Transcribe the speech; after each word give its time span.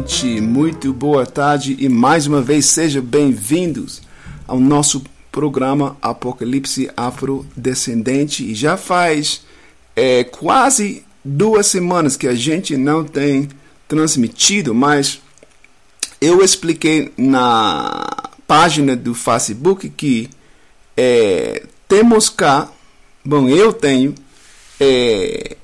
gente, 0.00 0.40
muito 0.40 0.94
boa 0.94 1.26
tarde 1.26 1.76
e 1.78 1.86
mais 1.86 2.26
uma 2.26 2.40
vez 2.40 2.64
sejam 2.66 3.02
bem-vindos 3.02 4.00
ao 4.46 4.58
nosso 4.58 5.04
programa 5.30 5.96
Apocalipse 6.00 6.90
Afrodescendente. 6.96 8.42
E 8.50 8.54
já 8.54 8.78
faz 8.78 9.42
é, 9.94 10.24
quase 10.24 11.04
duas 11.22 11.66
semanas 11.66 12.16
que 12.16 12.26
a 12.26 12.34
gente 12.34 12.78
não 12.78 13.04
tem 13.04 13.48
transmitido, 13.86 14.74
mas 14.74 15.20
eu 16.18 16.42
expliquei 16.42 17.12
na 17.16 18.06
página 18.46 18.96
do 18.96 19.14
Facebook 19.14 19.90
que 19.90 20.30
é, 20.96 21.64
temos 21.86 22.30
cá, 22.30 22.70
bom, 23.22 23.48
eu 23.50 23.70
tenho 23.70 24.14
é, 24.80 25.56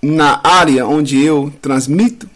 na 0.00 0.40
área 0.44 0.86
onde 0.86 1.20
eu 1.20 1.52
transmito, 1.60 2.30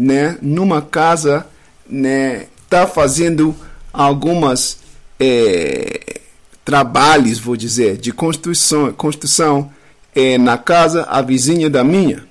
né, 0.00 0.38
numa 0.40 0.80
casa, 0.80 1.46
né, 1.86 2.46
tá 2.70 2.86
fazendo 2.86 3.54
algumas 3.92 4.78
é, 5.18 6.20
trabalhos, 6.64 7.38
vou 7.38 7.54
dizer, 7.54 7.98
de 7.98 8.10
construção, 8.10 8.90
construção 8.94 9.70
é, 10.14 10.38
na 10.38 10.56
casa 10.56 11.02
a 11.02 11.20
vizinha 11.20 11.68
da 11.68 11.84
minha. 11.84 12.24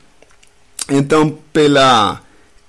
Então, 0.90 1.38
pela 1.54 2.22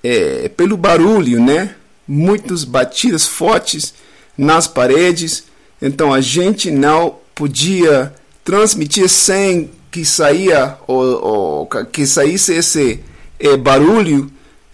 é, 0.04 0.50
pelo 0.50 0.76
barulho, 0.76 1.40
né, 1.42 1.74
muitas 2.06 2.62
batidas 2.64 3.26
fortes 3.26 3.94
nas 4.36 4.66
paredes, 4.66 5.44
então 5.80 6.12
a 6.12 6.20
gente 6.20 6.70
não 6.70 7.16
podia 7.34 8.12
transmitir 8.44 9.08
sem 9.08 9.70
que 9.90 10.04
saía 10.04 10.76
ou, 10.86 11.24
ou 11.24 11.66
que 11.86 12.06
saísse 12.06 12.52
esse 12.52 13.00
é, 13.38 13.56
barulho 13.56 14.30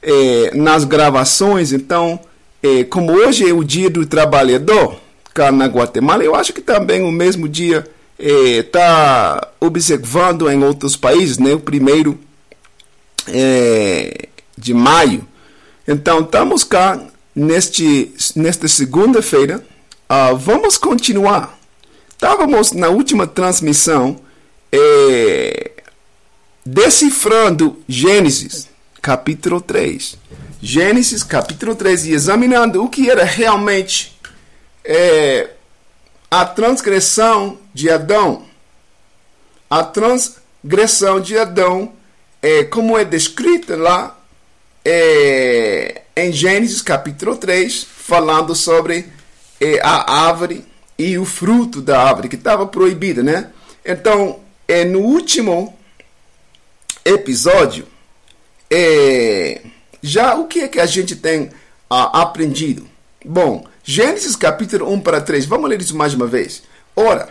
é, 0.06 0.52
nas 0.54 0.84
gravações. 0.84 1.72
Então, 1.72 2.18
é, 2.62 2.84
como 2.84 3.12
hoje 3.12 3.46
é 3.46 3.52
o 3.52 3.62
dia 3.62 3.90
do 3.90 4.06
trabalhador 4.06 4.96
cá 5.34 5.52
na 5.52 5.66
Guatemala, 5.66 6.24
eu 6.24 6.34
acho 6.34 6.54
que 6.54 6.62
também 6.62 7.02
o 7.02 7.12
mesmo 7.12 7.46
dia 7.46 7.86
está 8.18 9.46
observando 9.60 10.48
em 10.50 10.64
outros 10.64 10.96
países, 10.96 11.36
né? 11.36 11.52
O 11.52 11.60
primeiro 11.60 12.18
de 14.56 14.72
maio. 14.72 15.26
Então, 15.86 16.20
estamos 16.20 16.64
cá 16.64 16.98
neste, 17.34 18.14
nesta 18.34 18.66
segunda-feira. 18.66 19.62
Uh, 20.08 20.36
vamos 20.36 20.78
continuar. 20.78 21.58
Estávamos 22.08 22.72
na 22.72 22.88
última 22.88 23.26
transmissão 23.26 24.16
é, 24.72 25.72
decifrando 26.64 27.76
Gênesis, 27.86 28.68
capítulo 29.06 29.60
3. 29.60 30.18
Gênesis, 30.60 31.22
capítulo 31.22 31.76
3, 31.76 32.06
e 32.06 32.12
examinando 32.12 32.82
o 32.82 32.88
que 32.88 33.08
era 33.08 33.22
realmente 33.22 34.18
é, 34.84 35.50
a 36.28 36.44
transgressão 36.44 37.56
de 37.72 37.88
Adão. 37.88 38.42
A 39.70 39.84
transgressão 39.84 41.20
de 41.20 41.38
Adão, 41.38 41.92
é, 42.42 42.64
como 42.64 42.98
é 42.98 43.04
descrita 43.04 43.76
lá 43.76 44.18
é, 44.84 46.02
em 46.16 46.32
Gênesis, 46.32 46.82
capítulo 46.82 47.36
3, 47.36 47.84
falando 47.84 48.56
sobre 48.56 49.06
é, 49.60 49.78
a 49.84 50.26
árvore 50.26 50.66
e 50.98 51.16
o 51.16 51.24
fruto 51.24 51.80
da 51.80 52.02
árvore 52.02 52.28
que 52.28 52.34
estava 52.34 52.66
proibida, 52.66 53.22
né? 53.22 53.52
Então, 53.84 54.40
é, 54.66 54.84
no 54.84 54.98
último 54.98 55.78
episódio, 57.04 57.86
é, 58.70 59.62
já 60.02 60.34
o 60.34 60.46
que 60.46 60.60
é 60.60 60.68
que 60.68 60.80
a 60.80 60.86
gente 60.86 61.16
tem 61.16 61.50
ah, 61.88 62.22
aprendido? 62.22 62.86
Bom, 63.24 63.64
Gênesis 63.82 64.36
capítulo 64.36 64.90
1 64.92 65.00
para 65.00 65.20
3, 65.20 65.46
vamos 65.46 65.68
ler 65.70 65.80
isso 65.80 65.96
mais 65.96 66.14
uma 66.14 66.26
vez. 66.26 66.62
Ora, 66.94 67.28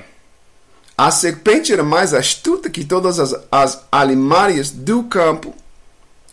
a 0.97 1.11
serpente 1.11 1.73
era 1.73 1.83
mais 1.83 2.13
astuta 2.13 2.69
que 2.69 2.85
todas 2.85 3.19
as, 3.19 3.35
as 3.51 3.83
alimárias 3.91 4.71
do 4.71 5.03
campo 5.03 5.53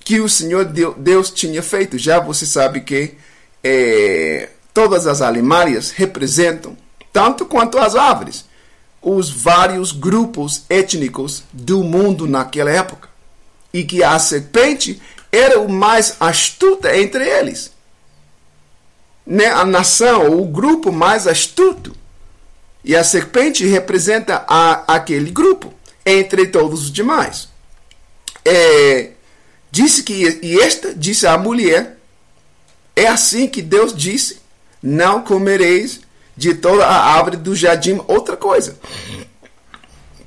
que 0.04 0.20
o 0.20 0.28
Senhor 0.28 0.64
Deus 0.64 1.30
tinha 1.30 1.62
feito. 1.62 1.98
Já 1.98 2.20
você 2.20 2.46
sabe 2.46 2.80
que 2.80 3.14
é, 3.62 4.48
todas 4.72 5.06
as 5.06 5.20
alimárias 5.20 5.90
representam 5.90 6.76
tanto 7.12 7.44
quanto 7.44 7.78
as 7.78 7.94
árvores 7.94 8.44
os 9.00 9.28
vários 9.30 9.90
grupos 9.90 10.62
étnicos 10.70 11.42
do 11.52 11.82
mundo 11.82 12.28
naquela 12.28 12.70
época 12.70 13.11
e 13.72 13.84
que 13.84 14.02
a 14.02 14.18
serpente 14.18 15.00
era 15.30 15.58
o 15.58 15.68
mais 15.68 16.16
astuta 16.20 16.96
entre 16.96 17.26
eles. 17.26 17.72
Né? 19.26 19.46
A 19.46 19.64
nação, 19.64 20.38
o 20.38 20.46
grupo 20.46 20.92
mais 20.92 21.26
astuto. 21.26 21.96
E 22.84 22.94
a 22.96 23.04
serpente 23.04 23.64
representa 23.64 24.44
a, 24.46 24.94
aquele 24.94 25.30
grupo 25.30 25.72
entre 26.04 26.46
todos 26.46 26.84
os 26.84 26.92
demais. 26.92 27.48
É, 28.44 29.10
disse 29.70 30.02
que, 30.02 30.40
e 30.42 30.60
esta 30.60 30.92
disse 30.92 31.26
à 31.26 31.38
mulher: 31.38 31.96
É 32.96 33.06
assim 33.06 33.46
que 33.46 33.62
Deus 33.62 33.94
disse: 33.94 34.40
Não 34.82 35.22
comereis 35.22 36.00
de 36.36 36.54
toda 36.54 36.84
a 36.84 37.14
árvore 37.14 37.36
do 37.36 37.54
jardim 37.54 38.00
outra 38.08 38.36
coisa. 38.36 38.76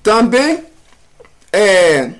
Também 0.01 0.63
é, 1.51 2.11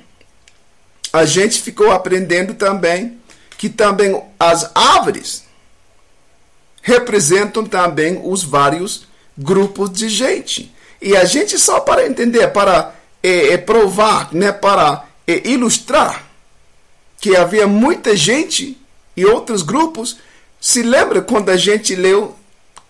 a 1.16 1.26
gente 1.26 1.62
ficou 1.62 1.92
aprendendo 1.92 2.54
também 2.56 3.18
que 3.58 3.70
também 3.70 4.22
as 4.38 4.70
árvores 4.76 5.46
representam 6.82 7.64
também 7.66 8.20
os 8.22 8.44
vários 8.44 9.08
grupos 9.38 9.92
de 9.94 10.10
gente. 10.10 10.76
E 11.02 11.16
a 11.16 11.24
gente 11.24 11.58
só 11.58 11.80
para 11.80 12.06
entender, 12.06 12.48
para 12.50 12.94
é, 13.24 13.54
é, 13.54 13.58
provar, 13.58 14.34
né, 14.34 14.52
para 14.52 15.06
é, 15.26 15.48
ilustrar 15.48 16.26
que 17.22 17.34
havia 17.34 17.66
muita 17.66 18.14
gente 18.14 18.78
e 19.16 19.26
outros 19.26 19.62
grupos. 19.62 20.18
Se 20.60 20.84
lembra 20.84 21.22
quando 21.22 21.50
a 21.50 21.56
gente 21.56 21.96
leu 21.96 22.36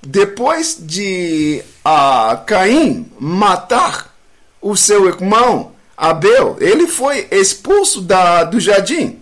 depois 0.02 0.78
de 0.80 1.64
uh, 1.86 2.44
Caim 2.46 3.12
matar 3.20 4.16
o 4.60 4.76
seu 4.76 5.08
irmão 5.08 5.75
Abel, 5.98 6.58
ele 6.60 6.88
foi 6.88 7.28
expulso 7.32 8.02
da, 8.02 8.44
do 8.44 8.60
jardim. 8.60 9.20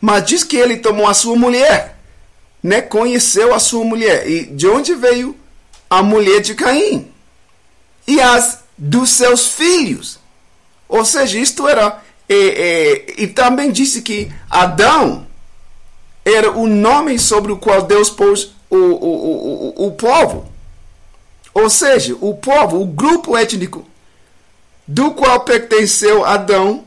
Mas 0.00 0.24
diz 0.24 0.44
que 0.44 0.56
ele 0.56 0.76
tomou 0.76 1.06
a 1.06 1.14
sua 1.14 1.36
mulher, 1.36 1.98
né? 2.62 2.80
conheceu 2.80 3.54
a 3.54 3.58
sua 3.58 3.84
mulher. 3.84 4.28
E 4.28 4.46
de 4.46 4.66
onde 4.66 4.94
veio 4.94 5.36
a 5.88 6.02
mulher 6.02 6.40
de 6.40 6.54
Caim? 6.54 7.10
E 8.06 8.20
as 8.20 8.60
dos 8.76 9.10
seus 9.10 9.48
filhos. 9.48 10.18
Ou 10.88 11.04
seja, 11.04 11.38
isto 11.38 11.68
era. 11.68 12.02
É, 12.28 12.34
é, 12.34 13.22
e 13.22 13.26
também 13.26 13.72
disse 13.72 14.02
que 14.02 14.30
Adão 14.48 15.26
era 16.24 16.52
o 16.52 16.66
nome 16.66 17.18
sobre 17.18 17.50
o 17.50 17.56
qual 17.56 17.82
Deus 17.82 18.08
pôs 18.08 18.52
o, 18.68 18.76
o, 18.76 19.74
o, 19.76 19.86
o 19.86 19.90
povo. 19.92 20.50
Ou 21.52 21.68
seja, 21.68 22.16
o 22.20 22.34
povo, 22.34 22.80
o 22.80 22.86
grupo 22.86 23.36
étnico 23.36 23.84
do 24.90 25.12
qual 25.12 25.38
pertenceu 25.42 26.24
Adão, 26.24 26.82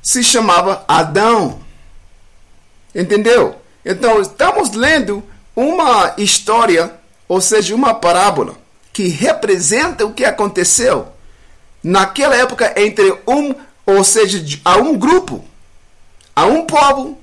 se 0.00 0.22
chamava 0.22 0.84
Adão. 0.86 1.58
Entendeu? 2.94 3.56
Então, 3.84 4.20
estamos 4.20 4.70
lendo 4.70 5.24
uma 5.56 6.14
história, 6.18 6.94
ou 7.26 7.40
seja, 7.40 7.74
uma 7.74 7.94
parábola, 7.94 8.54
que 8.92 9.08
representa 9.08 10.06
o 10.06 10.12
que 10.12 10.24
aconteceu 10.24 11.08
naquela 11.82 12.36
época 12.36 12.80
entre 12.80 13.10
um, 13.26 13.52
ou 13.84 14.04
seja, 14.04 14.40
a 14.64 14.76
um 14.76 14.96
grupo, 14.96 15.44
a 16.36 16.46
um 16.46 16.64
povo 16.64 17.18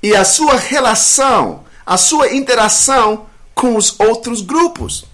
e 0.00 0.14
a 0.14 0.24
sua 0.24 0.54
relação, 0.54 1.64
a 1.84 1.96
sua 1.96 2.32
interação 2.32 3.26
com 3.52 3.74
os 3.74 3.98
outros 3.98 4.42
grupos. 4.42 5.06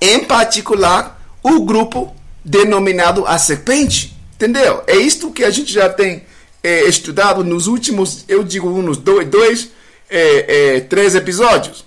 Em 0.00 0.24
particular, 0.24 1.20
o 1.42 1.60
grupo 1.66 2.16
denominado 2.44 3.26
a 3.26 3.38
serpente. 3.38 4.14
Entendeu? 4.34 4.82
É 4.86 4.96
isto 4.96 5.30
que 5.30 5.44
a 5.44 5.50
gente 5.50 5.72
já 5.72 5.88
tem 5.88 6.24
é, 6.62 6.84
estudado 6.84 7.44
nos 7.44 7.66
últimos, 7.66 8.24
eu 8.28 8.42
digo, 8.42 8.68
uns 8.68 8.96
dois, 8.96 9.28
dois 9.28 9.70
é, 10.10 10.76
é, 10.76 10.80
três 10.80 11.14
episódios. 11.14 11.84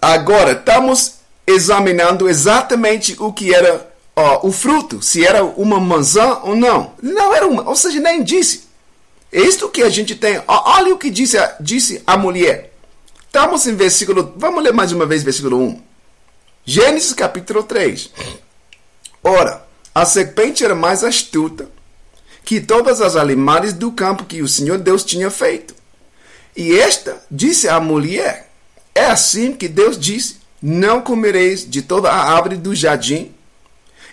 Agora, 0.00 0.52
estamos 0.52 1.16
examinando 1.46 2.28
exatamente 2.28 3.14
o 3.18 3.32
que 3.32 3.54
era 3.54 3.88
ó, 4.16 4.46
o 4.46 4.50
fruto, 4.50 5.02
se 5.02 5.24
era 5.24 5.44
uma 5.44 5.78
maçã 5.78 6.40
ou 6.42 6.56
não. 6.56 6.92
Não 7.02 7.34
era 7.34 7.46
uma, 7.46 7.68
ou 7.68 7.76
seja, 7.76 8.00
nem 8.00 8.22
disse. 8.22 8.66
É 9.32 9.40
isto 9.40 9.68
que 9.68 9.82
a 9.82 9.88
gente 9.88 10.14
tem. 10.14 10.40
Olha 10.46 10.94
o 10.94 10.98
que 10.98 11.10
disse 11.10 11.36
a, 11.36 11.56
disse 11.60 12.02
a 12.06 12.16
mulher. 12.16 12.72
Estamos 13.26 13.66
em 13.66 13.74
versículo. 13.74 14.32
Vamos 14.36 14.64
ler 14.64 14.72
mais 14.72 14.92
uma 14.92 15.04
vez 15.04 15.22
versículo 15.22 15.60
1. 15.60 15.82
Gênesis 16.64 17.12
capítulo 17.12 17.62
3. 17.62 18.10
Ora, 19.26 19.66
a 19.92 20.04
serpente 20.04 20.64
era 20.64 20.76
mais 20.76 21.02
astuta 21.02 21.68
que 22.44 22.60
todas 22.60 23.00
as 23.00 23.16
animais 23.16 23.72
do 23.72 23.90
campo 23.90 24.24
que 24.24 24.40
o 24.40 24.46
Senhor 24.46 24.78
Deus 24.78 25.02
tinha 25.02 25.28
feito. 25.32 25.74
E 26.56 26.78
esta 26.78 27.20
disse 27.28 27.68
à 27.68 27.80
mulher: 27.80 28.52
É 28.94 29.06
assim 29.06 29.52
que 29.52 29.66
Deus 29.66 29.98
disse: 29.98 30.36
Não 30.62 31.00
comereis 31.00 31.68
de 31.68 31.82
toda 31.82 32.08
a 32.08 32.34
árvore 32.36 32.56
do 32.56 32.72
jardim. 32.72 33.34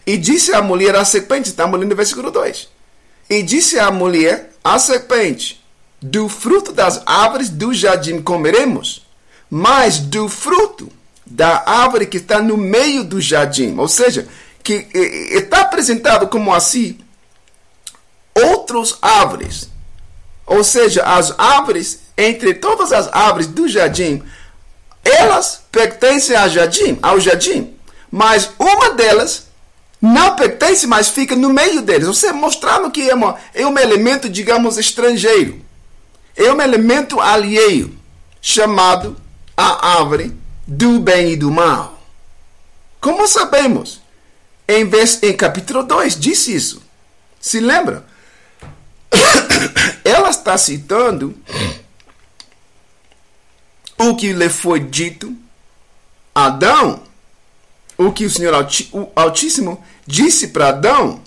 E 0.04 0.18
disse 0.18 0.52
à 0.52 0.64
mulher 0.64 0.96
a 0.96 1.06
serpente, 1.06 1.50
está 1.52 1.66
lendo 1.66 1.86
no 1.86 1.96
versículo 1.96 2.32
2. 2.32 2.68
E 3.30 3.44
disse 3.44 3.78
à 3.78 3.92
mulher 3.92 4.52
a 4.64 4.80
serpente: 4.80 5.64
Do 6.02 6.28
fruto 6.28 6.72
das 6.72 7.04
árvores 7.06 7.50
do 7.50 7.72
jardim 7.72 8.20
comeremos, 8.20 9.06
mas 9.48 10.00
do 10.00 10.28
fruto 10.28 10.92
da 11.24 11.64
árvore 11.68 12.08
que 12.08 12.18
está 12.18 12.42
no 12.42 12.58
meio 12.58 13.04
do 13.04 13.22
jardim, 13.22 13.78
ou 13.78 13.88
seja, 13.88 14.28
que 14.64 14.88
está 15.32 15.62
apresentado 15.62 16.28
como 16.28 16.54
assim 16.54 16.98
outras 18.34 18.98
árvores, 19.02 19.70
ou 20.46 20.64
seja, 20.64 21.04
as 21.04 21.38
árvores 21.38 22.00
entre 22.18 22.54
todas 22.54 22.92
as 22.92 23.08
árvores 23.14 23.48
do 23.48 23.68
jardim, 23.68 24.24
elas 25.04 25.62
pertencem 25.72 26.36
ao 26.36 26.50
jardim, 26.50 26.98
ao 27.02 27.20
jardim, 27.20 27.74
mas 28.10 28.50
uma 28.58 28.92
delas 28.92 29.48
não 30.02 30.36
pertence, 30.36 30.86
mas 30.86 31.08
fica 31.08 31.34
no 31.34 31.50
meio 31.50 31.82
deles. 31.82 32.08
Você 32.08 32.34
mostrando 32.34 32.92
que 32.92 33.10
é, 33.10 33.16
uma, 33.16 33.38
é 33.54 33.66
um 33.66 33.80
elemento, 33.80 34.30
digamos, 34.30 34.78
estrangeiro. 34.78 35.62
É 36.36 36.52
um 36.52 36.62
elemento 36.62 37.22
alheio, 37.22 37.98
chamado 38.42 39.16
a 39.56 39.98
árvore 39.98 40.36
do 40.68 41.00
bem 41.00 41.32
e 41.32 41.36
do 41.38 41.50
mal. 41.50 41.98
Como 43.00 43.26
sabemos? 43.30 44.03
Em, 44.68 44.90
em 45.22 45.34
capítulo 45.36 45.84
2 45.84 46.20
disse 46.20 46.56
isso. 46.56 46.82
Se 47.40 47.60
lembra? 47.60 48.06
Ela 50.04 50.30
está 50.30 50.58
citando 50.58 51.38
o 53.98 54.16
que 54.16 54.32
lhe 54.32 54.50
foi 54.50 54.80
dito 54.80 55.36
Adão, 56.34 57.04
o 57.98 58.12
que 58.12 58.26
o 58.26 58.30
Senhor 58.30 58.54
Altíssimo 59.16 59.84
disse 60.08 60.48
para 60.48 60.70
Adão 60.70 61.22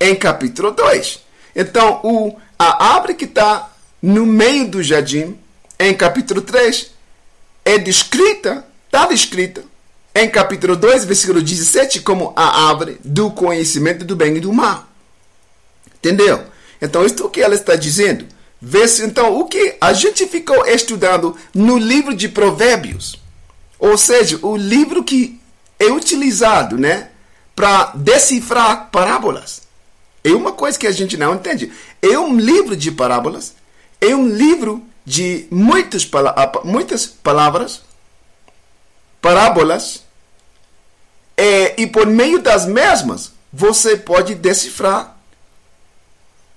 em 0.00 0.16
capítulo 0.16 0.70
2. 0.72 1.20
Então, 1.54 2.00
o, 2.02 2.36
a 2.58 2.94
árvore 2.94 3.14
que 3.14 3.26
está 3.26 3.70
no 4.02 4.24
meio 4.24 4.68
do 4.68 4.82
jardim, 4.82 5.38
em 5.78 5.94
capítulo 5.94 6.40
3, 6.40 6.90
é 7.64 7.78
descrita, 7.78 8.66
está 8.86 9.06
descrita 9.06 9.69
em 10.14 10.28
capítulo 10.28 10.76
2, 10.76 11.04
versículo 11.04 11.40
17, 11.40 12.00
como 12.00 12.32
a 12.34 12.68
árvore 12.68 13.00
do 13.04 13.30
conhecimento 13.30 14.04
do 14.04 14.16
bem 14.16 14.36
e 14.36 14.40
do 14.40 14.52
mal. 14.52 14.86
Entendeu? 15.96 16.44
Então, 16.80 17.04
isto 17.04 17.26
o 17.26 17.30
que 17.30 17.40
ela 17.40 17.54
está 17.54 17.76
dizendo. 17.76 18.26
Vê-se, 18.60 19.04
então, 19.04 19.38
o 19.38 19.46
que 19.46 19.76
a 19.80 19.92
gente 19.92 20.26
ficou 20.26 20.66
estudando 20.66 21.36
no 21.54 21.78
livro 21.78 22.14
de 22.14 22.28
Provérbios. 22.28 23.20
Ou 23.78 23.96
seja, 23.96 24.38
o 24.42 24.56
livro 24.56 25.04
que 25.04 25.40
é 25.78 25.86
utilizado 25.86 26.76
né, 26.76 27.08
para 27.54 27.92
decifrar 27.94 28.90
parábolas. 28.90 29.62
É 30.22 30.30
uma 30.32 30.52
coisa 30.52 30.78
que 30.78 30.86
a 30.86 30.92
gente 30.92 31.16
não 31.16 31.34
entende. 31.34 31.72
É 32.02 32.18
um 32.18 32.38
livro 32.38 32.76
de 32.76 32.90
parábolas. 32.90 33.54
É 34.00 34.14
um 34.14 34.28
livro 34.28 34.82
de 35.04 35.46
muitas, 35.50 36.08
muitas 36.64 37.06
palavras, 37.06 37.82
parábolas, 39.20 40.04
é, 41.36 41.80
e 41.80 41.86
por 41.86 42.06
meio 42.06 42.40
das 42.40 42.66
mesmas 42.66 43.32
você 43.52 43.96
pode 43.96 44.34
decifrar, 44.34 45.16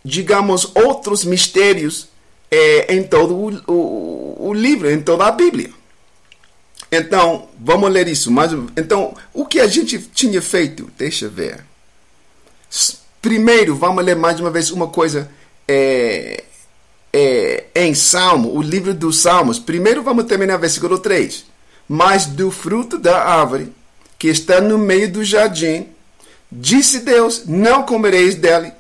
digamos, 0.04 0.72
outros 0.76 1.24
mistérios 1.24 2.10
é, 2.52 2.94
em 2.94 3.04
todo 3.04 3.36
o, 3.36 3.72
o, 3.72 4.48
o 4.50 4.54
livro, 4.54 4.90
em 4.90 5.02
toda 5.02 5.26
a 5.26 5.32
Bíblia. 5.32 5.72
Então, 6.92 7.50
vamos 7.60 7.90
ler 7.92 8.08
isso. 8.08 8.30
Mas, 8.30 8.52
então, 8.78 9.16
o 9.34 9.46
que 9.46 9.60
a 9.60 9.66
gente 9.66 9.98
tinha 9.98 10.42
feito? 10.42 10.92
Deixa 10.96 11.26
eu 11.26 11.32
ver. 11.32 11.66
Primeiro, 13.20 13.76
vamos 13.76 14.04
ler 14.04 14.16
mais 14.16 14.40
uma 14.40 14.52
vez 14.52 14.70
uma 14.70 14.88
coisa 14.88 15.32
é, 15.68 16.44
é, 17.12 17.66
em 17.74 17.96
Salmo, 17.96 18.56
o 18.56 18.62
livro 18.62 18.94
dos 18.94 19.22
Salmos. 19.22 19.58
Primeiro, 19.58 20.04
vamos 20.04 20.26
terminar 20.26 20.58
versículo 20.58 21.00
3. 21.00 21.46
Mas 21.88 22.26
do 22.26 22.50
fruto 22.50 22.98
da 22.98 23.24
árvore 23.24 23.74
que 24.18 24.28
está 24.28 24.62
no 24.62 24.78
meio 24.78 25.12
do 25.12 25.24
jardim, 25.24 25.88
disse 26.52 27.00
Deus: 27.00 27.46
Não 27.46 27.84
comereis 27.84 28.36
dele, 28.36 28.72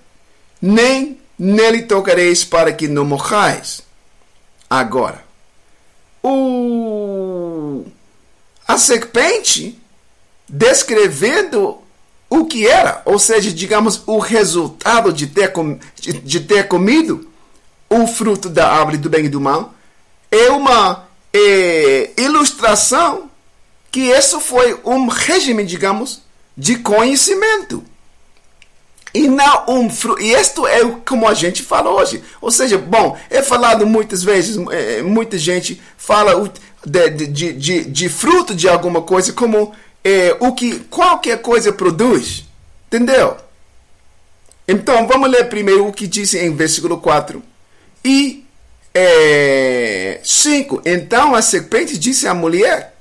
nem 0.62 1.20
nele 1.38 1.84
tocareis 1.84 2.44
para 2.46 2.72
que 2.72 2.88
não 2.88 3.06
morrais. 3.06 3.82
Agora, 4.70 5.24
o 6.22 7.86
a 8.68 8.78
serpente 8.78 9.78
descrevendo 10.48 11.80
o 12.30 12.46
que 12.46 12.68
era, 12.68 13.02
ou 13.06 13.20
seja, 13.20 13.52
digamos, 13.52 14.02
o 14.08 14.18
resultado 14.18 15.14
de 15.14 15.28
ter, 15.28 15.52
com, 15.52 15.78
de, 15.96 16.40
ter 16.40 16.68
comido 16.68 17.30
o 17.90 18.08
fruto 18.08 18.50
da 18.50 18.72
árvore 18.72 18.98
do 18.98 19.10
bem 19.10 19.26
e 19.26 19.30
do 19.30 19.40
mal, 19.40 19.74
é 20.32 20.50
uma 20.50 21.08
é, 21.34 22.12
ilustração 22.18 23.30
que 23.92 24.02
isso 24.02 24.40
foi 24.40 24.80
um 24.84 25.08
regime, 25.08 25.64
digamos, 25.64 26.22
de 26.58 26.78
conhecimento. 26.78 27.84
E 29.14 29.28
não 29.28 29.66
um 29.68 29.90
fruto. 29.90 30.22
E 30.22 30.34
isto 30.34 30.66
é 30.66 30.80
como 31.06 31.28
a 31.28 31.34
gente 31.36 31.62
fala 31.62 31.92
hoje. 31.92 32.24
Ou 32.42 32.50
seja, 32.50 32.78
bom, 32.78 33.16
é 33.30 33.44
falado 33.44 33.86
muitas 33.86 34.24
vezes, 34.24 34.58
é, 34.72 35.04
muita 35.04 35.38
gente 35.38 35.80
fala 35.98 36.52
de, 36.86 37.10
de, 37.10 37.54
de, 37.54 37.86
de 37.86 38.10
fruto 38.10 38.56
de 38.56 38.68
alguma 38.68 39.04
coisa 39.04 39.32
como 39.32 39.74
é, 40.04 40.36
o 40.40 40.54
que 40.54 40.80
qualquer 40.90 41.42
coisa 41.42 41.72
produz. 41.72 42.46
Entendeu? 42.88 43.38
Então, 44.68 45.08
vamos 45.08 45.30
ler 45.30 45.50
primeiro 45.50 45.88
o 45.88 45.94
que 45.94 46.08
diz 46.08 46.34
em 46.34 46.56
versículo 46.56 46.98
4 46.98 47.44
e 48.04 48.43
é, 48.94 50.20
5. 50.24 50.82
Então 50.86 51.34
a 51.34 51.42
serpente 51.42 51.98
disse 51.98 52.28
à 52.28 52.34
mulher: 52.34 52.96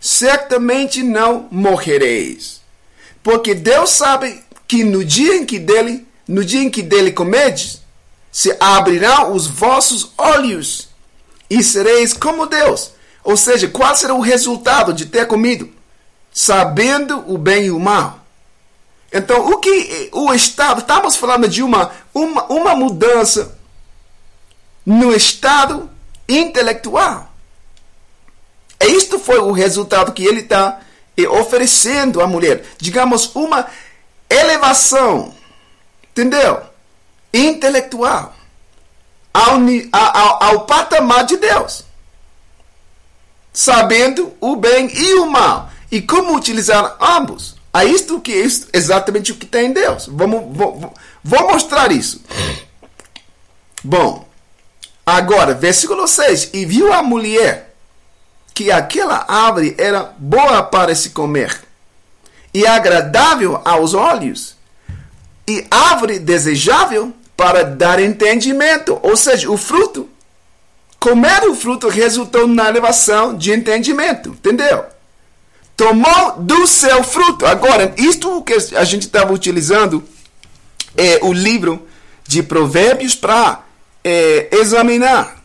Certamente 0.00 1.02
não 1.02 1.48
morrereis, 1.50 2.60
porque 3.22 3.54
Deus 3.54 3.90
sabe 3.90 4.42
que 4.68 4.84
no 4.84 5.04
dia 5.04 5.36
em 5.36 5.44
que 5.44 5.58
dele, 5.58 6.06
no 6.28 6.44
dia 6.44 6.62
em 6.62 6.70
que 6.70 6.82
dele 6.82 7.12
comedes, 7.12 7.80
se 8.30 8.56
abrirão 8.60 9.32
os 9.32 9.46
vossos 9.46 10.12
olhos 10.16 10.88
e 11.48 11.62
sereis 11.62 12.12
como 12.12 12.46
Deus, 12.46 12.92
ou 13.24 13.36
seja, 13.36 13.66
qual 13.68 13.94
será 13.96 14.14
o 14.14 14.20
resultado 14.20 14.92
de 14.92 15.06
ter 15.06 15.26
comido? 15.26 15.68
Sabendo 16.32 17.24
o 17.26 17.36
bem 17.36 17.66
e 17.66 17.70
o 17.70 17.80
mal. 17.80 18.20
Então, 19.12 19.50
o 19.50 19.58
que 19.58 20.08
o 20.12 20.32
Estado, 20.32 20.80
estamos 20.80 21.16
falando 21.16 21.48
de 21.48 21.62
uma, 21.62 21.90
uma, 22.14 22.44
uma 22.44 22.76
mudança 22.76 23.58
no 24.90 25.14
estado 25.14 25.88
intelectual. 26.28 27.32
E 28.80 28.86
isto 28.96 29.20
foi 29.20 29.38
o 29.38 29.52
resultado 29.52 30.10
que 30.10 30.26
ele 30.26 30.40
está 30.40 30.80
eh, 31.16 31.28
oferecendo 31.28 32.20
à 32.20 32.26
mulher. 32.26 32.64
Digamos, 32.76 33.30
uma 33.36 33.68
elevação, 34.28 35.32
entendeu? 36.10 36.60
Intelectual 37.32 38.34
ao, 39.32 39.58
ao, 39.92 40.42
ao 40.42 40.60
patamar 40.66 41.24
de 41.24 41.36
Deus 41.36 41.84
sabendo 43.52 44.32
o 44.40 44.56
bem 44.56 44.90
e 44.92 45.14
o 45.14 45.26
mal 45.30 45.70
e 45.90 46.02
como 46.02 46.34
utilizar 46.34 46.96
ambos. 47.00 47.54
É 47.72 47.84
isto 47.84 48.20
que 48.20 48.32
é 48.32 48.44
exatamente 48.76 49.30
o 49.30 49.36
que 49.36 49.46
tem 49.46 49.66
em 49.66 49.72
Deus. 49.72 50.08
Vamos, 50.10 50.56
vou, 50.56 50.92
vou 51.22 51.52
mostrar 51.52 51.92
isso. 51.92 52.20
Bom, 53.84 54.28
agora, 55.16 55.54
versículo 55.54 56.06
6. 56.06 56.50
E 56.52 56.64
viu 56.64 56.92
a 56.92 57.02
mulher 57.02 57.74
que 58.54 58.70
aquela 58.70 59.24
árvore 59.28 59.74
era 59.78 60.12
boa 60.18 60.62
para 60.62 60.94
se 60.94 61.10
comer 61.10 61.62
e 62.52 62.66
agradável 62.66 63.60
aos 63.64 63.94
olhos 63.94 64.56
e 65.48 65.66
árvore 65.70 66.18
desejável 66.18 67.12
para 67.36 67.62
dar 67.64 68.00
entendimento, 68.00 68.98
ou 69.02 69.16
seja, 69.16 69.50
o 69.50 69.56
fruto 69.56 70.08
Comer 71.00 71.44
o 71.48 71.54
fruto 71.54 71.88
resultou 71.88 72.46
na 72.46 72.68
elevação 72.68 73.34
de 73.34 73.50
entendimento, 73.50 74.28
entendeu? 74.28 74.84
Tomou 75.74 76.34
do 76.38 76.66
seu 76.66 77.02
fruto. 77.02 77.46
Agora, 77.46 77.94
isto 77.96 78.42
que 78.42 78.52
a 78.76 78.84
gente 78.84 79.06
estava 79.06 79.32
utilizando 79.32 80.04
é 80.94 81.18
o 81.22 81.32
livro 81.32 81.88
de 82.28 82.42
Provérbios 82.42 83.14
para 83.14 83.64
é, 84.04 84.48
examinar. 84.52 85.40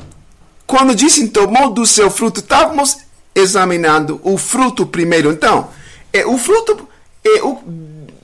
Quando 0.65 0.95
disse 0.95 1.27
tomou 1.27 1.71
do 1.71 1.85
seu 1.85 2.09
fruto, 2.09 2.39
estávamos 2.39 2.97
examinando 3.33 4.19
o 4.23 4.37
fruto 4.37 4.85
primeiro. 4.85 5.31
Então, 5.31 5.69
é, 6.11 6.25
o 6.25 6.37
fruto 6.37 6.87
é 7.23 7.43
o 7.43 7.61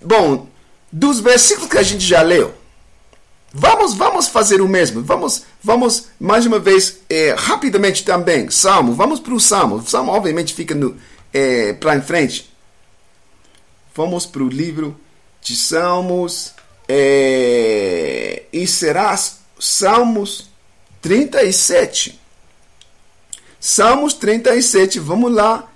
bom 0.03 0.47
dos 0.91 1.19
versículos 1.19 1.69
que 1.69 1.77
a 1.77 1.83
gente 1.83 2.03
já 2.05 2.21
leu. 2.21 2.53
Vamos, 3.53 3.93
vamos 3.93 4.27
fazer 4.27 4.61
o 4.61 4.67
mesmo. 4.67 5.01
Vamos, 5.03 5.43
vamos 5.61 6.07
mais 6.19 6.45
uma 6.45 6.57
vez 6.57 6.99
é, 7.09 7.35
rapidamente 7.37 8.03
também. 8.03 8.49
Salmo, 8.49 8.93
vamos 8.93 9.19
para 9.19 9.33
o 9.33 9.39
Salmo. 9.39 9.75
O 9.75 9.85
Salmo 9.85 10.11
obviamente 10.11 10.53
fica 10.53 10.73
no 10.73 10.95
é, 11.33 11.73
para 11.73 11.95
em 11.95 12.01
frente. 12.01 12.49
Vamos 13.93 14.25
para 14.25 14.41
o 14.41 14.47
livro 14.47 14.97
de 15.41 15.55
Salmos 15.55 16.53
é, 16.87 18.43
e 18.53 18.65
será 18.65 19.17
Salmos 19.63 20.49
37. 21.03 22.19
Salmos 23.59 24.15
37, 24.15 24.99
vamos 24.99 25.31
lá. 25.31 25.71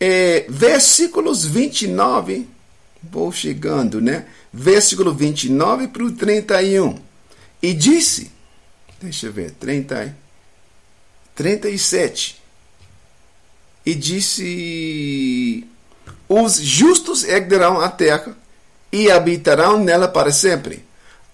É, 0.00 0.46
versículos 0.48 1.44
29. 1.44 2.48
Vou 3.02 3.30
chegando, 3.30 4.00
né? 4.00 4.24
Versículo 4.50 5.12
29 5.12 5.88
para 5.88 6.02
o 6.02 6.12
31. 6.12 6.98
E 7.62 7.74
disse, 7.74 8.30
deixa 8.98 9.26
eu 9.26 9.32
ver, 9.34 9.50
30, 9.50 10.16
37. 11.34 12.40
E 13.84 13.94
disse: 13.94 15.66
Os 16.26 16.58
justos 16.58 17.22
herdarão 17.24 17.82
a 17.82 17.90
terra 17.90 18.34
e 18.90 19.10
habitarão 19.10 19.78
nela 19.78 20.08
para 20.08 20.32
sempre. 20.32 20.86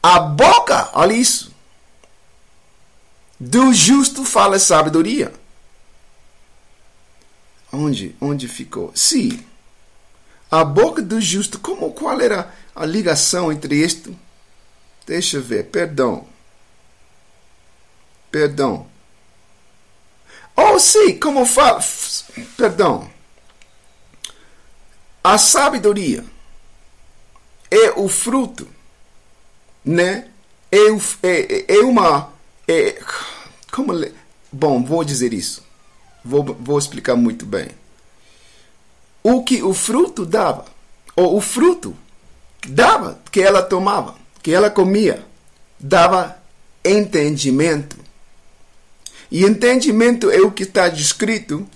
A 0.02 0.18
boca, 0.18 0.90
olha 0.92 1.12
isso, 1.12 1.55
do 3.38 3.72
justo 3.72 4.24
fala 4.24 4.58
sabedoria. 4.58 5.32
Onde, 7.72 8.16
onde 8.20 8.48
ficou? 8.48 8.92
Sim. 8.94 9.44
A 10.50 10.64
boca 10.64 11.02
do 11.02 11.20
justo, 11.20 11.58
como, 11.58 11.92
qual 11.92 12.20
era 12.20 12.54
a 12.74 12.86
ligação 12.86 13.52
entre 13.52 13.74
isto? 13.74 14.16
Deixa 15.06 15.36
eu 15.38 15.42
ver, 15.42 15.64
perdão. 15.64 16.26
Perdão. 18.30 18.86
Oh, 20.56 20.78
sim, 20.78 21.18
como 21.18 21.44
fala. 21.44 21.80
Perdão. 22.56 23.10
A 25.22 25.36
sabedoria 25.38 26.24
é 27.70 27.90
o 27.90 28.08
fruto, 28.08 28.68
né? 29.84 30.28
É, 30.70 30.78
é, 31.22 31.76
é 31.76 31.78
uma. 31.80 32.32
É, 32.68 33.00
como. 33.70 33.92
Bom, 34.50 34.82
vou 34.82 35.04
dizer 35.04 35.32
isso. 35.32 35.62
Vou, 36.24 36.42
vou 36.42 36.78
explicar 36.78 37.14
muito 37.14 37.46
bem. 37.46 37.68
O 39.22 39.42
que 39.42 39.62
o 39.62 39.74
fruto 39.74 40.24
dava, 40.24 40.64
ou 41.14 41.36
o 41.36 41.40
fruto 41.40 41.96
dava, 42.66 43.20
que 43.30 43.40
ela 43.40 43.62
tomava, 43.62 44.16
que 44.42 44.52
ela 44.52 44.70
comia, 44.70 45.24
dava 45.78 46.36
entendimento. 46.84 47.96
E 49.30 49.44
entendimento 49.44 50.30
é 50.30 50.40
o 50.40 50.50
que 50.50 50.62
está 50.62 50.88
descrito 50.88 51.68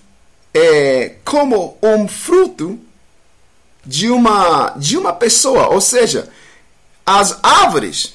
é, 0.55 1.17
como 1.25 1.77
um 1.83 2.07
fruto 2.07 2.79
de 3.85 4.11
uma, 4.11 4.71
de 4.77 4.97
uma 4.97 5.13
pessoa. 5.13 5.69
Ou 5.69 5.81
seja, 5.81 6.31
as 7.05 7.39
árvores 7.43 8.15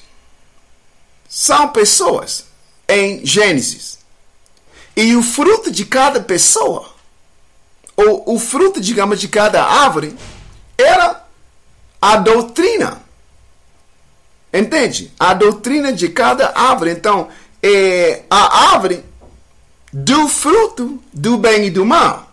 são 1.28 1.68
pessoas 1.68 2.45
em 2.88 3.24
Gênesis. 3.24 3.98
E 4.96 5.14
o 5.14 5.22
fruto 5.22 5.70
de 5.70 5.84
cada 5.84 6.20
pessoa, 6.20 6.90
ou 7.96 8.34
o 8.34 8.38
fruto, 8.38 8.80
digamos, 8.80 9.20
de 9.20 9.28
cada 9.28 9.64
árvore, 9.64 10.16
era 10.78 11.24
a 12.00 12.16
doutrina. 12.16 13.02
Entende? 14.52 15.12
A 15.18 15.34
doutrina 15.34 15.92
de 15.92 16.08
cada 16.08 16.52
árvore. 16.54 16.92
Então, 16.92 17.28
é 17.62 18.22
a 18.30 18.72
árvore 18.72 19.04
do 19.92 20.28
fruto 20.28 21.02
do 21.12 21.36
bem 21.36 21.66
e 21.66 21.70
do 21.70 21.84
mal 21.84 22.26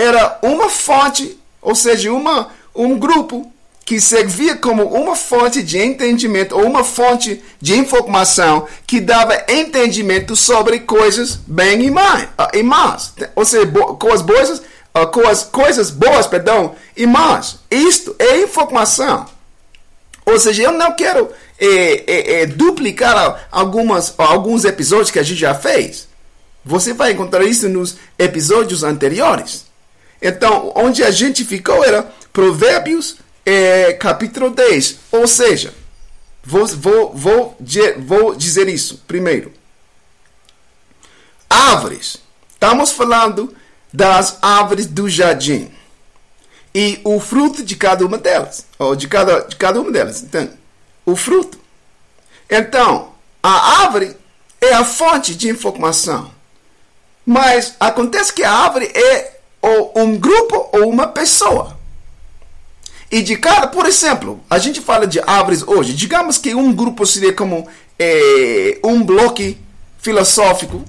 era 0.00 0.38
uma 0.42 0.70
fonte, 0.70 1.38
ou 1.60 1.74
seja, 1.74 2.10
uma, 2.10 2.50
um 2.74 2.98
grupo 2.98 3.52
que 3.90 4.00
servia 4.00 4.54
como 4.54 4.84
uma 4.84 5.16
fonte 5.16 5.64
de 5.64 5.76
entendimento 5.76 6.56
ou 6.56 6.64
uma 6.64 6.84
fonte 6.84 7.42
de 7.60 7.76
informação 7.76 8.68
que 8.86 9.00
dava 9.00 9.44
entendimento 9.48 10.36
sobre 10.36 10.78
coisas 10.78 11.40
bem 11.44 11.82
e 11.86 11.90
más, 11.90 12.22
uh, 12.22 12.56
e 12.56 12.62
más. 12.62 13.12
ou 13.34 13.44
seja, 13.44 13.66
coisas 13.98 14.22
boas, 14.22 14.62
uh, 14.94 15.06
coisas, 15.10 15.42
coisas 15.42 15.90
boas, 15.90 16.28
perdão, 16.28 16.76
e 16.96 17.04
más. 17.04 17.58
Isto 17.68 18.14
é 18.16 18.40
informação. 18.42 19.26
Ou 20.24 20.38
seja, 20.38 20.62
eu 20.62 20.70
não 20.70 20.92
quero 20.92 21.28
é, 21.58 22.04
é, 22.06 22.42
é, 22.42 22.46
duplicar 22.46 23.48
algumas, 23.50 24.14
alguns 24.16 24.64
episódios 24.64 25.10
que 25.10 25.18
a 25.18 25.24
gente 25.24 25.40
já 25.40 25.52
fez. 25.52 26.06
Você 26.64 26.92
vai 26.92 27.10
encontrar 27.10 27.42
isso 27.42 27.68
nos 27.68 27.96
episódios 28.16 28.84
anteriores. 28.84 29.64
Então, 30.22 30.70
onde 30.76 31.02
a 31.02 31.10
gente 31.10 31.44
ficou 31.44 31.84
era 31.84 32.08
Provérbios 32.32 33.16
é, 33.44 33.92
capítulo 33.94 34.50
10. 34.50 34.98
Ou 35.12 35.26
seja, 35.26 35.74
vou, 36.42 36.66
vou, 36.66 37.12
vou, 37.14 37.56
vou 37.98 38.34
dizer 38.34 38.68
isso 38.68 39.02
primeiro. 39.06 39.52
Árvores. 41.48 42.18
Estamos 42.52 42.92
falando 42.92 43.54
das 43.92 44.38
árvores 44.42 44.86
do 44.86 45.08
jardim. 45.08 45.70
E 46.74 47.00
o 47.02 47.18
fruto 47.18 47.62
de 47.64 47.74
cada 47.74 48.04
uma 48.06 48.18
delas. 48.18 48.66
Ou 48.78 48.94
de 48.94 49.08
cada, 49.08 49.40
de 49.40 49.56
cada 49.56 49.80
uma 49.80 49.90
delas. 49.90 50.22
Entende? 50.22 50.52
O 51.04 51.16
fruto. 51.16 51.58
Então, 52.48 53.12
a 53.42 53.82
árvore 53.82 54.16
é 54.60 54.74
a 54.74 54.84
fonte 54.84 55.34
de 55.34 55.48
informação. 55.48 56.30
Mas 57.24 57.74
acontece 57.80 58.32
que 58.32 58.44
a 58.44 58.52
árvore 58.52 58.86
é 58.86 59.40
ou 59.62 59.92
um 59.96 60.18
grupo 60.18 60.68
ou 60.72 60.88
uma 60.88 61.06
pessoa. 61.08 61.78
E 63.10 63.22
de 63.22 63.36
cada, 63.36 63.66
por 63.66 63.86
exemplo, 63.86 64.40
a 64.48 64.58
gente 64.58 64.80
fala 64.80 65.06
de 65.06 65.20
árvores 65.20 65.62
hoje. 65.66 65.92
Digamos 65.94 66.38
que 66.38 66.54
um 66.54 66.72
grupo 66.72 67.04
seria 67.04 67.32
como 67.32 67.66
é, 67.98 68.78
um 68.84 69.02
bloco 69.02 69.42
filosófico 69.98 70.84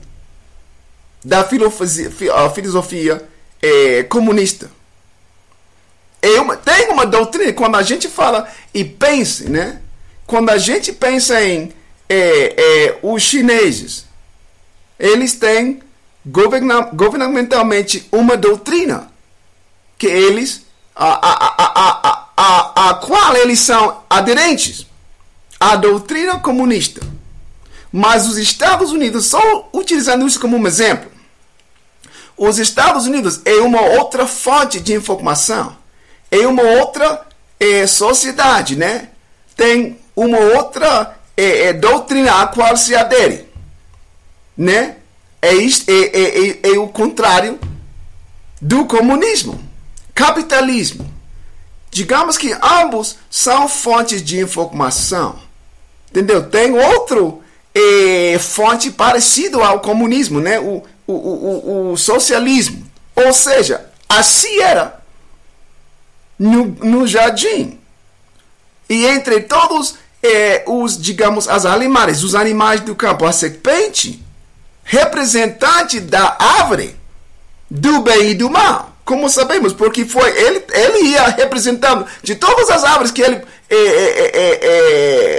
da 1.23 1.43
filosofia, 1.43 3.27
é, 3.61 4.03
comunista. 4.03 4.69
É 6.21 6.39
uma, 6.39 6.55
tem 6.55 6.89
uma 6.89 7.05
doutrina, 7.05 7.51
quando 7.53 7.75
a 7.75 7.81
gente 7.81 8.07
fala 8.07 8.47
e 8.73 8.83
pensa, 8.83 9.49
né? 9.49 9.81
Quando 10.27 10.51
a 10.51 10.57
gente 10.57 10.93
pensa 10.93 11.43
em 11.43 11.73
é, 12.07 12.53
é 12.57 12.99
os 13.01 13.23
chineses, 13.23 14.05
eles 14.99 15.33
têm 15.33 15.81
governa, 16.25 16.81
governamentalmente 16.93 18.07
uma 18.11 18.37
doutrina 18.37 19.11
que 19.97 20.07
eles 20.07 20.65
a, 20.95 21.05
a, 21.05 22.25
a, 22.37 22.89
a, 22.89 22.93
qual 22.95 23.35
eles 23.35 23.59
são 23.59 24.03
aderentes 24.09 24.85
à 25.59 25.75
doutrina 25.75 26.39
comunista. 26.39 27.01
Mas 27.91 28.27
os 28.27 28.37
Estados 28.37 28.91
Unidos, 28.91 29.25
só 29.25 29.69
utilizando 29.73 30.25
isso 30.25 30.39
como 30.39 30.57
um 30.57 30.67
exemplo, 30.67 31.11
os 32.37 32.57
Estados 32.57 33.05
Unidos 33.05 33.41
é 33.45 33.55
uma 33.55 33.81
outra 33.81 34.25
fonte 34.25 34.79
de 34.79 34.93
informação, 34.93 35.75
é 36.29 36.47
uma 36.47 36.63
outra 36.63 37.27
é, 37.59 37.85
sociedade, 37.85 38.75
né? 38.75 39.09
Tem 39.55 39.99
uma 40.15 40.39
outra 40.39 41.17
é, 41.35 41.67
é, 41.67 41.73
doutrina 41.73 42.41
a 42.41 42.47
qual 42.47 42.75
se 42.77 42.95
adere, 42.95 43.47
né? 44.57 44.97
É, 45.41 45.53
isto, 45.53 45.89
é, 45.89 45.93
é, 45.93 46.49
é, 46.49 46.59
é 46.75 46.79
o 46.79 46.87
contrário 46.87 47.59
do 48.61 48.85
comunismo 48.85 49.70
capitalismo. 50.21 51.11
Digamos 51.89 52.37
que 52.37 52.55
ambos 52.61 53.17
são 53.29 53.67
fontes 53.67 54.21
de 54.21 54.39
informação. 54.39 55.39
Entendeu? 56.11 56.47
Tem 56.47 56.71
outro 56.71 57.41
eh, 57.73 58.37
fonte 58.39 58.91
parecido 58.91 59.63
ao 59.63 59.79
comunismo, 59.79 60.39
né? 60.39 60.59
O, 60.59 60.83
o, 61.07 61.13
o, 61.13 61.91
o, 61.91 61.97
socialismo. 61.97 62.85
Ou 63.15 63.33
seja, 63.33 63.89
assim 64.07 64.61
era 64.61 65.01
no, 66.37 66.65
no 66.67 67.07
jardim. 67.07 67.79
E 68.87 69.05
entre 69.05 69.41
todos 69.41 69.95
eh, 70.21 70.63
os, 70.67 71.01
digamos, 71.01 71.47
as 71.47 71.65
animais, 71.65 72.23
os 72.23 72.35
animais 72.35 72.81
do 72.81 72.93
campo, 72.95 73.25
a 73.25 73.31
serpente, 73.31 74.23
representante 74.83 75.99
da 75.99 76.37
árvore, 76.39 76.95
do 77.69 78.01
bem 78.01 78.29
e 78.29 78.35
do 78.35 78.49
mal. 78.49 78.90
Como 79.11 79.29
sabemos? 79.29 79.73
Porque 79.73 80.05
foi 80.05 80.29
ele, 80.37 80.63
ele 80.71 81.09
ia 81.09 81.27
representando 81.27 82.07
de 82.23 82.33
todas 82.33 82.69
as 82.69 82.81
árvores 82.85 83.11
que 83.11 83.21
ele 83.21 83.41
é, 83.69 83.75
é, 83.75 84.59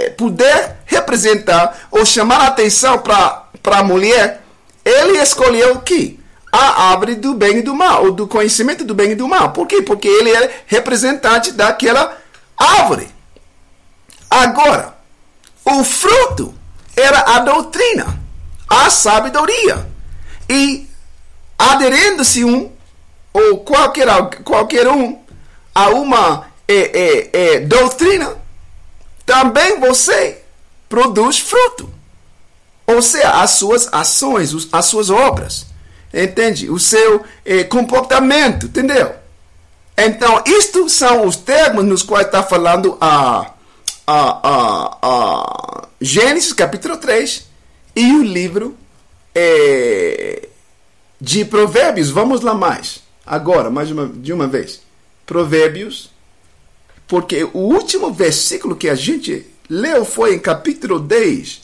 é, 0.05 0.09
puder 0.11 0.77
representar 0.85 1.87
ou 1.89 2.05
chamar 2.05 2.41
a 2.41 2.47
atenção 2.49 2.99
para 2.99 3.47
a 3.65 3.83
mulher, 3.83 4.43
ele 4.85 5.17
escolheu 5.17 5.79
que? 5.79 6.19
A 6.51 6.91
árvore 6.91 7.15
do 7.15 7.33
bem 7.33 7.57
e 7.57 7.61
do 7.63 7.73
mal, 7.73 8.05
ou 8.05 8.11
do 8.11 8.27
conhecimento 8.27 8.83
do 8.83 8.93
bem 8.93 9.13
e 9.13 9.15
do 9.15 9.27
mal. 9.27 9.53
Por 9.53 9.65
quê? 9.65 9.81
Porque 9.81 10.07
ele 10.07 10.29
é 10.29 10.51
representante 10.67 11.51
daquela 11.51 12.15
árvore. 12.55 13.07
Agora, 14.29 14.93
o 15.65 15.83
fruto 15.83 16.53
era 16.95 17.21
a 17.21 17.39
doutrina, 17.39 18.19
a 18.69 18.87
sabedoria. 18.91 19.83
E 20.47 20.87
aderindo-se 21.57 22.45
um, 22.45 22.71
ou 23.33 23.59
qualquer, 23.59 24.07
qualquer 24.43 24.87
um, 24.87 25.19
a 25.73 25.89
uma 25.89 26.47
é, 26.67 26.75
é, 26.75 27.29
é, 27.33 27.59
doutrina, 27.61 28.37
também 29.25 29.79
você 29.79 30.41
produz 30.87 31.39
fruto. 31.39 31.91
Ou 32.85 33.01
seja, 33.01 33.41
as 33.41 33.51
suas 33.51 33.89
ações, 33.91 34.53
as 34.71 34.85
suas 34.85 35.09
obras. 35.09 35.65
Entende? 36.13 36.69
O 36.69 36.77
seu 36.77 37.23
eh, 37.43 37.63
comportamento, 37.63 38.67
entendeu? 38.67 39.15
Então, 39.97 40.43
isto 40.45 40.87
são 40.89 41.25
os 41.25 41.35
termos 41.35 41.83
nos 41.85 42.03
quais 42.03 42.25
está 42.25 42.43
falando 42.43 42.97
a, 42.99 43.51
a, 44.05 44.49
a, 44.49 44.97
a 45.01 45.87
Gênesis 45.99 46.53
capítulo 46.53 46.97
3 46.97 47.47
e 47.95 48.11
o 48.13 48.23
livro 48.23 48.77
eh, 49.33 50.49
de 51.19 51.45
Provérbios. 51.45 52.09
Vamos 52.09 52.41
lá 52.41 52.53
mais. 52.53 53.02
Agora, 53.25 53.69
mais 53.69 53.89
uma, 53.91 54.07
de 54.07 54.33
uma 54.33 54.47
vez. 54.47 54.81
Provérbios, 55.25 56.11
porque 57.07 57.43
o 57.43 57.59
último 57.59 58.11
versículo 58.11 58.75
que 58.75 58.89
a 58.89 58.95
gente 58.95 59.45
leu 59.69 60.03
foi 60.03 60.35
em 60.35 60.39
capítulo 60.39 60.99
10 60.99 61.63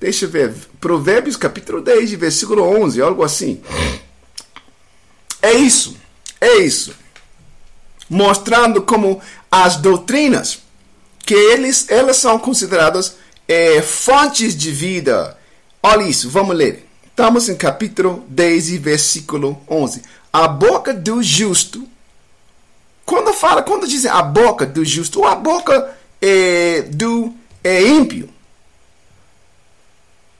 Deixa 0.00 0.24
eu 0.24 0.30
ver. 0.30 0.54
Provérbios 0.80 1.36
capítulo 1.36 1.82
10, 1.82 2.12
versículo 2.12 2.62
11, 2.62 3.02
algo 3.02 3.22
assim. 3.22 3.60
É 5.42 5.52
isso. 5.52 5.94
É 6.40 6.56
isso. 6.56 6.94
Mostrando 8.08 8.80
como 8.80 9.20
as 9.50 9.76
doutrinas, 9.76 10.60
que 11.18 11.34
eles, 11.34 11.90
elas 11.90 12.16
são 12.16 12.38
consideradas 12.38 13.16
é, 13.46 13.82
fontes 13.82 14.56
de 14.56 14.70
vida. 14.70 15.36
Olha 15.82 16.04
isso, 16.04 16.30
vamos 16.30 16.56
ler. 16.56 16.88
Estamos 17.04 17.50
em 17.50 17.54
capítulo 17.54 18.24
10, 18.26 18.76
versículo 18.76 19.60
11. 19.68 20.00
A 20.32 20.48
boca 20.48 20.92
do 20.94 21.22
justo. 21.22 21.86
Quando 23.04 23.32
fala, 23.32 23.62
quando 23.62 23.88
dizem 23.88 24.10
a 24.10 24.22
boca 24.22 24.64
do 24.64 24.84
justo, 24.84 25.20
ou 25.20 25.26
a 25.26 25.34
boca 25.34 25.96
é, 26.20 26.82
do 26.82 27.32
é, 27.64 27.82
ímpio 27.82 28.28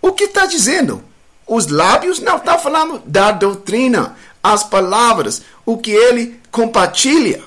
o 0.01 0.13
que 0.13 0.25
está 0.25 0.47
dizendo? 0.47 1.05
Os 1.47 1.67
lábios 1.67 2.21
não 2.21 2.37
estão 2.37 2.59
falando 2.59 3.03
da 3.05 3.33
doutrina, 3.33 4.17
as 4.43 4.65
palavras, 4.65 5.43
o 5.67 5.77
que 5.77 5.91
ele 5.91 6.41
compartilha, 6.51 7.43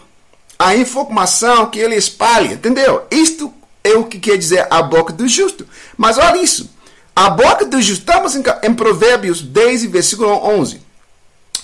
a 0.59 0.75
informação 0.75 1.69
que 1.69 1.79
ele 1.79 1.95
espalha, 1.95 2.53
entendeu? 2.53 3.05
Isto 3.09 3.51
é 3.83 3.93
o 3.93 4.03
que 4.03 4.19
quer 4.19 4.37
dizer 4.37 4.67
a 4.69 4.81
boca 4.83 5.11
do 5.11 5.27
justo. 5.27 5.67
Mas 5.97 6.17
olha 6.17 6.41
isso. 6.41 6.69
A 7.15 7.29
boca 7.29 7.65
do 7.65 7.81
justo, 7.81 8.01
estamos 8.01 8.35
em, 8.35 8.43
em 8.63 8.73
Provérbios 8.73 9.41
10, 9.41 9.85
versículo 9.85 10.29
11. 10.29 10.81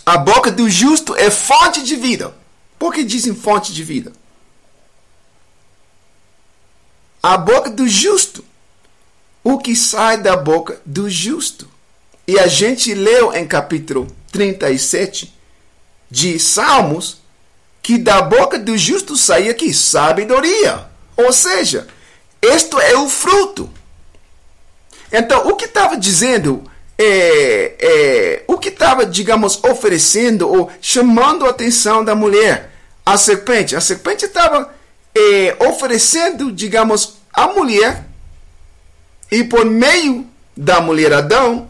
A 0.10 0.17
boca 0.17 0.52
do 0.52 0.67
justo 0.67 1.15
é 1.15 1.30
fonte 1.30 1.84
de 1.84 1.95
vida. 1.95 2.34
Por 2.80 2.91
que 2.91 3.04
dizem 3.04 3.36
fonte 3.36 3.72
de 3.72 3.84
vida? 3.84 4.12
A 7.22 7.38
boca 7.38 7.69
do 7.69 7.88
justo 7.88 8.43
o 9.43 9.60
que 9.60 9.76
sai 9.76 10.17
da 10.17 10.36
boca 10.36 10.82
do 10.84 11.08
justo. 11.08 11.69
E 12.28 12.39
a 12.39 12.48
gente 12.48 12.91
leu 12.95 13.36
em 13.36 13.48
capítulo 13.48 14.08
37 14.32 15.32
de 16.10 16.39
Salmos 16.39 17.22
que 17.80 18.00
da 18.00 18.19
boca 18.19 18.58
do 18.58 18.76
justo 18.76 19.15
saía 19.15 19.54
que 19.54 19.72
sabedoria. 19.72 20.89
Ou 21.15 21.32
seja, 21.32 21.88
isto 22.41 22.80
é 22.80 22.98
o 22.98 23.08
fruto. 23.08 23.69
Então, 25.12 25.50
o 25.50 25.56
que 25.56 25.65
estava 25.65 25.95
dizendo, 25.95 26.63
é, 27.00 27.76
é, 27.80 28.44
o 28.46 28.58
que 28.58 28.68
estava, 28.68 29.06
digamos, 29.06 29.64
oferecendo 29.64 30.50
ou 30.50 30.70
chamando 30.82 31.46
a 31.46 31.50
atenção 31.50 32.04
da 32.04 32.14
mulher, 32.14 32.72
a 33.06 33.18
serpente, 33.18 33.76
a 33.76 33.82
serpente 33.82 34.26
estava 34.26 34.74
é, 35.16 35.56
oferecendo, 35.60 36.52
digamos, 36.52 37.16
a 37.34 37.48
mulher 37.48 38.04
e 39.32 39.44
por 39.44 39.66
meio 39.66 40.28
da 40.56 40.82
mulher 40.82 41.14
Adão, 41.14 41.70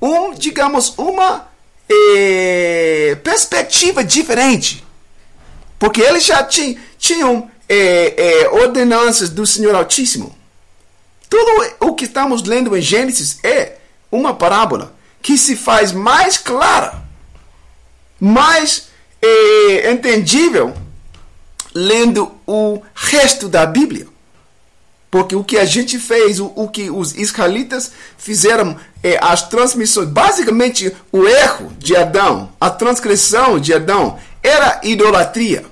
um, 0.00 0.32
digamos, 0.32 0.94
uma 0.96 1.48
eh, 1.88 3.16
perspectiva 3.22 4.02
diferente. 4.02 4.84
Porque 5.78 6.00
eles 6.00 6.24
já 6.24 6.42
tinham, 6.42 6.80
tinham 6.98 7.50
eh, 7.68 8.14
eh, 8.16 8.48
ordenanças 8.48 9.28
do 9.28 9.44
Senhor 9.44 9.74
Altíssimo. 9.74 10.34
Tudo 11.28 11.74
o 11.80 11.94
que 11.94 12.04
estamos 12.04 12.42
lendo 12.44 12.76
em 12.76 12.80
Gênesis 12.80 13.38
é 13.42 13.75
uma 14.10 14.34
parábola 14.34 14.94
que 15.22 15.36
se 15.36 15.56
faz 15.56 15.92
mais 15.92 16.38
clara, 16.38 17.02
mais 18.20 18.88
entendível, 19.90 20.74
lendo 21.74 22.32
o 22.46 22.80
resto 22.94 23.48
da 23.48 23.66
Bíblia. 23.66 24.06
Porque 25.10 25.36
o 25.36 25.44
que 25.44 25.56
a 25.56 25.64
gente 25.64 25.98
fez, 25.98 26.40
o, 26.40 26.52
o 26.54 26.68
que 26.68 26.90
os 26.90 27.14
israelitas 27.14 27.92
fizeram, 28.18 28.76
é, 29.02 29.18
as 29.22 29.48
transmissões, 29.48 30.08
basicamente 30.08 30.94
o 31.12 31.26
erro 31.26 31.72
de 31.78 31.96
Adão, 31.96 32.52
a 32.60 32.68
transgressão 32.70 33.58
de 33.58 33.72
Adão, 33.72 34.18
era 34.42 34.80
idolatria. 34.82 35.64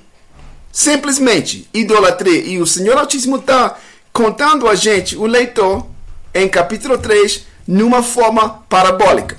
Simplesmente 0.73 1.69
idolatria. 1.75 2.45
E 2.45 2.61
o 2.61 2.67
Senhor 2.67 2.97
Altíssimo 2.97 3.37
está 3.37 3.77
contando 4.13 4.69
a 4.69 4.75
gente, 4.75 5.17
o 5.17 5.27
leitor, 5.27 5.87
em 6.33 6.49
capítulo 6.49 6.97
3, 6.99 7.45
numa 7.67 8.03
forma 8.03 8.65
parabólica. 8.69 9.39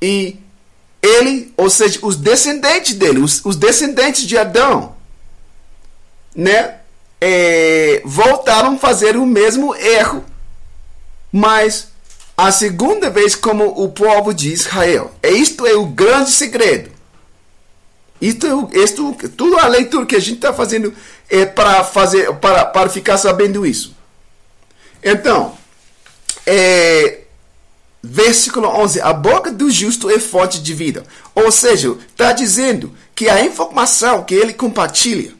E 0.00 0.36
ele, 1.02 1.52
ou 1.56 1.70
seja, 1.70 1.98
os 2.02 2.16
descendentes 2.16 2.94
dele, 2.94 3.20
os, 3.20 3.44
os 3.44 3.56
descendentes 3.56 4.26
de 4.26 4.36
Adão, 4.36 4.94
né? 6.34 6.80
é, 7.20 8.00
voltaram 8.04 8.74
a 8.74 8.78
fazer 8.78 9.16
o 9.16 9.26
mesmo 9.26 9.74
erro, 9.74 10.24
mas 11.30 11.88
a 12.36 12.50
segunda 12.50 13.10
vez 13.10 13.36
como 13.36 13.66
o 13.82 13.90
povo 13.90 14.32
de 14.32 14.50
Israel. 14.50 15.12
Isto 15.22 15.66
é 15.66 15.74
o 15.74 15.84
grande 15.84 16.30
segredo. 16.30 16.90
Isto, 18.20 18.70
isto, 18.72 19.16
tudo 19.36 19.58
a 19.58 19.66
leitura 19.66 20.06
que 20.06 20.16
a 20.16 20.20
gente 20.20 20.36
está 20.36 20.52
fazendo 20.52 20.94
é 21.28 21.44
para 21.44 21.84
fazer, 21.84 22.32
para, 22.34 22.64
para 22.64 22.88
ficar 22.88 23.18
sabendo 23.18 23.66
isso. 23.66 23.94
Então, 25.02 25.56
é, 26.46 27.19
versículo 28.02 28.68
11: 28.68 29.00
A 29.00 29.12
boca 29.12 29.50
do 29.50 29.70
justo 29.70 30.10
é 30.10 30.18
fonte 30.18 30.60
de 30.62 30.74
vida. 30.74 31.04
Ou 31.34 31.50
seja, 31.50 31.96
está 32.08 32.32
dizendo 32.32 32.94
que 33.14 33.28
a 33.28 33.44
informação 33.44 34.24
que 34.24 34.34
ele 34.34 34.52
compartilha 34.52 35.32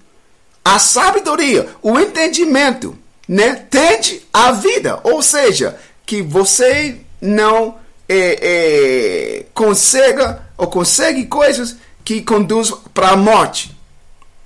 a 0.64 0.78
sabedoria, 0.78 1.68
o 1.82 1.98
entendimento, 1.98 2.96
né, 3.26 3.54
tende 3.70 4.22
à 4.32 4.52
vida. 4.52 5.00
Ou 5.04 5.22
seja, 5.22 5.78
que 6.04 6.22
você 6.22 6.98
não 7.20 7.76
é, 8.08 8.38
é, 8.42 9.46
consiga 9.54 10.46
ou 10.56 10.66
consegue 10.66 11.26
coisas 11.26 11.76
que 12.04 12.20
conduzem 12.22 12.76
para 12.92 13.10
a 13.10 13.16
morte. 13.16 13.76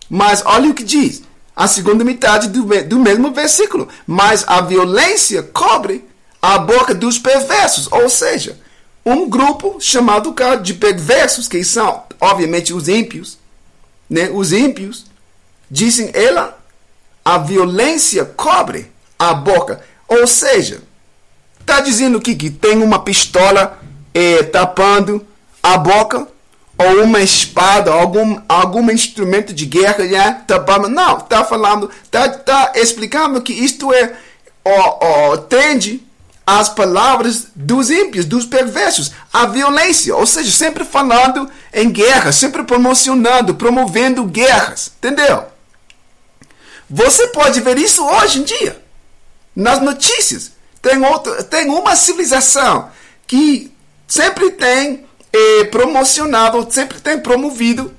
Mas 0.08 0.42
olha 0.44 0.70
o 0.70 0.74
que 0.74 0.84
diz 0.84 1.22
a 1.56 1.66
segunda 1.66 2.04
metade 2.04 2.48
do, 2.48 2.64
do 2.84 2.98
mesmo 2.98 3.32
versículo. 3.32 3.88
Mas 4.06 4.44
a 4.46 4.60
violência 4.60 5.42
cobre 5.42 6.04
a 6.44 6.58
boca 6.58 6.94
dos 6.94 7.18
perversos. 7.18 7.90
Ou 7.90 8.08
seja, 8.08 8.58
um 9.04 9.28
grupo 9.28 9.78
chamado 9.80 10.34
de 10.62 10.74
perversos, 10.74 11.48
que 11.48 11.62
são, 11.64 12.02
obviamente, 12.20 12.72
os 12.72 12.88
ímpios. 12.88 13.38
Né? 14.10 14.28
Os 14.30 14.52
ímpios 14.52 15.06
Dizem 15.70 16.10
ela, 16.12 16.58
a 17.24 17.38
violência 17.38 18.24
cobre 18.24 18.92
a 19.18 19.32
boca. 19.32 19.82
Ou 20.06 20.26
seja, 20.26 20.82
está 21.60 21.80
dizendo 21.80 22.20
que, 22.20 22.34
que 22.34 22.50
tem 22.50 22.82
uma 22.82 23.00
pistola 23.00 23.78
eh, 24.14 24.42
tapando 24.44 25.26
a 25.62 25.78
boca, 25.78 26.28
ou 26.76 27.02
uma 27.02 27.20
espada, 27.22 27.92
algum, 27.92 28.40
algum 28.48 28.90
instrumento 28.90 29.52
de 29.52 29.64
guerra 29.64 30.04
né, 30.04 30.42
tapando. 30.46 30.88
Não, 30.88 31.18
está 31.18 31.44
falando, 31.44 31.90
está 32.04 32.28
tá 32.28 32.72
explicando 32.74 33.40
que 33.40 33.52
isto 33.52 33.92
é, 33.92 34.14
ó, 34.64 34.98
ó, 35.32 35.36
tende 35.36 36.02
as 36.46 36.68
palavras 36.68 37.46
dos 37.54 37.90
ímpios, 37.90 38.26
dos 38.26 38.44
perversos, 38.44 39.12
a 39.32 39.46
violência, 39.46 40.14
ou 40.14 40.26
seja, 40.26 40.50
sempre 40.50 40.84
falando 40.84 41.50
em 41.72 41.90
guerra, 41.90 42.32
sempre 42.32 42.62
promocionando, 42.64 43.54
promovendo 43.54 44.24
guerras, 44.24 44.92
entendeu? 44.98 45.46
Você 46.88 47.28
pode 47.28 47.60
ver 47.60 47.78
isso 47.78 48.04
hoje 48.04 48.40
em 48.40 48.44
dia. 48.44 48.82
Nas 49.56 49.80
notícias. 49.80 50.52
Tem, 50.82 51.02
outro, 51.02 51.42
tem 51.44 51.70
uma 51.70 51.96
civilização 51.96 52.90
que 53.26 53.72
sempre 54.06 54.50
tem 54.50 55.06
eh, 55.32 55.64
promocionado, 55.64 56.66
sempre 56.70 57.00
tem 57.00 57.18
promovido 57.18 57.94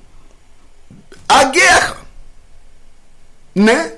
a 1.28 1.44
guerra. 1.44 1.96
Né? 3.52 3.94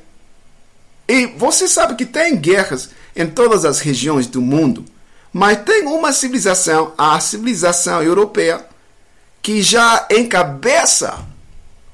E 1.06 1.26
você 1.26 1.68
sabe 1.68 1.96
que 1.96 2.06
tem 2.06 2.36
guerras 2.36 2.90
em 3.18 3.26
todas 3.26 3.64
as 3.64 3.80
regiões 3.80 4.28
do 4.28 4.40
mundo. 4.40 4.84
Mas 5.32 5.58
tem 5.62 5.84
uma 5.86 6.12
civilização, 6.12 6.92
a 6.96 7.18
civilização 7.18 8.02
europeia, 8.02 8.64
que 9.42 9.60
já 9.60 10.06
encabeça 10.10 11.18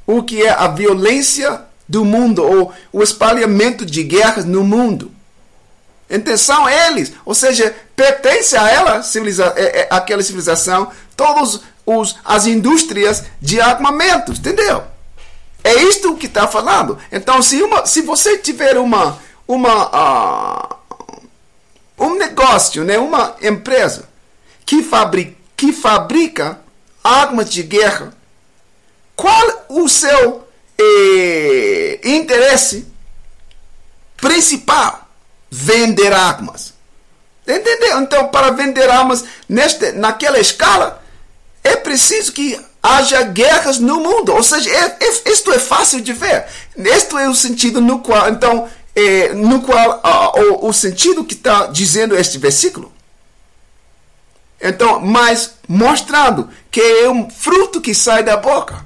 o 0.06 0.22
que 0.22 0.42
é 0.42 0.50
a 0.50 0.68
violência 0.68 1.62
do 1.88 2.04
mundo 2.04 2.42
ou 2.42 2.72
o 2.92 3.02
espalhamento 3.02 3.84
de 3.86 4.02
guerras 4.02 4.44
no 4.44 4.62
mundo. 4.62 5.10
Então 6.08 6.36
são 6.36 6.68
eles, 6.68 7.12
ou 7.24 7.34
seja, 7.34 7.74
pertence 7.96 8.56
a 8.56 8.70
ela, 8.70 9.02
civiliza, 9.02 9.52
é, 9.56 9.80
é, 9.80 9.88
aquela 9.90 10.22
civilização, 10.22 10.90
todas 11.16 11.60
as 12.24 12.46
indústrias 12.46 13.24
de 13.40 13.60
armamentos, 13.60 14.38
entendeu? 14.38 14.84
É 15.62 15.74
isto 15.82 16.14
que 16.16 16.26
está 16.26 16.46
falando. 16.46 16.98
Então, 17.10 17.40
se, 17.40 17.62
uma, 17.62 17.86
se 17.86 18.02
você 18.02 18.36
tiver 18.36 18.76
uma, 18.76 19.18
uma, 19.48 19.86
uh, 19.86 20.76
um 21.98 22.16
negócio, 22.16 22.84
né, 22.84 22.98
uma 22.98 23.36
empresa 23.42 24.08
que 24.66 24.82
fabrica, 24.82 25.36
que 25.56 25.72
fabrica 25.72 26.58
armas 27.02 27.50
de 27.50 27.62
guerra, 27.62 28.12
qual 29.14 29.66
o 29.68 29.88
seu 29.88 30.48
eh, 30.78 32.00
interesse 32.02 32.86
principal? 34.16 35.08
Vender 35.50 36.12
armas. 36.12 36.74
Entendeu? 37.46 38.00
Então, 38.00 38.28
para 38.28 38.50
vender 38.50 38.88
armas 38.90 39.24
neste, 39.48 39.92
naquela 39.92 40.40
escala, 40.40 41.02
é 41.62 41.76
preciso 41.76 42.32
que 42.32 42.58
haja 42.82 43.22
guerras 43.22 43.78
no 43.78 44.00
mundo. 44.00 44.32
Ou 44.32 44.42
seja, 44.42 44.70
é, 44.70 44.96
é, 45.00 45.30
isto 45.30 45.52
é 45.52 45.58
fácil 45.58 46.00
de 46.00 46.12
ver. 46.12 46.46
Este 46.76 47.16
é 47.16 47.28
o 47.28 47.34
sentido 47.34 47.80
no 47.80 48.00
qual, 48.00 48.28
então, 48.30 48.68
é, 48.94 49.32
no 49.32 49.62
qual 49.62 50.00
o, 50.36 50.68
o 50.68 50.72
sentido 50.72 51.24
que 51.24 51.34
está 51.34 51.66
dizendo 51.66 52.16
este 52.16 52.38
versículo. 52.38 52.92
Então, 54.60 55.00
mas 55.00 55.56
mostrando 55.68 56.48
que 56.70 56.80
é 56.80 57.10
um 57.10 57.28
fruto 57.28 57.80
que 57.80 57.94
sai 57.94 58.22
da 58.22 58.36
boca. 58.36 58.84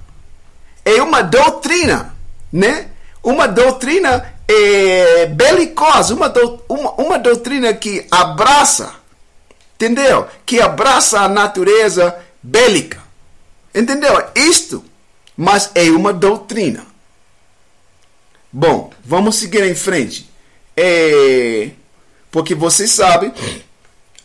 É 0.84 1.02
uma 1.02 1.22
doutrina, 1.22 2.16
né? 2.52 2.88
Uma 3.22 3.46
doutrina 3.46 4.34
é, 4.48 5.26
belicosa, 5.26 6.14
uma, 6.14 6.28
do, 6.28 6.62
uma, 6.68 6.92
uma 6.94 7.18
doutrina 7.18 7.72
que 7.74 8.06
abraça, 8.10 8.94
entendeu? 9.74 10.26
Que 10.46 10.60
abraça 10.60 11.20
a 11.20 11.28
natureza 11.28 12.16
bélica. 12.42 12.98
Entendeu? 13.74 14.24
Isto, 14.34 14.82
mas 15.36 15.70
é 15.74 15.90
uma 15.90 16.12
doutrina. 16.12 16.87
Bom, 18.52 18.90
vamos 19.04 19.36
seguir 19.36 19.62
em 19.64 19.74
frente. 19.74 20.28
É, 20.76 21.70
porque 22.30 22.54
você 22.54 22.88
sabe, 22.88 23.32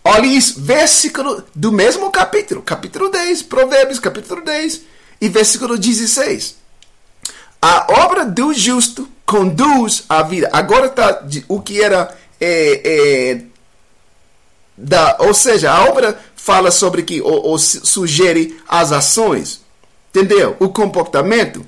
olha 0.04 0.26
isso, 0.26 0.62
versículo 0.62 1.44
do 1.54 1.72
mesmo 1.72 2.10
capítulo, 2.10 2.62
capítulo 2.62 3.10
10, 3.10 3.44
Provérbios, 3.44 4.00
capítulo 4.00 4.42
10 4.42 4.82
e 5.20 5.30
versículo 5.30 5.78
16. 5.78 6.56
A 7.62 8.06
obra 8.06 8.26
do 8.26 8.54
justo 8.54 9.10
conduz 9.26 10.04
à 10.08 10.22
vida. 10.24 10.50
Agora 10.54 10.88
está 10.88 11.26
o 11.48 11.62
que 11.62 11.82
era. 11.82 12.16
É, 12.40 12.82
é, 12.84 13.42
da, 14.78 15.18
ou 15.20 15.34
seja, 15.34 15.72
a 15.72 15.86
obra 15.86 16.20
fala 16.36 16.72
sobre 16.72 17.04
que, 17.04 17.22
ou, 17.22 17.46
ou 17.46 17.58
sugere 17.58 18.60
as 18.68 18.92
ações, 18.92 19.62
entendeu? 20.10 20.58
O 20.60 20.70
comportamento, 20.70 21.66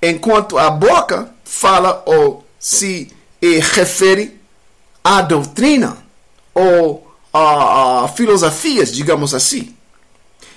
enquanto 0.00 0.56
a 0.56 0.70
boca 0.70 1.34
fala 1.46 2.02
ou 2.04 2.44
se 2.58 3.10
refere 3.72 4.38
à 5.02 5.22
doutrina 5.22 5.96
ou 6.52 7.06
a, 7.32 8.04
a 8.04 8.08
filosofias, 8.08 8.92
digamos 8.92 9.32
assim. 9.32 9.74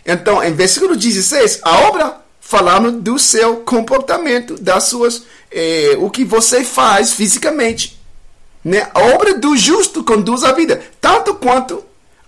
Então, 0.06 0.44
em 0.44 0.54
versículo 0.54 0.96
16, 0.96 1.60
a 1.62 1.82
obra 1.82 2.22
falando 2.40 2.92
do 2.92 3.20
seu 3.20 3.58
comportamento, 3.58 4.60
das 4.60 4.86
suas, 4.86 5.24
eh, 5.52 5.96
o 6.00 6.10
que 6.10 6.26
você 6.26 6.64
faz 6.64 7.14
fisicamente. 7.14 8.00
Né? 8.66 8.90
A 8.94 9.02
obra 9.14 9.36
do 9.38 9.56
justo 9.56 10.04
conduz 10.04 10.44
à 10.44 10.52
vida, 10.52 10.82
tanto 11.00 11.36
quanto 11.36 11.84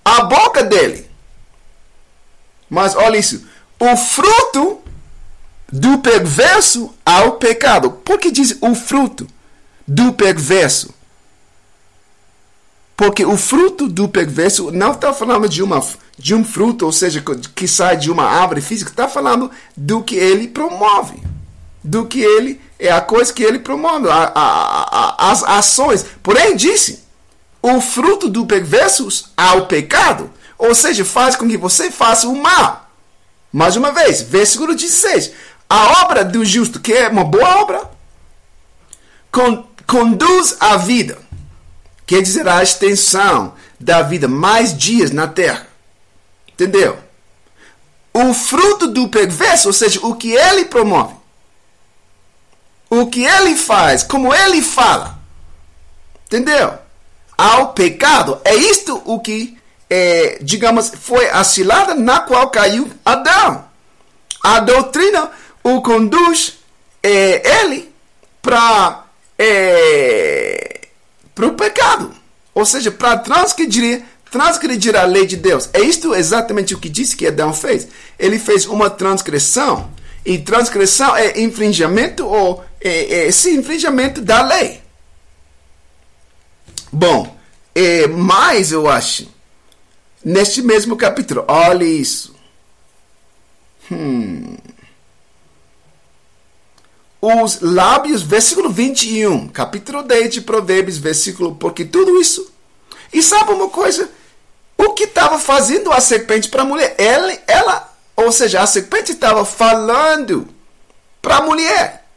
a 0.05 0.23
boca 0.23 0.63
dele. 0.63 1.09
Mas 2.69 2.95
olha 2.95 3.17
isso. 3.17 3.47
O 3.79 3.97
fruto 3.97 4.80
do 5.71 5.99
perverso 5.99 6.93
ao 7.05 7.33
pecado. 7.33 7.91
Por 7.91 8.19
que 8.19 8.31
diz 8.31 8.57
o 8.61 8.75
fruto 8.75 9.27
do 9.87 10.13
perverso? 10.13 10.93
Porque 12.95 13.25
o 13.25 13.37
fruto 13.37 13.87
do 13.87 14.07
perverso 14.07 14.71
não 14.71 14.91
está 14.91 15.11
falando 15.13 15.49
de, 15.49 15.63
uma, 15.63 15.83
de 16.17 16.35
um 16.35 16.43
fruto, 16.43 16.85
ou 16.85 16.91
seja, 16.91 17.23
que 17.55 17.67
sai 17.67 17.97
de 17.97 18.11
uma 18.11 18.25
árvore 18.25 18.61
física, 18.61 18.91
está 18.91 19.07
falando 19.07 19.49
do 19.75 20.03
que 20.03 20.15
ele 20.15 20.47
promove. 20.47 21.21
Do 21.83 22.05
que 22.05 22.21
ele 22.21 22.61
é 22.77 22.91
a 22.91 23.01
coisa 23.01 23.33
que 23.33 23.41
ele 23.41 23.57
promove, 23.57 24.07
a, 24.07 24.31
a, 24.35 25.25
a, 25.25 25.31
as 25.31 25.43
ações. 25.43 26.05
Porém, 26.21 26.55
disse: 26.55 27.03
o 27.59 27.81
fruto 27.81 28.29
do 28.29 28.45
perverso 28.45 29.07
ao 29.35 29.65
pecado 29.65 30.29
ou 30.61 30.75
seja, 30.75 31.03
faz 31.03 31.35
com 31.35 31.49
que 31.49 31.57
você 31.57 31.89
faça 31.89 32.27
o 32.27 32.35
mal. 32.35 32.87
Mais 33.51 33.75
uma 33.75 33.91
vez, 33.91 34.21
versículo 34.21 34.75
16. 34.75 35.31
A 35.71 36.01
obra 36.03 36.25
do 36.25 36.43
justo, 36.43 36.81
que 36.81 36.91
é 36.91 37.07
uma 37.07 37.23
boa 37.23 37.61
obra, 37.61 37.89
con 39.31 39.65
conduz 39.87 40.57
à 40.59 40.75
vida. 40.75 41.17
Quer 42.05 42.21
dizer, 42.21 42.45
a 42.45 42.61
extensão 42.61 43.53
da 43.79 44.01
vida, 44.01 44.27
mais 44.27 44.77
dias 44.77 45.11
na 45.11 45.27
terra. 45.27 45.65
Entendeu? 46.45 46.99
O 48.13 48.33
fruto 48.33 48.89
do 48.89 49.07
perverso, 49.07 49.69
ou 49.69 49.73
seja, 49.73 50.05
o 50.05 50.13
que 50.15 50.33
ele 50.33 50.65
promove, 50.65 51.15
o 52.89 53.07
que 53.07 53.23
ele 53.23 53.55
faz, 53.55 54.03
como 54.03 54.35
ele 54.35 54.61
fala, 54.61 55.17
entendeu? 56.25 56.77
Ao 57.37 57.71
pecado, 57.71 58.41
é 58.43 58.53
isto 58.55 59.01
o 59.05 59.21
que 59.21 59.57
é, 59.89 60.37
digamos, 60.41 60.91
foi 60.99 61.29
a 61.29 61.45
cilada 61.45 61.95
na 61.95 62.19
qual 62.19 62.49
caiu 62.49 62.91
Adão. 63.05 63.71
A 64.43 64.59
doutrina 64.59 65.31
o 65.63 65.81
conduz 65.81 66.59
é, 67.01 67.61
ele 67.61 67.91
para 68.41 69.05
é, 69.37 70.81
o 71.37 71.51
pecado. 71.53 72.13
Ou 72.53 72.65
seja, 72.65 72.91
para 72.91 73.17
transgredir, 73.17 74.03
transgredir 74.29 74.95
a 74.95 75.03
lei 75.03 75.25
de 75.25 75.37
Deus. 75.37 75.69
É 75.73 75.81
isto 75.81 76.13
exatamente 76.13 76.73
o 76.75 76.79
que 76.79 76.89
disse 76.89 77.15
que 77.15 77.27
Adão 77.27 77.53
fez. 77.53 77.87
Ele 78.19 78.37
fez 78.37 78.65
uma 78.65 78.89
transgressão. 78.89 79.89
E 80.23 80.37
transgressão 80.37 81.15
é 81.15 81.41
infringimento 81.41 82.25
ou 82.27 82.63
é, 82.79 83.27
é, 83.27 83.31
sim, 83.31 83.57
infringimento 83.57 84.21
da 84.21 84.41
lei. 84.43 84.81
Bom, 86.91 87.35
é, 87.73 88.05
mais 88.07 88.71
eu 88.71 88.89
acho 88.89 89.27
Neste 90.23 90.61
mesmo 90.61 90.95
capítulo, 90.95 91.43
olhe 91.47 91.85
isso. 91.85 92.35
Hum. 93.91 94.55
Os 97.21 97.61
lábios, 97.61 98.23
versículo 98.23 98.69
21, 98.69 99.47
capítulo 99.49 100.01
10 100.01 100.33
de 100.33 100.41
Provérbios, 100.41 100.97
versículo, 100.97 101.55
porque 101.55 101.85
tudo 101.85 102.19
isso. 102.19 102.51
E 103.13 103.21
sabe 103.21 103.51
uma 103.51 103.69
coisa? 103.69 104.09
O 104.77 104.93
que 104.93 105.03
estava 105.03 105.37
fazendo 105.37 105.91
a 105.91 106.01
serpente 106.01 106.49
para 106.49 106.63
a 106.63 106.65
mulher? 106.65 106.95
Ela, 106.97 107.37
ela, 107.45 107.93
ou 108.15 108.31
seja, 108.31 108.61
a 108.61 108.65
serpente 108.65 109.11
estava 109.11 109.45
falando 109.45 110.47
para 111.21 111.37
a 111.37 111.41
mulher. 111.41 112.07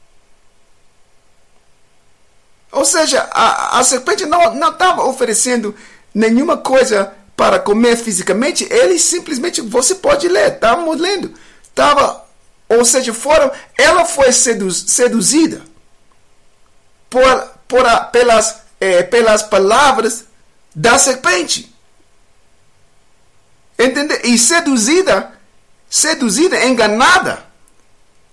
Ou 2.72 2.84
seja, 2.84 3.28
a, 3.30 3.78
a 3.78 3.84
serpente 3.84 4.24
não 4.24 4.70
estava 4.70 5.04
oferecendo 5.04 5.74
nenhuma 6.14 6.56
coisa 6.56 7.12
para 7.36 7.58
comer 7.58 7.96
fisicamente, 7.96 8.66
ele 8.70 8.98
simplesmente, 8.98 9.60
você 9.60 9.96
pode 9.96 10.28
ler, 10.28 10.54
estávamos 10.54 11.00
lendo, 11.00 11.34
estava, 11.62 12.23
ou 12.68 12.84
seja, 12.84 13.12
foram, 13.12 13.50
ela 13.76 14.04
foi 14.04 14.32
seduz, 14.32 14.84
seduzida 14.88 15.62
por, 17.10 17.50
por 17.68 17.86
a, 17.86 18.00
pelas, 18.00 18.62
é, 18.80 19.02
pelas 19.02 19.42
palavras 19.42 20.24
da 20.74 20.98
serpente. 20.98 21.72
Entende? 23.78 24.20
E 24.24 24.38
seduzida, 24.38 25.32
seduzida, 25.88 26.64
enganada 26.64 27.44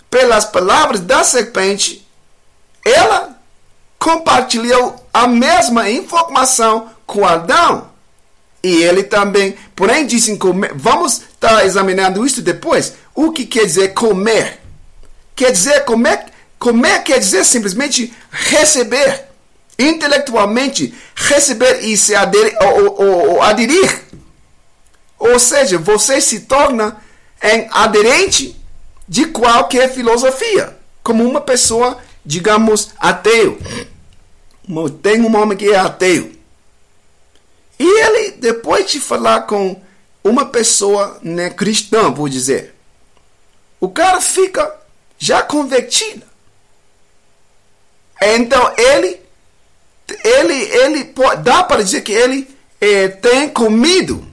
pelas 0.10 0.46
palavras 0.46 1.00
da 1.00 1.24
serpente, 1.24 2.08
ela 2.86 3.38
compartilhou 3.98 5.08
a 5.14 5.28
mesma 5.28 5.90
informação 5.90 6.90
com 7.06 7.26
Adão. 7.26 7.92
E 8.64 8.84
ele 8.84 9.04
também, 9.04 9.58
porém, 9.76 10.06
dizem. 10.06 10.38
Vamos 10.76 11.22
estar 11.42 11.58
tá 11.58 11.66
examinando 11.66 12.26
isso 12.26 12.42
depois. 12.42 12.94
O 13.16 13.32
que 13.32 13.46
quer 13.48 13.66
dizer 13.66 13.94
comer? 13.96 14.60
Quer 15.36 15.52
dizer 15.52 15.84
comer, 15.86 16.26
comer 16.60 17.02
quer 17.04 17.18
dizer 17.18 17.44
simplesmente 17.44 18.14
receber, 18.30 19.26
intelectualmente 19.80 20.94
receber 21.16 21.84
e 21.84 21.98
se 21.98 22.14
aderir, 22.14 22.56
ou, 22.62 23.02
ou, 23.02 23.30
ou 23.32 23.42
aderir. 23.42 24.04
Ou 25.18 25.40
seja, 25.40 25.80
você 25.80 26.22
se 26.22 26.42
torna 26.42 26.98
em 27.42 27.68
aderente 27.72 28.56
de 29.08 29.26
qualquer 29.26 29.92
filosofia, 29.92 30.78
como 31.02 31.28
uma 31.28 31.42
pessoa, 31.42 31.98
digamos, 32.24 32.92
ateu. 33.00 33.58
Tem 35.02 35.20
um 35.22 35.36
homem 35.36 35.58
que 35.58 35.70
é 35.70 35.76
ateu. 35.76 36.32
E 37.80 37.84
ele, 37.84 38.32
depois 38.34 38.92
de 38.92 39.00
falar 39.00 39.42
com 39.42 39.82
uma 40.24 40.46
pessoa 40.46 41.20
né, 41.22 41.50
cristã, 41.50 42.12
vou 42.12 42.30
dizer, 42.30 42.76
o 43.80 43.90
cara 43.90 44.22
fica 44.22 44.76
já 45.18 45.42
convertido. 45.42 46.26
Então 48.22 48.74
ele, 48.78 49.20
ele, 50.24 50.54
ele 50.54 51.06
pode, 51.06 51.42
dá 51.42 51.64
para 51.64 51.84
dizer 51.84 52.02
que 52.02 52.12
ele 52.12 52.48
é, 52.80 53.08
tem 53.08 53.50
comido 53.50 54.26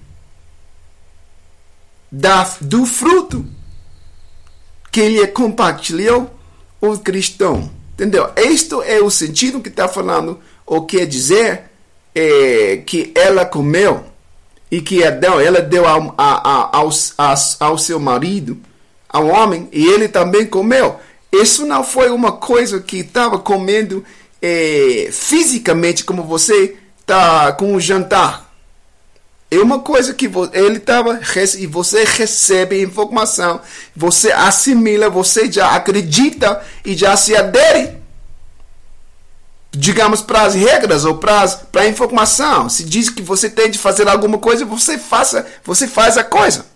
da, 2.12 2.44
do 2.60 2.84
fruto 2.84 3.46
que 4.90 5.00
ele 5.00 5.26
compartilhou 5.28 6.30
o 6.80 6.98
cristão. 6.98 7.70
Entendeu? 7.94 8.30
Este 8.36 8.74
é 8.84 9.00
o 9.00 9.10
sentido 9.10 9.60
que 9.60 9.68
está 9.68 9.88
falando, 9.88 10.40
ou 10.64 10.86
quer 10.86 11.06
dizer 11.06 11.64
é, 12.14 12.76
que 12.86 13.12
ela 13.14 13.44
comeu 13.44 14.07
e 14.70 14.80
que 14.80 15.02
ela 15.02 15.60
deu 15.60 15.86
ao, 15.86 16.14
a, 16.16 16.76
ao, 16.76 16.90
ao 17.60 17.78
seu 17.78 17.98
marido, 17.98 18.58
ao 19.08 19.26
homem, 19.26 19.68
e 19.72 19.86
ele 19.86 20.08
também 20.08 20.46
comeu. 20.46 20.96
Isso 21.32 21.66
não 21.66 21.84
foi 21.84 22.10
uma 22.10 22.32
coisa 22.32 22.80
que 22.80 22.98
estava 22.98 23.38
comendo 23.38 24.04
é, 24.40 25.08
fisicamente, 25.10 26.04
como 26.04 26.22
você 26.22 26.76
está 27.00 27.52
com 27.52 27.74
o 27.74 27.80
jantar. 27.80 28.48
É 29.50 29.58
uma 29.58 29.78
coisa 29.78 30.12
que 30.12 30.30
ele 30.52 30.76
estava 30.76 31.20
e 31.58 31.66
você 31.66 32.04
recebe 32.04 32.82
informação, 32.82 33.60
você 33.96 34.30
assimila, 34.30 35.08
você 35.08 35.50
já 35.50 35.70
acredita 35.70 36.62
e 36.84 36.94
já 36.94 37.16
se 37.16 37.34
adere 37.34 37.97
digamos, 39.70 40.22
para 40.22 40.42
as 40.42 40.54
regras 40.54 41.04
ou 41.04 41.16
para 41.16 41.44
a 41.76 41.86
informação. 41.86 42.68
Se 42.68 42.84
diz 42.84 43.10
que 43.10 43.22
você 43.22 43.50
tem 43.50 43.70
de 43.70 43.78
fazer 43.78 44.08
alguma 44.08 44.38
coisa, 44.38 44.64
você 44.64 44.98
faça, 44.98 45.46
você 45.64 45.86
faz 45.86 46.16
a 46.16 46.24
coisa. 46.24 46.66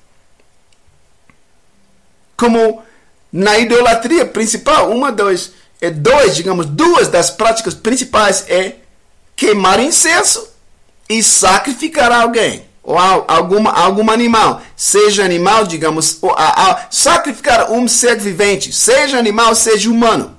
Como 2.36 2.82
na 3.32 3.58
idolatria 3.58 4.26
principal, 4.26 4.90
uma 4.90 5.10
das 5.10 5.52
é 5.80 5.90
dois, 5.90 6.36
digamos, 6.36 6.66
duas 6.66 7.08
das 7.08 7.30
práticas 7.30 7.74
principais 7.74 8.44
é 8.48 8.76
queimar 9.34 9.80
incenso 9.80 10.48
e 11.08 11.22
sacrificar 11.22 12.12
alguém 12.12 12.64
ou 12.84 12.96
alguma 12.98 13.70
algum 13.70 14.10
animal, 14.10 14.60
seja 14.76 15.24
animal, 15.24 15.66
digamos, 15.66 16.18
ou, 16.20 16.32
a, 16.32 16.70
a, 16.70 16.86
sacrificar 16.90 17.70
um 17.70 17.86
ser 17.86 18.18
vivente, 18.18 18.72
seja 18.72 19.18
animal, 19.18 19.54
seja 19.54 19.90
humano. 19.90 20.36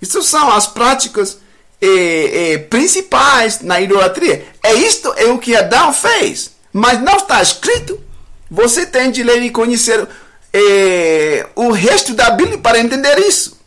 Isso 0.00 0.22
são 0.22 0.52
as 0.52 0.66
práticas 0.66 1.38
eh, 1.84 2.52
eh, 2.52 2.58
principais 2.58 3.60
na 3.60 3.80
idolatria. 3.80 4.46
É 4.62 4.72
isto 4.74 5.12
é 5.16 5.26
o 5.26 5.38
que 5.38 5.54
Adão 5.54 5.92
fez. 5.92 6.52
Mas 6.72 7.00
não 7.00 7.16
está 7.16 7.42
escrito. 7.42 8.00
Você 8.50 8.86
tem 8.86 9.10
de 9.10 9.22
ler 9.22 9.42
e 9.42 9.50
conhecer 9.50 10.08
eh, 10.52 11.46
o 11.54 11.70
resto 11.72 12.14
da 12.14 12.30
Bíblia 12.30 12.58
para 12.58 12.78
entender 12.78 13.18
isso. 13.18 13.58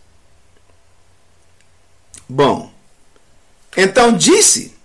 Bom, 2.28 2.72
então 3.76 4.12
disse 4.12 4.76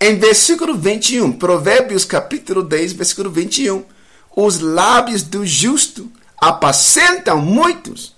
em 0.00 0.18
versículo 0.18 0.76
21, 0.76 1.32
Provérbios 1.32 2.04
capítulo 2.04 2.62
10, 2.62 2.92
versículo 2.92 3.30
21, 3.30 3.84
os 4.36 4.58
lábios 4.60 5.22
do 5.22 5.46
justo 5.46 6.10
apacentam 6.36 7.40
muitos. 7.40 8.14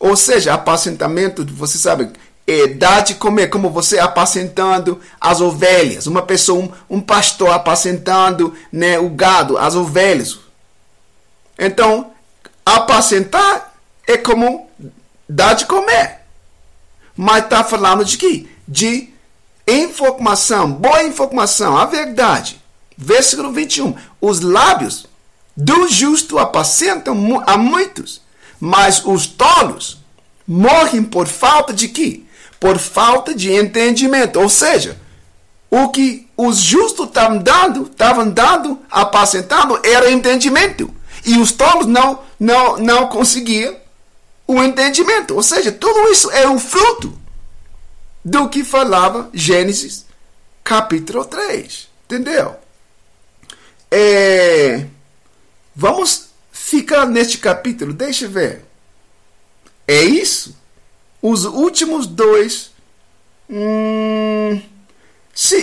Ou 0.00 0.16
seja, 0.16 0.54
apacentamento, 0.54 1.46
você 1.46 1.78
sabe, 1.78 2.10
é, 2.46 2.66
de 3.02 3.14
comer, 3.14 3.48
como 3.48 3.70
você 3.70 3.98
apacentando 3.98 5.00
as 5.20 5.40
ovelhas. 5.40 6.06
Uma 6.06 6.22
pessoa, 6.22 6.64
um, 6.64 6.96
um 6.96 7.00
pastor 7.00 7.50
apacentando 7.50 8.54
né, 8.70 8.98
o 8.98 9.08
gado, 9.08 9.56
as 9.56 9.74
ovelhas. 9.74 10.38
Então, 11.58 12.12
apacentar 12.64 13.74
é 14.06 14.16
como 14.16 14.68
dar 15.28 15.54
de 15.54 15.66
comer. 15.66 16.20
Mas 17.16 17.44
está 17.44 17.62
falando 17.62 18.04
de 18.04 18.16
quê? 18.16 18.46
De 18.66 19.10
informação, 19.66 20.72
boa 20.72 21.02
informação, 21.04 21.76
a 21.76 21.84
verdade. 21.84 22.60
Versículo 22.96 23.52
21. 23.52 23.94
Os 24.20 24.40
lábios 24.40 25.06
do 25.56 25.88
justo 25.88 26.38
apacentam 26.38 27.42
a 27.46 27.56
muitos, 27.56 28.22
mas 28.58 29.04
os 29.04 29.26
tolos 29.26 29.98
morrem 30.46 31.02
por 31.02 31.26
falta 31.28 31.72
de 31.72 31.88
quê? 31.88 32.21
Por 32.62 32.78
falta 32.78 33.34
de 33.34 33.52
entendimento. 33.52 34.38
Ou 34.38 34.48
seja, 34.48 34.96
o 35.68 35.88
que 35.88 36.28
os 36.36 36.58
justos 36.58 37.08
estavam 37.08 37.38
dando, 37.38 37.86
estavam 37.90 38.30
dando, 38.30 38.78
apacentando, 38.88 39.80
era 39.84 40.12
entendimento. 40.12 40.88
E 41.24 41.38
os 41.38 41.50
tolos 41.50 41.88
não, 41.88 42.20
não, 42.38 42.76
não 42.76 43.08
conseguiam 43.08 43.76
o 44.46 44.62
entendimento. 44.62 45.34
Ou 45.34 45.42
seja, 45.42 45.72
tudo 45.72 46.08
isso 46.12 46.30
é 46.30 46.46
o 46.46 46.56
fruto 46.56 47.18
do 48.24 48.48
que 48.48 48.62
falava 48.62 49.28
Gênesis 49.34 50.06
capítulo 50.62 51.24
3. 51.24 51.88
Entendeu? 52.04 52.54
É, 53.90 54.86
vamos 55.74 56.28
ficar 56.52 57.06
neste 57.06 57.38
capítulo, 57.38 57.92
deixa 57.92 58.26
eu 58.26 58.30
ver. 58.30 58.64
É 59.88 60.00
isso? 60.04 60.61
Os 61.22 61.44
últimos 61.44 62.06
dois. 62.06 62.72
Hum, 63.48 64.60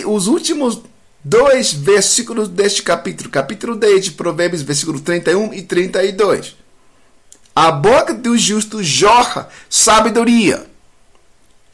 os 0.06 0.26
últimos 0.26 0.80
dois 1.22 1.72
versículos 1.72 2.48
deste 2.48 2.82
capítulo, 2.82 3.28
capítulo 3.28 3.76
10 3.76 4.06
de 4.06 4.10
Provérbios, 4.12 4.62
versículo 4.62 5.00
31 5.00 5.52
e 5.52 5.62
32. 5.62 6.56
A 7.54 7.70
boca 7.70 8.14
do 8.14 8.38
justo 8.38 8.82
jorra 8.82 9.48
sabedoria, 9.68 10.66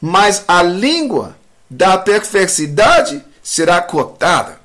mas 0.01 0.43
a 0.47 0.61
língua 0.61 1.37
da 1.69 1.97
perversidade 1.97 3.23
será 3.41 3.81
cortada. 3.81 4.59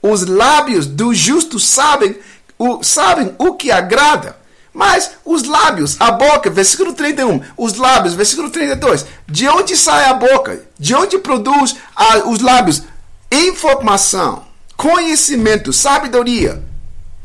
Os 0.00 0.24
lábios 0.24 0.86
do 0.86 1.12
justo 1.12 1.58
sabem 1.58 2.16
o, 2.58 2.82
sabem 2.82 3.34
o 3.38 3.54
que 3.54 3.70
agrada, 3.70 4.35
mas 4.76 5.12
os 5.24 5.44
lábios, 5.44 5.96
a 5.98 6.10
boca, 6.10 6.50
versículo 6.50 6.92
31, 6.92 7.40
os 7.56 7.76
lábios, 7.76 8.12
versículo 8.12 8.50
32, 8.50 9.06
de 9.26 9.48
onde 9.48 9.74
sai 9.74 10.04
a 10.04 10.12
boca? 10.12 10.60
De 10.78 10.94
onde 10.94 11.16
produz 11.16 11.76
a, 11.96 12.18
os 12.28 12.42
lábios? 12.42 12.82
Informação, 13.32 14.44
conhecimento, 14.76 15.72
sabedoria. 15.72 16.62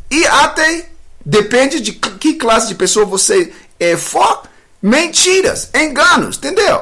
E 0.10 0.26
até, 0.26 0.92
depende 1.26 1.82
de 1.82 1.92
que 1.92 2.36
classe 2.36 2.70
de 2.70 2.76
pessoa 2.76 3.06
você 3.06 3.54
é, 3.78 3.98
for, 3.98 4.44
mentiras, 4.82 5.72
enganos, 5.76 6.38
entendeu? 6.38 6.82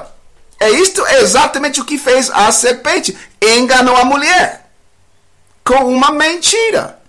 É 0.59 0.69
isto 0.69 1.03
exatamente 1.07 1.81
o 1.81 1.85
que 1.85 1.97
fez 1.97 2.29
a 2.29 2.51
serpente. 2.51 3.17
Enganou 3.41 3.97
a 3.97 4.05
mulher 4.05 4.69
com 5.63 5.91
uma 5.91 6.11
mentira. 6.11 6.99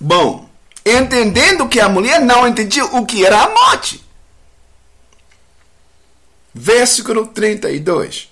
Bom, 0.00 0.49
entendendo 0.90 1.68
que 1.68 1.80
a 1.80 1.88
mulher 1.88 2.20
não 2.20 2.46
entendia 2.46 2.84
o 2.84 3.04
que 3.04 3.24
era 3.24 3.42
a 3.42 3.50
morte. 3.50 4.04
Versículo 6.52 7.26
32. 7.26 8.30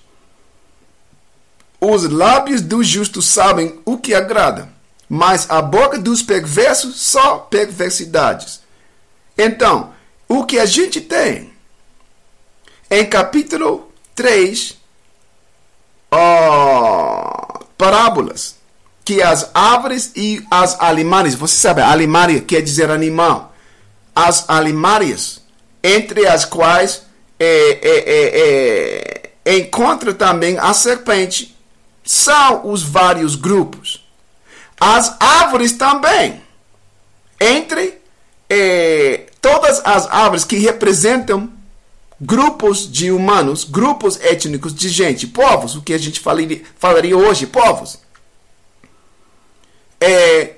Os 1.79 2.03
lábios 2.09 2.61
do 2.61 2.83
justo 2.83 3.21
sabem 3.21 3.79
o 3.85 3.97
que 3.97 4.13
agrada, 4.13 4.69
mas 5.07 5.49
a 5.49 5.61
boca 5.61 5.97
dos 5.97 6.21
perversos 6.21 6.99
só 6.99 7.37
perversidades. 7.37 8.61
Então, 9.37 9.93
o 10.27 10.45
que 10.45 10.59
a 10.59 10.65
gente 10.65 10.99
tem 10.99 11.53
em 12.91 13.05
capítulo 13.05 13.91
3, 14.15 14.77
oh, 16.11 17.63
parábolas 17.77 18.58
que 19.09 19.23
as 19.23 19.49
árvores 19.55 20.11
e 20.15 20.45
as 20.51 20.79
alimárias, 20.79 21.33
você 21.33 21.55
sabe, 21.55 21.81
alimária 21.81 22.41
quer 22.41 22.61
dizer 22.61 22.91
animal, 22.91 23.55
as 24.15 24.47
alimárias, 24.47 25.41
entre 25.83 26.27
as 26.27 26.45
quais 26.45 27.01
é, 27.39 27.79
é, 27.81 28.03
é, 28.05 29.31
é, 29.45 29.57
encontra 29.57 30.13
também 30.13 30.59
a 30.59 30.75
serpente, 30.75 31.57
são 32.03 32.69
os 32.69 32.83
vários 32.83 33.33
grupos. 33.33 34.07
As 34.79 35.17
árvores 35.19 35.71
também, 35.71 36.43
entre 37.41 37.99
é, 38.47 39.25
todas 39.41 39.81
as 39.83 40.05
árvores 40.05 40.45
que 40.45 40.57
representam 40.59 41.51
grupos 42.21 42.87
de 42.87 43.11
humanos, 43.11 43.63
grupos 43.63 44.21
étnicos 44.21 44.71
de 44.71 44.87
gente, 44.87 45.25
povos, 45.25 45.75
o 45.75 45.81
que 45.81 45.93
a 45.93 45.97
gente 45.97 46.19
falaria, 46.19 46.61
falaria 46.77 47.17
hoje, 47.17 47.47
povos, 47.47 47.97
é, 49.99 50.55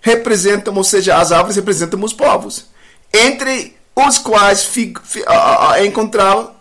representam, 0.00 0.74
ou 0.74 0.84
seja, 0.84 1.16
as 1.16 1.32
árvores 1.32 1.56
representam 1.56 2.02
os 2.02 2.12
povos, 2.12 2.66
entre 3.12 3.76
os 3.94 4.18
quais 4.18 4.64
fi, 4.64 4.94
fi, 5.02 5.20
uh, 5.20 5.84
encontrar 5.84 6.54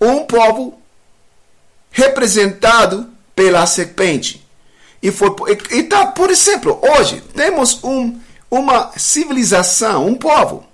um 0.00 0.24
povo 0.24 0.80
representado 1.90 3.10
pela 3.34 3.66
serpente. 3.66 4.46
E 5.02 5.10
foi 5.10 5.34
então, 5.72 6.12
por 6.12 6.30
exemplo, 6.30 6.80
hoje 6.82 7.20
temos 7.34 7.82
um, 7.82 8.20
uma 8.50 8.92
civilização, 8.96 10.06
um 10.06 10.14
povo 10.14 10.66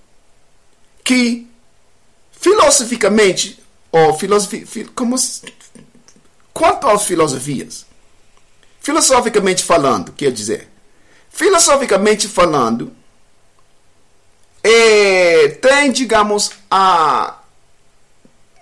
que 1.03 1.47
filosoficamente 2.33 3.63
ou 3.93 4.15
filosofi, 4.15 4.67
como 4.95 5.17
quanto 6.53 6.89
às 6.89 7.05
filosofias, 7.05 7.87
filosoficamente 8.85 9.64
falando, 9.64 10.12
quer 10.12 10.31
dizer, 10.31 10.68
filosoficamente 11.31 12.29
falando, 12.29 12.92
é, 14.62 15.49
tem, 15.49 15.90
digamos, 15.90 16.51
a 16.70 17.38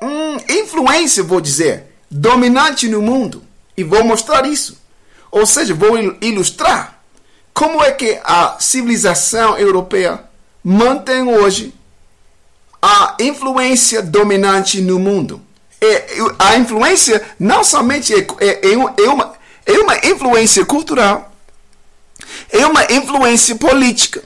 um, 0.00 0.37
influência, 0.48 1.24
vou 1.24 1.40
dizer, 1.40 1.87
dominante 2.08 2.88
no 2.88 3.02
mundo. 3.02 3.42
E 3.76 3.82
vou 3.82 4.04
mostrar 4.04 4.46
isso. 4.46 4.80
Ou 5.28 5.44
seja, 5.44 5.74
vou 5.74 5.98
ilustrar 6.20 7.02
como 7.52 7.83
é 7.83 7.90
que 7.90 8.20
a 8.23 8.58
civilização 8.60 9.58
europeia 9.58 10.23
mantém 10.62 11.23
hoje 11.23 11.75
a 12.81 13.16
influência 13.18 14.02
dominante 14.02 14.81
no 14.81 15.00
mundo. 15.00 15.42
É, 15.81 16.06
a 16.38 16.56
influência 16.56 17.20
não 17.40 17.64
somente 17.64 18.14
é, 18.14 18.20
é, 18.40 18.73
é, 18.73 19.08
uma, 19.08 19.33
é 19.67 19.73
uma 19.73 19.96
influência 20.04 20.65
cultural, 20.65 21.33
é 22.50 22.67
uma 22.67 22.85
influência 22.85 23.56
política, 23.56 24.23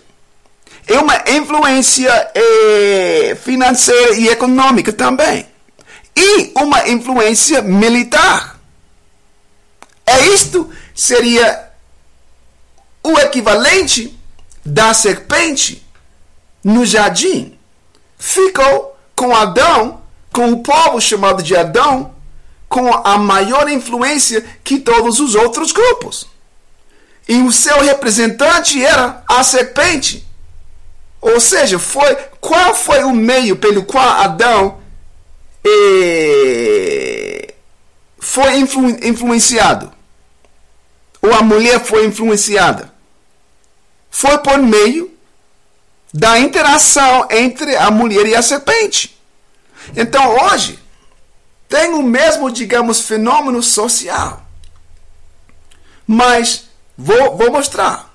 é 0.86 0.98
uma 0.98 1.16
influência 1.28 2.10
é, 2.34 3.36
financeira 3.42 4.14
e 4.14 4.28
econômica 4.28 4.92
também, 4.92 5.46
e 6.14 6.52
uma 6.56 6.88
influência 6.88 7.60
militar. 7.62 8.58
É 10.06 10.26
isto 10.26 10.70
seria 10.94 11.70
o 13.02 13.18
equivalente 13.18 14.18
da 14.64 14.92
serpente 14.94 15.86
no 16.64 16.84
jardim. 16.84 17.56
Ficou 18.18 18.96
com 19.14 19.34
Adão, 19.34 20.00
com 20.32 20.52
o 20.52 20.62
povo 20.62 21.00
chamado 21.00 21.42
de 21.42 21.54
Adão, 21.56 22.15
com 22.68 22.92
a 22.92 23.16
maior 23.18 23.68
influência 23.68 24.44
que 24.64 24.78
todos 24.78 25.20
os 25.20 25.34
outros 25.34 25.72
grupos. 25.72 26.28
E 27.28 27.36
o 27.42 27.52
seu 27.52 27.80
representante 27.82 28.84
era 28.84 29.22
a 29.28 29.42
serpente. 29.42 30.26
Ou 31.20 31.40
seja, 31.40 31.78
foi 31.78 32.14
qual 32.40 32.74
foi 32.74 33.02
o 33.02 33.12
meio 33.12 33.56
pelo 33.56 33.84
qual 33.84 34.08
Adão 34.08 34.80
eh, 35.64 37.54
foi 38.18 38.58
influ, 38.58 38.90
influenciado? 39.02 39.92
Ou 41.20 41.34
a 41.34 41.42
mulher 41.42 41.84
foi 41.84 42.06
influenciada? 42.06 42.94
Foi 44.10 44.38
por 44.38 44.58
meio 44.58 45.12
da 46.14 46.38
interação 46.38 47.26
entre 47.30 47.76
a 47.76 47.90
mulher 47.90 48.26
e 48.26 48.34
a 48.34 48.42
serpente. 48.42 49.18
Então 49.96 50.36
hoje 50.44 50.78
tem 51.68 51.94
o 51.94 52.02
mesmo, 52.02 52.50
digamos, 52.50 53.00
fenômeno 53.00 53.62
social. 53.62 54.46
Mas 56.06 56.66
vou, 56.96 57.36
vou 57.36 57.50
mostrar. 57.50 58.14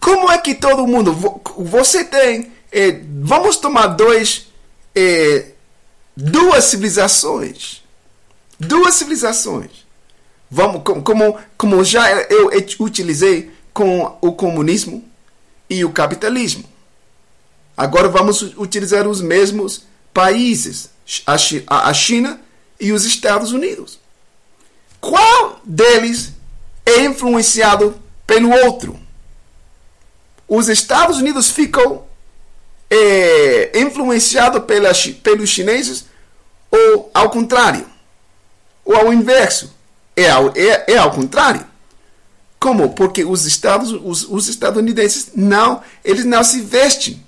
Como 0.00 0.30
é 0.30 0.38
que 0.38 0.54
todo 0.54 0.86
mundo. 0.86 1.12
Você 1.58 2.04
tem. 2.04 2.52
Eh, 2.72 3.00
vamos 3.20 3.56
tomar 3.56 3.88
dois. 3.88 4.48
Eh, 4.94 5.52
duas 6.16 6.64
civilizações. 6.64 7.82
Duas 8.58 8.94
civilizações. 8.94 9.86
Vamos, 10.50 10.82
como, 10.84 11.38
como 11.56 11.84
já 11.84 12.10
eu 12.22 12.50
utilizei 12.80 13.50
com 13.72 14.18
o 14.20 14.32
comunismo 14.32 15.02
e 15.70 15.84
o 15.84 15.92
capitalismo. 15.92 16.64
Agora 17.76 18.08
vamos 18.08 18.42
utilizar 18.56 19.08
os 19.08 19.22
mesmos 19.22 19.86
países, 20.12 20.90
a 21.26 21.92
China 21.94 22.40
e 22.80 22.92
os 22.92 23.04
Estados 23.04 23.52
Unidos. 23.52 23.98
Qual 25.00 25.60
deles 25.64 26.32
é 26.86 27.00
influenciado 27.00 28.00
pelo 28.26 28.50
outro? 28.64 29.02
os 30.54 30.68
Estados 30.68 31.16
Unidos 31.16 31.50
ficam 31.50 32.04
é, 32.90 33.72
influenciados 33.80 34.62
pelos 35.22 35.48
chineses 35.48 36.04
ou 36.70 37.10
ao 37.14 37.30
contrário? 37.30 37.86
Ou 38.84 38.94
ao 38.94 39.12
inverso? 39.14 39.72
É 40.14 40.28
ao, 40.28 40.48
é, 40.54 40.84
é 40.88 40.98
ao 40.98 41.10
contrário. 41.10 41.64
Como? 42.60 42.90
Porque 42.90 43.24
os, 43.24 43.46
Estados, 43.46 43.92
os, 43.92 44.28
os 44.28 44.46
estadunidenses 44.46 45.30
não, 45.34 45.82
eles 46.04 46.26
não 46.26 46.44
se 46.44 46.60
vestem 46.60 47.24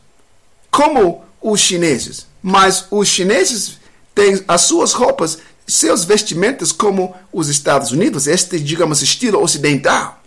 como 0.71 1.25
os 1.41 1.61
chineses. 1.61 2.27
Mas 2.47 2.85
os 2.91 3.09
chineses 3.09 3.79
têm 4.15 4.45
as 4.47 4.61
suas 4.61 4.93
roupas, 4.93 5.39
seus 5.67 6.05
vestimentos 6.05 6.73
como 6.73 7.17
os 7.33 7.49
Estados 7.49 7.91
Unidos, 7.91 8.27
este, 8.27 8.61
digamos, 8.61 9.01
estilo 9.01 9.43
ocidental. 9.43 10.21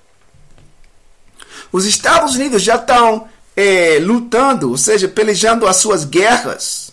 Os 1.72 1.86
Estados 1.86 2.34
Unidos 2.34 2.64
já 2.64 2.74
estão 2.74 3.30
é, 3.56 4.00
lutando, 4.02 4.72
ou 4.72 4.78
seja, 4.80 5.08
pelejando 5.08 5.68
as 5.68 5.76
suas 5.76 6.06
guerras, 6.06 6.92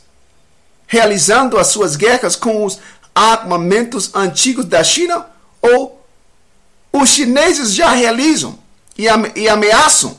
realizando 0.86 1.56
as 1.56 1.68
suas 1.68 1.96
guerras 1.96 2.36
com 2.36 2.62
os 2.62 2.78
armamentos 3.14 4.10
antigos 4.14 4.66
da 4.66 4.84
China, 4.84 5.24
ou 5.62 6.04
os 6.92 7.08
chineses 7.08 7.72
já 7.72 7.88
realizam 7.92 8.58
e, 8.98 9.08
ameaçam 9.48 10.18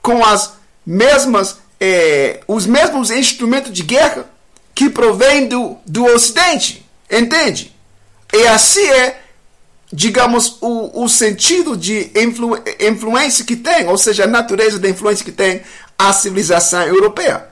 com 0.00 0.24
as 0.24 0.52
mesmas, 0.86 1.58
é, 1.80 2.40
os 2.46 2.66
mesmos 2.66 3.10
instrumentos 3.10 3.72
de 3.72 3.82
guerra 3.82 4.26
que 4.74 4.90
provêm 4.90 5.48
do, 5.48 5.76
do 5.86 6.04
Ocidente. 6.04 6.86
Entende? 7.10 7.74
E 8.32 8.46
assim 8.46 8.86
é 8.86 9.20
digamos, 9.92 10.58
o, 10.60 11.04
o 11.04 11.08
sentido 11.08 11.76
de 11.76 12.10
influ, 12.14 12.58
influência 12.80 13.44
que 13.44 13.56
tem, 13.56 13.88
ou 13.88 13.96
seja, 13.96 14.24
a 14.24 14.26
natureza 14.26 14.78
da 14.78 14.88
influência 14.88 15.24
que 15.24 15.32
tem 15.32 15.62
a 15.98 16.12
civilização 16.12 16.82
europeia. 16.82 17.48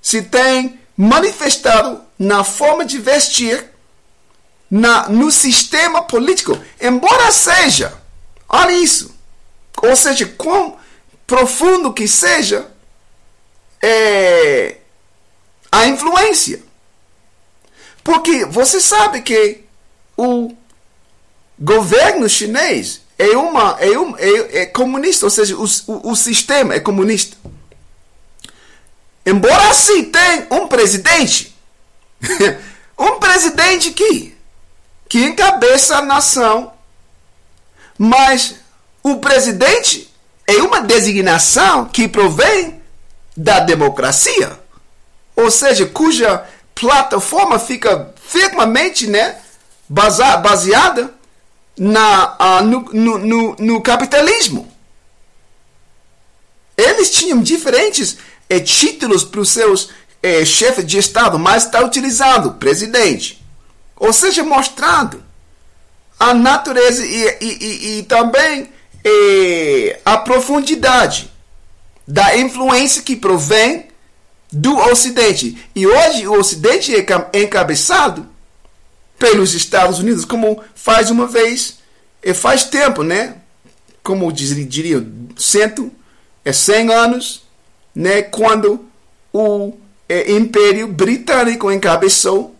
Se 0.00 0.22
tem 0.22 0.78
manifestado 0.96 2.00
na 2.18 2.44
forma 2.44 2.84
de 2.84 2.98
vestir, 2.98 3.70
na, 4.70 5.08
no 5.08 5.30
sistema 5.30 6.02
político, 6.02 6.58
embora 6.80 7.30
seja, 7.30 7.92
olha 8.48 8.72
isso, 8.72 9.14
ou 9.82 9.94
seja, 9.94 10.26
quão 10.26 10.76
profundo 11.26 11.92
que 11.92 12.08
seja 12.08 12.66
é, 13.84 14.76
a 15.70 15.86
influência. 15.86 16.62
Porque 18.02 18.46
você 18.46 18.80
sabe 18.80 19.20
que 19.20 19.64
o 20.16 20.54
governo 21.58 22.28
chinês 22.28 23.02
é 23.18 23.36
uma 23.36 23.76
é, 23.78 23.98
um, 23.98 24.16
é, 24.16 24.62
é 24.62 24.66
comunista, 24.66 25.26
ou 25.26 25.30
seja, 25.30 25.54
o, 25.56 25.64
o, 25.64 26.12
o, 26.12 26.16
sistema 26.16 26.74
é 26.74 26.80
comunista. 26.80 27.36
Embora 29.26 29.68
assim 29.68 30.04
tenha 30.04 30.46
um 30.50 30.66
presidente, 30.66 31.54
um 32.98 33.18
presidente 33.18 33.90
que 33.92 34.34
que 35.08 35.24
encabeça 35.24 35.98
a 35.98 36.02
nação, 36.02 36.72
mas 37.98 38.56
o 39.02 39.16
presidente 39.16 40.10
é 40.46 40.56
uma 40.56 40.80
designação 40.80 41.84
que 41.86 42.08
provém 42.08 42.73
da 43.36 43.60
democracia, 43.60 44.58
ou 45.34 45.50
seja, 45.50 45.86
cuja 45.86 46.44
plataforma 46.74 47.58
fica 47.58 48.12
firmemente, 48.26 49.06
né, 49.06 49.36
baseada 49.88 51.12
na, 51.76 52.62
no, 52.62 52.80
no, 52.92 53.18
no, 53.18 53.56
no, 53.58 53.80
capitalismo. 53.80 54.72
Eles 56.76 57.10
tinham 57.10 57.40
diferentes 57.40 58.16
eh, 58.48 58.60
títulos 58.60 59.22
para 59.24 59.40
os 59.40 59.50
seus 59.50 59.90
eh, 60.22 60.44
chefes 60.44 60.86
de 60.86 60.98
Estado, 60.98 61.38
mas 61.38 61.64
está 61.64 61.80
utilizando 61.80 62.54
presidente. 62.54 63.44
Ou 63.96 64.12
seja, 64.12 64.42
mostrando 64.42 65.22
a 66.18 66.34
natureza 66.34 67.04
e, 67.04 67.38
e, 67.40 67.58
e, 67.60 67.98
e 67.98 68.02
também 68.04 68.72
eh, 69.04 70.00
a 70.04 70.16
profundidade 70.18 71.30
da 72.06 72.36
influência 72.36 73.02
que 73.02 73.16
provém 73.16 73.88
do 74.52 74.76
Ocidente. 74.76 75.58
E 75.74 75.86
hoje 75.86 76.26
o 76.28 76.38
Ocidente 76.38 76.94
é 76.94 77.42
encabeçado 77.42 78.26
pelos 79.18 79.54
Estados 79.54 79.98
Unidos, 79.98 80.24
como 80.24 80.62
faz 80.74 81.10
uma 81.10 81.26
vez, 81.26 81.78
e 82.22 82.34
faz 82.34 82.64
tempo, 82.64 83.02
né? 83.02 83.36
Como 84.02 84.30
diria, 84.32 85.06
cento, 85.36 85.90
é 86.44 86.52
100 86.52 86.92
anos, 86.92 87.42
né? 87.94 88.22
Quando 88.22 88.84
o 89.32 89.72
é, 90.08 90.32
Império 90.32 90.86
Britânico 90.88 91.70
encabeçou 91.70 92.54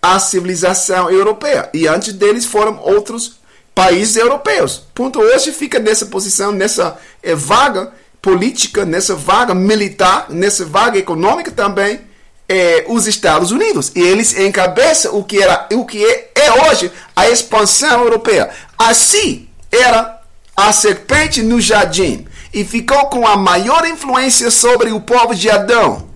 a 0.00 0.18
civilização 0.18 1.10
europeia. 1.10 1.68
E 1.74 1.88
antes 1.88 2.12
deles 2.12 2.44
foram 2.44 2.78
outros 2.80 3.40
países 3.74 4.16
europeus. 4.16 4.82
Ponto 4.94 5.20
hoje 5.20 5.52
fica 5.52 5.78
nessa 5.78 6.06
posição, 6.06 6.52
nessa 6.52 6.98
é, 7.22 7.34
vaga 7.34 7.92
política, 8.20 8.84
nessa 8.84 9.14
vaga 9.14 9.54
militar, 9.54 10.26
nessa 10.30 10.64
vaga 10.64 10.98
econômica 10.98 11.50
também, 11.50 12.00
é, 12.48 12.84
os 12.88 13.06
Estados 13.06 13.50
Unidos. 13.50 13.92
E 13.94 14.00
eles 14.00 14.38
encabeçam 14.38 15.16
o 15.16 15.24
que, 15.24 15.42
era, 15.42 15.68
o 15.72 15.84
que 15.84 16.04
é, 16.04 16.30
é 16.34 16.52
hoje 16.52 16.90
a 17.14 17.28
expansão 17.28 18.02
europeia. 18.02 18.50
Assim 18.78 19.48
era 19.70 20.20
a 20.56 20.72
serpente 20.72 21.42
no 21.42 21.60
jardim 21.60 22.26
e 22.52 22.64
ficou 22.64 23.06
com 23.06 23.26
a 23.26 23.36
maior 23.36 23.86
influência 23.86 24.50
sobre 24.50 24.90
o 24.90 25.00
povo 25.00 25.34
de 25.34 25.50
Adão 25.50 26.08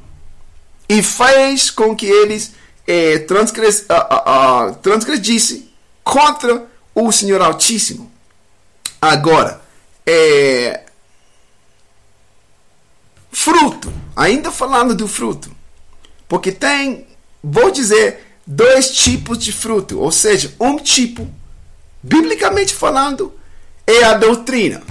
e 0.88 1.02
fez 1.02 1.70
com 1.70 1.94
que 1.94 2.06
eles 2.06 2.52
é, 2.86 3.18
transgress, 3.20 3.82
uh, 3.82 3.94
uh, 3.94 4.70
uh, 4.70 4.74
transgredissem 4.76 5.70
contra 6.02 6.64
o 6.94 7.12
Senhor 7.12 7.40
Altíssimo. 7.40 8.10
Agora, 9.00 9.60
é, 10.06 10.80
fruto, 13.30 13.92
ainda 14.14 14.50
falando 14.50 14.94
do 14.94 15.06
fruto, 15.06 15.50
porque 16.28 16.52
tem, 16.52 17.06
vou 17.42 17.70
dizer, 17.70 18.38
dois 18.46 18.90
tipos 18.90 19.38
de 19.38 19.52
fruto, 19.52 20.00
ou 20.00 20.10
seja, 20.10 20.54
um 20.60 20.76
tipo, 20.76 21.28
biblicamente 22.02 22.74
falando, 22.74 23.32
é 23.86 24.04
a 24.04 24.14
doutrina. 24.14 24.82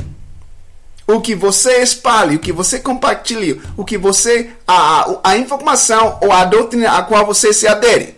O 1.07 1.21
que 1.21 1.33
você 1.33 1.81
espalha, 1.81 2.35
o 2.35 2.39
que 2.39 2.51
você 2.51 2.79
compartilha, 2.79 3.59
o 3.75 3.83
que 3.83 3.97
você. 3.97 4.51
a, 4.67 5.19
a 5.23 5.37
informação 5.37 6.19
ou 6.21 6.31
a 6.31 6.45
doutrina 6.45 6.97
a 6.97 7.01
qual 7.01 7.25
você 7.25 7.51
se 7.51 7.67
adere. 7.67 8.15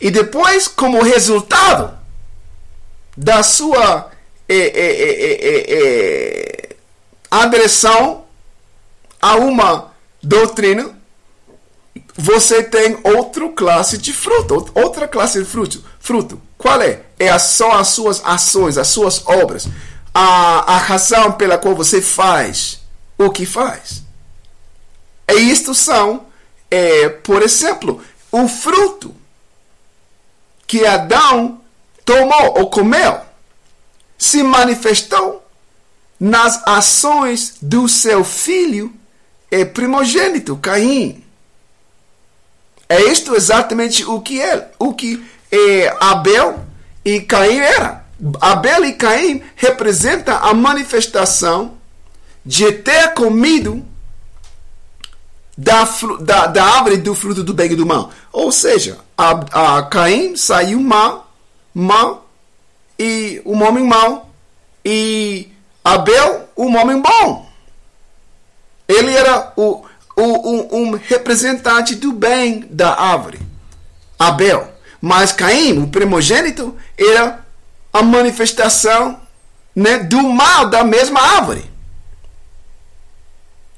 E 0.00 0.10
depois, 0.10 0.68
como 0.68 1.02
resultado 1.02 1.98
da 3.14 3.42
sua 3.42 4.10
é, 4.48 4.56
é, 4.56 4.92
é, 6.70 6.76
a 9.20 9.36
uma 9.36 9.92
doutrina, 10.22 10.96
você 12.16 12.62
tem 12.62 12.98
outra 13.04 13.48
classe 13.50 13.98
de 13.98 14.12
fruto, 14.12 14.70
outra 14.74 15.06
classe 15.06 15.38
de 15.38 15.44
fruto. 15.44 15.84
fruto. 16.00 16.40
Qual 16.56 16.80
é? 16.82 17.02
É 17.18 17.36
só 17.38 17.72
as 17.72 17.88
suas 17.88 18.20
ações, 18.24 18.76
as 18.76 18.88
suas 18.88 19.22
obras, 19.26 19.68
a, 20.12 20.74
a 20.74 20.76
razão 20.78 21.32
pela 21.32 21.58
qual 21.58 21.74
você 21.74 22.02
faz 22.02 22.80
o 23.16 23.30
que 23.30 23.46
faz. 23.46 24.02
E 25.28 25.34
isto 25.50 25.74
são, 25.74 26.26
é, 26.70 27.08
por 27.08 27.42
exemplo, 27.42 28.02
o 28.32 28.48
fruto 28.48 29.14
que 30.66 30.84
Adão 30.84 31.60
tomou 32.04 32.58
ou 32.58 32.70
comeu 32.70 33.20
se 34.16 34.42
manifestou 34.42 35.44
nas 36.18 36.66
ações 36.66 37.56
do 37.62 37.88
seu 37.88 38.24
filho 38.24 38.92
é 39.50 39.64
primogênito, 39.64 40.56
Caim. 40.56 41.24
É 42.88 43.02
isto 43.02 43.34
exatamente 43.34 44.04
o 44.04 44.20
que 44.20 44.40
é, 44.40 44.70
o 44.78 44.94
que 44.94 45.22
é, 45.50 45.94
Abel 46.00 46.64
e 47.04 47.20
Caim 47.20 47.58
era. 47.58 48.04
Abel 48.40 48.84
e 48.84 48.92
Caim 48.94 49.42
representam 49.56 50.36
a 50.36 50.54
manifestação 50.54 51.76
de 52.44 52.72
ter 52.72 53.14
comido 53.14 53.84
da, 55.56 55.84
da, 56.20 56.46
da 56.46 56.64
árvore 56.64 56.96
do 56.96 57.14
fruto 57.14 57.42
do 57.42 57.52
bem 57.52 57.72
e 57.72 57.76
do 57.76 57.84
mal. 57.84 58.10
Ou 58.32 58.52
seja, 58.52 58.98
a, 59.16 59.78
a 59.78 59.82
Caim 59.82 60.36
saiu 60.36 60.80
mal, 60.80 61.30
mal, 61.74 62.28
e 62.98 63.42
um 63.44 63.62
homem 63.62 63.84
mau, 63.84 64.30
e 64.84 65.48
Abel, 65.84 66.48
um 66.56 66.76
homem 66.76 67.00
bom. 67.00 67.47
Ele 68.88 69.14
era 69.14 69.52
o, 69.54 69.84
o, 70.16 70.22
um, 70.22 70.68
um 70.72 70.90
representante 70.92 71.94
do 71.94 72.12
bem 72.12 72.66
da 72.70 72.98
árvore, 72.98 73.38
Abel. 74.18 74.72
Mas 75.00 75.30
Caim, 75.30 75.82
o 75.82 75.88
primogênito, 75.88 76.74
era 76.96 77.44
a 77.92 78.02
manifestação 78.02 79.20
né, 79.76 79.98
do 79.98 80.22
mal 80.22 80.68
da 80.68 80.82
mesma 80.82 81.20
árvore. 81.20 81.64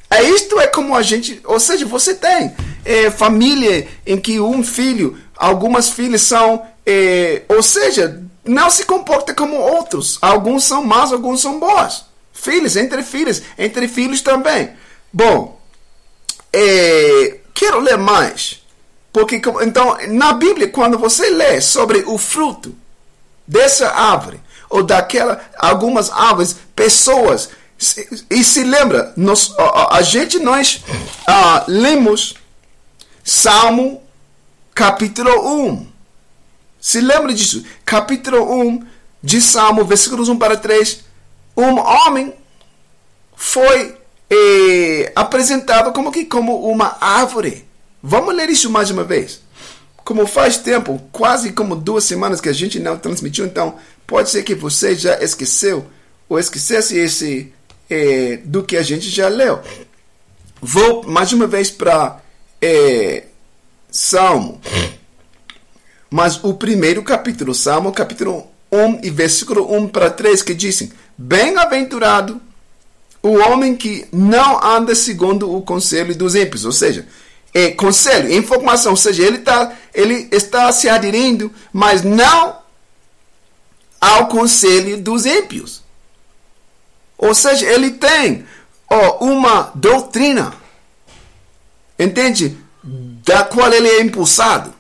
É 0.08 0.22
isto 0.22 0.58
é 0.58 0.66
como 0.66 0.96
a 0.96 1.02
gente, 1.02 1.40
ou 1.44 1.60
seja, 1.60 1.86
você 1.86 2.14
tem 2.14 2.52
é, 2.84 3.10
família 3.10 3.86
em 4.06 4.18
que 4.18 4.40
um 4.40 4.64
filho, 4.64 5.18
algumas 5.36 5.90
filhas 5.90 6.22
são, 6.22 6.66
é, 6.86 7.42
ou 7.48 7.62
seja, 7.62 8.22
não 8.44 8.70
se 8.70 8.84
comporta 8.84 9.34
como 9.34 9.56
outros. 9.56 10.18
Alguns 10.20 10.64
são 10.64 10.84
maus, 10.84 11.12
alguns 11.12 11.40
são 11.40 11.60
bons. 11.60 12.06
Filhos 12.32 12.76
entre 12.76 13.02
filhos, 13.02 13.42
entre 13.58 13.86
filhos 13.86 14.20
também. 14.20 14.70
Bom, 15.12 15.60
é, 16.52 17.38
quero 17.54 17.80
ler 17.80 17.98
mais. 17.98 18.60
Porque, 19.12 19.40
então, 19.62 19.96
na 20.08 20.32
Bíblia, 20.32 20.68
quando 20.68 20.98
você 20.98 21.28
lê 21.30 21.60
sobre 21.60 22.04
o 22.06 22.16
fruto 22.16 22.74
dessa 23.46 23.90
árvore, 23.90 24.40
ou 24.68 24.84
daquela, 24.84 25.40
algumas 25.58 26.10
árvores, 26.10 26.56
pessoas, 26.76 27.50
e 28.30 28.44
se 28.44 28.62
lembra, 28.62 29.12
nós, 29.16 29.52
a, 29.58 29.96
a 29.96 30.02
gente, 30.02 30.38
nós 30.38 30.84
uh, 31.28 31.64
lemos 31.66 32.34
Salmo 33.24 34.02
capítulo 34.74 35.66
1. 35.68 35.90
Se 36.80 37.00
lembra 37.00 37.34
disso? 37.34 37.64
Capítulo 37.84 38.60
1 38.62 38.86
de 39.22 39.40
Salmo, 39.40 39.84
versículos 39.84 40.28
1 40.28 40.38
para 40.38 40.56
3. 40.56 41.04
Um 41.56 41.78
homem 41.78 42.32
foi 43.34 43.99
é 44.30 45.12
apresentado 45.16 45.92
como 45.92 46.12
que 46.12 46.24
como 46.24 46.70
uma 46.70 46.96
árvore. 47.00 47.66
Vamos 48.02 48.34
ler 48.34 48.48
isso 48.48 48.70
mais 48.70 48.90
uma 48.90 49.02
vez. 49.02 49.40
Como 50.04 50.26
faz 50.26 50.56
tempo, 50.56 51.00
quase 51.12 51.52
como 51.52 51.76
duas 51.76 52.04
semanas 52.04 52.40
que 52.40 52.48
a 52.48 52.52
gente 52.52 52.78
não 52.78 52.96
transmitiu, 52.96 53.44
então 53.44 53.76
pode 54.06 54.30
ser 54.30 54.42
que 54.42 54.54
você 54.54 54.94
já 54.94 55.22
esqueceu 55.22 55.86
ou 56.28 56.38
esquecesse 56.38 56.96
esse 56.96 57.52
é, 57.88 58.38
do 58.44 58.62
que 58.62 58.76
a 58.76 58.82
gente 58.82 59.10
já 59.10 59.28
leu. 59.28 59.60
Vou 60.62 61.02
mais 61.04 61.32
uma 61.32 61.46
vez 61.46 61.70
para 61.70 62.20
é, 62.62 63.24
Salmo. 63.90 64.60
Mas 66.08 66.42
o 66.42 66.54
primeiro 66.54 67.02
capítulo, 67.02 67.54
Salmo 67.54 67.92
capítulo 67.92 68.46
1 68.72 69.00
e 69.02 69.10
versículo 69.10 69.72
1 69.76 69.88
para 69.88 70.10
3, 70.10 70.42
que 70.42 70.54
dizem: 70.54 70.90
Bem-aventurado 71.16 72.40
o 73.22 73.36
homem 73.36 73.76
que 73.76 74.06
não 74.12 74.62
anda 74.64 74.94
segundo 74.94 75.54
o 75.54 75.60
conselho 75.62 76.14
dos 76.14 76.34
ímpios, 76.34 76.64
ou 76.64 76.72
seja, 76.72 77.06
é 77.52 77.70
conselho, 77.70 78.32
informação, 78.32 78.92
ou 78.92 78.96
seja, 78.96 79.22
ele, 79.22 79.38
tá, 79.38 79.76
ele 79.92 80.28
está 80.30 80.70
se 80.72 80.88
aderindo, 80.88 81.52
mas 81.72 82.02
não 82.02 82.58
ao 84.00 84.28
conselho 84.28 84.98
dos 84.98 85.26
ímpios. 85.26 85.82
Ou 87.18 87.34
seja, 87.34 87.66
ele 87.66 87.90
tem 87.90 88.46
ó, 88.88 89.24
uma 89.24 89.70
doutrina, 89.74 90.54
entende? 91.98 92.56
Da 92.82 93.42
qual 93.42 93.70
ele 93.70 93.88
é 93.88 94.00
impulsado. 94.00 94.72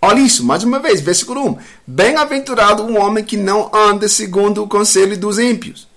Olha 0.00 0.20
isso, 0.20 0.44
mais 0.44 0.62
uma 0.62 0.78
vez, 0.78 1.00
versículo 1.00 1.44
1. 1.48 1.58
Bem-aventurado 1.86 2.84
o 2.84 2.96
homem 2.96 3.24
que 3.24 3.36
não 3.36 3.70
anda 3.74 4.08
segundo 4.08 4.62
o 4.62 4.68
conselho 4.68 5.18
dos 5.18 5.38
ímpios 5.38 5.89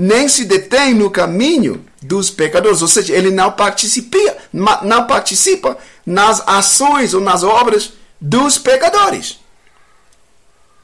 nem 0.00 0.28
se 0.28 0.44
detém 0.44 0.94
no 0.94 1.10
caminho 1.10 1.84
dos 2.00 2.30
pecadores, 2.30 2.80
ou 2.82 2.86
seja, 2.86 3.12
ele 3.12 3.32
não 3.32 3.50
participa, 3.50 4.16
não 4.52 5.08
participa 5.08 5.76
nas 6.06 6.40
ações 6.46 7.14
ou 7.14 7.20
nas 7.20 7.42
obras 7.42 7.94
dos 8.20 8.58
pecadores. 8.58 9.40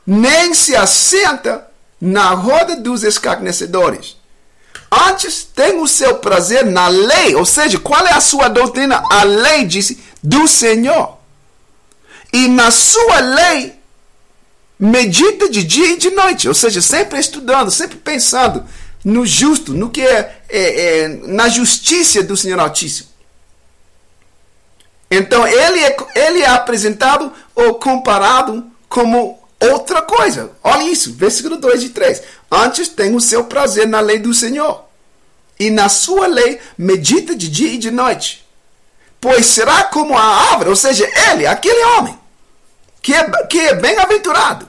Nem 0.04 0.52
se 0.52 0.74
assenta 0.74 1.64
na 2.00 2.30
roda 2.30 2.74
dos 2.74 3.04
escarnecedores. 3.04 4.16
Antes 4.90 5.44
tem 5.44 5.80
o 5.80 5.86
seu 5.86 6.16
prazer 6.16 6.66
na 6.66 6.88
lei, 6.88 7.36
ou 7.36 7.46
seja, 7.46 7.78
qual 7.78 8.04
é 8.04 8.14
a 8.14 8.20
sua 8.20 8.48
doutrina? 8.48 9.00
A 9.12 9.22
lei 9.22 9.64
disse 9.64 10.02
do 10.20 10.48
Senhor. 10.48 11.16
E 12.32 12.48
na 12.48 12.72
sua 12.72 13.20
lei 13.20 13.78
medita 14.76 15.48
de 15.48 15.62
dia 15.62 15.92
e 15.92 15.98
de 15.98 16.10
noite, 16.10 16.48
ou 16.48 16.54
seja, 16.54 16.82
sempre 16.82 17.20
estudando, 17.20 17.70
sempre 17.70 17.96
pensando 17.96 18.64
no 19.04 19.26
justo, 19.26 19.74
no 19.74 19.90
que 19.90 20.00
é, 20.00 20.40
é, 20.48 21.02
é, 21.02 21.08
na 21.08 21.48
justiça 21.48 22.22
do 22.22 22.36
Senhor 22.36 22.58
Altíssimo. 22.58 23.08
Então 25.10 25.46
ele 25.46 25.80
é, 25.80 25.96
ele 26.14 26.42
é 26.42 26.48
apresentado 26.48 27.32
ou 27.54 27.74
comparado 27.74 28.66
como 28.88 29.38
outra 29.60 30.00
coisa. 30.02 30.52
Olha 30.62 30.84
isso, 30.84 31.12
versículo 31.12 31.56
2 31.56 31.84
e 31.84 31.88
3. 31.90 32.22
Antes 32.50 32.88
tem 32.88 33.14
o 33.14 33.20
seu 33.20 33.44
prazer 33.44 33.86
na 33.86 34.00
lei 34.00 34.18
do 34.18 34.32
Senhor, 34.32 34.84
e 35.58 35.70
na 35.70 35.88
sua 35.88 36.26
lei 36.26 36.60
medita 36.76 37.34
de 37.34 37.48
dia 37.48 37.72
e 37.72 37.78
de 37.78 37.90
noite. 37.90 38.44
Pois 39.20 39.46
será 39.46 39.84
como 39.84 40.16
a 40.16 40.22
árvore, 40.50 40.70
ou 40.70 40.76
seja, 40.76 41.08
ele, 41.30 41.46
aquele 41.46 41.82
homem, 41.84 42.18
que 43.00 43.14
é, 43.14 43.30
que 43.46 43.60
é 43.60 43.74
bem-aventurado, 43.74 44.68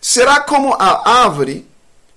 será 0.00 0.40
como 0.40 0.74
a 0.74 1.22
árvore 1.22 1.66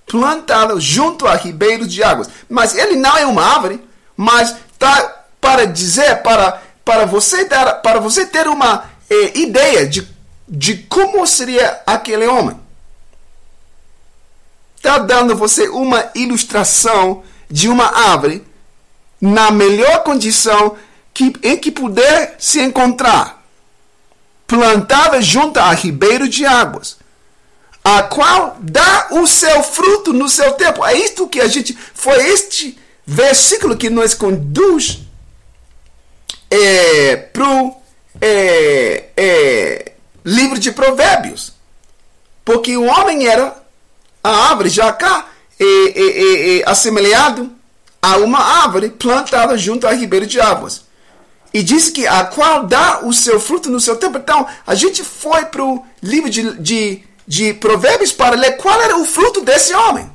plantada 0.10 0.78
junto 0.80 1.28
a 1.28 1.36
ribeiros 1.36 1.88
de 1.88 2.03
águas. 2.03 2.30
Mas 2.49 2.76
ele 2.76 2.95
não 2.95 3.16
é 3.16 3.26
uma 3.26 3.43
árvore, 3.43 3.80
mas 4.18 4.55
está 4.74 5.24
para 5.39 5.66
dizer, 5.66 6.22
para, 6.24 6.62
para, 6.84 7.05
você, 7.05 7.45
dar, 7.45 7.76
para 7.76 7.99
você 7.99 8.26
ter 8.26 8.47
uma 8.47 8.89
eh, 9.10 9.39
ideia 9.39 9.88
de, 9.88 10.05
de 10.47 10.78
como 10.78 11.26
seria 11.26 11.82
aquele 11.86 12.26
homem. 12.26 12.60
Está 14.76 14.97
dando 14.97 15.36
você 15.36 15.70
uma 15.70 16.10
ilustração 16.16 17.24
de 17.49 17.70
uma 17.70 17.86
árvore 17.86 18.45
na 19.22 19.51
melhor 19.51 20.03
condição 20.03 20.76
que, 21.14 21.34
em 21.43 21.57
que 21.57 21.72
puder 21.72 22.36
se 22.39 22.62
encontrar, 22.62 23.43
plantada 24.47 25.22
junto 25.22 25.60
a 25.60 25.72
ribeiro 25.74 26.28
de 26.28 26.45
águas, 26.45 26.97
a 27.98 28.04
qual 28.04 28.58
dá 28.60 29.08
o 29.10 29.26
seu 29.26 29.64
fruto 29.64 30.14
no 30.14 30.30
seu 30.30 30.52
tempo. 30.54 30.86
É 30.86 30.94
isto 30.94 31.28
que 31.28 31.42
a 31.42 31.48
gente. 31.48 31.76
Foi 31.94 32.24
este 32.30 32.78
versículo 33.04 33.76
que 33.76 33.90
nos 33.90 34.14
conduz 34.14 35.00
é, 36.52 37.16
para 37.16 37.50
o 37.50 37.76
é, 38.22 39.06
é, 39.18 39.92
livro 40.24 40.60
de 40.60 40.72
Provérbios. 40.72 41.54
Porque 42.46 42.78
o 42.78 42.86
homem 42.86 43.28
era 43.28 43.56
a 44.24 44.50
árvore 44.50 44.70
já 44.70 44.94
cá 44.94 45.28
é, 45.60 46.62
assemelhado 46.68 47.52
a 48.00 48.18
uma 48.18 48.40
árvore 48.40 48.92
plantada 48.92 49.58
junto 49.58 49.88
a 49.88 49.94
ribeiro 49.94 50.28
de 50.28 50.40
águas. 50.40 50.84
E 51.52 51.64
diz 51.64 51.90
que 51.90 52.06
a 52.06 52.24
qual 52.26 52.68
dá 52.68 53.00
o 53.04 53.12
seu 53.12 53.40
fruto 53.40 53.68
no 53.72 53.80
seu 53.80 53.96
tempo. 53.96 54.20
Então, 54.20 54.46
a 54.68 54.76
gente 54.76 55.04
foi 55.04 55.46
para 55.46 55.64
o 55.64 55.84
livro 56.04 56.30
de, 56.30 56.60
de, 56.60 57.09
de 57.30 57.54
Provérbios 57.54 58.12
para 58.12 58.36
ler 58.36 58.58
qual 58.58 58.82
era 58.82 58.98
o 58.98 59.06
fruto 59.06 59.42
desse 59.42 59.72
homem. 59.72 60.10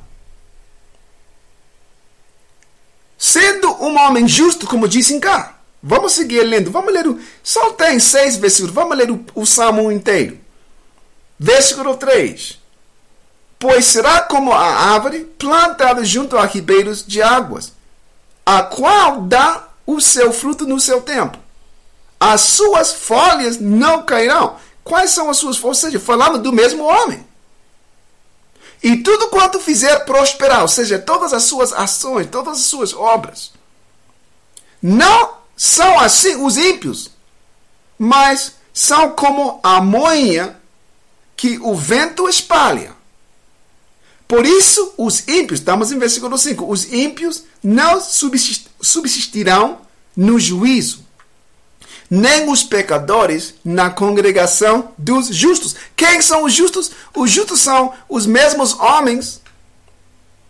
Sendo 3.17 3.71
um 3.81 3.97
homem 3.97 4.27
justo, 4.27 4.67
como 4.67 4.85
dizem 4.85 5.17
cá. 5.17 5.55
Vamos 5.81 6.11
seguir 6.11 6.43
lendo. 6.43 6.71
Vamos 6.71 6.93
ler 6.93 7.07
o. 7.07 7.17
Só 7.41 7.71
tem 7.71 8.01
seis 8.01 8.35
versículos. 8.35 8.75
Vamos 8.75 8.97
ler 8.97 9.09
o, 9.09 9.25
o 9.33 9.45
Salmo 9.45 9.89
inteiro. 9.93 10.37
Versículo 11.39 11.95
3. 11.95 12.59
Pois 13.57 13.85
será 13.85 14.19
como 14.19 14.51
a 14.51 14.65
árvore 14.65 15.23
plantada 15.39 16.03
junto 16.03 16.37
a 16.37 16.45
ribeiros 16.45 17.07
de 17.07 17.21
águas, 17.21 17.71
a 18.45 18.61
qual 18.61 19.21
dá 19.21 19.69
o 19.85 20.01
seu 20.01 20.33
fruto 20.33 20.67
no 20.67 20.81
seu 20.81 21.01
tempo. 21.01 21.37
As 22.19 22.41
suas 22.41 22.91
folhas 22.91 23.57
não 23.57 24.03
cairão. 24.03 24.57
Quais 24.85 25.09
são 25.09 25.29
as 25.31 25.37
suas 25.37 25.57
folhas? 25.57 25.83
Ou 25.83 25.89
seja, 25.89 25.99
falando 25.99 26.37
do 26.37 26.53
mesmo 26.53 26.83
homem. 26.83 27.25
E 28.83 28.97
tudo 28.97 29.29
quanto 29.29 29.59
fizer 29.59 30.05
prosperar, 30.05 30.61
ou 30.61 30.67
seja, 30.67 30.99
todas 30.99 31.33
as 31.33 31.43
suas 31.43 31.73
ações, 31.73 32.27
todas 32.29 32.59
as 32.59 32.65
suas 32.65 32.93
obras, 32.93 33.51
não 34.79 35.37
são 35.57 35.99
assim 35.99 36.35
os 36.35 36.55
ímpios, 36.55 37.09
mas 37.97 38.53
são 38.71 39.11
como 39.11 39.59
a 39.63 39.81
moinha 39.81 40.59
que 41.35 41.57
o 41.57 41.73
vento 41.73 42.29
espalha. 42.29 42.93
Por 44.27 44.45
isso, 44.45 44.93
os 44.97 45.27
ímpios, 45.27 45.61
estamos 45.61 45.91
em 45.91 45.97
versículo 45.97 46.37
5, 46.37 46.69
os 46.69 46.91
ímpios 46.91 47.43
não 47.63 47.99
subsistirão 47.99 49.81
no 50.15 50.39
juízo, 50.39 51.04
nem 52.09 52.49
os 52.49 52.63
pecadores 52.63 53.55
na 53.63 53.89
congregação 53.89 54.91
dos 54.97 55.27
justos. 55.27 55.75
Quem 55.95 56.21
são 56.21 56.43
os 56.43 56.53
justos? 56.53 56.91
Os 57.15 57.31
justos 57.31 57.59
são 57.61 57.93
os 58.07 58.25
mesmos 58.25 58.73
homens 58.79 59.41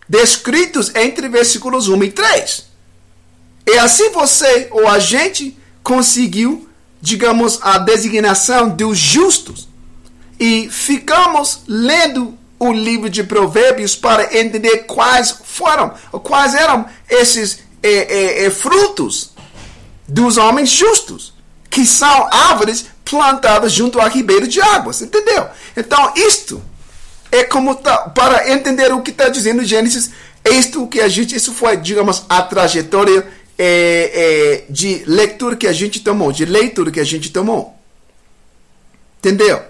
descritos 0.08 0.94
entre 0.94 1.28
versículos 1.28 1.88
1 1.88 2.04
e 2.04 2.12
3. 2.12 2.66
E 3.66 3.78
assim 3.78 4.10
você 4.10 4.68
ou 4.70 4.86
a 4.86 4.98
gente 4.98 5.58
conseguiu, 5.82 6.68
digamos, 7.00 7.58
a 7.62 7.78
designação 7.78 8.68
dos 8.68 8.98
justos. 8.98 9.68
E 10.38 10.68
ficamos 10.70 11.62
lendo 11.66 12.36
o 12.58 12.72
livro 12.72 13.10
de 13.10 13.22
Provérbios 13.22 13.94
para 13.94 14.38
entender 14.38 14.84
quais 14.84 15.36
foram, 15.44 15.92
quais 16.22 16.54
eram 16.54 16.86
esses 17.08 17.60
é, 17.82 18.44
é, 18.44 18.50
frutos 18.50 19.32
dos 20.08 20.36
homens 20.36 20.70
justos, 20.70 21.34
que 21.76 21.84
são 21.84 22.26
árvores 22.32 22.86
plantadas 23.04 23.70
junto 23.70 24.00
a 24.00 24.08
ribeiro 24.08 24.48
de 24.48 24.62
águas, 24.62 25.02
entendeu? 25.02 25.46
Então, 25.76 26.14
isto 26.16 26.62
é 27.30 27.44
como 27.44 27.74
tá, 27.74 28.08
para 28.08 28.50
entender 28.50 28.90
o 28.94 29.02
que 29.02 29.10
está 29.10 29.28
dizendo 29.28 29.62
Gênesis, 29.62 30.10
isto 30.42 30.86
que 30.86 31.02
a 31.02 31.08
gente, 31.08 31.36
isso 31.36 31.52
foi, 31.52 31.76
digamos, 31.76 32.24
a 32.30 32.40
trajetória 32.40 33.28
é, 33.58 34.64
é, 34.66 34.72
de 34.72 35.04
leitura 35.06 35.54
que 35.54 35.66
a 35.66 35.72
gente 35.74 36.00
tomou, 36.00 36.32
de 36.32 36.46
leitura 36.46 36.90
que 36.90 36.98
a 36.98 37.04
gente 37.04 37.28
tomou. 37.28 37.78
Entendeu? 39.18 39.62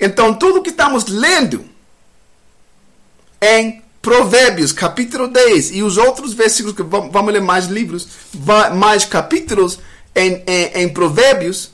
Então, 0.00 0.34
tudo 0.34 0.60
que 0.60 0.70
estamos 0.70 1.04
lendo 1.04 1.64
em 3.40 3.80
Provérbios, 4.02 4.72
capítulo 4.72 5.28
10, 5.28 5.70
e 5.70 5.84
os 5.84 5.98
outros 5.98 6.32
versículos, 6.32 6.74
que 6.74 6.82
vamos 6.82 7.32
ler 7.32 7.40
mais 7.40 7.66
livros, 7.66 8.08
mais 8.74 9.04
capítulos 9.04 9.78
em, 10.14 10.42
em, 10.46 10.82
em 10.82 10.88
Provérbios, 10.88 11.70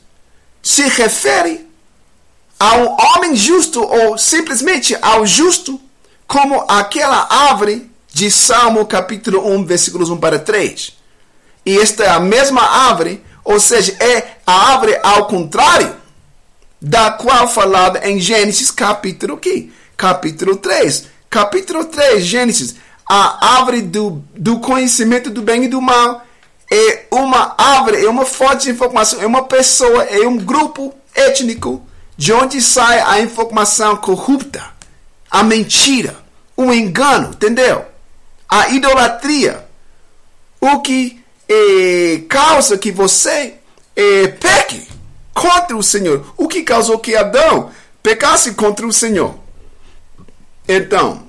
se 0.63 0.83
refere 0.89 1.67
ao 2.59 2.97
homem 2.99 3.37
justo, 3.37 3.83
ou 3.83 4.19
simplesmente 4.19 4.97
ao 5.01 5.27
justo, 5.27 5.81
como 6.27 6.65
aquela 6.69 7.27
árvore 7.31 7.91
de 8.13 8.31
Salmo 8.31 8.85
capítulo 8.87 9.47
1, 9.55 9.65
versículos 9.65 10.11
1 10.11 10.17
para 10.17 10.39
3. 10.39 10.93
E 11.65 11.79
esta 11.79 12.05
é 12.05 12.09
a 12.09 12.21
mesma 12.21 12.63
árvore, 12.63 13.23
ou 13.45 13.61
seja, 13.61 13.97
é 14.01 14.37
a 14.47 14.73
árvore 14.73 14.99
ao 15.03 15.27
contrário 15.27 15.97
da 16.81 17.11
qual 17.11 17.49
falada 17.49 18.09
em 18.09 18.21
Gênesis 18.21 18.71
capítulo 18.71 19.37
que? 19.37 19.73
Capítulo 19.97 20.57
3. 20.57 21.07
Capítulo 21.31 21.85
3, 21.85 22.25
Gênesis, 22.25 22.77
a 23.09 23.57
árvore 23.57 23.83
do, 23.83 24.23
do 24.35 24.61
conhecimento 24.61 25.31
do 25.31 25.43
bem 25.43 25.65
e 25.65 25.69
do 25.69 25.81
mal 25.81 26.25
é 26.71 27.07
uma 27.11 27.55
árvore, 27.57 28.05
é 28.05 28.09
uma 28.09 28.25
fonte 28.25 28.65
de 28.65 28.71
informação, 28.71 29.21
é 29.23 29.27
uma 29.27 29.45
pessoa, 29.45 30.05
é 30.05 30.27
um 30.27 30.37
grupo 30.37 30.95
étnico 31.15 31.83
de 32.17 32.33
onde 32.33 32.61
sai 32.61 33.01
a 33.01 33.21
informação 33.21 33.97
corrupta, 33.97 34.63
a 35.31 35.43
mentira, 35.43 36.17
o 36.57 36.73
engano, 36.73 37.31
entendeu? 37.31 37.85
A 38.49 38.69
idolatria. 38.71 39.67
O 40.61 40.81
que 40.81 41.23
é, 41.49 42.23
causa 42.29 42.77
que 42.77 42.91
você 42.91 43.55
é, 43.95 44.29
peque 44.29 44.89
contra 45.33 45.77
o 45.77 45.83
Senhor. 45.83 46.35
O 46.37 46.49
que 46.49 46.63
causou 46.63 46.99
que 46.99 47.15
Adão 47.15 47.71
pecasse 48.03 48.55
contra 48.55 48.87
o 48.87 48.93
Senhor. 48.93 49.39
Então, 50.67 51.27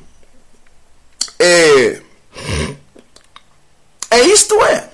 é, 1.38 2.02
é 4.10 4.22
isto 4.22 4.56
é. 4.66 4.89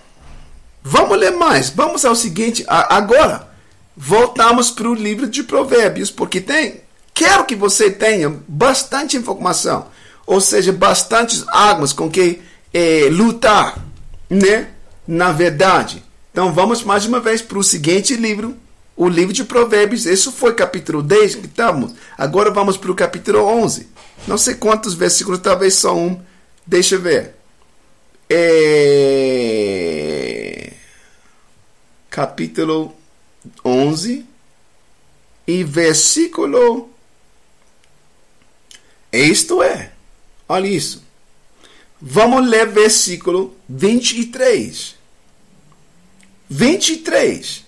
Vamos 0.88 1.18
ler 1.18 1.32
mais. 1.32 1.72
Vamos 1.72 2.06
ao 2.06 2.16
seguinte. 2.16 2.64
Agora, 2.68 3.50
voltamos 3.98 4.70
para 4.70 4.88
o 4.88 4.94
livro 4.94 5.28
de 5.28 5.42
Provérbios, 5.42 6.12
porque 6.12 6.40
tem. 6.40 6.82
Quero 7.12 7.46
que 7.46 7.56
você 7.56 7.90
tenha 7.90 8.40
bastante 8.48 9.18
informação, 9.18 9.88
ou 10.28 10.40
seja, 10.40 10.72
bastantes 10.72 11.44
armas 11.48 11.92
com 11.92 12.12
que 12.12 12.42
é, 12.74 13.08
lutar, 13.10 13.84
né? 14.30 14.68
na 15.08 15.32
verdade. 15.32 16.04
Então 16.32 16.52
vamos 16.54 16.84
mais 16.84 17.06
uma 17.06 17.20
vez 17.20 17.42
para 17.42 17.58
o 17.58 17.64
seguinte 17.64 18.16
livro, 18.16 18.56
o 18.96 19.08
livro 19.08 19.34
de 19.34 19.44
Provérbios. 19.44 20.06
Isso 20.06 20.32
foi 20.32 20.54
capítulo 20.54 21.02
10 21.02 21.36
que 21.36 21.48
estamos. 21.48 21.94
Agora 22.18 22.52
vamos 22.52 22.78
para 22.78 22.92
o 22.92 22.96
capítulo 22.96 23.40
11. 23.40 23.88
Não 24.28 24.38
sei 24.38 24.54
quantos 24.56 24.94
versículos, 24.94 25.40
talvez 25.40 25.74
só 25.76 25.96
um. 25.96 26.20
Deixa 26.66 26.96
eu 26.96 27.02
ver. 27.02 27.36
É... 28.30 29.16
Capítulo 32.16 32.96
11 33.66 34.26
e 35.46 35.66
versículo. 35.66 36.90
Isto 39.12 39.62
é. 39.62 39.92
Olha 40.48 40.66
isso. 40.66 41.04
Vamos 42.00 42.48
ler 42.48 42.70
versículo 42.70 43.54
23. 43.68 44.96
23. 46.50 47.66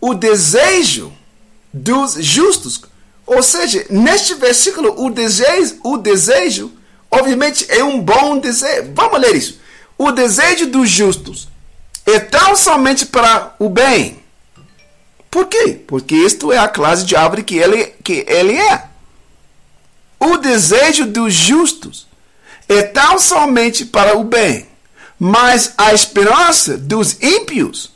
O 0.00 0.14
desejo 0.14 1.12
dos 1.70 2.14
justos. 2.14 2.80
Ou 3.26 3.42
seja, 3.42 3.84
neste 3.90 4.36
versículo, 4.36 5.04
o 5.04 5.10
desejo, 5.10 5.78
o 5.84 5.98
desejo, 5.98 6.72
obviamente, 7.10 7.66
é 7.68 7.84
um 7.84 8.00
bom 8.00 8.38
desejo. 8.38 8.90
Vamos 8.94 9.20
ler 9.20 9.36
isso. 9.36 9.60
O 9.98 10.12
desejo 10.12 10.66
dos 10.66 10.88
justos 10.88 11.46
é 12.06 12.20
tão 12.20 12.54
somente 12.54 13.04
para 13.04 13.54
o 13.58 13.68
bem. 13.68 14.22
Por 15.30 15.46
quê? 15.46 15.78
Porque 15.86 16.14
isto 16.14 16.52
é 16.52 16.58
a 16.58 16.68
classe 16.68 17.04
de 17.04 17.16
árvore 17.16 17.42
que 17.42 17.56
ele, 17.58 17.86
que 18.02 18.24
ele 18.28 18.56
é. 18.56 18.84
O 20.18 20.38
desejo 20.38 21.04
dos 21.04 21.34
justos 21.34 22.06
é 22.68 22.82
tão 22.82 23.18
somente 23.18 23.84
para 23.84 24.16
o 24.16 24.24
bem, 24.24 24.66
mas 25.18 25.74
a 25.76 25.92
esperança 25.92 26.78
dos 26.78 27.20
ímpios 27.20 27.92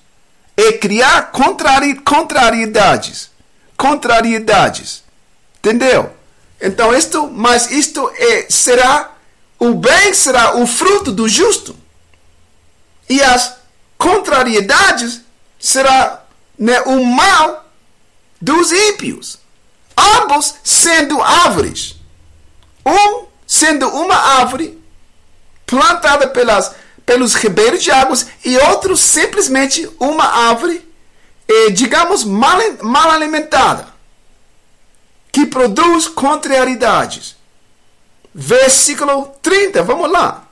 é 0.56 0.72
criar 0.72 1.30
contrari 1.30 1.94
contrariedades. 1.94 3.30
Contrariedades. 3.76 5.02
Entendeu? 5.58 6.12
Então, 6.60 6.94
isto, 6.94 7.30
mas 7.32 7.70
isto 7.70 8.10
é, 8.14 8.46
será, 8.50 9.12
o 9.58 9.74
bem 9.74 10.12
será 10.12 10.56
o 10.56 10.66
fruto 10.66 11.10
do 11.10 11.26
justo. 11.26 11.74
E 13.08 13.22
as 13.22 13.59
contrariedades 14.00 15.20
será 15.58 16.24
né, 16.58 16.80
o 16.86 17.04
mal 17.04 17.70
dos 18.40 18.72
ímpios. 18.72 19.38
Ambos 19.94 20.54
sendo 20.64 21.22
árvores. 21.22 21.96
Um 22.84 23.26
sendo 23.46 23.86
uma 23.88 24.14
árvore 24.14 24.82
plantada 25.66 26.26
pelas, 26.28 26.74
pelos 27.04 27.34
ribeiros 27.34 27.82
de 27.82 27.90
águas 27.90 28.26
e 28.42 28.56
outro 28.56 28.96
simplesmente 28.96 29.88
uma 30.00 30.24
árvore, 30.24 30.88
eh, 31.46 31.70
digamos, 31.70 32.24
mal, 32.24 32.58
mal 32.82 33.10
alimentada, 33.10 33.86
que 35.30 35.44
produz 35.44 36.08
contrariedades. 36.08 37.36
Versículo 38.34 39.34
30, 39.42 39.82
vamos 39.82 40.10
lá. 40.10 40.49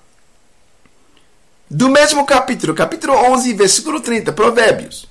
Do 1.70 1.88
mesmo 1.88 2.24
capítulo, 2.24 2.74
capítulo 2.74 3.14
11, 3.32 3.52
versículo 3.54 4.00
30, 4.00 4.32
Provérbios. 4.32 5.06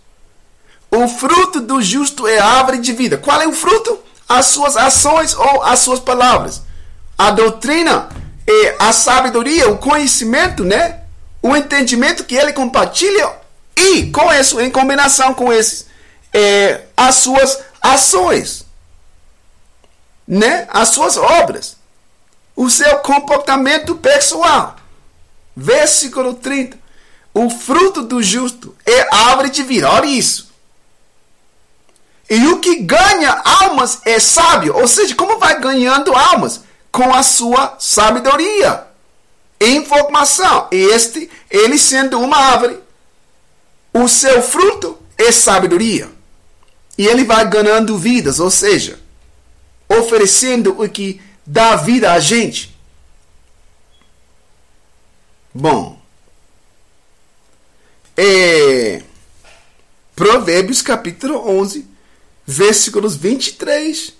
O 0.89 1.07
fruto 1.07 1.61
do 1.61 1.81
justo 1.81 2.27
é 2.27 2.39
a 2.39 2.45
árvore 2.45 2.79
de 2.79 2.93
vida. 2.93 3.17
Qual 3.17 3.39
é 3.41 3.47
o 3.47 3.53
fruto? 3.53 3.99
As 4.27 4.47
suas 4.47 4.75
ações 4.75 5.33
ou 5.33 5.63
as 5.63 5.79
suas 5.79 5.99
palavras 5.99 6.61
a 7.17 7.31
doutrina, 7.31 8.09
e 8.45 8.75
a 8.79 8.93
sabedoria, 8.93 9.69
o 9.69 9.77
conhecimento, 9.77 10.63
né? 10.63 11.01
O 11.41 11.55
entendimento 11.55 12.23
que 12.23 12.35
ele 12.35 12.53
compartilha 12.53 13.31
e 13.75 14.09
com 14.11 14.31
isso, 14.33 14.61
em 14.61 14.69
combinação 14.69 15.33
com 15.33 15.51
esses, 15.51 15.87
é, 16.33 16.81
as 16.95 17.15
suas 17.15 17.59
ações, 17.81 18.65
né? 20.27 20.67
As 20.69 20.89
suas 20.89 21.17
obras, 21.17 21.75
o 22.55 22.69
seu 22.69 22.97
comportamento 22.99 23.95
pessoal. 23.95 24.75
Versículo 25.59 26.35
30. 26.35 26.77
O 27.33 27.49
fruto 27.49 28.03
do 28.03 28.23
justo 28.23 28.75
é 28.85 29.13
árvore 29.13 29.49
de 29.49 29.63
vida. 29.63 29.91
Olha 29.91 30.05
isso. 30.05 30.47
E 32.29 32.47
o 32.47 32.59
que 32.59 32.75
ganha 32.77 33.41
almas 33.43 34.01
é 34.05 34.19
sábio. 34.19 34.75
Ou 34.75 34.87
seja, 34.87 35.15
como 35.15 35.37
vai 35.37 35.59
ganhando 35.59 36.13
almas? 36.15 36.61
com 36.97 37.13
a 37.13 37.21
sua 37.21 37.75
sabedoria, 37.79 38.87
informação. 39.61 40.67
Este, 40.71 41.29
ele 41.47 41.77
sendo 41.77 42.19
uma 42.19 42.37
árvore, 42.37 42.79
o 43.93 44.07
seu 44.07 44.41
fruto 44.41 44.97
é 45.15 45.31
sabedoria. 45.31 46.09
E 46.97 47.05
ele 47.05 47.23
vai 47.23 47.47
ganhando 47.47 47.97
vidas, 47.99 48.39
ou 48.39 48.49
seja, 48.49 48.99
oferecendo 49.87 50.81
o 50.81 50.89
que 50.89 51.21
dá 51.45 51.75
vida 51.75 52.11
a 52.11 52.19
gente. 52.19 52.75
Bom, 55.59 55.99
é, 58.15 59.01
Provérbios 60.15 60.83
capítulo 60.83 61.49
11, 61.49 61.83
versículos 62.45 63.15
23 63.15 64.13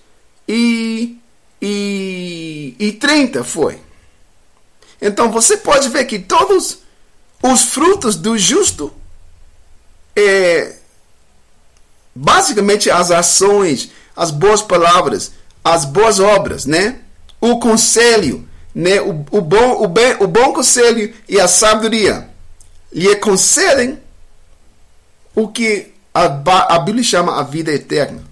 e 0.48 1.16
e, 1.62 2.76
e 2.80 2.92
30 2.94 3.44
foi. 3.44 3.80
Então 5.00 5.32
você 5.32 5.58
pode 5.58 5.90
ver 5.90 6.06
que 6.06 6.18
todos 6.18 6.80
os 7.44 7.66
frutos 7.66 8.16
do 8.16 8.36
justo 8.36 8.92
é 10.16 10.76
basicamente 12.16 12.90
as 12.90 13.12
ações, 13.12 13.92
as 14.16 14.32
boas 14.32 14.64
palavras, 14.64 15.34
as 15.64 15.86
boas 15.86 16.20
obras, 16.20 16.66
né? 16.66 17.02
O 17.40 17.60
conselho, 17.60 18.47
né? 18.78 19.02
O, 19.02 19.26
o, 19.32 19.42
bom, 19.42 19.84
o, 19.84 19.88
bem, 19.88 20.16
o 20.20 20.28
bom 20.28 20.54
conselho 20.54 21.12
e 21.28 21.40
a 21.40 21.48
sabedoria 21.48 22.30
lhe 22.94 23.16
concedem 23.16 24.00
o 25.34 25.48
que 25.48 25.92
a, 26.14 26.26
a 26.76 26.78
Bíblia 26.78 27.04
chama 27.04 27.40
a 27.40 27.44
vida 27.44 27.72
eterna. 27.72 28.24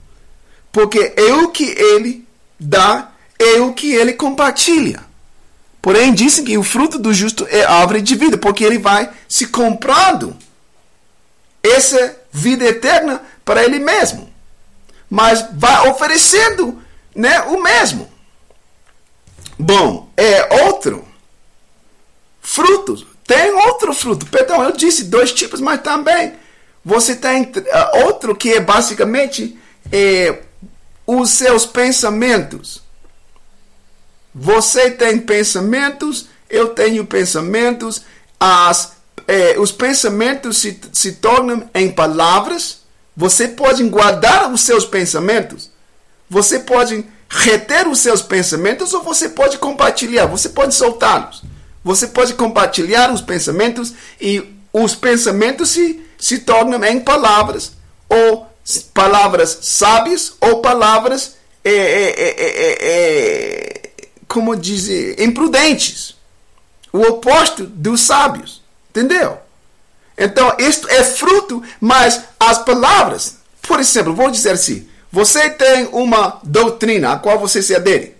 Porque 0.71 1.13
é 1.17 1.33
o 1.33 1.49
que 1.49 1.63
ele 1.63 2.27
dá 2.59 3.09
é 3.39 3.59
o 3.59 3.73
que 3.73 3.91
ele 3.91 4.13
compartilha. 4.13 5.03
Porém, 5.81 6.13
dizem 6.13 6.45
que 6.45 6.57
o 6.59 6.63
fruto 6.63 6.99
do 6.99 7.11
justo 7.11 7.47
é 7.49 7.63
árvore 7.63 8.01
de 8.01 8.13
vida, 8.13 8.37
porque 8.37 8.63
ele 8.63 8.77
vai 8.77 9.09
se 9.27 9.47
comprando 9.47 10.37
essa 11.63 12.17
vida 12.31 12.65
eterna 12.65 13.19
para 13.43 13.63
ele 13.63 13.79
mesmo. 13.79 14.31
Mas 15.09 15.43
vai 15.53 15.89
oferecendo 15.89 16.79
né, 17.15 17.41
o 17.41 17.61
mesmo. 17.63 18.14
Bom, 19.57 20.09
é 20.17 20.65
outro 20.65 21.05
fruto. 22.41 23.05
Tem 23.25 23.51
outro 23.51 23.93
fruto. 23.93 24.25
Perdão, 24.27 24.63
eu 24.63 24.71
disse 24.71 25.05
dois 25.05 25.31
tipos, 25.31 25.59
mas 25.59 25.81
também 25.81 26.33
você 26.83 27.15
tem 27.15 27.43
uh, 27.43 28.05
outro 28.05 28.35
que 28.35 28.53
é 28.53 28.59
basicamente 28.59 29.57
é, 29.91 30.39
os 31.07 31.31
seus 31.31 31.65
pensamentos. 31.65 32.83
Você 34.33 34.91
tem 34.91 35.17
pensamentos, 35.19 36.27
eu 36.49 36.69
tenho 36.69 37.05
pensamentos, 37.05 38.03
as, 38.39 38.91
eh, 39.27 39.55
os 39.57 39.71
pensamentos 39.71 40.57
se, 40.57 40.77
se 40.91 41.13
tornam 41.13 41.69
em 41.73 41.89
palavras. 41.89 42.81
Você 43.15 43.47
pode 43.47 43.81
guardar 43.83 44.51
os 44.51 44.59
seus 44.59 44.85
pensamentos, 44.85 45.71
você 46.29 46.59
pode 46.59 47.05
reter 47.30 47.88
os 47.88 47.99
seus 47.99 48.21
pensamentos 48.21 48.93
ou 48.93 49.03
você 49.03 49.30
pode 49.30 49.57
compartilhar, 49.57 50.26
você 50.26 50.49
pode 50.49 50.76
soltá-los. 50.76 51.43
Você 51.84 52.07
pode 52.07 52.34
compartilhar 52.34 53.11
os 53.11 53.21
pensamentos 53.21 53.93
e 54.19 54.43
os 54.73 54.95
pensamentos 54.95 55.69
se, 55.69 56.01
se 56.17 56.39
tornam 56.39 56.84
em 56.84 56.99
palavras, 56.99 57.73
ou 58.09 58.47
palavras 58.93 59.59
sábias, 59.61 60.34
ou 60.41 60.61
palavras 60.61 61.36
é, 61.63 61.71
é, 61.71 63.91
como 64.28 64.55
dizer, 64.55 65.21
imprudentes. 65.21 66.15
O 66.91 67.01
oposto 67.01 67.65
dos 67.65 68.01
sábios. 68.01 68.63
Entendeu? 68.89 69.38
Então, 70.17 70.55
isto 70.57 70.89
é 70.89 71.03
fruto, 71.03 71.61
mas 71.80 72.21
as 72.39 72.59
palavras, 72.59 73.38
por 73.61 73.80
exemplo, 73.80 74.15
vou 74.15 74.32
dizer 74.32 74.51
assim: 74.51 74.88
você 75.16 75.49
tem 75.49 75.88
uma 75.93 76.41
doutrina 76.43 77.13
a 77.13 77.18
qual 77.18 77.39
você 77.39 77.63
se 77.63 77.74
adere. 77.74 78.18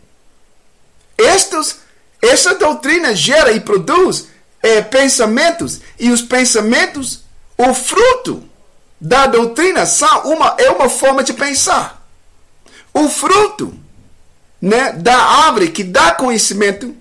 Estes, 1.18 1.80
essa 2.22 2.56
doutrina 2.56 3.14
gera 3.14 3.52
e 3.52 3.60
produz 3.60 4.30
é, 4.64 4.82
pensamentos, 4.82 5.82
e 6.00 6.10
os 6.10 6.22
pensamentos, 6.22 7.26
o 7.58 7.74
fruto 7.74 8.46
da 9.00 9.28
doutrina 9.28 9.86
são 9.86 10.22
uma, 10.22 10.56
é 10.58 10.70
uma 10.70 10.88
forma 10.88 11.22
de 11.22 11.34
pensar. 11.34 12.02
O 12.94 13.10
fruto 13.10 13.78
né, 14.62 14.94
da 14.94 15.18
árvore 15.18 15.72
que 15.72 15.84
dá 15.84 16.12
conhecimento, 16.12 16.96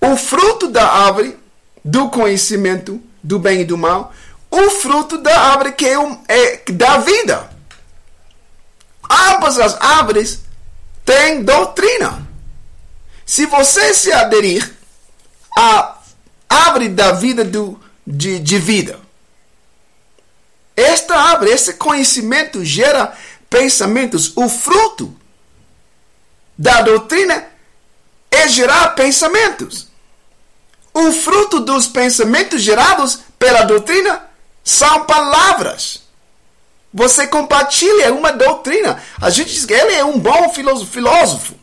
o 0.00 0.16
fruto 0.16 0.66
da 0.66 0.84
árvore 0.84 1.38
do 1.84 2.10
conhecimento 2.10 3.00
do 3.22 3.38
bem 3.38 3.60
e 3.60 3.64
do 3.64 3.78
mal, 3.78 4.12
o 4.50 4.68
fruto 4.68 5.16
da 5.16 5.38
árvore 5.38 5.70
que 5.70 5.86
é, 5.86 5.94
é 6.26 6.72
da 6.72 6.98
vida. 6.98 7.51
Ambas 9.12 9.58
as 9.58 9.74
árvores 9.80 10.40
têm 11.04 11.42
doutrina. 11.42 12.26
Se 13.26 13.46
você 13.46 13.92
se 13.92 14.12
aderir 14.12 14.74
à 15.56 15.98
árvore 16.48 16.88
da 16.88 17.12
vida 17.12 17.44
do, 17.44 17.78
de, 18.06 18.38
de 18.38 18.58
vida, 18.58 18.98
esta 20.76 21.14
árvore, 21.14 21.50
esse 21.50 21.74
conhecimento 21.74 22.64
gera 22.64 23.12
pensamentos. 23.50 24.32
O 24.34 24.48
fruto 24.48 25.14
da 26.56 26.80
doutrina 26.80 27.46
é 28.30 28.48
gerar 28.48 28.94
pensamentos. 28.94 29.88
O 30.94 31.12
fruto 31.12 31.60
dos 31.60 31.86
pensamentos 31.86 32.62
gerados 32.62 33.20
pela 33.38 33.62
doutrina 33.62 34.28
são 34.64 35.04
palavras. 35.04 36.01
Você 36.92 37.26
compartilha 37.26 38.12
uma 38.12 38.32
doutrina. 38.32 39.02
A 39.20 39.30
gente 39.30 39.52
diz 39.52 39.64
que 39.64 39.72
ele 39.72 39.94
é 39.94 40.04
um 40.04 40.18
bom 40.18 40.52
filósofo. 40.52 41.54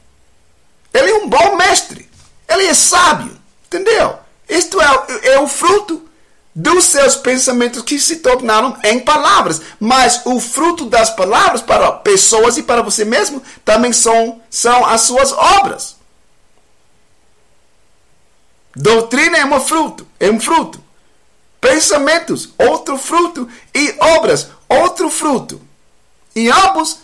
Ele 0.94 1.12
é 1.12 1.16
um 1.16 1.30
bom 1.30 1.56
mestre. 1.56 2.10
Ele 2.48 2.66
é 2.66 2.74
sábio. 2.74 3.38
Entendeu? 3.68 4.18
Isto 4.48 4.82
é, 4.82 5.34
é 5.34 5.40
o 5.40 5.48
fruto 5.48 6.10
dos 6.56 6.86
seus 6.86 7.16
pensamentos 7.16 7.84
que 7.84 8.00
se 8.00 8.18
tornaram 8.18 8.76
em 8.84 9.00
palavras. 9.00 9.62
Mas 9.80 10.22
o 10.26 10.40
fruto 10.40 10.86
das 10.86 11.12
palavras 11.12 11.62
para 11.62 11.92
pessoas 11.92 12.58
e 12.58 12.64
para 12.64 12.82
você 12.82 13.06
mesmo 13.06 13.44
também 13.64 13.94
são, 13.94 14.42
são 14.50 14.84
as 14.84 15.02
suas 15.02 15.32
obras. 15.32 15.96
Doutrina 18.76 19.38
é 19.38 19.46
um 19.46 19.60
fruto, 19.60 20.08
é 20.20 20.30
um 20.30 20.40
fruto. 20.40 20.84
Pensamentos, 21.62 22.50
outro 22.58 22.98
fruto. 22.98 23.48
E 23.76 23.96
obras, 24.00 24.50
outro 24.70 25.10
fruto. 25.10 25.62
E 26.36 26.50
ambos 26.50 27.00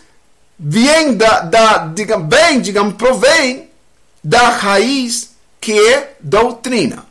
vêm 0.58 1.14
da, 1.16 1.40
da 1.40 1.78
digamos, 1.88 2.26
bem, 2.28 2.60
digamos, 2.60 2.94
provém 2.94 3.70
da 4.22 4.48
raiz 4.48 5.32
que 5.60 5.72
é 5.72 6.16
doutrina. 6.20 7.04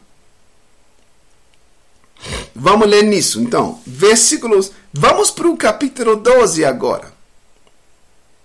Vamos 2.55 2.87
ler 2.87 3.03
nisso. 3.03 3.41
Então, 3.41 3.81
versículos. 3.85 4.71
Vamos 4.93 5.29
para 5.29 5.47
o 5.47 5.57
capítulo 5.57 6.15
12 6.15 6.63
agora. 6.63 7.13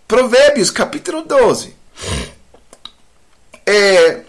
Provérbios, 0.07 0.71
capítulo 0.71 1.23
12. 1.23 1.77
É, 3.65 4.25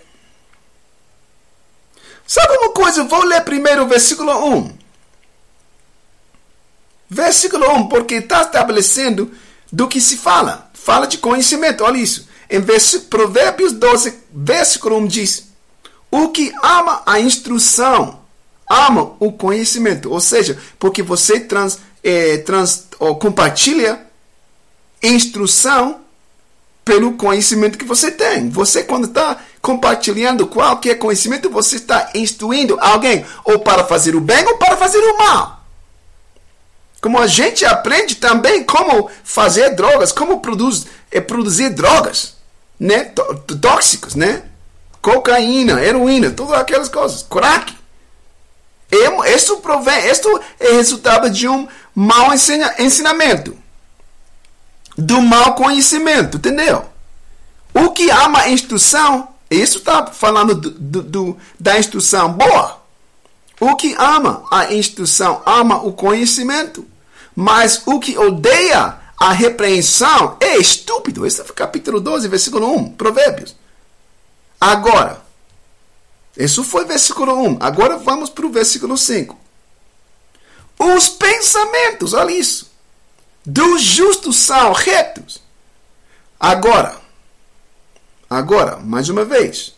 sabe 2.27 2.57
uma 2.57 2.71
coisa? 2.73 3.03
Vou 3.05 3.23
ler 3.23 3.41
primeiro 3.41 3.83
o 3.83 3.87
versículo 3.87 4.31
1. 4.55 4.80
Versículo 7.13 7.69
1, 7.75 7.89
porque 7.89 8.15
está 8.15 8.41
estabelecendo 8.41 9.29
do 9.69 9.85
que 9.85 9.99
se 9.99 10.15
fala. 10.15 10.71
Fala 10.73 11.05
de 11.05 11.17
conhecimento, 11.17 11.83
olha 11.83 11.97
isso. 11.97 12.25
Em 12.49 12.61
Provérbios 13.09 13.73
12, 13.73 14.13
versículo 14.33 14.97
1 14.99 15.07
diz: 15.07 15.47
O 16.09 16.29
que 16.29 16.53
ama 16.63 17.03
a 17.05 17.19
instrução 17.19 18.21
ama 18.69 19.11
o 19.19 19.33
conhecimento. 19.33 20.09
Ou 20.09 20.21
seja, 20.21 20.57
porque 20.79 21.03
você 21.03 21.37
trans, 21.37 21.79
é, 22.01 22.37
trans, 22.37 22.87
ou 22.97 23.17
compartilha 23.17 23.99
instrução 25.03 25.99
pelo 26.85 27.13
conhecimento 27.13 27.77
que 27.77 27.83
você 27.83 28.09
tem. 28.09 28.49
Você, 28.49 28.85
quando 28.85 29.07
está 29.07 29.37
compartilhando 29.61 30.47
qualquer 30.47 30.95
conhecimento, 30.95 31.49
você 31.49 31.75
está 31.75 32.09
instruindo 32.15 32.77
alguém 32.79 33.25
ou 33.43 33.59
para 33.59 33.83
fazer 33.83 34.15
o 34.15 34.21
bem 34.21 34.45
ou 34.45 34.57
para 34.57 34.77
fazer 34.77 34.99
o 34.99 35.17
mal. 35.17 35.60
Como 37.01 37.17
a 37.17 37.25
gente 37.25 37.65
aprende 37.65 38.15
também 38.15 38.63
como 38.63 39.09
fazer 39.23 39.71
drogas, 39.71 40.11
como 40.11 40.39
produz, 40.39 40.85
é, 41.09 41.19
produzir 41.19 41.71
drogas, 41.71 42.35
né? 42.79 43.05
Tóxicos, 43.59 44.13
né? 44.13 44.43
Cocaína, 45.01 45.83
heroína, 45.83 46.29
todas 46.29 46.59
aquelas 46.59 46.87
coisas. 46.87 47.25
Crack. 47.27 47.75
Isso, 49.35 49.57
provém, 49.57 50.09
isso 50.09 50.27
é 50.59 50.73
resultado 50.73 51.29
de 51.29 51.47
um 51.47 51.67
mau 51.95 52.33
ensina, 52.33 52.75
ensinamento, 52.77 53.57
do 54.97 55.21
mau 55.21 55.55
conhecimento, 55.55 56.37
entendeu? 56.37 56.85
O 57.73 57.91
que 57.91 58.09
ama 58.09 58.41
a 58.41 58.49
instrução, 58.49 59.29
isso 59.49 59.77
está 59.77 60.07
falando 60.07 60.53
do, 60.53 60.71
do, 60.71 61.01
do, 61.01 61.37
da 61.59 61.79
instrução 61.79 62.33
boa. 62.33 62.81
O 63.59 63.75
que 63.75 63.95
ama 63.97 64.43
a 64.51 64.73
instrução 64.73 65.41
ama 65.45 65.77
o 65.83 65.93
conhecimento, 65.93 66.85
mas 67.35 67.83
o 67.85 67.99
que 67.99 68.17
odeia 68.17 68.99
a 69.17 69.31
repreensão 69.31 70.37
é 70.39 70.57
estúpido. 70.57 71.25
Esse 71.25 71.41
é 71.41 71.43
o 71.43 71.53
capítulo 71.53 71.99
12, 71.99 72.27
versículo 72.27 72.75
1, 72.75 72.93
Provérbios. 72.93 73.55
Agora, 74.59 75.21
isso 76.35 76.63
foi 76.63 76.85
versículo 76.85 77.33
1. 77.33 77.57
Agora 77.59 77.97
vamos 77.97 78.29
para 78.29 78.45
o 78.45 78.51
versículo 78.51 78.97
5. 78.97 79.37
Os 80.79 81.09
pensamentos, 81.09 82.13
olha 82.13 82.31
isso, 82.31 82.71
dos 83.45 83.81
justos 83.81 84.37
são 84.37 84.73
retos. 84.73 85.41
Agora, 86.39 86.99
agora, 88.27 88.77
mais 88.77 89.09
uma 89.09 89.23
vez, 89.23 89.75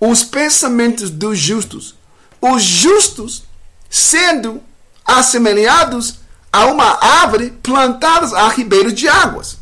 os 0.00 0.24
pensamentos 0.24 1.08
dos 1.10 1.38
justos, 1.38 1.94
os 2.40 2.62
justos 2.62 3.44
sendo 3.88 4.60
assemelhados 5.04 6.21
a 6.52 6.66
uma 6.66 6.98
árvore 7.02 7.50
plantada 7.62 8.36
a 8.36 8.48
ribeiros 8.48 8.94
de 8.94 9.08
águas. 9.08 9.58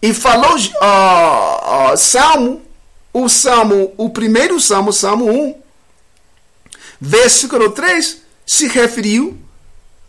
E 0.00 0.12
falou 0.14 0.54
uh, 0.56 1.92
uh, 1.92 1.96
Salmo 1.96 2.68
o 3.12 3.28
Salmo, 3.28 3.92
o 3.96 4.10
primeiro 4.10 4.60
Salmo, 4.60 4.92
Salmo 4.92 5.30
1, 5.30 5.54
versículo 7.00 7.70
3, 7.70 8.18
se 8.46 8.68
referiu 8.68 9.36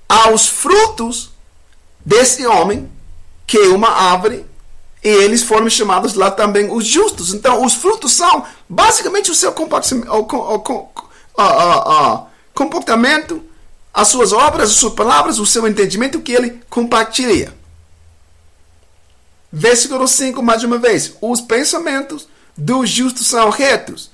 aos 0.08 0.48
frutos 0.48 1.32
desse 2.06 2.46
homem, 2.46 2.90
que 3.48 3.58
é 3.58 3.68
uma 3.70 3.90
árvore, 3.90 4.46
e 5.04 5.08
eles 5.08 5.42
foram 5.44 5.70
chamados 5.70 6.14
lá 6.14 6.30
também 6.30 6.70
os 6.72 6.86
justos. 6.86 7.34
Então, 7.34 7.64
os 7.64 7.74
frutos 7.74 8.12
são 8.12 8.46
basicamente 8.68 9.32
o 9.32 9.36
seu 9.36 9.54
comportamento, 12.54 13.44
as 13.94 14.08
suas 14.08 14.32
obras, 14.32 14.70
as 14.72 14.76
suas 14.78 14.94
palavras, 14.94 15.40
o 15.40 15.46
seu 15.46 15.68
entendimento 15.68 16.22
que 16.22 16.32
ele 16.32 16.62
compartilha. 16.70 17.54
Versículo 19.52 20.08
5, 20.08 20.42
mais 20.44 20.64
uma 20.64 20.78
vez. 20.78 21.14
Os 21.22 21.42
pensamentos 21.42 22.28
dos 22.56 22.90
justos 22.90 23.28
são 23.28 23.50
retos. 23.50 24.12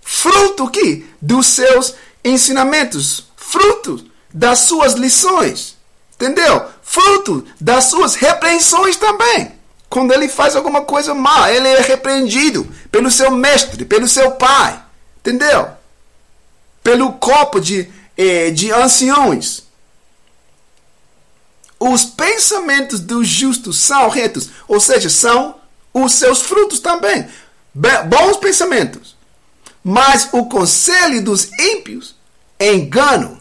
Fruto 0.00 0.68
que 0.70 1.06
dos 1.20 1.46
seus 1.46 1.94
ensinamentos, 2.24 3.26
fruto 3.36 4.04
das 4.32 4.60
suas 4.60 4.94
lições. 4.94 5.76
Entendeu? 6.14 6.66
Fruto 6.82 7.44
das 7.60 7.84
suas 7.84 8.14
repreensões 8.14 8.96
também. 8.96 9.52
Quando 9.88 10.12
ele 10.12 10.28
faz 10.28 10.56
alguma 10.56 10.82
coisa 10.82 11.14
má, 11.14 11.50
ele 11.50 11.68
é 11.68 11.80
repreendido 11.80 12.66
pelo 12.90 13.10
seu 13.10 13.30
mestre, 13.30 13.84
pelo 13.84 14.08
seu 14.08 14.32
pai. 14.32 14.80
Entendeu? 15.18 15.68
Pelo 16.82 17.12
corpo 17.14 17.60
de, 17.60 17.90
eh, 18.16 18.50
de 18.50 18.72
anciões. 18.72 19.62
Os 21.78 22.04
pensamentos 22.04 23.00
dos 23.00 23.26
justos 23.26 23.78
são 23.78 24.08
retos, 24.08 24.50
ou 24.68 24.78
seja, 24.78 25.10
são 25.10 25.56
os 25.92 26.12
seus 26.12 26.40
frutos 26.42 26.78
também 26.80 27.28
bons 27.74 28.36
pensamentos. 28.36 29.16
Mas 29.82 30.28
o 30.32 30.46
conselho 30.46 31.24
dos 31.24 31.50
ímpios 31.58 32.14
é 32.58 32.72
engano. 32.72 33.40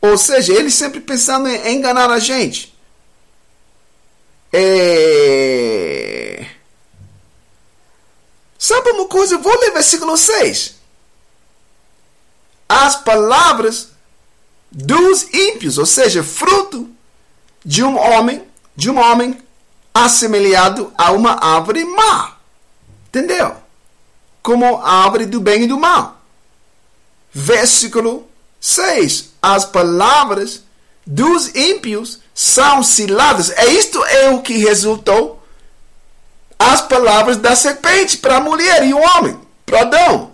Ou 0.00 0.18
seja, 0.18 0.52
eles 0.52 0.74
sempre 0.74 1.00
pensando 1.00 1.48
em 1.48 1.76
enganar 1.76 2.10
a 2.10 2.18
gente. 2.18 2.74
É... 4.52 6.46
Sabe 8.58 8.90
uma 8.90 9.06
coisa? 9.06 9.34
Eu 9.34 9.40
vou 9.40 9.58
ler 9.60 9.72
versículo 9.72 10.16
6. 10.16 10.79
As 12.72 12.94
palavras 12.94 13.88
dos 14.70 15.24
ímpios, 15.34 15.76
ou 15.76 15.84
seja, 15.84 16.22
fruto 16.22 16.88
de 17.64 17.82
um 17.82 17.98
homem, 17.98 18.44
de 18.76 18.88
um 18.88 18.96
homem 18.96 19.36
assemelhado 19.92 20.92
a 20.96 21.10
uma 21.10 21.32
árvore 21.32 21.84
má. 21.84 22.36
Entendeu? 23.08 23.56
Como 24.40 24.76
a 24.76 25.02
árvore 25.02 25.26
do 25.26 25.40
bem 25.40 25.64
e 25.64 25.66
do 25.66 25.80
mal. 25.80 26.22
Versículo 27.32 28.28
6. 28.60 29.30
As 29.42 29.64
palavras 29.64 30.62
dos 31.04 31.52
ímpios 31.56 32.20
são 32.32 32.84
ciladas. 32.84 33.50
É 33.50 33.66
isto 33.66 34.04
é 34.04 34.30
o 34.30 34.42
que 34.42 34.58
resultou 34.58 35.42
as 36.56 36.80
palavras 36.82 37.36
da 37.36 37.56
serpente 37.56 38.18
para 38.18 38.36
a 38.36 38.40
mulher 38.40 38.86
e 38.86 38.94
o 38.94 38.98
homem, 38.98 39.36
para 39.66 39.80
Adão. 39.80 40.29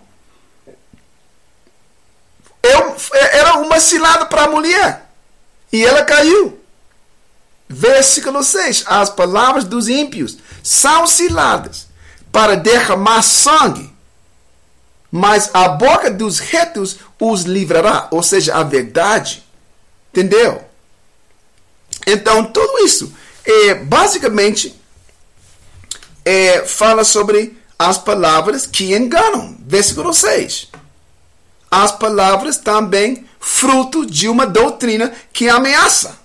Eu, 2.73 2.97
era 3.33 3.59
uma 3.59 3.81
cilada 3.81 4.27
para 4.27 4.45
a 4.45 4.49
mulher. 4.49 5.11
E 5.73 5.85
ela 5.85 6.05
caiu. 6.05 6.59
Versículo 7.69 8.43
6. 8.43 8.85
As 8.87 9.11
palavras 9.11 9.65
dos 9.65 9.89
ímpios 9.89 10.39
são 10.63 11.07
ciladas 11.07 11.87
para 12.31 12.57
derramar 12.57 13.23
sangue, 13.23 13.93
mas 15.11 15.51
a 15.55 15.69
boca 15.69 16.11
dos 16.11 16.39
retos 16.39 16.99
os 17.19 17.43
livrará, 17.43 18.09
ou 18.11 18.23
seja, 18.23 18.55
a 18.55 18.63
verdade. 18.63 19.43
Entendeu? 20.11 20.63
Então, 22.07 22.45
tudo 22.45 22.85
isso 22.85 23.13
é 23.45 23.75
basicamente 23.75 24.75
é, 26.25 26.65
fala 26.65 27.05
sobre 27.05 27.57
as 27.79 27.99
palavras 27.99 28.67
que 28.67 28.95
enganam. 28.95 29.57
Versículo 29.61 30.13
6. 30.13 30.69
As 31.83 31.93
palavras 31.93 32.57
também 32.57 33.27
fruto 33.39 34.07
de 34.07 34.31
uma 34.31 34.47
doutrina 34.47 35.13
que 35.31 35.47
ameaça. 35.47 36.19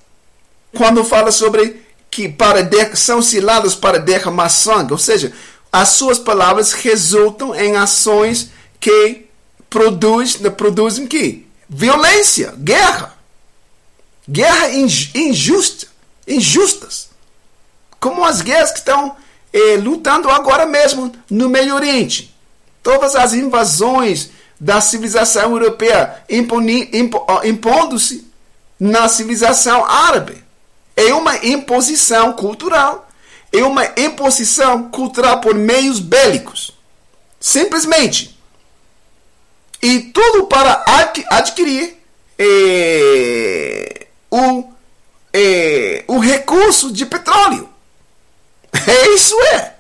Quando 0.74 1.04
fala 1.04 1.30
sobre 1.30 1.86
que 2.10 2.30
para 2.30 2.64
de, 2.64 2.96
são 2.96 3.22
ciladas 3.22 3.76
para 3.76 4.00
derramar 4.00 4.48
sangue, 4.48 4.94
ou 4.94 4.98
seja, 4.98 5.34
as 5.70 5.90
suas 5.90 6.18
palavras 6.18 6.72
resultam 6.72 7.54
em 7.54 7.76
ações 7.76 8.50
que 8.80 9.26
produz, 9.70 10.38
produzem 10.56 11.06
que? 11.06 11.46
Violência, 11.68 12.54
guerra. 12.58 13.18
Guerra 14.30 14.70
injusta, 14.72 15.88
injustas. 16.26 17.10
Como 18.00 18.24
as 18.24 18.42
guerras 18.42 18.72
que 18.72 18.80
estão 18.80 19.18
eh, 19.52 19.76
lutando 19.76 20.30
agora 20.30 20.66
mesmo 20.66 21.12
no 21.30 21.50
Meio 21.50 21.76
Oriente. 21.76 22.34
Todas 22.82 23.16
as 23.16 23.34
invasões 23.34 24.32
da 24.62 24.80
civilização 24.80 25.54
europeia 25.54 26.24
impondo-se 27.44 28.32
na 28.80 29.10
civilização 29.10 29.84
árabe. 29.84 30.44
É 30.96 31.12
uma 31.16 31.44
imposição 31.44 32.34
cultural. 32.34 33.10
É 33.52 33.64
uma 33.64 33.84
imposição 33.98 34.90
cultural 34.90 35.42
por 35.42 35.56
meios 35.56 36.00
bélicos. 36.00 36.78
Simplesmente. 37.40 38.40
E 39.82 40.00
tudo 40.00 40.46
para 40.46 40.86
adquirir 41.32 41.98
eh, 42.38 44.06
o, 44.30 44.72
eh, 45.34 46.04
o 46.08 46.20
recurso 46.20 46.92
de 46.92 47.06
petróleo. 47.08 47.68
É 48.88 49.10
isso 49.10 49.36
é. 49.54 49.76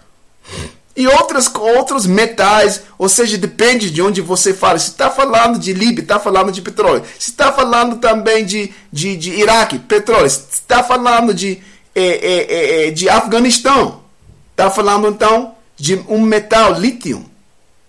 E 1.02 1.08
outros 1.08 2.06
metais, 2.06 2.84
ou 2.95 3.10
seja, 3.10 3.36
depende 3.36 3.89
de 3.89 4.04
onde 4.04 4.22
você 4.22 4.54
fala. 4.54 4.78
Se 4.78 4.91
está 4.91 5.10
falando 5.10 5.58
de 5.58 5.74
Líbia, 5.74 6.04
está 6.04 6.20
falando 6.20 6.52
de 6.52 6.62
petróleo. 6.62 7.04
Se 7.18 7.32
está 7.32 7.52
falando 7.52 7.95
também 7.95 8.45
de, 8.45 8.72
de, 8.93 9.18
de 9.18 9.32
Iraque, 9.32 9.80
petróleo. 9.80 10.30
Se 10.30 10.43
está 10.52 10.84
falando 10.84 11.34
de, 11.34 11.60
é, 11.95 12.04
é, 12.04 12.88
é, 12.88 12.91
de 12.91 13.10
Afeganistão, 13.10 14.04
está 14.52 14.70
falando 14.70 15.08
então 15.08 15.56
de 15.76 15.95
um 16.08 16.22
metal 16.22 16.80
lítio. 16.80 17.26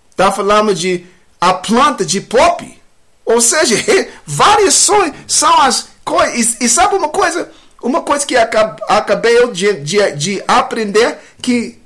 Está 0.09 0.31
falando 0.31 0.73
de 0.73 1.05
a 1.39 1.53
planta 1.53 2.03
de 2.03 2.19
pop. 2.19 2.81
Ou 3.23 3.39
seja, 3.39 3.75
várias 4.25 4.73
são, 4.73 5.13
são 5.27 5.61
as 5.61 5.89
coisas. 6.03 6.57
E, 6.59 6.65
e 6.65 6.67
sabe 6.67 6.95
uma 6.95 7.09
coisa? 7.09 7.51
Uma 7.79 8.01
coisa 8.01 8.25
que 8.25 8.35
acabei 8.35 9.51
de, 9.51 9.73
de, 9.81 10.11
de 10.13 10.43
aprender 10.47 11.19
que 11.39 11.82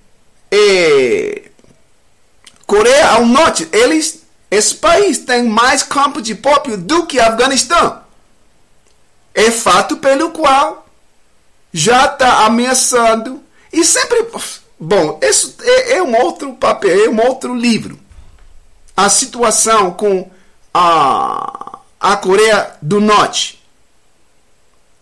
é, 0.52 1.50
Coreia 2.66 3.12
ao 3.12 3.26
Norte, 3.26 3.68
eles, 3.72 4.24
esse 4.52 4.76
país 4.76 5.20
tem 5.20 5.43
mais 5.43 5.84
campo 5.84 6.22
de 6.22 6.36
pop 6.36 6.76
do 6.76 7.06
que 7.06 7.20
Afeganistão. 7.20 8.02
É 9.34 9.52
fato 9.52 9.98
pelo 9.98 10.32
qual 10.32 10.86
já 11.72 12.06
está 12.06 12.45
ameaçando. 12.45 13.41
E 13.72 13.84
sempre 13.86 14.28
bom 14.80 15.20
isso 15.22 15.56
é, 15.62 15.93
é, 15.93 16.04
um 16.04 16.16
outro 16.16 16.54
papel 16.56 17.06
é 17.06 17.10
um 17.10 17.26
outro 17.26 17.56
livro. 17.56 18.00
A 18.95 19.10
situação 19.10 19.91
com 19.91 20.30
a, 20.74 21.80
a 22.00 22.18
Coreia 22.18 22.76
do 22.82 23.00
Norte. 23.00 23.64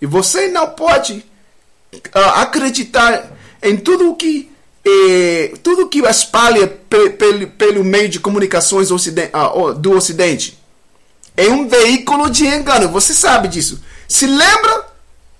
E 0.01 0.05
você 0.05 0.49
não 0.49 0.69
pode 0.69 1.25
uh, 1.93 2.29
acreditar 2.35 3.31
em 3.63 3.77
tudo 3.77 4.11
o 4.11 4.15
que 4.15 4.51
tudo 5.63 5.89
que 5.89 5.99
espalha 6.05 6.67
pe, 6.67 7.09
pe, 7.09 7.47
pelo 7.47 7.83
meio 7.83 8.07
de 8.07 8.19
comunicações 8.19 8.91
uh, 8.91 9.73
do 9.73 9.93
Ocidente. 9.93 10.59
É 11.35 11.49
um 11.49 11.67
veículo 11.67 12.29
de 12.29 12.45
engano. 12.45 12.89
Você 12.89 13.13
sabe 13.13 13.47
disso. 13.47 13.81
Se 14.07 14.27
lembra? 14.27 14.87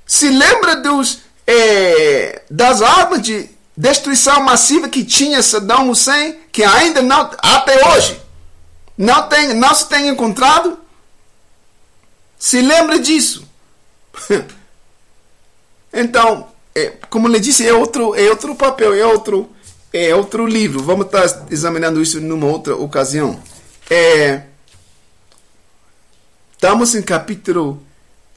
Se 0.06 0.30
lembra 0.30 0.76
dos 0.78 1.20
eh, 1.48 2.42
das 2.50 2.82
armas 2.82 3.22
de 3.22 3.50
destruição 3.78 4.42
massiva 4.42 4.90
que 4.90 5.04
tinha 5.04 5.42
Saddam 5.42 5.90
Hussein, 5.90 6.38
que 6.52 6.64
ainda 6.64 7.02
não 7.02 7.30
até 7.40 7.88
hoje 7.90 8.20
não 8.98 9.28
tem 9.28 9.54
não 9.54 9.74
se 9.74 9.88
tem 9.88 10.08
encontrado? 10.08 10.80
Se 12.38 12.62
lembra 12.62 13.00
disso? 13.00 13.48
então, 15.94 16.48
é, 16.76 16.92
como 17.10 17.30
lhe 17.30 17.40
disse, 17.40 17.66
é 17.66 17.74
outro, 17.74 18.14
é 18.16 18.30
outro 18.30 18.54
papel, 18.54 18.94
é 18.94 19.06
outro, 19.06 19.50
é 19.94 20.14
outro 20.14 20.46
livro. 20.46 20.84
Vamos 20.84 21.06
estar 21.06 21.48
examinando 21.50 22.02
isso 22.02 22.20
numa 22.20 22.48
outra 22.48 22.76
ocasião. 22.76 23.40
É, 23.90 24.44
estamos 26.52 26.94
em 26.94 27.02
capítulo 27.02 27.82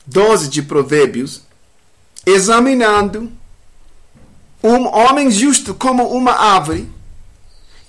12 0.07 0.49
de 0.49 0.63
Provérbios, 0.63 1.43
examinando 2.25 3.33
um 4.63 4.87
homem 4.87 5.31
justo 5.31 5.75
como 5.75 6.09
uma 6.09 6.33
árvore 6.33 6.89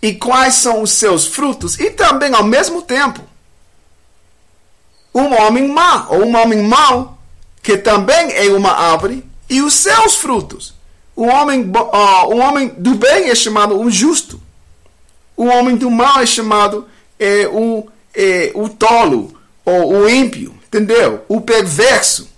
e 0.01 0.15
quais 0.15 0.55
são 0.55 0.81
os 0.81 0.91
seus 0.91 1.27
frutos, 1.27 1.79
e 1.79 1.91
também 1.91 2.33
ao 2.33 2.43
mesmo 2.43 2.81
tempo 2.81 3.21
um 5.13 5.33
homem 5.41 5.67
mau, 5.67 6.07
ou 6.09 6.25
um 6.25 6.35
homem 6.35 6.63
mau 6.63 7.19
que 7.61 7.77
também 7.77 8.31
é 8.31 8.49
uma 8.51 8.71
árvore, 8.71 9.28
e 9.49 9.61
os 9.61 9.73
seus 9.73 10.15
frutos. 10.15 10.73
O 11.15 11.25
homem, 11.25 11.61
uh, 11.61 12.33
o 12.33 12.37
homem 12.37 12.69
do 12.77 12.95
bem 12.95 13.29
é 13.29 13.35
chamado 13.35 13.79
o 13.79 13.89
justo. 13.89 14.39
O 15.35 15.45
homem 15.45 15.75
do 15.75 15.89
mal 15.89 16.21
é 16.21 16.25
chamado 16.25 16.87
é, 17.17 17.47
o, 17.47 17.87
é, 18.13 18.51
o 18.53 18.69
tolo, 18.69 19.33
ou 19.65 19.93
o 19.93 20.09
ímpio, 20.09 20.55
entendeu? 20.67 21.23
O 21.27 21.41
perverso. 21.41 22.29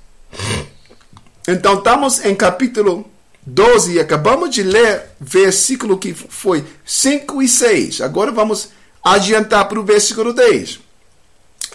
Então, 1.47 1.76
estamos 1.76 2.24
em 2.24 2.36
capítulo 2.36 3.09
12 3.45 3.93
e 3.93 3.99
acabamos 3.99 4.49
de 4.51 4.64
ler 4.64 5.03
versículo 5.20 5.97
que 5.97 6.14
foi 6.14 6.64
5 6.86 7.41
e 7.41 7.47
6. 7.47 8.01
Agora 8.01 8.32
vamos 8.32 8.70
adiantar 9.03 9.68
para 9.68 9.80
o 9.80 9.84
versículo 9.84 10.34
10. 10.34 10.80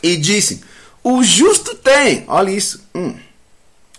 E 0.03 0.17
disse: 0.17 0.63
O 1.03 1.23
justo 1.23 1.75
tem, 1.75 2.25
olha 2.29 2.51
isso, 2.51 2.85
hum, 2.95 3.17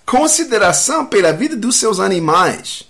consideração 0.07 1.05
pela 1.05 1.33
vida 1.33 1.55
dos 1.55 1.75
seus 1.75 1.99
animais. 1.99 2.87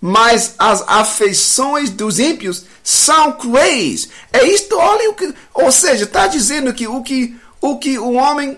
Mas 0.00 0.54
as 0.58 0.82
afeições 0.86 1.90
dos 1.90 2.18
ímpios 2.18 2.64
são 2.82 3.32
cruéis. 3.32 4.08
É 4.32 4.46
isto, 4.46 4.76
olha 4.78 5.10
o 5.10 5.14
que. 5.14 5.34
Ou 5.52 5.70
seja, 5.70 6.04
está 6.04 6.26
dizendo 6.26 6.72
que 6.72 6.86
o 6.86 7.02
que 7.02 7.36
o, 7.60 7.78
que 7.78 7.98
o 7.98 8.14
homem 8.14 8.56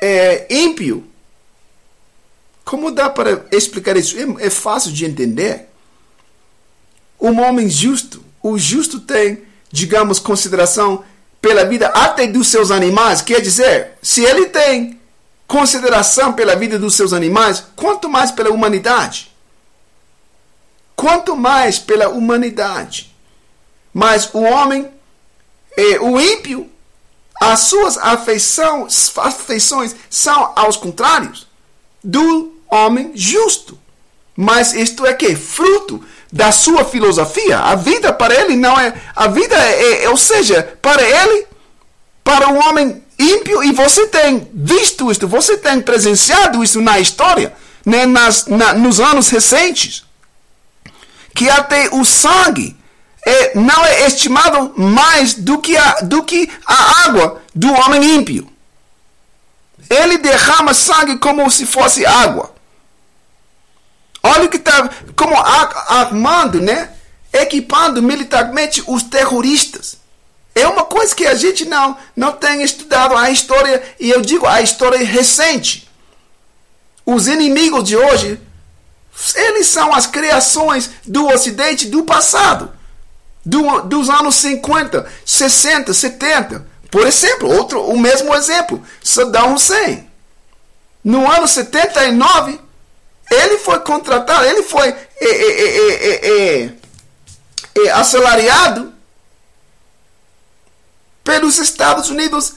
é, 0.00 0.46
ímpio. 0.48 1.04
Como 2.64 2.90
dá 2.90 3.10
para 3.10 3.44
explicar 3.50 3.96
isso? 3.96 4.16
É, 4.18 4.46
é 4.46 4.50
fácil 4.50 4.92
de 4.92 5.04
entender. 5.04 5.68
Um 7.20 7.40
homem 7.40 7.68
justo, 7.68 8.22
o 8.42 8.58
justo 8.58 9.00
tem, 9.00 9.42
digamos, 9.70 10.18
consideração 10.18 11.04
pela 11.40 11.64
vida 11.64 11.88
até 11.88 12.26
dos 12.26 12.48
seus 12.48 12.70
animais. 12.70 13.20
Quer 13.20 13.40
dizer, 13.40 13.92
se 14.02 14.24
ele 14.24 14.46
tem 14.46 14.98
consideração 15.52 16.32
pela 16.32 16.56
vida 16.56 16.78
dos 16.78 16.94
seus 16.94 17.12
animais, 17.12 17.62
quanto 17.76 18.08
mais 18.08 18.30
pela 18.30 18.48
humanidade. 18.48 19.30
Quanto 20.96 21.36
mais 21.36 21.78
pela 21.78 22.08
humanidade. 22.08 23.14
Mas 23.92 24.30
o 24.32 24.40
homem, 24.40 24.90
é, 25.76 26.00
o 26.00 26.18
ímpio, 26.18 26.70
as 27.38 27.60
suas 27.60 27.98
afeições, 27.98 29.12
afeições 29.18 29.94
são 30.08 30.54
aos 30.56 30.78
contrários 30.78 31.46
do 32.02 32.56
homem 32.70 33.12
justo. 33.14 33.78
Mas 34.34 34.72
isto 34.72 35.04
é 35.04 35.12
que? 35.12 35.36
Fruto 35.36 36.02
da 36.32 36.50
sua 36.50 36.82
filosofia. 36.82 37.58
A 37.58 37.74
vida 37.74 38.10
para 38.10 38.34
ele 38.34 38.56
não 38.56 38.80
é. 38.80 38.94
A 39.14 39.28
vida 39.28 39.54
é, 39.54 40.04
é 40.04 40.08
ou 40.08 40.16
seja, 40.16 40.78
para 40.80 41.02
ele, 41.02 41.46
para 42.24 42.48
o 42.48 42.56
homem 42.56 43.04
ímpio 43.30 43.62
e 43.62 43.72
você 43.72 44.06
tem 44.06 44.48
visto 44.52 45.10
isso, 45.10 45.26
você 45.28 45.56
tem 45.56 45.80
presenciado 45.80 46.62
isso 46.62 46.80
na 46.80 46.98
história, 46.98 47.54
né, 47.84 48.06
nas, 48.06 48.46
na, 48.46 48.74
nos 48.74 49.00
anos 49.00 49.28
recentes, 49.28 50.04
que 51.34 51.48
até 51.48 51.88
o 51.92 52.04
sangue 52.04 52.76
é, 53.24 53.58
não 53.58 53.84
é 53.84 54.06
estimado 54.06 54.72
mais 54.76 55.34
do 55.34 55.58
que, 55.58 55.76
a, 55.76 56.00
do 56.02 56.22
que 56.22 56.50
a 56.66 57.06
água 57.06 57.42
do 57.54 57.72
homem 57.72 58.16
ímpio. 58.16 58.50
Ele 59.88 60.18
derrama 60.18 60.74
sangue 60.74 61.18
como 61.18 61.50
se 61.50 61.66
fosse 61.66 62.04
água. 62.06 62.52
Olha 64.22 64.44
o 64.44 64.48
que 64.48 64.56
está 64.56 64.88
como 65.16 65.36
armando, 65.36 66.60
né? 66.60 66.90
Equipando 67.32 68.00
militarmente 68.00 68.82
os 68.86 69.02
terroristas. 69.02 69.98
É 70.54 70.66
uma 70.66 70.84
coisa 70.84 71.14
que 71.14 71.26
a 71.26 71.34
gente 71.34 71.64
não, 71.64 71.96
não 72.14 72.32
tem 72.32 72.62
estudado 72.62 73.16
a 73.16 73.30
história, 73.30 73.82
e 73.98 74.10
eu 74.10 74.20
digo 74.20 74.46
a 74.46 74.60
história 74.60 74.98
recente. 75.04 75.88
Os 77.06 77.26
inimigos 77.26 77.84
de 77.84 77.96
hoje, 77.96 78.38
eles 79.34 79.66
são 79.66 79.94
as 79.94 80.06
criações 80.06 80.90
do 81.06 81.26
Ocidente 81.28 81.88
do 81.88 82.04
passado, 82.04 82.70
do, 83.44 83.80
dos 83.82 84.10
anos 84.10 84.34
50, 84.36 85.10
60, 85.24 85.94
70. 85.94 86.66
Por 86.90 87.06
exemplo, 87.06 87.50
outro, 87.50 87.82
o 87.82 87.98
mesmo 87.98 88.34
exemplo, 88.34 88.82
Saddam 89.02 89.54
Hussein. 89.54 90.06
No 91.02 91.28
ano 91.28 91.48
79, 91.48 92.60
ele 93.30 93.58
foi 93.58 93.80
contratado, 93.80 94.44
ele 94.44 94.62
foi 94.62 94.88
é, 94.88 95.26
é, 95.26 96.72
é, 97.86 97.90
assalariado 97.90 98.91
pelos 101.24 101.58
Estados 101.58 102.10
Unidos, 102.10 102.54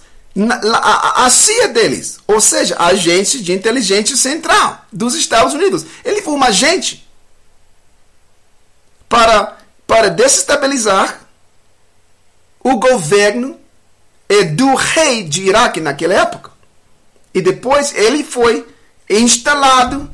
a, 0.73 1.25
a 1.25 1.29
CIA 1.29 1.69
deles, 1.69 2.19
ou 2.27 2.41
seja, 2.41 2.75
a 2.77 2.87
agência 2.87 3.41
de 3.41 3.53
inteligência 3.53 4.15
central 4.15 4.85
dos 4.91 5.15
Estados 5.15 5.53
Unidos. 5.53 5.85
Ele 6.03 6.21
foi 6.21 6.33
um 6.33 6.43
agente 6.43 7.07
para, 9.07 9.57
para 9.87 10.09
desestabilizar 10.09 11.21
o 12.59 12.77
governo 12.77 13.59
do 14.55 14.73
rei 14.75 15.23
de 15.23 15.43
Iraque 15.43 15.79
naquela 15.79 16.15
época. 16.15 16.51
E 17.33 17.41
depois 17.41 17.93
ele 17.93 18.23
foi 18.23 18.65
instalado, 19.09 20.09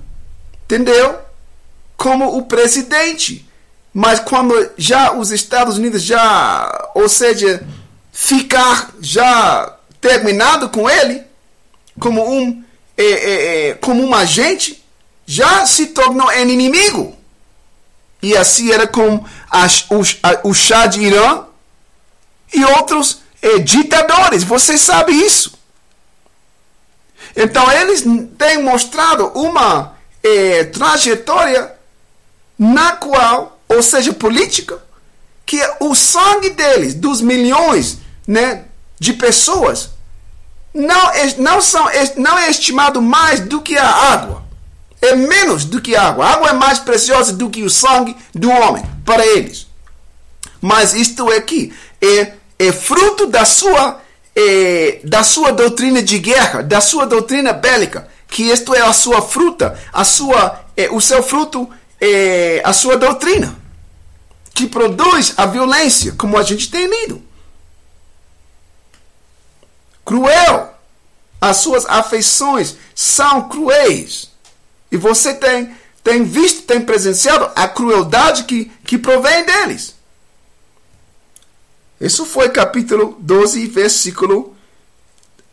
entendeu? 0.66 1.20
Como 1.96 2.38
o 2.38 2.44
presidente. 2.44 3.48
Mas 3.94 4.20
quando 4.20 4.72
já 4.78 5.14
os 5.14 5.32
Estados 5.32 5.78
Unidos 5.78 6.04
já, 6.04 6.90
ou 6.94 7.08
seja, 7.08 7.66
ficar 8.12 8.92
já 9.00 9.78
terminado 10.00 10.70
com 10.70 10.90
ele, 10.90 11.24
como 12.00 12.30
um, 12.30 12.64
é, 12.98 13.04
é, 13.04 13.70
é, 13.70 13.74
como 13.76 14.04
um 14.04 14.14
agente, 14.14 14.84
já 15.26 15.66
se 15.66 15.88
tornou 15.88 16.32
inimigo. 16.34 17.16
E 18.22 18.36
assim 18.36 18.72
era 18.72 18.86
com 18.86 19.24
as, 19.50 19.86
a, 20.22 20.48
o 20.48 20.54
chá 20.54 20.86
de 20.86 21.02
Irã 21.02 21.46
e 22.54 22.64
outros 22.64 23.22
é, 23.42 23.60
ditadores. 23.60 24.44
Você 24.44 24.78
sabe 24.78 25.14
isso. 25.14 25.60
Então 27.36 27.72
eles 27.72 28.04
têm 28.38 28.62
mostrado 28.62 29.28
uma 29.30 29.96
é, 30.24 30.66
trajetória 30.66 31.74
na 32.58 32.92
qual, 32.94 33.60
ou 33.68 33.82
seja, 33.82 34.14
política, 34.14 34.84
que 35.52 35.60
o 35.82 35.94
sangue 35.94 36.52
deles, 36.52 36.94
dos 36.94 37.20
milhões 37.20 37.98
né, 38.26 38.64
de 38.98 39.12
pessoas, 39.12 39.90
não 40.74 41.12
é, 41.12 41.36
não, 41.40 41.60
são, 41.60 41.90
é, 41.90 42.14
não 42.16 42.40
é 42.40 42.50
estimado 42.50 43.02
mais 43.02 43.42
do 43.42 43.62
que 43.62 43.78
a 43.78 43.86
água. 43.86 44.46
É 45.02 45.14
menos 45.14 45.66
do 45.66 45.82
que 45.82 45.94
a 45.94 46.04
água. 46.04 46.26
A 46.26 46.34
água 46.36 46.50
é 46.52 46.54
mais 46.54 46.80
preciosa 46.80 47.34
do 47.34 47.50
que 47.50 47.64
o 47.64 47.70
sangue 47.70 48.16
do 48.34 48.50
homem, 48.50 48.82
para 49.04 49.28
eles. 49.28 49.68
Mas 50.62 50.94
isto 50.94 51.30
aqui 51.30 51.74
é, 52.02 52.32
é 52.58 52.72
fruto 52.72 53.28
da 53.28 53.44
sua, 53.44 54.00
é, 54.34 55.02
da 55.04 55.22
sua 55.22 55.52
doutrina 55.52 56.02
de 56.02 56.18
guerra, 56.18 56.64
da 56.64 56.80
sua 56.80 57.06
doutrina 57.06 57.52
bélica. 57.52 58.08
Que 58.26 58.44
isto 58.44 58.74
é 58.74 58.80
a 58.80 58.94
sua 58.94 59.22
fruta, 59.22 59.78
a 59.92 60.06
sua, 60.06 60.62
é, 60.78 60.90
o 60.90 61.02
seu 61.02 61.22
fruto, 61.22 61.70
é, 62.00 62.62
a 62.64 62.72
sua 62.72 62.96
doutrina. 62.96 63.60
Que 64.54 64.68
produz 64.68 65.34
a 65.38 65.46
violência, 65.46 66.14
como 66.14 66.38
a 66.38 66.44
gente 66.44 66.70
tem 66.70 66.88
lido 66.88 67.32
cruel. 70.12 70.74
As 71.40 71.58
suas 71.58 71.86
afeições 71.86 72.76
são 72.94 73.48
cruéis. 73.48 74.30
E 74.92 74.98
você 74.98 75.34
tem, 75.34 75.74
tem 76.04 76.24
visto, 76.24 76.64
tem 76.64 76.82
presenciado 76.82 77.50
a 77.56 77.68
crueldade 77.68 78.44
que, 78.44 78.66
que 78.86 78.98
provém 78.98 79.46
deles. 79.46 79.96
Isso 82.00 82.26
foi 82.26 82.50
capítulo 82.50 83.16
12, 83.20 83.68
versículo 83.68 84.56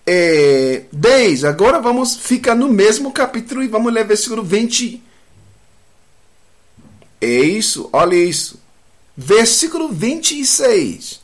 é, 0.04 0.82
10. 0.92 1.44
Agora 1.44 1.80
vamos 1.80 2.16
ficar 2.16 2.54
no 2.54 2.68
mesmo 2.68 3.12
capítulo 3.12 3.62
e 3.62 3.68
vamos 3.68 3.92
ler 3.92 4.04
versículo 4.04 4.42
20. 4.42 5.02
É 7.20 7.26
isso, 7.26 7.88
olha 7.92 8.16
isso. 8.16 8.60
Versículo 9.20 9.88
26. 9.88 11.20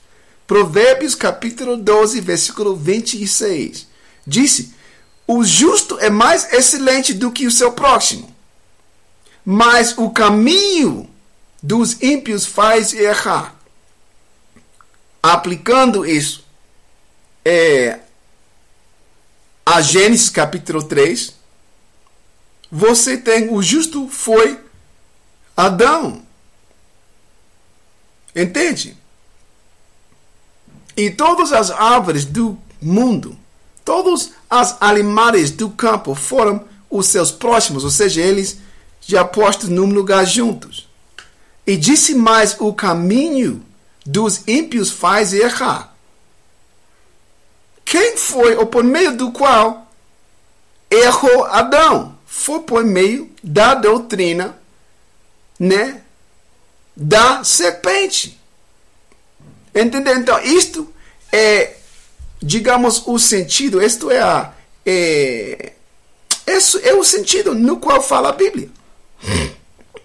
Provérbios 0.49 1.14
capítulo 1.14 1.76
12, 1.76 2.20
versículo 2.20 2.74
26. 2.74 3.86
Disse: 4.26 4.74
O 5.28 5.45
justo 5.45 5.97
é 6.01 6.11
mais 6.11 6.53
excelente 6.53 7.14
do 7.14 7.30
que 7.30 7.47
o 7.47 7.53
seu 7.53 7.70
próximo, 7.70 8.34
mas 9.45 9.97
o 9.97 10.11
caminho 10.11 11.09
dos 11.62 12.03
ímpios 12.03 12.45
faz 12.45 12.92
errar. 12.92 13.55
Aplicando 15.22 16.05
isso 16.05 16.45
é, 17.45 18.01
a 19.64 19.80
Gênesis 19.80 20.30
capítulo 20.30 20.82
3, 20.82 21.32
você 22.72 23.16
tem 23.16 23.51
o 23.51 23.62
justo 23.62 24.09
foi 24.09 24.59
Adão. 25.57 26.24
Entende? 28.35 28.97
E 30.97 31.11
todas 31.11 31.53
as 31.53 31.70
árvores 31.70 32.24
do 32.24 32.59
mundo, 32.80 33.37
todos 33.85 34.30
os 34.51 34.76
animais 34.80 35.51
do 35.51 35.70
campo 35.70 36.14
foram 36.14 36.64
os 36.89 37.07
seus 37.07 37.30
próximos, 37.30 37.85
ou 37.85 37.91
seja, 37.91 38.20
eles 38.20 38.59
já 39.01 39.24
postos 39.24 39.68
num 39.68 39.87
lugar 39.87 40.24
juntos. 40.24 40.89
E 41.66 41.76
disse 41.76 42.14
mais: 42.14 42.57
o 42.61 42.72
caminho 42.72 43.64
dos 44.05 44.47
ímpios 44.47 44.91
faz 44.91 45.32
errar. 45.32 45.95
Quem 47.85 48.16
foi, 48.16 48.57
ou 48.57 48.66
por 48.66 48.85
meio 48.85 49.16
do 49.16 49.30
qual 49.32 49.91
errou 50.91 51.45
Adão? 51.45 52.16
Foi 52.26 52.61
por 52.61 52.85
meio 52.85 53.30
da 53.43 53.74
doutrina, 53.74 54.57
né? 55.59 56.04
Da 56.97 57.42
serpente. 57.42 58.40
Entendeu? 59.74 60.16
Então, 60.16 60.40
isto 60.40 60.92
é, 61.32 61.74
digamos, 62.40 63.03
o 63.07 63.18
sentido, 63.18 63.82
isto 63.82 64.11
é, 64.11 64.20
a, 64.20 64.53
é, 64.86 65.72
isso 66.47 66.78
é 66.82 66.95
o 66.95 67.03
sentido 67.03 67.55
no 67.55 67.78
qual 67.78 68.01
fala 68.03 68.28
a 68.28 68.32
Bíblia. 68.32 68.68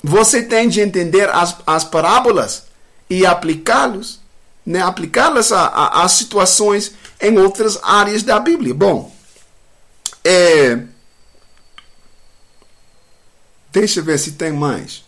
Você 0.03 0.41
tem 0.41 0.69
de 0.69 0.79
entender 0.79 1.29
as, 1.29 1.55
as 1.67 1.83
parábolas 1.83 2.63
e 3.09 3.25
aplicá-los, 3.25 4.19
né, 4.65 4.81
aplicá-las 4.81 5.51
a, 5.51 6.07
situações 6.07 6.93
em 7.19 7.37
outras 7.37 7.77
áreas 7.83 8.23
da 8.23 8.39
Bíblia. 8.39 8.73
Bom, 8.73 9.13
é, 10.23 10.79
deixa 13.71 13.99
eu 13.99 14.03
ver 14.03 14.17
se 14.17 14.31
tem 14.33 14.53
mais. 14.53 15.03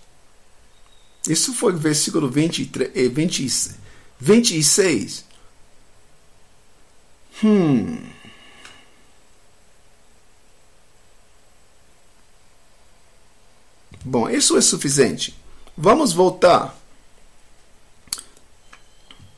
Isso 1.27 1.53
foi 1.53 1.73
o 1.73 1.77
versículo 1.77 2.29
23, 2.29 3.11
26. 3.11 3.75
26. 4.19 5.25
Hum. 7.43 7.97
Bom, 14.03 14.29
isso 14.29 14.57
é 14.57 14.61
suficiente. 14.61 15.35
Vamos 15.77 16.11
voltar. 16.11 16.77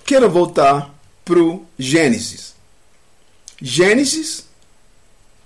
Quero 0.05 0.29
voltar 0.29 0.93
para 1.23 1.39
o 1.39 1.65
Gênesis. 1.77 2.53
Gênesis, 3.61 4.45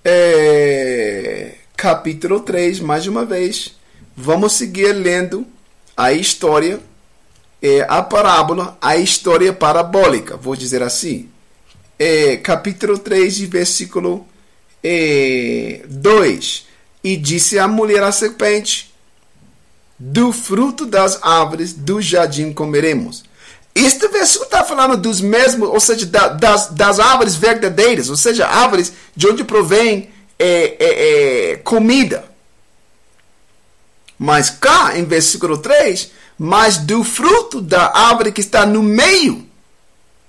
é, 0.04 1.56
capítulo 1.76 2.40
3, 2.40 2.80
mais 2.80 3.06
uma 3.06 3.26
vez. 3.26 3.76
Vamos 4.16 4.54
seguir 4.54 4.94
lendo 4.94 5.46
a 5.98 6.14
história 6.14 6.80
é, 7.62 7.86
a 7.90 8.04
parábola, 8.04 8.78
a 8.82 8.98
história 8.98 9.52
parabólica, 9.52 10.38
vou 10.38 10.56
dizer 10.56 10.84
assim. 10.84 11.30
É, 11.98 12.38
capítulo 12.38 13.00
3, 13.00 13.40
versículo 13.42 14.28
é, 14.84 15.82
2. 15.88 16.68
E 17.04 17.18
disse 17.18 17.58
a 17.58 17.68
mulher 17.68 18.04
à 18.04 18.12
serpente: 18.12 18.94
Do 19.98 20.32
fruto 20.32 20.86
das 20.86 21.20
árvores 21.24 21.74
do 21.74 22.02
jardim 22.02 22.54
comeremos. 22.54 23.24
Este 23.74 24.08
versículo 24.08 24.46
está 24.46 24.64
falando 24.64 24.98
dos 24.98 25.22
mesmos, 25.22 25.70
ou 25.70 25.80
seja, 25.80 26.06
da, 26.06 26.30
das, 26.30 26.70
das 26.70 27.00
árvores 27.00 27.36
verdadeiras, 27.36 28.10
ou 28.10 28.18
seja, 28.18 28.48
árvores 28.48 28.92
de 29.16 29.28
onde 29.28 29.44
provém 29.44 30.10
é, 30.38 30.76
é, 30.80 31.52
é 31.52 31.56
comida. 31.58 32.27
Mas 34.18 34.50
cá, 34.50 34.98
em 34.98 35.04
versículo 35.04 35.58
3, 35.58 36.12
mas 36.38 36.78
do 36.78 37.04
fruto 37.04 37.62
da 37.62 37.92
árvore 37.96 38.32
que 38.32 38.42
está 38.42 38.66
no 38.66 38.82
meio 38.82 39.48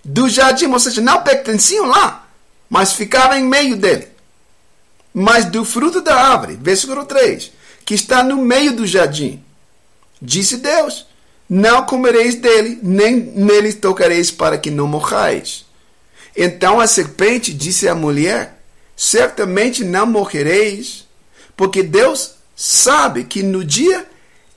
do 0.04 0.28
jardim, 0.28 0.66
ou 0.66 0.78
seja, 0.78 1.00
não 1.00 1.22
pertenciam 1.22 1.86
lá, 1.86 2.28
mas 2.68 2.92
ficaram 2.92 3.36
em 3.36 3.44
meio 3.44 3.76
dele. 3.76 4.08
Mas 5.12 5.44
do 5.46 5.64
fruto 5.64 6.00
da 6.00 6.14
árvore, 6.14 6.58
versículo 6.60 7.04
3, 7.04 7.52
que 7.84 7.94
está 7.94 8.22
no 8.22 8.36
meio 8.36 8.72
do 8.72 8.86
jardim, 8.86 9.42
disse 10.20 10.58
Deus: 10.58 11.06
Não 11.48 11.84
comereis 11.84 12.36
dele, 12.36 12.78
nem 12.82 13.16
nele 13.16 13.72
tocareis 13.72 14.30
para 14.30 14.58
que 14.58 14.70
não 14.70 14.86
morrais. 14.86 15.66
Então 16.36 16.78
a 16.78 16.86
serpente 16.86 17.52
disse 17.52 17.88
à 17.88 17.94
mulher: 17.94 18.62
Certamente 18.96 19.84
não 19.84 20.06
morrereis, 20.06 21.06
porque 21.56 21.82
Deus 21.82 22.37
sabe 22.60 23.22
que 23.22 23.40
no 23.40 23.64
dia 23.64 24.04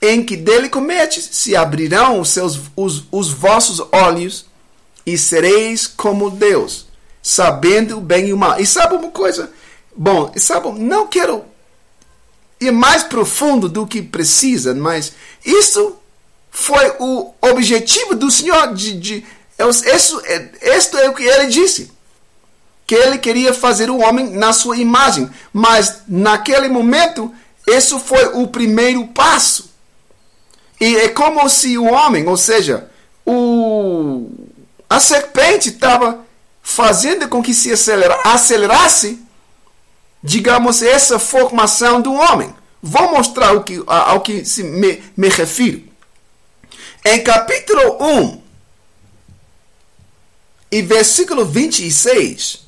em 0.00 0.24
que 0.24 0.36
dele 0.36 0.68
cometes, 0.68 1.28
se 1.30 1.54
abrirão 1.54 2.18
os, 2.18 2.30
seus, 2.30 2.60
os, 2.74 3.04
os 3.12 3.30
vossos 3.30 3.80
olhos 3.92 4.46
e 5.06 5.16
sereis 5.16 5.86
como 5.86 6.28
Deus, 6.28 6.88
sabendo 7.22 7.98
o 7.98 8.00
bem 8.00 8.26
e 8.26 8.32
o 8.32 8.36
mal. 8.36 8.58
E 8.60 8.66
sabe 8.66 8.96
uma 8.96 9.12
coisa? 9.12 9.52
Bom, 9.96 10.32
sabe, 10.36 10.72
não 10.80 11.06
quero 11.06 11.44
ir 12.60 12.72
mais 12.72 13.04
profundo 13.04 13.68
do 13.68 13.86
que 13.86 14.02
precisa, 14.02 14.74
mas 14.74 15.12
isso 15.44 15.96
foi 16.50 16.96
o 16.98 17.32
objetivo 17.40 18.16
do 18.16 18.28
Senhor 18.28 18.74
de, 18.74 18.98
de 18.98 19.24
isso, 19.94 20.20
isto 20.60 20.98
é 20.98 21.08
o 21.08 21.14
que 21.14 21.22
ele 21.22 21.46
disse. 21.46 21.92
Que 22.84 22.96
ele 22.96 23.18
queria 23.18 23.54
fazer 23.54 23.88
o 23.88 24.00
homem 24.00 24.30
na 24.30 24.52
sua 24.52 24.76
imagem. 24.76 25.30
Mas 25.52 26.02
naquele 26.08 26.68
momento, 26.68 27.32
isso 27.66 27.98
foi 28.00 28.24
o 28.34 28.48
primeiro 28.48 29.06
passo. 29.08 29.70
E 30.80 30.96
é 30.96 31.08
como 31.08 31.48
se 31.48 31.78
o 31.78 31.84
homem, 31.84 32.26
ou 32.26 32.36
seja, 32.36 32.90
o, 33.24 34.30
a 34.90 34.98
serpente 34.98 35.68
estava 35.68 36.24
fazendo 36.62 37.28
com 37.28 37.42
que 37.42 37.54
se 37.54 37.72
acelera, 37.72 38.20
acelerasse, 38.24 39.22
digamos, 40.22 40.82
essa 40.82 41.18
formação 41.18 42.00
do 42.00 42.12
homem. 42.12 42.52
Vou 42.82 43.10
mostrar 43.12 43.52
o 43.52 43.62
que, 43.62 43.82
ao 43.86 44.20
que 44.20 44.44
se 44.44 44.64
me, 44.64 45.02
me 45.16 45.28
refiro. 45.28 45.84
Em 47.04 47.22
capítulo 47.22 47.98
1, 48.00 48.42
e 50.72 50.80
versículo 50.80 51.44
26. 51.44 52.66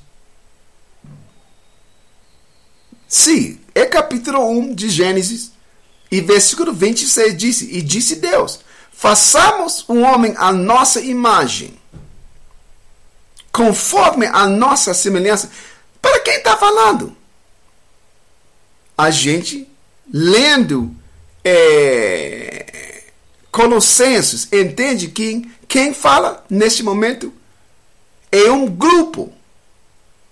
Sim, 3.08 3.58
é 3.74 3.84
capítulo 3.86 4.48
1 4.48 4.74
de 4.74 4.88
Gênesis. 4.88 5.52
E 6.10 6.20
versículo 6.20 6.72
26 6.72 7.36
disse: 7.36 7.68
E 7.76 7.82
disse 7.82 8.16
Deus: 8.16 8.60
Façamos 8.92 9.84
um 9.88 10.02
homem 10.02 10.34
à 10.36 10.52
nossa 10.52 11.01
imagem, 11.01 11.78
conforme 13.51 14.26
a 14.26 14.46
nossa 14.46 14.94
semelhança. 14.94 15.51
Para 16.01 16.20
quem 16.20 16.36
está 16.36 16.56
falando? 16.56 17.16
A 18.96 19.10
gente 19.10 19.68
lendo 20.12 20.94
é, 21.42 23.05
Colossenses 23.51 24.48
entende 24.52 25.09
que 25.09 25.51
quem 25.66 25.92
fala 25.92 26.44
neste 26.48 26.82
momento 26.82 27.32
é 28.30 28.51
um 28.51 28.66
grupo. 28.66 29.32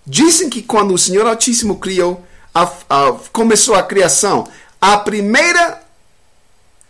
Dizem 0.05 0.49
que 0.49 0.61
quando 0.61 0.93
o 0.93 0.97
Senhor 0.97 1.25
Altíssimo 1.25 1.79
criou, 1.79 2.25
a, 2.53 2.71
a, 2.89 3.13
começou 3.31 3.75
a 3.75 3.83
criação, 3.83 4.47
a 4.79 4.97
primeira 4.97 5.81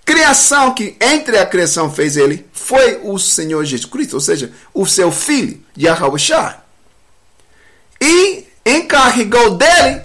criação 0.05 0.73
que 0.73 0.97
entre 0.99 1.37
a 1.37 1.45
criação 1.45 1.91
fez 1.91 2.17
ele 2.17 2.45
foi 2.51 2.99
o 3.03 3.17
Senhor 3.17 3.63
Jesus 3.63 3.89
Cristo, 3.89 4.15
ou 4.15 4.19
seja, 4.19 4.51
o 4.73 4.85
seu 4.85 5.11
filho, 5.11 5.63
Yahweh 5.77 6.57
E 8.01 8.45
encarregou 8.65 9.51
dele 9.55 10.01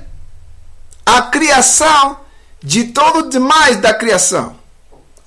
a 1.05 1.23
criação 1.23 2.21
de 2.63 2.85
todo 2.85 3.21
o 3.21 3.29
demais 3.29 3.79
da 3.79 3.95
criação. 3.95 4.57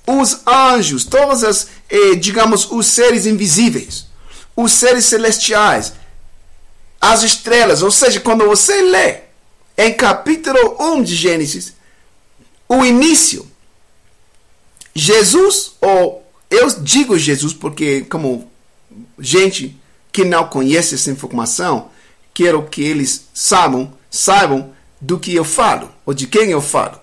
Os 0.06 0.46
anjos, 0.46 1.04
todos 1.04 1.44
as, 1.44 1.68
eh, 1.88 2.14
digamos, 2.16 2.70
os 2.70 2.86
seres 2.86 3.26
invisíveis, 3.26 4.06
os 4.56 4.72
seres 4.72 5.04
celestiais, 5.06 5.94
as 7.00 7.22
estrelas. 7.22 7.82
Ou 7.82 7.90
seja, 7.90 8.20
quando 8.20 8.46
você 8.46 8.80
lê 8.82 9.31
em 9.76 9.92
capítulo 9.94 10.76
1 10.78 11.02
de 11.02 11.14
Gênesis, 11.14 11.74
o 12.68 12.84
início. 12.84 13.46
Jesus, 14.94 15.72
ou 15.80 16.26
eu 16.50 16.68
digo 16.80 17.18
Jesus 17.18 17.54
porque, 17.54 18.02
como 18.02 18.50
gente 19.18 19.78
que 20.12 20.24
não 20.24 20.46
conhece 20.46 20.94
essa 20.94 21.10
informação, 21.10 21.90
quero 22.34 22.62
que 22.64 22.82
eles 22.82 23.28
saibam, 23.32 23.92
saibam 24.10 24.72
do 25.00 25.18
que 25.18 25.34
eu 25.34 25.44
falo, 25.44 25.90
ou 26.04 26.12
de 26.12 26.26
quem 26.26 26.50
eu 26.50 26.60
falo. 26.60 27.00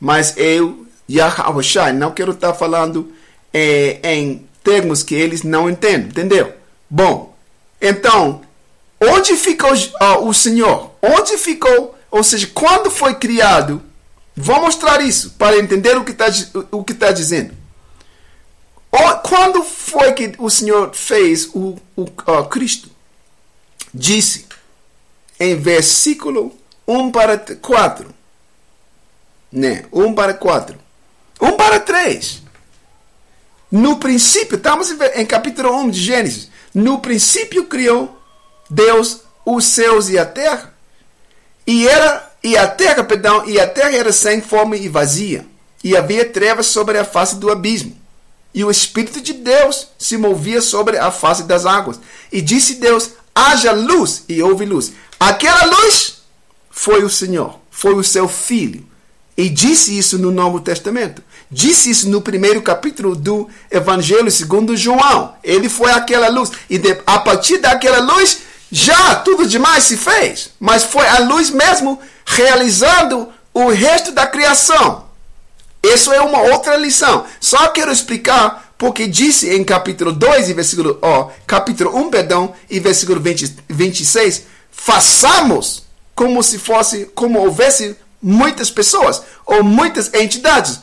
Mas 0.00 0.36
eu, 0.36 0.86
Yahweh 1.10 1.92
não 1.92 2.12
quero 2.12 2.32
estar 2.32 2.54
falando 2.54 3.12
é, 3.52 4.00
em 4.14 4.46
termos 4.62 5.02
que 5.02 5.14
eles 5.14 5.42
não 5.42 5.68
entendem, 5.68 6.08
entendeu? 6.08 6.54
Bom, 6.88 7.36
então, 7.80 8.42
onde 9.00 9.36
ficou 9.36 9.72
uh, 9.72 10.26
o 10.26 10.34
Senhor? 10.34 10.92
Onde 11.02 11.36
ficou, 11.38 11.96
ou 12.10 12.22
seja, 12.22 12.48
quando 12.52 12.90
foi 12.90 13.14
criado 13.14 13.82
Vou 14.40 14.60
mostrar 14.60 15.00
isso 15.00 15.30
para 15.30 15.58
entender 15.58 15.96
o 15.96 16.04
que 16.04 16.12
está 16.12 16.26
o 16.70 16.84
que 16.84 16.94
tá 16.94 17.10
dizendo. 17.10 17.52
Quando 19.24 19.64
foi 19.64 20.12
que 20.12 20.32
o 20.38 20.48
Senhor 20.48 20.94
fez 20.94 21.50
o, 21.52 21.76
o 21.96 22.02
uh, 22.02 22.44
Cristo? 22.48 22.88
Disse 23.92 24.46
em 25.40 25.56
versículo 25.56 26.56
1 26.86 27.10
para 27.10 27.36
4. 27.36 28.14
Né? 29.50 29.84
1 29.92 30.14
para 30.14 30.34
4. 30.34 30.78
1 31.40 31.56
para 31.56 31.80
3. 31.80 32.42
No 33.72 33.96
princípio, 33.96 34.56
estamos 34.56 34.92
em 35.16 35.26
capítulo 35.26 35.76
1 35.80 35.90
de 35.90 36.00
Gênesis. 36.00 36.48
No 36.72 37.00
princípio 37.00 37.66
criou 37.66 38.17
Deus 38.68 39.20
os 39.44 39.64
céus 39.64 40.08
e 40.08 40.18
a 40.18 40.26
terra. 40.26 40.74
E 41.66 41.86
era 41.86 42.28
e 42.42 42.56
a 42.56 42.66
terra, 42.66 43.02
perdão, 43.02 43.48
e 43.48 43.58
a 43.58 43.66
terra 43.66 43.92
era 43.92 44.12
sem 44.12 44.40
fome 44.40 44.78
e 44.78 44.88
vazia, 44.88 45.44
e 45.82 45.96
havia 45.96 46.24
trevas 46.24 46.66
sobre 46.66 46.96
a 46.96 47.04
face 47.04 47.36
do 47.36 47.50
abismo. 47.50 47.96
E 48.54 48.64
o 48.64 48.70
Espírito 48.70 49.20
de 49.20 49.32
Deus 49.32 49.88
se 49.98 50.16
movia 50.16 50.62
sobre 50.62 50.98
a 50.98 51.10
face 51.10 51.42
das 51.42 51.66
águas. 51.66 52.00
E 52.32 52.40
disse 52.40 52.76
Deus: 52.76 53.10
haja 53.34 53.72
luz, 53.72 54.24
e 54.28 54.42
houve 54.42 54.64
luz. 54.64 54.92
Aquela 55.18 55.64
luz 55.64 56.22
foi 56.70 57.04
o 57.04 57.10
Senhor, 57.10 57.58
foi 57.70 57.94
o 57.94 58.04
seu 58.04 58.28
Filho. 58.28 58.86
E 59.36 59.48
disse 59.48 59.96
isso 59.96 60.18
no 60.18 60.32
Novo 60.32 60.58
Testamento. 60.58 61.22
Disse 61.48 61.90
isso 61.90 62.08
no 62.08 62.20
primeiro 62.20 62.60
capítulo 62.60 63.14
do 63.14 63.48
Evangelho 63.70 64.30
segundo 64.30 64.76
João. 64.76 65.34
Ele 65.44 65.68
foi 65.68 65.92
aquela 65.92 66.28
luz. 66.28 66.50
E 66.68 66.80
a 67.06 67.18
partir 67.20 67.58
daquela 67.58 68.00
luz, 68.00 68.38
já 68.70 69.16
tudo 69.16 69.46
demais 69.46 69.84
se 69.84 69.96
fez. 69.96 70.50
Mas 70.60 70.84
foi 70.84 71.06
a 71.06 71.20
luz 71.20 71.50
mesmo 71.50 71.98
realizando 72.24 73.28
o 73.54 73.68
resto 73.68 74.12
da 74.12 74.26
criação. 74.26 75.06
Isso 75.82 76.12
é 76.12 76.20
uma 76.20 76.40
outra 76.40 76.76
lição. 76.76 77.24
Só 77.40 77.68
quero 77.68 77.92
explicar 77.92 78.72
porque 78.76 79.06
disse 79.06 79.52
em 79.52 79.64
capítulo 79.64 80.12
2 80.12 80.50
e 80.50 80.54
versículo, 80.54 80.98
ó, 81.02 81.30
capítulo 81.46 81.96
1, 81.96 82.10
perdão, 82.10 82.54
e 82.70 82.78
versículo 82.78 83.20
20, 83.20 83.56
26, 83.68 84.44
façamos 84.70 85.82
como 86.14 86.42
se 86.42 86.58
fosse, 86.58 87.06
como 87.14 87.40
houvesse 87.40 87.96
muitas 88.22 88.70
pessoas 88.70 89.22
ou 89.44 89.64
muitas 89.64 90.12
entidades. 90.14 90.80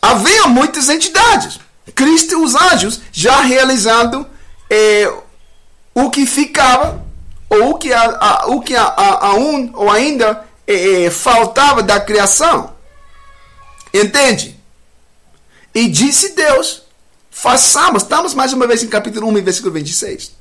Havia 0.00 0.46
muitas 0.46 0.88
entidades. 0.88 1.58
Cristo 1.94 2.32
e 2.32 2.36
os 2.36 2.54
anjos 2.54 3.00
já 3.12 3.40
realizando 3.40 4.26
eh, 4.70 5.12
o 5.94 6.10
que 6.10 6.26
ficava 6.26 7.03
ou 7.54 7.70
o 7.70 7.78
que, 7.78 7.92
a, 7.92 8.02
a, 8.02 8.46
o 8.46 8.60
que 8.60 8.74
a, 8.74 8.84
a, 8.84 9.26
a 9.28 9.34
um 9.34 9.70
ou 9.74 9.90
ainda 9.90 10.44
eh, 10.66 11.10
faltava 11.10 11.82
da 11.82 12.00
criação. 12.00 12.74
Entende? 13.92 14.58
E 15.74 15.88
disse 15.88 16.30
Deus: 16.30 16.82
façamos. 17.30 18.02
Estamos 18.02 18.34
mais 18.34 18.52
uma 18.52 18.66
vez 18.66 18.82
em 18.82 18.88
capítulo 18.88 19.28
1, 19.28 19.42
versículo 19.42 19.72
26. 19.74 20.32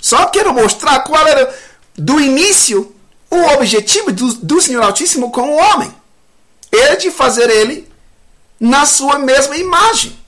Só 0.00 0.26
quero 0.26 0.52
mostrar 0.52 1.00
qual 1.00 1.26
era, 1.26 1.54
do 1.94 2.20
início, 2.20 2.94
o 3.30 3.36
objetivo 3.54 4.12
do, 4.12 4.34
do 4.34 4.60
Senhor 4.60 4.82
Altíssimo 4.82 5.30
com 5.30 5.50
o 5.50 5.56
homem. 5.56 5.94
Era 6.72 6.96
de 6.96 7.10
fazer 7.10 7.48
ele 7.50 7.88
na 8.58 8.84
sua 8.84 9.18
mesma 9.18 9.56
imagem. 9.56 10.18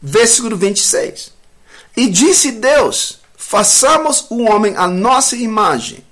Versículo 0.00 0.56
26. 0.56 1.32
E 1.96 2.08
disse 2.08 2.52
Deus: 2.52 3.17
façamos 3.48 4.26
o 4.28 4.42
homem 4.42 4.76
à 4.76 4.86
nossa 4.86 5.34
imagem 5.34 6.04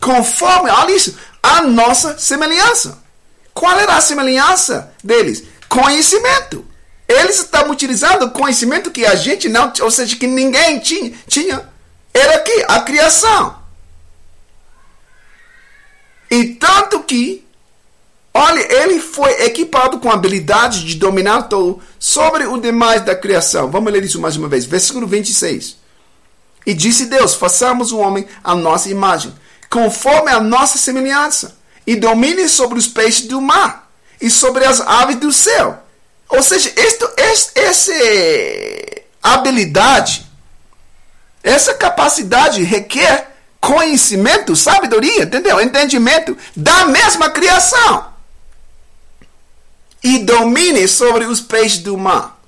conforme, 0.00 0.70
olha 0.70 0.94
isso, 0.94 1.18
a 1.42 1.62
nossa 1.62 2.16
semelhança. 2.16 3.02
Qual 3.52 3.76
era 3.76 3.96
a 3.96 4.00
semelhança 4.00 4.92
deles? 5.02 5.42
Conhecimento. 5.68 6.64
Eles 7.08 7.40
estavam 7.40 7.72
utilizando 7.72 8.30
conhecimento 8.30 8.92
que 8.92 9.04
a 9.04 9.16
gente 9.16 9.48
não, 9.48 9.72
ou 9.80 9.90
seja, 9.90 10.14
que 10.14 10.28
ninguém 10.28 10.78
tinha. 10.78 11.12
tinha. 11.26 11.68
Era 12.14 12.36
aqui, 12.36 12.64
a 12.68 12.80
criação. 12.82 13.58
E 16.30 16.54
tanto 16.54 17.02
que, 17.02 17.44
olha, 18.32 18.60
ele 18.80 19.00
foi 19.00 19.42
equipado 19.42 19.98
com 19.98 20.08
a 20.08 20.14
habilidade 20.14 20.84
de 20.84 20.94
dominar 20.94 21.44
todo 21.44 21.82
sobre 21.98 22.46
o 22.46 22.58
demais 22.58 23.04
da 23.04 23.16
criação. 23.16 23.72
Vamos 23.72 23.92
ler 23.92 24.04
isso 24.04 24.20
mais 24.20 24.36
uma 24.36 24.46
vez. 24.46 24.64
Versículo 24.64 25.04
26. 25.08 25.85
E 26.66 26.74
disse 26.74 27.06
Deus: 27.06 27.36
façamos 27.36 27.92
o 27.92 27.98
homem 27.98 28.26
à 28.42 28.54
nossa 28.54 28.90
imagem, 28.90 29.32
conforme 29.70 30.32
a 30.32 30.40
nossa 30.40 30.76
semelhança, 30.76 31.56
e 31.86 31.94
domine 31.94 32.48
sobre 32.48 32.76
os 32.76 32.88
peixes 32.88 33.28
do 33.28 33.40
mar 33.40 33.88
e 34.20 34.28
sobre 34.28 34.64
as 34.64 34.80
aves 34.80 35.16
do 35.16 35.32
céu. 35.32 35.84
Ou 36.28 36.42
seja, 36.42 36.72
isto, 36.76 37.08
essa 37.54 37.92
habilidade, 39.22 40.26
essa 41.42 41.74
capacidade 41.74 42.64
requer 42.64 43.36
conhecimento, 43.60 44.56
sabedoria, 44.56 45.22
entendeu? 45.22 45.60
Entendimento 45.60 46.36
da 46.56 46.86
mesma 46.86 47.30
criação. 47.30 48.06
E 50.02 50.18
domine 50.18 50.88
sobre 50.88 51.24
os 51.24 51.40
peixes 51.40 51.78
do 51.78 51.96
mar, 51.96 52.40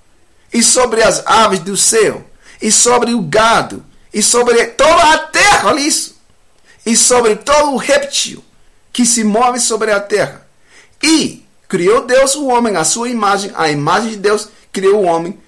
e 0.52 0.62
sobre 0.62 1.02
as 1.02 1.24
aves 1.24 1.60
do 1.60 1.76
céu, 1.76 2.24
e 2.60 2.72
sobre 2.72 3.14
o 3.14 3.22
gado, 3.22 3.84
e 4.12 4.22
sobre 4.22 4.66
toda 4.66 5.12
a 5.12 5.18
terra, 5.18 5.68
olha 5.68 5.80
isso, 5.80 6.16
e 6.84 6.96
sobre 6.96 7.36
todo 7.36 7.72
o 7.72 7.76
réptil 7.76 8.42
que 8.92 9.04
se 9.04 9.22
move 9.22 9.60
sobre 9.60 9.92
a 9.92 10.00
terra. 10.00 10.46
E 11.02 11.44
criou 11.68 12.06
Deus 12.06 12.34
o 12.34 12.46
homem 12.46 12.76
à 12.76 12.84
sua 12.84 13.08
imagem, 13.08 13.52
a 13.54 13.68
imagem 13.70 14.10
de 14.10 14.16
Deus 14.16 14.48
criou 14.72 15.02
o 15.02 15.06
homem. 15.06 15.38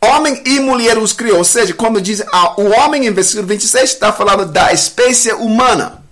Homem 0.00 0.42
e 0.44 0.58
mulher 0.58 0.98
os 0.98 1.12
criou. 1.12 1.38
Ou 1.38 1.44
seja, 1.44 1.72
quando 1.74 2.00
diz 2.00 2.20
ah, 2.32 2.60
o 2.60 2.70
homem 2.70 3.06
em 3.06 3.12
versículo 3.12 3.46
26, 3.46 3.90
está 3.90 4.12
falando 4.12 4.46
da 4.46 4.72
espécie 4.72 5.32
humana. 5.32 6.02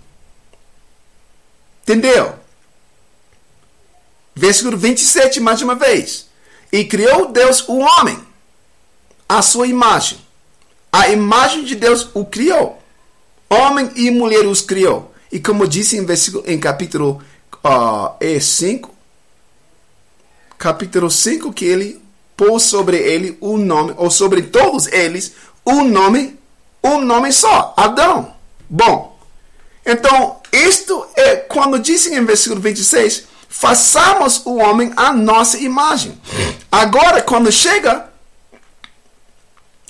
Entendeu? 1.83 2.35
Versículo 4.33 4.77
27, 4.77 5.41
mais 5.41 5.61
uma 5.61 5.75
vez. 5.75 6.27
E 6.71 6.85
criou 6.85 7.31
Deus 7.33 7.67
o 7.67 7.79
homem 7.79 8.17
à 9.27 9.41
sua 9.41 9.67
imagem. 9.67 10.19
A 10.91 11.09
imagem 11.09 11.63
de 11.63 11.75
Deus 11.75 12.09
o 12.13 12.25
criou. 12.25 12.81
Homem 13.49 13.91
e 13.95 14.11
mulher 14.11 14.45
os 14.45 14.61
criou. 14.61 15.13
E 15.31 15.39
como 15.39 15.67
disse 15.67 15.97
em, 15.97 16.05
versículo, 16.05 16.43
em 16.45 16.59
capítulo 16.59 17.21
uh, 17.63 18.39
5, 18.39 18.93
capítulo 20.57 21.09
5, 21.09 21.53
que 21.53 21.65
ele 21.65 22.01
pôs 22.35 22.63
sobre 22.63 22.97
ele 22.97 23.37
um 23.41 23.57
nome, 23.57 23.93
ou 23.97 24.09
sobre 24.11 24.41
todos 24.41 24.87
eles, 24.87 25.33
um 25.65 25.87
nome, 25.87 26.37
um 26.83 26.99
nome 26.99 27.31
só, 27.31 27.73
Adão. 27.77 28.33
Bom, 28.69 29.17
então, 29.85 30.41
isto 30.51 31.07
é 31.15 31.37
quando 31.37 31.79
disse 31.79 32.13
em 32.13 32.25
versículo 32.25 32.59
26, 32.59 33.25
façamos 33.47 34.41
o 34.45 34.55
homem 34.57 34.91
à 34.95 35.13
nossa 35.13 35.57
imagem. 35.57 36.19
Agora, 36.71 37.21
quando 37.21 37.51
chega 37.51 38.09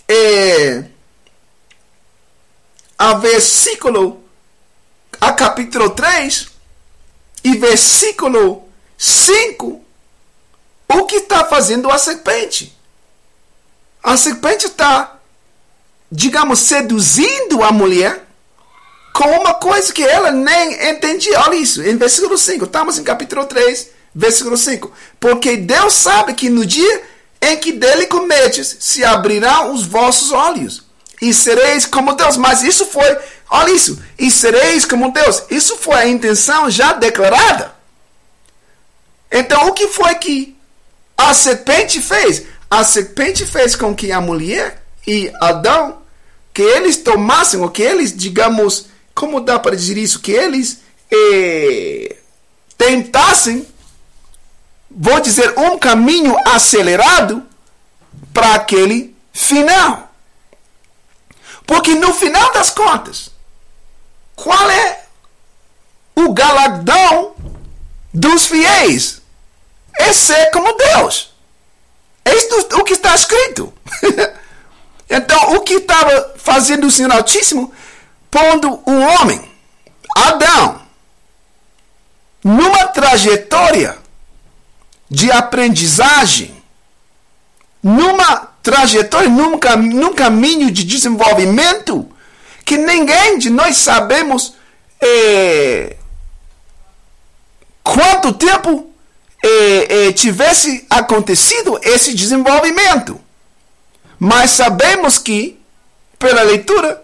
é, 0.08 0.84
a 3.02 3.16
versículo, 3.16 4.24
a 5.20 5.34
capítulo 5.34 5.90
3 5.90 6.50
e 7.44 7.58
versículo 7.58 8.70
5, 8.96 9.84
o 10.88 11.06
que 11.06 11.16
está 11.16 11.44
fazendo 11.46 11.90
a 11.90 11.98
serpente? 11.98 12.78
A 14.04 14.16
serpente 14.16 14.68
está, 14.68 15.20
digamos, 16.12 16.60
seduzindo 16.60 17.64
a 17.64 17.72
mulher 17.72 18.24
com 19.16 19.28
uma 19.30 19.56
coisa 19.56 19.92
que 19.92 20.04
ela 20.04 20.30
nem 20.30 20.92
entendia. 20.92 21.40
Olha 21.40 21.56
isso, 21.56 21.82
em 21.82 21.98
versículo 21.98 22.38
5, 22.38 22.66
estamos 22.66 23.00
em 23.00 23.04
capítulo 23.04 23.48
3, 23.48 23.90
versículo 24.14 24.56
5. 24.56 24.92
Porque 25.20 25.58
Deus 25.58 25.94
sabe 25.94 26.36
que 26.36 26.52
no 26.52 26.64
dia 26.64 27.02
em 27.42 27.58
que 27.58 27.72
dele 27.72 28.06
cometes, 28.06 28.78
se 28.80 29.04
abrirão 29.04 29.74
os 29.74 29.88
vossos 29.88 30.32
olhos 30.32 30.91
e 31.22 31.34
sereis 31.34 31.86
como 31.86 32.14
Deus. 32.14 32.36
Mas 32.36 32.64
isso 32.64 32.86
foi, 32.88 33.18
olha 33.50 33.72
isso, 33.72 34.02
e 34.18 34.32
sereis 34.32 34.84
como 34.84 35.14
Deus. 35.14 35.44
Isso 35.50 35.78
foi 35.78 35.96
a 35.96 36.08
intenção 36.08 36.70
já 36.70 36.94
declarada. 36.94 37.76
Então, 39.32 39.68
o 39.68 39.74
que 39.74 39.88
foi 39.88 40.16
que 40.16 40.58
a 41.18 41.34
serpente 41.34 42.02
fez. 42.02 42.44
A 42.70 42.84
serpente 42.84 43.46
fez 43.46 43.76
com 43.76 43.96
que 43.96 44.12
a 44.12 44.20
mulher 44.20 44.84
e 45.06 45.32
Adão, 45.40 46.02
que 46.54 46.62
eles 46.62 46.98
tomassem, 46.98 47.60
ou 47.60 47.70
que 47.70 47.82
eles, 47.82 48.16
digamos, 48.16 48.88
como 49.14 49.40
dá 49.40 49.60
para 49.60 49.76
dizer 49.76 49.98
isso? 49.98 50.20
Que 50.20 50.32
eles 50.32 50.80
eh, 51.12 52.16
tentassem, 52.78 53.68
vou 54.90 55.20
dizer, 55.20 55.54
um 55.58 55.78
caminho 55.78 56.36
acelerado 56.48 57.44
para 58.34 58.56
aquele 58.56 59.16
final. 59.34 60.11
Porque 61.72 61.94
no 61.96 62.14
final 62.14 62.52
das 62.52 62.70
contas, 62.70 63.32
qual 64.36 64.70
é 64.70 65.06
o 66.14 66.34
galardão 66.34 67.34
dos 68.14 68.46
fiéis? 68.46 69.22
é 69.98 70.12
ser 70.14 70.52
como 70.52 70.74
Deus. 70.74 71.34
É 72.26 72.36
isso 72.36 72.68
o 72.74 72.84
que 72.84 72.94
está 72.94 73.16
escrito. 73.16 73.74
então, 75.10 75.54
o 75.54 75.62
que 75.62 75.76
estava 75.76 76.34
fazendo 76.38 76.88
o 76.88 76.92
Senhor 76.92 77.12
Altíssimo? 77.12 77.74
Pondo 78.30 78.82
o 78.86 79.00
homem, 79.00 79.42
Adão, 80.16 80.82
numa 82.44 82.88
trajetória 82.88 83.98
de 85.10 85.32
aprendizagem, 85.32 86.64
numa 87.84 88.51
trajetória, 88.62 89.30
num, 89.30 89.60
num 89.94 90.14
caminho 90.14 90.72
de 90.72 90.84
desenvolvimento 90.84 92.10
que 92.64 92.78
ninguém 92.78 93.38
de 93.38 93.50
nós 93.50 93.78
sabemos 93.78 94.56
é, 95.02 95.96
quanto 97.84 98.34
tempo 98.34 98.92
eh, 99.44 99.88
eh, 99.90 100.12
tivesse 100.14 100.86
acontecido 100.90 101.80
esse 101.82 102.14
desenvolvimento. 102.14 103.20
Mas 104.20 104.52
sabemos 104.52 105.18
que, 105.18 105.60
pela 106.20 106.44
leitura, 106.44 107.04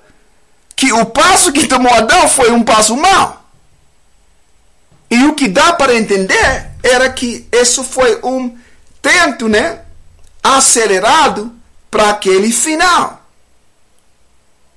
que 0.76 0.94
o 0.94 1.06
passo 1.06 1.52
que 1.52 1.66
tomou 1.68 1.92
Adão 1.94 2.28
foi 2.30 2.52
um 2.52 2.64
passo 2.64 2.96
mau. 2.96 3.44
E 5.10 5.24
o 5.24 5.34
que 5.34 5.48
dá 5.48 5.74
para 5.74 5.96
entender 5.96 6.72
era 6.84 7.10
que 7.10 7.48
isso 7.52 7.84
foi 7.84 8.20
um 8.24 8.56
tento, 9.02 9.50
né, 9.50 9.80
acelerado 10.44 11.52
para 11.90 12.10
aquele 12.10 12.52
final. 12.52 13.22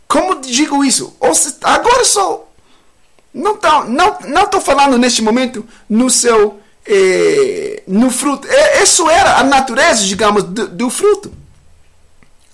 Como 0.08 0.40
digo 0.40 0.84
isso? 0.84 1.16
Agora 1.62 2.04
só 2.04 2.50
não 3.32 3.54
estou 3.54 3.84
não, 3.84 4.18
não 4.26 4.60
falando 4.60 4.98
neste 4.98 5.22
momento 5.22 5.64
no 5.88 6.10
seu 6.10 6.60
eh, 6.86 7.82
no 7.86 8.10
fruto. 8.10 8.48
Isso 8.82 9.08
era 9.08 9.38
a 9.38 9.44
natureza, 9.44 10.04
digamos, 10.04 10.42
do, 10.44 10.66
do, 10.66 10.90
fruto. 10.90 11.32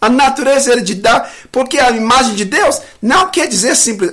A 0.00 0.08
natureza 0.10 0.72
era 0.72 0.82
de 0.82 0.94
dar, 0.94 1.32
porque 1.50 1.78
a 1.78 1.90
imagem 1.90 2.34
de 2.34 2.44
Deus 2.44 2.80
não 3.00 3.30
quer 3.30 3.48
dizer 3.48 3.74
simples, 3.74 4.10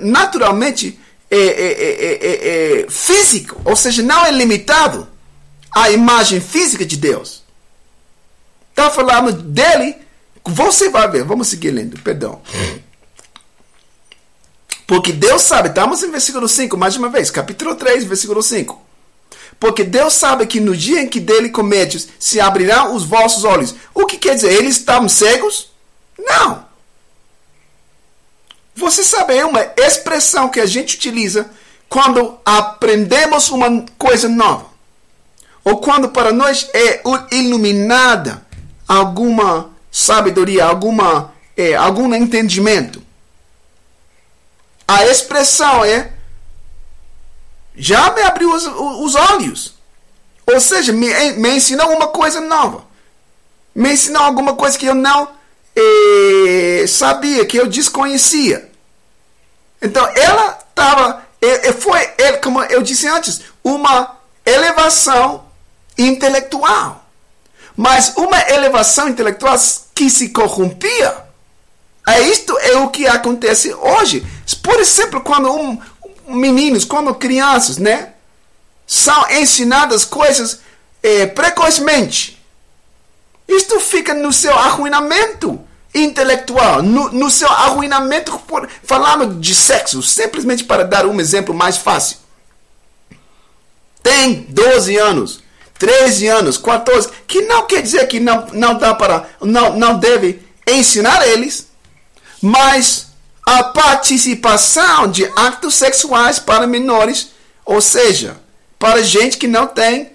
naturalmente 0.00 0.98
é, 1.30 1.36
é, 1.36 2.80
é, 2.84 2.86
físico, 2.88 3.60
ou 3.64 3.76
seja, 3.76 4.02
não 4.02 4.24
é 4.24 4.30
limitado 4.30 5.06
à 5.70 5.90
imagem 5.90 6.40
física 6.40 6.86
de 6.86 6.96
Deus. 6.96 7.37
Está 8.78 8.90
falando 8.90 9.32
dele, 9.32 9.96
você 10.44 10.88
vai 10.88 11.10
ver, 11.10 11.24
vamos 11.24 11.48
seguir 11.48 11.72
lendo, 11.72 12.00
perdão. 12.00 12.40
Porque 14.86 15.10
Deus 15.10 15.42
sabe, 15.42 15.68
estamos 15.68 16.00
em 16.04 16.12
versículo 16.12 16.48
5, 16.48 16.76
mais 16.76 16.94
uma 16.94 17.08
vez, 17.08 17.28
capítulo 17.28 17.74
3, 17.74 18.04
versículo 18.04 18.40
5. 18.40 18.80
Porque 19.58 19.82
Deus 19.82 20.12
sabe 20.12 20.46
que 20.46 20.60
no 20.60 20.76
dia 20.76 21.02
em 21.02 21.08
que 21.08 21.18
dele 21.18 21.48
cometes, 21.48 22.08
se 22.20 22.40
abrirão 22.40 22.94
os 22.94 23.02
vossos 23.02 23.42
olhos. 23.42 23.74
O 23.92 24.06
que 24.06 24.16
quer 24.16 24.36
dizer? 24.36 24.52
Eles 24.52 24.76
estavam 24.76 25.08
cegos? 25.08 25.72
Não. 26.16 26.64
Você 28.76 29.02
sabe, 29.02 29.36
é 29.36 29.44
uma 29.44 29.72
expressão 29.76 30.48
que 30.48 30.60
a 30.60 30.66
gente 30.66 30.94
utiliza 30.94 31.50
quando 31.88 32.38
aprendemos 32.44 33.48
uma 33.48 33.84
coisa 33.98 34.28
nova. 34.28 34.66
Ou 35.64 35.78
quando 35.78 36.10
para 36.10 36.30
nós 36.30 36.70
é 36.72 37.02
iluminada 37.32 38.46
alguma 38.88 39.70
sabedoria, 39.90 40.64
alguma, 40.64 41.32
é, 41.56 41.74
algum 41.74 42.12
entendimento. 42.14 43.02
A 44.86 45.04
expressão 45.04 45.84
é 45.84 46.12
já 47.78 48.10
me 48.12 48.22
abriu 48.22 48.52
os, 48.52 48.66
os 48.66 49.14
olhos. 49.14 49.74
Ou 50.44 50.60
seja, 50.60 50.92
me, 50.92 51.08
me 51.34 51.50
ensinou 51.50 51.90
uma 51.94 52.08
coisa 52.08 52.40
nova. 52.40 52.84
Me 53.74 53.92
ensinou 53.92 54.22
alguma 54.22 54.56
coisa 54.56 54.76
que 54.76 54.86
eu 54.86 54.94
não 54.94 55.28
eh, 55.76 56.84
sabia, 56.88 57.46
que 57.46 57.56
eu 57.56 57.68
desconhecia. 57.68 58.68
Então, 59.80 60.04
ela 60.16 60.58
estava. 60.68 61.22
Eh, 61.40 61.72
foi, 61.72 62.00
como 62.42 62.62
eu 62.64 62.82
disse 62.82 63.06
antes, 63.06 63.42
uma 63.62 64.16
elevação 64.44 65.44
intelectual. 65.96 67.07
Mas 67.78 68.14
uma 68.16 68.40
elevação 68.50 69.08
intelectual 69.08 69.56
que 69.94 70.10
se 70.10 70.30
corrompia 70.30 71.16
É 72.08 72.22
isto 72.22 72.58
é 72.58 72.76
o 72.78 72.88
que 72.88 73.06
acontece 73.06 73.72
hoje. 73.72 74.26
Por 74.64 74.80
exemplo, 74.80 75.20
quando 75.20 75.48
um, 75.52 75.80
meninos, 76.26 76.84
quando 76.84 77.14
crianças, 77.14 77.76
né, 77.78 78.14
são 78.84 79.30
ensinadas 79.30 80.04
coisas 80.04 80.58
é, 81.02 81.26
precocemente, 81.26 82.42
isto 83.46 83.78
fica 83.78 84.12
no 84.12 84.32
seu 84.32 84.54
arruinamento 84.58 85.60
intelectual, 85.94 86.82
no, 86.82 87.12
no 87.12 87.30
seu 87.30 87.48
arruinamento, 87.48 88.36
por, 88.40 88.68
falando 88.82 89.38
de 89.38 89.54
sexo, 89.54 90.02
simplesmente 90.02 90.64
para 90.64 90.82
dar 90.84 91.06
um 91.06 91.20
exemplo 91.20 91.54
mais 91.54 91.76
fácil. 91.76 92.16
Tem 94.02 94.46
12 94.48 94.96
anos, 94.96 95.47
13 95.78 96.26
anos, 96.26 96.58
14, 96.58 97.08
que 97.26 97.42
não 97.42 97.66
quer 97.66 97.82
dizer 97.82 98.06
que 98.08 98.18
não, 98.18 98.46
não 98.52 98.76
dá 98.76 98.94
para, 98.94 99.28
não, 99.40 99.76
não 99.76 99.98
deve 99.98 100.40
ensinar 100.66 101.26
eles 101.26 101.68
mas 102.40 103.08
a 103.44 103.64
participação 103.64 105.10
de 105.10 105.24
atos 105.36 105.74
sexuais 105.74 106.38
para 106.38 106.66
menores, 106.66 107.30
ou 107.64 107.80
seja, 107.80 108.40
para 108.78 109.02
gente 109.02 109.36
que 109.36 109.46
não 109.48 109.66
tem, 109.66 110.12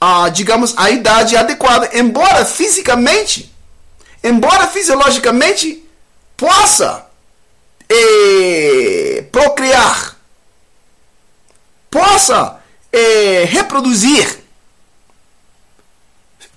a, 0.00 0.28
digamos, 0.28 0.74
a 0.76 0.90
idade 0.90 1.36
adequada, 1.36 1.90
embora 1.92 2.44
fisicamente, 2.44 3.52
embora 4.22 4.68
fisiologicamente 4.68 5.84
possa 6.36 7.06
eh, 7.88 9.24
procriar, 9.32 10.16
possa 11.90 12.60
eh, 12.92 13.44
reproduzir 13.48 14.44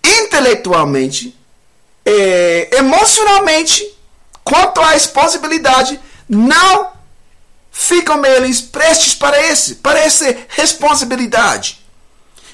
intelectualmente, 0.03 1.37
eh, 2.05 2.69
emocionalmente, 2.73 3.85
quanto 4.43 4.81
à 4.81 4.93
possibilidade, 5.13 5.99
não 6.27 6.91
ficam 7.71 8.23
eles 8.25 8.61
prestes 8.61 9.13
para 9.13 9.41
esse, 9.41 9.75
para 9.75 9.99
essa 9.99 10.35
responsabilidade. 10.49 11.79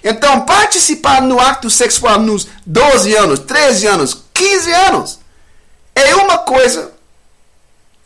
Então, 0.03 0.41
participar 0.41 1.21
no 1.21 1.39
acto 1.39 1.69
sexual 1.69 2.19
nos 2.19 2.47
12 2.65 3.15
anos, 3.15 3.39
13 3.39 3.87
anos, 3.87 4.23
15 4.33 4.71
anos 4.71 5.19
é 5.95 6.15
uma 6.15 6.37
coisa, 6.37 6.93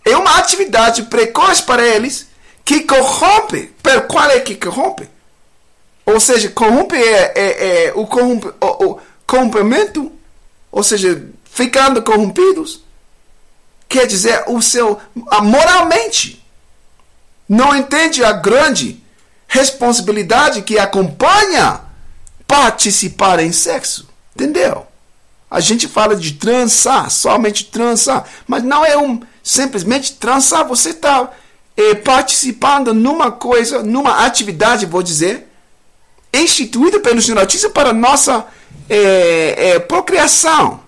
é 0.05 0.15
uma 0.15 0.37
atividade 0.37 1.03
precoce 1.03 1.63
para 1.63 1.85
eles 1.85 2.27
que 2.63 2.81
corrompe. 2.81 3.73
Pero 3.83 4.03
qual 4.03 4.29
é 4.29 4.39
que 4.39 4.55
corrompe? 4.55 5.09
Ou 6.05 6.19
seja, 6.19 6.49
corrompe 6.49 6.95
é, 6.95 7.33
é, 7.35 7.85
é 7.87 7.93
o, 7.93 8.07
corrompe, 8.07 8.47
o, 8.47 8.85
o 8.85 8.99
corrompimento, 9.31 10.11
ou 10.69 10.83
seja, 10.83 11.25
ficando 11.45 12.01
corrompidos 12.01 12.83
quer 13.87 14.05
dizer 14.05 14.45
o 14.47 14.61
seu 14.61 14.99
moralmente. 15.41 16.45
Não 17.47 17.75
entende 17.75 18.23
a 18.23 18.31
grande 18.31 19.03
responsabilidade 19.47 20.61
que 20.61 20.79
acompanha 20.79 21.81
participar 22.47 23.39
em 23.39 23.51
sexo. 23.51 24.07
Entendeu? 24.33 24.87
A 25.49 25.59
gente 25.59 25.89
fala 25.89 26.15
de 26.15 26.33
transar, 26.33 27.09
somente 27.09 27.65
transar, 27.65 28.25
mas 28.47 28.63
não 28.63 28.85
é 28.85 28.97
um 28.97 29.21
simplesmente 29.43 30.13
transar. 30.13 30.65
Você 30.67 30.91
está 30.91 31.29
é, 31.75 31.93
participando 31.95 32.93
numa 32.93 33.29
coisa, 33.29 33.83
numa 33.83 34.25
atividade, 34.25 34.85
vou 34.85 35.03
dizer, 35.03 35.49
instituída 36.33 37.01
pelo 37.01 37.21
Senhor 37.21 37.39
Altíssimo 37.39 37.73
para 37.73 37.91
nossa 37.91 38.45
é, 38.93 39.69
é, 39.69 39.79
procriação 39.79 40.81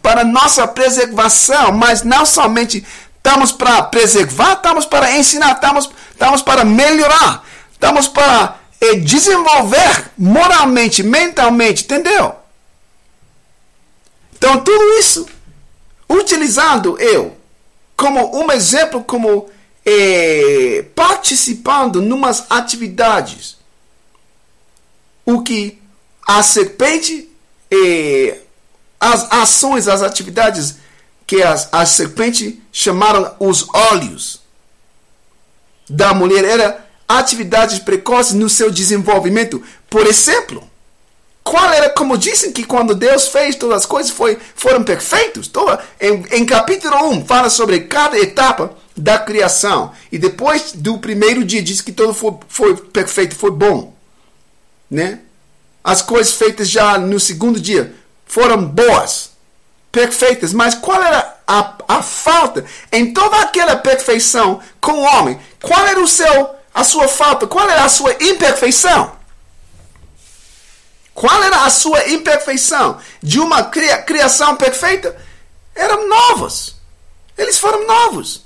para 0.00 0.22
nossa 0.22 0.66
preservação, 0.68 1.72
mas 1.72 2.04
não 2.04 2.24
somente 2.24 2.86
estamos 3.16 3.50
para 3.50 3.82
preservar, 3.82 4.52
estamos 4.52 4.86
para 4.86 5.18
ensinar, 5.18 5.54
estamos, 5.54 5.90
estamos 6.12 6.40
para 6.40 6.64
melhorar, 6.64 7.44
estamos 7.72 8.06
para 8.06 8.58
eh, 8.80 8.94
desenvolver 8.94 10.12
moralmente, 10.16 11.02
mentalmente, 11.02 11.82
entendeu? 11.82 12.36
Então, 14.36 14.60
tudo 14.60 14.98
isso, 15.00 15.26
utilizando 16.08 16.96
eu 17.00 17.36
como 17.96 18.40
um 18.40 18.52
exemplo, 18.52 19.02
como 19.02 19.50
eh, 19.84 20.84
participando 20.94 22.00
numas 22.00 22.46
atividades, 22.48 23.58
o 25.26 25.42
que 25.42 25.79
a 26.30 26.44
serpente 26.44 27.28
as 29.00 29.32
ações, 29.32 29.88
as 29.88 30.00
atividades 30.00 30.76
que 31.26 31.42
as, 31.42 31.68
as 31.72 31.90
serpentes 31.90 32.54
chamaram 32.70 33.34
os 33.40 33.66
olhos 33.72 34.40
da 35.88 36.14
mulher 36.14 36.44
era 36.44 36.86
atividades 37.08 37.80
precoces 37.80 38.34
no 38.34 38.48
seu 38.48 38.70
desenvolvimento. 38.70 39.60
Por 39.88 40.06
exemplo, 40.06 40.62
qual 41.42 41.72
era, 41.72 41.90
como 41.90 42.16
dizem 42.16 42.52
que 42.52 42.62
quando 42.62 42.94
Deus 42.94 43.26
fez 43.28 43.56
todas 43.56 43.78
as 43.78 43.86
coisas 43.86 44.12
foi, 44.12 44.38
foram 44.54 44.84
perfeitos. 44.84 45.48
Toda, 45.48 45.82
em, 46.00 46.24
em 46.30 46.46
capítulo 46.46 47.10
1 47.10 47.24
fala 47.26 47.50
sobre 47.50 47.80
cada 47.80 48.16
etapa 48.16 48.76
da 48.96 49.18
criação. 49.18 49.92
E 50.12 50.18
depois 50.18 50.72
do 50.72 50.98
primeiro 50.98 51.44
dia 51.44 51.62
diz 51.62 51.80
que 51.80 51.90
tudo 51.90 52.14
foi, 52.14 52.34
foi 52.48 52.76
perfeito, 52.76 53.34
foi 53.34 53.50
bom. 53.50 53.92
Né? 54.88 55.20
As 55.82 56.02
coisas 56.02 56.32
feitas 56.32 56.68
já 56.68 56.98
no 56.98 57.18
segundo 57.18 57.58
dia 57.58 57.94
foram 58.26 58.64
boas, 58.64 59.30
perfeitas, 59.90 60.52
mas 60.52 60.74
qual 60.74 61.02
era 61.02 61.38
a, 61.46 61.74
a 61.88 62.02
falta 62.02 62.64
em 62.92 63.12
toda 63.12 63.40
aquela 63.40 63.76
perfeição 63.76 64.60
com 64.80 64.92
o 64.92 65.02
homem? 65.02 65.40
Qual 65.62 65.86
era 65.86 66.00
o 66.00 66.06
seu, 66.06 66.54
a 66.72 66.84
sua 66.84 67.08
falta? 67.08 67.46
Qual 67.46 67.68
era 67.68 67.84
a 67.84 67.88
sua 67.88 68.12
imperfeição? 68.20 69.18
Qual 71.12 71.42
era 71.42 71.64
a 71.64 71.70
sua 71.70 72.08
imperfeição 72.08 72.98
de 73.22 73.40
uma 73.40 73.64
cria, 73.64 73.98
criação 73.98 74.56
perfeita? 74.56 75.16
Eram 75.74 76.08
novos. 76.08 76.76
Eles 77.36 77.58
foram 77.58 77.86
novos. 77.86 78.42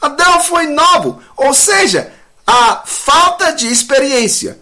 Adão 0.00 0.40
foi 0.42 0.66
novo. 0.66 1.20
Ou 1.36 1.52
seja, 1.52 2.12
a 2.46 2.82
falta 2.86 3.52
de 3.52 3.66
experiência. 3.66 4.58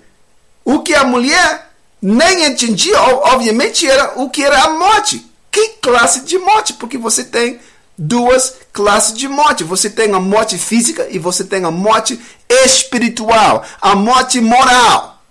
O 0.64 0.80
que 0.80 0.94
a 0.94 1.04
mulher 1.04 1.65
nem 2.00 2.44
entendia, 2.44 3.00
obviamente, 3.00 3.88
era 3.88 4.12
o 4.20 4.30
que 4.30 4.44
era 4.44 4.62
a 4.64 4.70
morte. 4.70 5.24
Que 5.50 5.68
classe 5.80 6.20
de 6.20 6.38
morte? 6.38 6.74
Porque 6.74 6.98
você 6.98 7.24
tem 7.24 7.58
duas 7.96 8.54
classes 8.72 9.16
de 9.16 9.26
morte. 9.28 9.64
Você 9.64 9.88
tem 9.88 10.12
a 10.14 10.20
morte 10.20 10.58
física 10.58 11.06
e 11.10 11.18
você 11.18 11.44
tem 11.44 11.64
a 11.64 11.70
morte 11.70 12.20
espiritual, 12.48 13.64
a 13.80 13.94
morte 13.94 14.40
moral. 14.40 15.22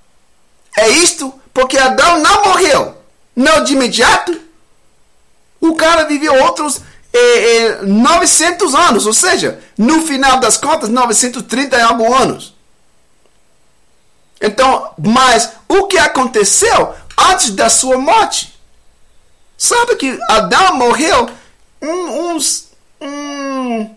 É 0.75 0.89
isto 0.89 1.33
porque 1.53 1.77
Adão 1.77 2.19
não 2.19 2.45
morreu. 2.45 2.95
Não 3.35 3.63
de 3.63 3.73
imediato. 3.73 4.39
O 5.61 5.75
cara 5.75 6.05
viveu 6.05 6.33
outros 6.43 6.81
eh, 7.13 7.17
eh, 7.17 7.79
900 7.83 8.75
anos, 8.75 9.05
ou 9.05 9.13
seja, 9.13 9.59
no 9.77 10.01
final 10.01 10.39
das 10.39 10.57
contas, 10.57 10.89
930 10.89 11.77
e 11.77 11.81
alguns 11.81 12.21
anos. 12.21 12.54
Então, 14.45 14.93
mas 14.97 15.51
o 15.67 15.87
que 15.87 15.97
aconteceu 15.97 16.93
antes 17.17 17.51
da 17.51 17.69
sua 17.69 17.97
morte? 17.97 18.59
Sabe 19.57 19.95
que 19.95 20.19
Adão 20.29 20.75
morreu 20.75 21.29
uns 21.81 22.67
um, 23.01 23.95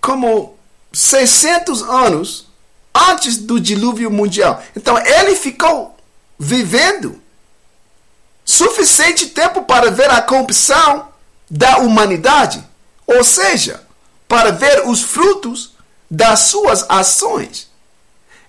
como 0.00 0.56
600 0.92 1.82
anos 1.82 2.46
antes 2.94 3.36
do 3.38 3.60
dilúvio 3.60 4.10
mundial. 4.10 4.62
Então 4.74 4.98
ele 4.98 5.34
ficou 5.36 5.96
vivendo 6.38 7.20
suficiente 8.44 9.26
tempo 9.26 9.62
para 9.64 9.90
ver 9.90 10.10
a 10.10 10.22
corrupção 10.22 11.08
da 11.50 11.78
humanidade, 11.78 12.64
ou 13.06 13.22
seja, 13.22 13.84
para 14.28 14.52
ver 14.52 14.86
os 14.86 15.02
frutos 15.02 15.74
das 16.10 16.40
suas 16.40 16.84
ações. 16.88 17.70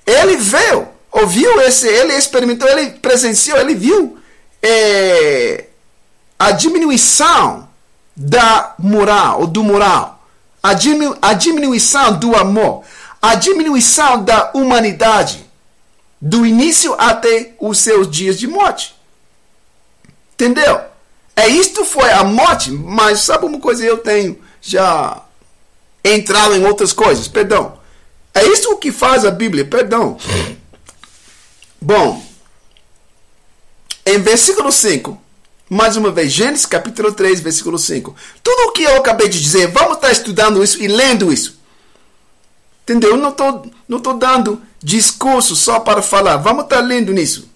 Ele 0.06 0.38
veio 0.38 0.88
ouviu 1.12 1.62
esse, 1.62 1.88
ele 1.88 2.14
experimentou, 2.14 2.68
ele 2.68 2.92
presenciou, 2.92 3.58
ele 3.58 3.76
viu 3.76 4.18
é, 4.62 5.66
a 6.38 6.52
diminuição 6.52 7.68
da 8.16 8.74
moral, 8.80 9.48
do 9.48 9.64
moral, 9.64 10.24
a, 10.62 10.74
diminu, 10.74 11.18
a 11.22 11.34
diminuição 11.34 12.18
do 12.18 12.36
amor, 12.36 12.84
a 13.22 13.36
diminuição 13.36 14.24
da 14.24 14.52
humanidade, 14.54 15.46
do 16.20 16.46
início 16.46 16.96
até 16.98 17.54
os 17.60 17.78
seus 17.78 18.10
dias 18.10 18.38
de 18.38 18.48
morte. 18.48 18.96
Entendeu? 20.34 20.82
É 21.36 21.48
isto 21.48 21.86
foi 21.86 22.12
a 22.12 22.24
morte, 22.24 22.72
mas 22.72 23.20
sabe 23.20 23.46
uma 23.46 23.60
coisa 23.60 23.86
eu 23.86 24.00
tenho 24.00 24.40
já 24.60 25.22
entrado 26.04 26.56
em 26.56 26.66
outras 26.66 26.92
coisas, 26.92 27.28
perdão. 27.28 27.78
É 28.34 28.44
isso 28.46 28.76
que 28.78 28.92
faz 28.92 29.26
a 29.26 29.32
Bíblia, 29.32 29.66
perdão. 29.66 30.18
Bom, 31.80 32.24
em 34.06 34.20
versículo 34.20 34.72
5, 34.72 35.22
Mais 35.70 35.98
uma 35.98 36.12
vez, 36.12 36.32
Gênesis 36.32 36.66
capítulo 36.66 37.12
3, 37.12 37.42
versículo 37.42 37.78
5. 37.78 38.16
Tudo 38.42 38.70
o 38.70 38.72
que 38.72 38.84
eu 38.84 38.96
acabei 38.96 39.28
de 39.28 39.42
dizer, 39.42 39.68
vamos 39.68 39.98
estar 39.98 40.12
estudando 40.12 40.64
isso 40.64 40.82
e 40.82 40.88
lendo 40.88 41.32
isso. 41.32 41.60
Entendeu? 42.84 43.12
Eu 43.12 43.18
não 43.18 43.30
estou 43.30 43.70
não 43.88 44.00
tô 44.00 44.14
dando 44.14 44.62
discurso 44.82 45.58
só 45.58 45.82
para 45.82 46.02
falar. 46.02 46.38
Vamos 46.38 46.64
estar 46.64 46.80
lendo 46.80 47.12
nisso. 47.12 47.50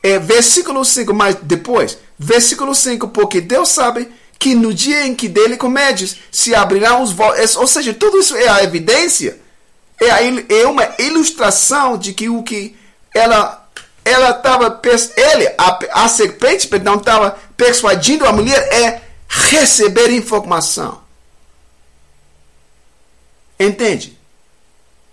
É 0.00 0.16
versículo 0.16 0.84
5, 0.84 1.12
mas 1.12 1.36
depois, 1.42 1.98
versículo 2.16 2.72
5, 2.72 3.08
porque 3.08 3.40
Deus 3.40 3.70
sabe 3.70 4.08
que 4.38 4.54
no 4.54 4.72
dia 4.72 5.04
em 5.04 5.14
que 5.14 5.28
dele 5.28 5.56
comedes, 5.56 6.18
se 6.30 6.54
abrirão 6.54 7.02
os 7.02 7.10
votos. 7.10 7.56
Ou 7.56 7.66
seja, 7.66 7.92
tudo 7.92 8.18
isso 8.18 8.36
é 8.36 8.46
a 8.46 8.62
evidência. 8.62 9.40
É, 10.00 10.10
a, 10.10 10.18
é 10.22 10.66
uma 10.68 10.94
ilustração 11.00 11.98
de 11.98 12.12
que 12.12 12.28
o 12.28 12.44
que 12.44 12.76
ela 13.12 13.65
ela 14.06 14.30
estava 14.30 14.80
ele 15.16 15.46
a, 15.58 16.04
a 16.04 16.08
serpente 16.08 16.68
perdão 16.68 16.94
estava 16.94 17.36
persuadindo 17.56 18.24
a 18.24 18.32
mulher 18.32 18.56
é 18.72 19.02
receber 19.28 20.12
informação. 20.12 21.02
Entende? 23.58 24.16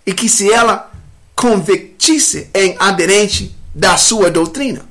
E 0.06 0.14
que 0.14 0.28
se 0.28 0.50
ela 0.52 0.92
convertisse 1.34 2.48
em 2.54 2.76
aderente 2.78 3.54
da 3.74 3.96
sua 3.96 4.30
doutrina. 4.30 4.88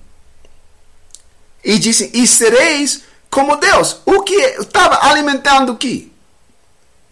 E 1.64 1.80
disse 1.80 2.12
e 2.14 2.28
sereis 2.28 3.04
como 3.30 3.56
Deus. 3.56 4.02
O 4.06 4.24
que 4.24 4.36
estava 4.36 5.08
alimentando 5.08 5.72
o 5.72 5.78
que 5.78 6.12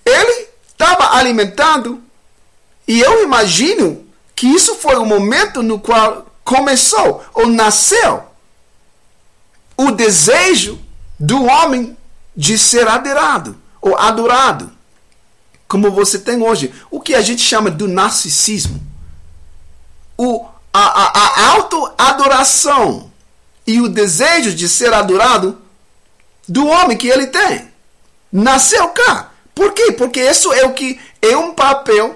ele 0.06 0.48
estava 0.68 1.16
alimentando. 1.16 2.04
E 2.88 3.00
eu 3.00 3.24
imagino 3.24 4.06
que 4.36 4.48
isso 4.48 4.76
foi 4.76 4.96
o 4.96 5.06
momento 5.06 5.64
no 5.64 5.80
qual 5.80 6.31
começou 6.44 7.24
ou 7.34 7.48
nasceu 7.48 8.24
o 9.78 9.92
desejo 9.92 10.80
do 11.20 11.44
homem 11.46 11.98
de 12.36 12.58
ser 12.58 12.88
adorado 12.88 13.58
ou 13.82 13.98
adorado, 13.98 14.72
como 15.68 15.92
você 15.92 16.20
tem 16.20 16.42
hoje. 16.42 16.74
O 16.90 17.00
que 17.00 17.16
a 17.16 17.22
gente 17.22 17.42
chama 17.42 17.72
do 17.72 17.88
narcisismo. 17.88 18.82
O, 20.18 20.46
a, 20.72 20.80
a, 20.80 21.28
a 21.28 21.48
auto-adoração 21.54 23.12
e 23.66 23.82
o 23.82 23.90
desejo 23.90 24.54
de 24.54 24.70
ser 24.70 24.94
adorado 24.94 25.60
do 26.48 26.68
homem 26.68 26.98
que 26.98 27.08
ele 27.08 27.28
tem. 27.28 27.70
Nasceu 28.32 28.90
cá. 28.90 29.32
Por 29.56 29.74
quê? 29.74 29.92
Porque 29.92 30.22
isso 30.22 30.52
é 30.54 30.66
o 30.66 30.74
que 30.74 31.00
é 31.22 31.36
um 31.36 31.54
papel 31.54 32.16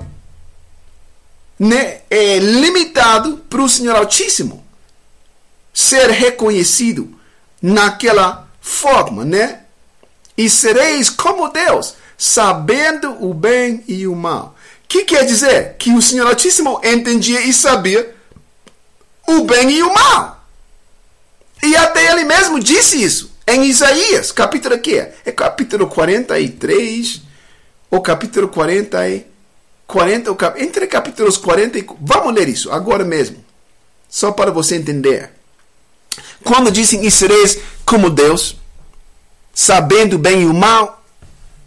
né, 1.60 2.02
é 2.10 2.38
limitado 2.40 3.38
para 3.50 3.62
o 3.62 3.70
Senhor 3.70 3.96
Altíssimo 3.96 4.66
ser 5.74 6.10
reconhecido 6.10 7.14
naquela 7.62 8.48
forma, 8.62 9.26
né? 9.26 9.62
E 10.38 10.50
sereis 10.50 11.10
como 11.10 11.50
Deus, 11.50 11.96
sabendo 12.18 13.26
o 13.26 13.34
bem 13.34 13.84
e 13.88 14.08
o 14.08 14.16
mal. 14.16 14.56
Que 14.88 15.04
quer 15.04 15.26
dizer? 15.26 15.76
Que 15.78 15.92
o 15.94 16.02
Senhor 16.02 16.28
Altíssimo 16.28 16.80
entendia 16.84 17.42
e 17.42 17.54
sabia 17.54 18.16
o 19.28 19.44
bem 19.44 19.72
e 19.72 19.84
o 19.84 19.94
mal. 19.94 20.46
E 21.64 21.76
até 21.76 22.12
ele 22.12 22.24
mesmo 22.24 22.60
disse 22.60 23.02
isso 23.02 23.36
em 23.48 23.66
Isaías, 23.66 24.32
capítulo 24.32 24.78
que 24.80 24.98
é? 24.98 25.16
É 25.26 25.32
capítulo 25.32 25.88
43, 25.88 27.22
ou 27.92 28.02
capítulo 28.02 28.48
40 28.48 28.98
40, 29.88 30.56
entre 30.58 30.88
capítulos 30.88 31.38
40 31.38 31.80
e. 31.80 31.86
Vamos 32.02 32.34
ler 32.34 32.50
isso 32.50 32.72
agora 32.72 33.04
mesmo. 33.04 33.44
Só 34.10 34.32
para 34.32 34.52
você 34.52 34.76
entender. 34.76 35.32
Quando 36.44 36.72
dizem 36.72 37.06
e 37.06 37.12
sereis 37.12 37.60
como 37.86 38.10
Deus, 38.10 38.58
sabendo 39.54 40.18
bem 40.18 40.44
e 40.44 40.46
o 40.46 40.54
mal, 40.54 41.04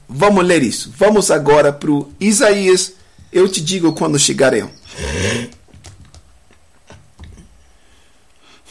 vamos 0.09 0.45
ler 0.45 0.63
isso. 0.63 0.93
Vamos 0.97 1.31
agora 1.31 1.73
para 1.73 1.91
o 1.91 2.13
Isaías. 2.19 2.93
Eu 3.33 3.49
te 3.49 3.61
digo 3.61 3.93
quando 3.93 4.19
chegarei. 4.19 4.65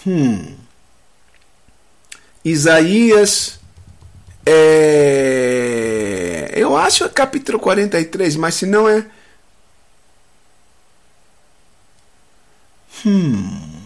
Hum. 0.05 0.55
Isaías. 2.43 3.59
É, 4.49 5.47
eu 6.55 6.77
acho 6.77 7.03
é 7.03 7.09
capítulo 7.09 7.59
43, 7.59 8.37
mas 8.37 8.55
se 8.55 8.65
não 8.65 8.87
é 8.87 9.05
Hum. 13.05 13.81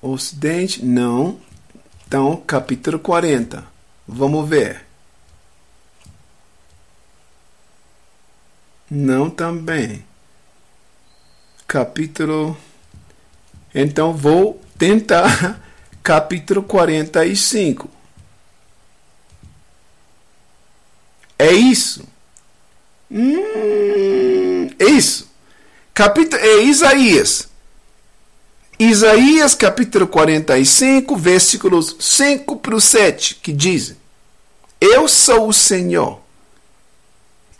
Ocidente, 0.00 0.84
não. 0.84 1.40
Então, 2.06 2.36
capítulo 2.36 2.98
40. 2.98 3.64
Vamos 4.06 4.48
ver. 4.48 4.84
Não 8.90 9.30
também. 9.30 10.04
Capítulo. 11.66 12.56
Então, 13.74 14.12
vou 14.12 14.60
tentar 14.76 15.60
capítulo 16.02 16.62
45. 16.62 17.88
É 21.38 21.52
isso. 21.52 22.06
Hum, 23.10 24.68
é 24.78 24.84
isso. 24.84 25.31
Capítulo, 25.94 26.42
é 26.42 26.62
Isaías. 26.62 27.48
Isaías 28.78 29.54
capítulo 29.54 30.06
45, 30.06 31.14
versículos 31.16 31.94
5 32.00 32.56
para 32.56 32.74
o 32.74 32.80
7, 32.80 33.34
que 33.42 33.52
dizem: 33.52 33.96
Eu 34.80 35.06
sou 35.06 35.48
o 35.48 35.52
Senhor, 35.52 36.18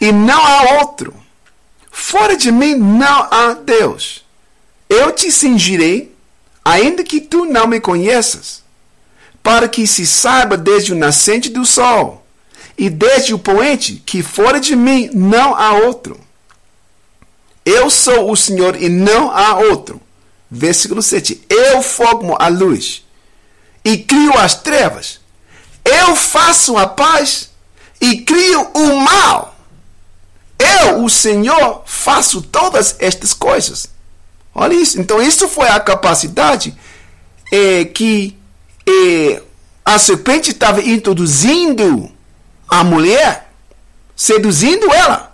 e 0.01 0.11
não 0.11 0.41
há 0.45 0.79
outro. 0.81 1.15
Fora 1.91 2.35
de 2.35 2.51
mim 2.51 2.75
não 2.75 3.29
há 3.31 3.53
Deus. 3.53 4.25
Eu 4.89 5.13
te 5.13 5.31
cingirei, 5.31 6.17
ainda 6.65 7.05
que 7.05 7.21
tu 7.21 7.45
não 7.45 7.67
me 7.67 7.81
conheças, 7.81 8.63
para 9.43 9.69
que 9.69 9.87
se 9.87 10.07
saiba 10.07 10.57
desde 10.57 10.95
o 10.95 10.97
nascente 10.97 11.51
do 11.51 11.67
sol 11.67 12.25
e 12.79 12.89
desde 12.89 13.35
o 13.35 13.39
poente 13.39 14.03
que 14.07 14.23
fora 14.23 14.59
de 14.59 14.75
mim 14.75 15.11
não 15.13 15.55
há 15.55 15.75
outro. 15.75 16.19
Eu 17.65 17.89
sou 17.91 18.31
o 18.31 18.37
Senhor 18.37 18.81
e 18.81 18.89
não 18.89 19.31
há 19.31 19.57
outro. 19.57 20.01
Versículo 20.51 21.01
7. 21.01 21.43
Eu 21.49 21.83
formo 21.83 22.37
a 22.39 22.49
luz 22.49 23.05
e 23.85 23.99
crio 23.99 24.37
as 24.37 24.55
trevas. 24.55 25.21
Eu 25.85 26.15
faço 26.15 26.77
a 26.77 26.87
paz 26.87 27.51
e 28.01 28.19
crio 28.19 28.69
o 28.75 28.97
mal. 28.97 29.57
Eu, 30.59 31.05
o 31.05 31.11
Senhor, 31.11 31.83
faço 31.87 32.43
todas 32.43 32.97
estas 32.99 33.33
coisas. 33.33 33.89
Olha 34.55 34.75
isso. 34.75 35.01
Então, 35.01 35.21
isso 35.23 35.49
foi 35.49 35.69
a 35.69 35.81
capacidade 35.81 36.77
é, 37.51 37.85
que 37.85 38.37
é, 38.87 39.43
a 39.85 39.99
serpente 39.99 40.51
estava 40.51 40.83
introduzindo 40.83 42.11
a 42.69 42.85
mulher, 42.85 43.51
seduzindo 44.15 44.93
ela 44.93 45.32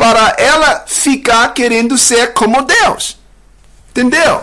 para 0.00 0.34
ela 0.38 0.86
ficar 0.86 1.52
querendo 1.52 1.98
ser 1.98 2.32
como 2.32 2.62
Deus. 2.62 3.18
Entendeu? 3.90 4.40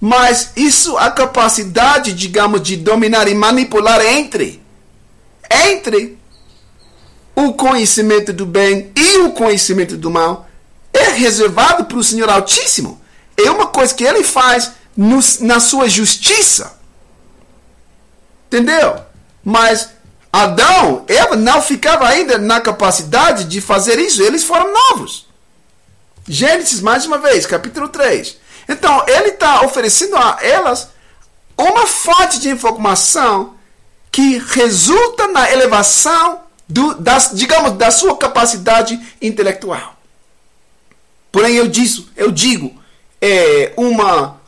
Mas 0.00 0.52
isso, 0.56 0.96
a 0.96 1.10
capacidade, 1.10 2.14
digamos, 2.14 2.62
de 2.62 2.78
dominar 2.78 3.28
e 3.28 3.34
manipular 3.34 4.00
entre, 4.00 4.62
entre 5.50 6.18
o 7.36 7.52
conhecimento 7.52 8.32
do 8.32 8.46
bem 8.46 8.90
e 8.96 9.18
o 9.18 9.32
conhecimento 9.32 9.98
do 9.98 10.10
mal, 10.10 10.48
é 10.94 11.10
reservado 11.10 11.84
para 11.84 11.98
o 11.98 12.02
Senhor 12.02 12.30
Altíssimo. 12.30 13.02
É 13.36 13.50
uma 13.50 13.66
coisa 13.66 13.94
que 13.94 14.02
ele 14.02 14.24
faz 14.24 14.72
no, 14.96 15.20
na 15.40 15.60
sua 15.60 15.90
justiça. 15.90 16.80
Entendeu? 18.46 18.98
Mas 19.44 19.90
Adão, 20.32 21.04
Eva 21.08 21.34
não 21.34 21.60
ficava 21.60 22.06
ainda 22.06 22.38
na 22.38 22.60
capacidade 22.60 23.44
de 23.44 23.60
fazer 23.60 23.98
isso. 23.98 24.22
Eles 24.22 24.44
foram 24.44 24.72
novos. 24.72 25.26
Gênesis, 26.28 26.80
mais 26.80 27.04
uma 27.04 27.18
vez, 27.18 27.46
capítulo 27.46 27.88
3. 27.88 28.36
Então, 28.68 29.04
ele 29.08 29.30
está 29.30 29.62
oferecendo 29.62 30.16
a 30.16 30.38
elas 30.40 30.90
uma 31.58 31.86
fonte 31.86 32.38
de 32.38 32.48
informação 32.48 33.56
que 34.12 34.38
resulta 34.38 35.26
na 35.28 35.50
elevação, 35.50 36.40
do, 36.68 36.94
das, 36.94 37.32
digamos, 37.34 37.72
da 37.72 37.90
sua 37.90 38.16
capacidade 38.16 38.98
intelectual. 39.20 39.96
Porém, 41.32 41.54
eu, 41.54 41.66
disse, 41.66 42.08
eu 42.16 42.30
digo, 42.30 42.80
é 43.20 43.72
uma, 43.76 44.40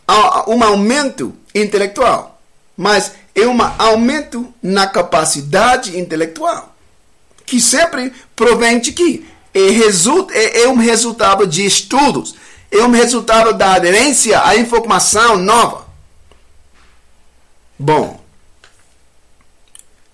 um 0.46 0.62
aumento 0.62 1.34
intelectual. 1.54 2.40
Mas 2.76 3.12
é 3.34 3.46
um 3.46 3.59
aumento 3.78 4.52
na 4.62 4.86
capacidade 4.86 5.98
intelectual, 5.98 6.74
que 7.46 7.60
sempre 7.60 8.12
provém 8.36 8.78
de 8.78 8.92
que 8.92 9.26
é, 9.54 9.70
resulta, 9.70 10.32
é, 10.34 10.62
é 10.62 10.68
um 10.68 10.76
resultado 10.76 11.46
de 11.46 11.64
estudos, 11.64 12.34
é 12.70 12.82
um 12.82 12.90
resultado 12.90 13.52
da 13.52 13.74
aderência 13.74 14.42
à 14.44 14.56
informação 14.56 15.36
nova. 15.36 15.86
Bom, 17.78 18.22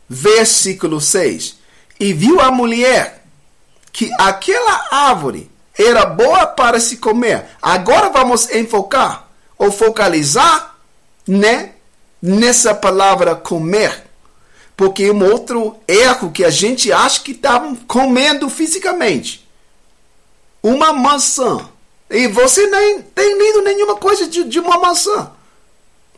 versículo 0.09 1.01
6. 1.01 1.57
E 2.01 2.13
viu 2.13 2.41
a 2.41 2.51
mulher 2.51 3.25
que 3.93 4.11
aquela 4.19 4.89
árvore 4.91 5.51
era 5.77 6.07
boa 6.07 6.47
para 6.47 6.81
se 6.81 6.97
comer. 6.97 7.47
Agora 7.61 8.11
vamos 8.11 8.51
enfocar 8.51 9.29
ou 9.57 9.71
focalizar, 9.71 10.77
né, 11.27 11.75
nessa 12.21 12.75
palavra 12.75 13.35
comer. 13.35 14.05
Porque 14.77 15.11
um 15.11 15.25
outro 15.25 15.77
erro 15.89 16.31
que 16.31 16.45
a 16.45 16.51
gente 16.51 16.93
acha 16.93 17.21
que 17.21 17.33
estavam 17.33 17.75
comendo 17.75 18.49
fisicamente. 18.49 19.49
Uma 20.63 20.93
maçã. 20.93 21.69
E 22.11 22.29
você 22.29 22.67
nem 22.67 23.03
tem 23.03 23.39
lido 23.39 23.63
nenhuma 23.63 23.97
coisa 23.97 24.29
de, 24.29 24.45
de 24.45 24.61
uma 24.61 24.79
maçã. 24.79 25.33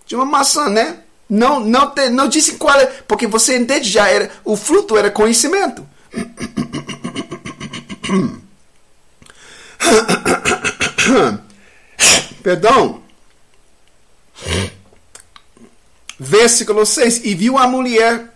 De 0.07 0.15
uma 0.15 0.27
maçã, 0.27 0.69
né? 0.69 0.99
Não, 1.29 1.59
não, 1.61 1.91
te, 1.91 2.09
não 2.09 2.29
disse 2.29 2.57
qual 2.57 2.79
é, 2.79 2.87
porque 3.07 3.27
você 3.27 3.57
entende 3.57 3.89
já 3.89 4.09
era 4.09 4.31
o 4.45 4.57
fruto 4.57 4.99
era 4.99 5.11
conhecimento. 5.11 5.89
Perdão. 12.43 13.03
Versículo 16.23 16.85
6: 16.85 17.23
E 17.25 17.35
viu 17.35 17.57
a 17.57 17.67
mulher 17.67 18.35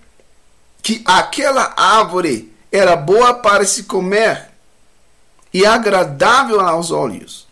que 0.82 1.02
aquela 1.04 1.74
árvore 1.76 2.50
era 2.72 2.96
boa 2.96 3.34
para 3.34 3.66
se 3.66 3.82
comer 3.82 4.48
e 5.52 5.66
agradável 5.66 6.60
aos 6.60 6.90
olhos, 6.90 7.46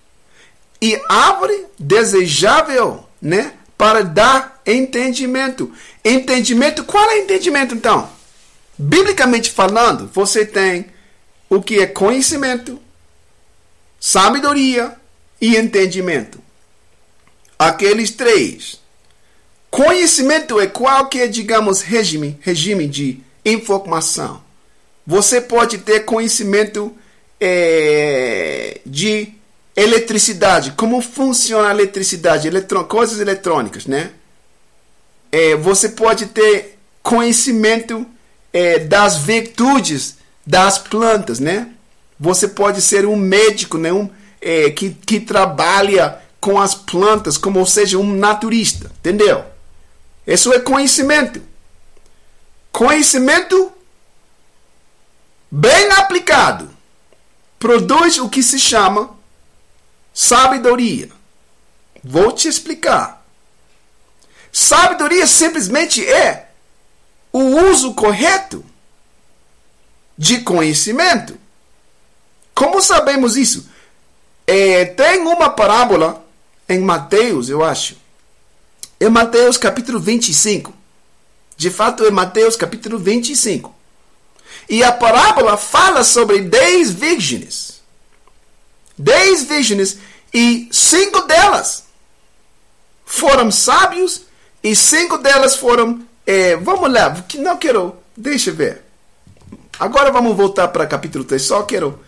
e 0.81 1.01
árvore 1.07 1.67
desejável, 1.79 3.07
né, 3.21 3.53
para 3.77 4.03
dar 4.03 4.61
entendimento. 4.67 5.71
Entendimento, 6.03 6.83
qual 6.85 7.11
é 7.11 7.19
entendimento 7.19 7.75
então? 7.75 8.09
Biblicamente 8.77 9.51
falando, 9.51 10.11
você 10.13 10.47
tem 10.47 10.87
o 11.49 11.63
que 11.63 11.79
é 11.79 11.87
conhecimento, 11.87 12.81
sabedoria 14.01 14.97
e 15.41 15.57
entendimento. 15.57 16.43
Aqueles 17.59 18.11
três. 18.11 18.82
Conhecimento 19.73 20.61
é 20.61 20.67
qualquer, 20.67 21.29
digamos, 21.29 21.81
regime, 21.81 22.39
regime 22.43 22.87
de 22.87 23.21
informação. 23.43 24.43
Você 25.07 25.41
pode 25.41 25.79
ter 25.79 26.01
conhecimento 26.01 26.95
é, 27.41 28.83
de 28.85 29.33
eletricidade, 29.75 30.73
como 30.73 31.01
funciona 31.01 31.69
a 31.69 31.71
eletricidade, 31.71 32.51
coisas 32.87 33.19
eletrônicas, 33.19 33.87
né? 33.87 34.11
É, 35.33 35.57
você 35.57 35.89
pode 35.89 36.27
ter 36.27 36.79
conhecimento 37.03 38.07
é, 38.53 38.79
das 38.79 39.17
virtudes 39.17 40.19
das 40.47 40.77
plantas, 40.77 41.41
né? 41.41 41.71
Você 42.21 42.47
pode 42.47 42.83
ser 42.83 43.07
um 43.07 43.17
médico, 43.17 43.79
né? 43.79 43.91
Um, 43.91 44.11
é, 44.39 44.69
que, 44.69 44.91
que 44.91 45.19
trabalha 45.19 46.21
com 46.39 46.61
as 46.61 46.75
plantas, 46.75 47.39
como 47.39 47.59
ou 47.59 47.65
seja, 47.65 47.97
um 47.97 48.15
naturista, 48.15 48.93
entendeu? 48.99 49.51
Isso 50.27 50.53
é 50.53 50.61
conhecimento. 50.61 51.43
Conhecimento 52.71 53.73
bem 55.51 55.91
aplicado 55.93 56.71
produz 57.59 58.19
o 58.19 58.29
que 58.29 58.43
se 58.43 58.59
chama 58.59 59.17
sabedoria. 60.13 61.11
Vou 62.03 62.33
te 62.33 62.49
explicar. 62.49 63.25
Sabedoria 64.51 65.27
simplesmente 65.27 66.07
é 66.07 66.51
o 67.33 67.41
uso 67.71 67.95
correto 67.95 68.65
de 70.17 70.41
conhecimento. 70.41 71.39
Como 72.55 72.83
sabemos 72.83 73.37
isso? 73.37 73.69
É, 74.47 74.85
tem 74.85 75.21
uma 75.21 75.51
parábola 75.51 76.25
em 76.69 76.81
Mateus, 76.81 77.49
eu 77.49 77.65
acho. 77.65 77.97
Em 79.03 79.09
Mateus 79.09 79.59
capítulo 79.59 79.99
25. 79.99 80.73
De 81.57 81.71
fato, 81.71 82.05
é 82.05 82.11
Mateus 82.13 82.55
capítulo 82.55 83.01
25. 83.01 83.75
E 84.69 84.85
a 84.85 84.93
parábola 84.93 85.57
fala 85.57 86.05
sobre 86.05 86.41
dez 86.43 86.93
virgens. 86.93 87.83
Dez 88.97 89.43
virgens 89.43 89.99
e 90.33 90.69
cinco 90.71 91.23
delas 91.23 91.87
foram 93.05 93.51
sábios 93.51 94.23
e 94.63 94.77
cinco 94.77 95.19
delas 95.19 95.57
foram. 95.57 96.07
É, 96.25 96.55
vamos 96.55 96.89
lá, 96.93 97.11
que 97.23 97.39
não 97.39 97.57
quero. 97.57 97.97
Deixa 98.17 98.51
eu 98.51 98.55
ver. 98.55 98.85
Agora 99.81 100.13
vamos 100.13 100.37
voltar 100.37 100.69
para 100.69 100.87
capítulo 100.87 101.25
3. 101.25 101.43
Só 101.43 101.65
quero 101.65 101.99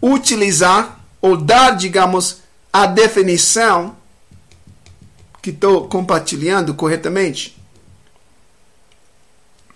utilizar 0.00 1.00
ou 1.20 1.36
dar, 1.36 1.76
digamos, 1.76 2.36
a 2.72 2.86
definição 2.86 3.96
que 5.46 5.50
estou 5.50 5.86
compartilhando 5.86 6.74
corretamente. 6.74 7.56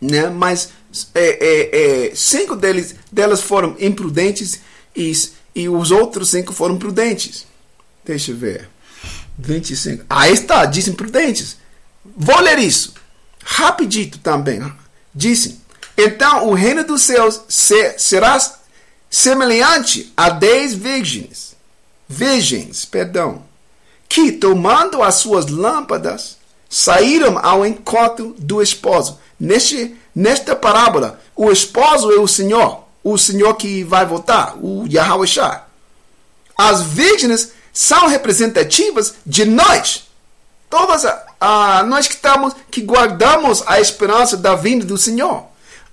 Né? 0.00 0.28
Mas 0.28 0.70
é, 1.14 1.28
é, 1.30 2.08
é, 2.08 2.14
cinco 2.16 2.56
deles, 2.56 2.96
delas 3.12 3.40
foram 3.40 3.76
imprudentes 3.78 4.58
e, 4.96 5.12
e 5.54 5.68
os 5.68 5.92
outros 5.92 6.30
cinco 6.30 6.52
foram 6.52 6.76
prudentes. 6.76 7.46
Deixa 8.04 8.32
eu 8.32 8.36
ver. 8.36 8.68
25. 9.38 10.06
Aí 10.10 10.32
está, 10.32 10.64
dizem 10.64 10.92
prudentes. 10.92 11.56
Vou 12.04 12.40
ler 12.40 12.58
isso. 12.58 12.94
Rapidito 13.44 14.18
também. 14.18 14.60
Dizem. 15.14 15.60
Então 15.96 16.48
o 16.48 16.52
reino 16.52 16.82
dos 16.82 17.02
céus 17.02 17.42
será 17.96 18.36
semelhante 19.08 20.12
a 20.16 20.30
dez 20.30 20.74
virgens. 20.74 21.54
Virgens, 22.08 22.84
perdão. 22.84 23.48
Que 24.10 24.32
tomando 24.32 25.04
as 25.04 25.14
suas 25.14 25.46
lâmpadas 25.46 26.36
saíram 26.68 27.38
ao 27.40 27.64
encontro 27.64 28.34
do 28.36 28.60
esposo. 28.60 29.20
Neste, 29.38 29.96
nesta 30.12 30.56
parábola, 30.56 31.20
o 31.36 31.48
esposo 31.52 32.10
é 32.10 32.18
o 32.18 32.26
Senhor. 32.26 32.84
O 33.04 33.16
Senhor 33.16 33.54
que 33.54 33.84
vai 33.84 34.04
voltar, 34.04 34.56
o 34.60 34.84
Yahweh 34.84 35.28
Shah. 35.28 35.64
As 36.58 36.82
virgens 36.82 37.52
são 37.72 38.08
representativas 38.08 39.14
de 39.24 39.44
nós. 39.44 40.08
Todas 40.68 41.04
nós 41.86 42.08
que 42.08 42.14
estamos, 42.14 42.52
que 42.68 42.82
guardamos 42.82 43.62
a 43.64 43.80
esperança 43.80 44.36
da 44.36 44.56
vinda 44.56 44.84
do 44.84 44.98
Senhor. 44.98 45.44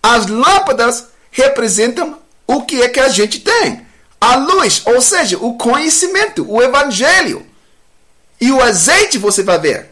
As 0.01 0.25
lâmpadas 0.25 1.05
representam 1.29 2.17
o 2.47 2.63
que 2.63 2.81
é 2.81 2.89
que 2.89 2.99
a 2.99 3.09
gente 3.09 3.41
tem. 3.41 3.85
A 4.19 4.37
luz, 4.37 4.81
ou 4.87 4.99
seja, 5.01 5.37
o 5.37 5.53
conhecimento, 5.53 6.51
o 6.51 6.63
evangelho. 6.63 7.45
E 8.39 8.51
o 8.51 8.61
azeite 8.61 9.17
você 9.17 9.43
vai 9.43 9.59
ver. 9.59 9.91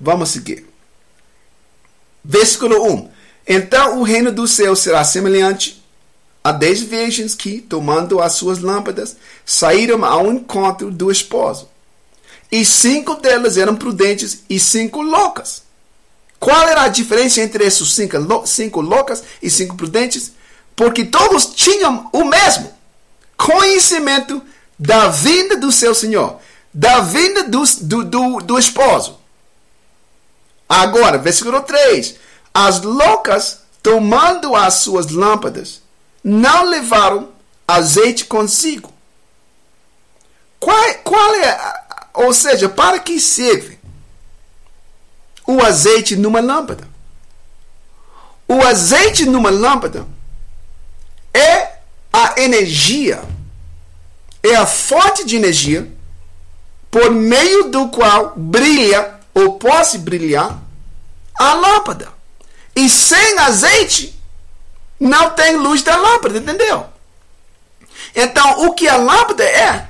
Vamos 0.00 0.30
seguir. 0.30 0.66
Versículo 2.24 2.84
1. 2.92 3.10
Então 3.46 3.98
o 3.98 4.02
reino 4.02 4.30
do 4.30 4.46
céu 4.46 4.76
será 4.76 5.04
semelhante 5.04 5.82
Há 6.44 6.50
dez 6.50 6.80
virgens 6.82 7.36
que, 7.36 7.60
tomando 7.60 8.20
as 8.20 8.32
suas 8.32 8.58
lâmpadas, 8.58 9.16
saíram 9.46 10.04
ao 10.04 10.26
encontro 10.32 10.90
do 10.90 11.10
esposo. 11.10 11.68
E 12.50 12.64
cinco 12.64 13.14
delas 13.14 13.56
eram 13.56 13.76
prudentes 13.76 14.40
e 14.50 14.58
cinco 14.58 15.00
loucas. 15.02 15.62
Qual 16.40 16.68
era 16.68 16.82
a 16.82 16.88
diferença 16.88 17.40
entre 17.40 17.64
esses 17.64 17.92
cinco, 17.92 18.16
cinco 18.44 18.80
loucas 18.80 19.22
e 19.40 19.48
cinco 19.48 19.76
prudentes? 19.76 20.32
Porque 20.74 21.04
todos 21.04 21.46
tinham 21.46 22.10
o 22.12 22.24
mesmo 22.24 22.72
conhecimento 23.36 24.42
da 24.76 25.08
vinda 25.08 25.56
do 25.56 25.70
seu 25.70 25.94
Senhor, 25.94 26.40
da 26.72 27.00
vinda 27.00 27.44
do, 27.44 27.62
do, 27.82 28.04
do, 28.04 28.38
do 28.40 28.58
esposo. 28.58 29.20
Agora, 30.68 31.18
versículo 31.18 31.60
3. 31.60 32.16
As 32.54 32.80
loucas, 32.80 33.60
tomando 33.82 34.54
as 34.56 34.74
suas 34.74 35.10
lâmpadas, 35.10 35.82
não 36.24 36.64
levaram 36.64 37.28
azeite 37.66 38.24
consigo. 38.24 38.92
Qual, 40.58 40.94
qual 41.02 41.34
é, 41.34 41.74
ou 42.14 42.32
seja, 42.32 42.68
para 42.68 42.98
que 43.00 43.18
serve 43.18 43.78
o 45.46 45.62
azeite 45.62 46.16
numa 46.16 46.40
lâmpada? 46.40 46.88
O 48.46 48.62
azeite 48.62 49.24
numa 49.24 49.50
lâmpada 49.50 50.06
é 51.34 51.78
a 52.12 52.40
energia, 52.40 53.22
é 54.42 54.54
a 54.54 54.66
fonte 54.66 55.24
de 55.24 55.36
energia 55.36 55.90
por 56.92 57.10
meio 57.10 57.70
do 57.70 57.88
qual 57.88 58.34
brilha 58.36 59.14
ou 59.32 59.54
pode 59.58 59.96
brilhar 59.96 60.62
a 61.40 61.54
lâmpada. 61.54 62.08
E 62.76 62.86
sem 62.86 63.38
azeite 63.38 64.14
não 65.00 65.30
tem 65.30 65.56
luz 65.56 65.82
da 65.82 65.96
lâmpada, 65.96 66.36
entendeu? 66.36 66.84
Então, 68.14 68.66
o 68.66 68.74
que 68.74 68.86
a 68.86 68.96
lâmpada 68.98 69.42
é? 69.42 69.88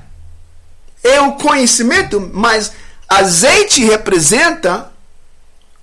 É 1.02 1.20
o 1.20 1.32
conhecimento, 1.32 2.20
mas 2.32 2.70
azeite 3.08 3.84
representa 3.84 4.92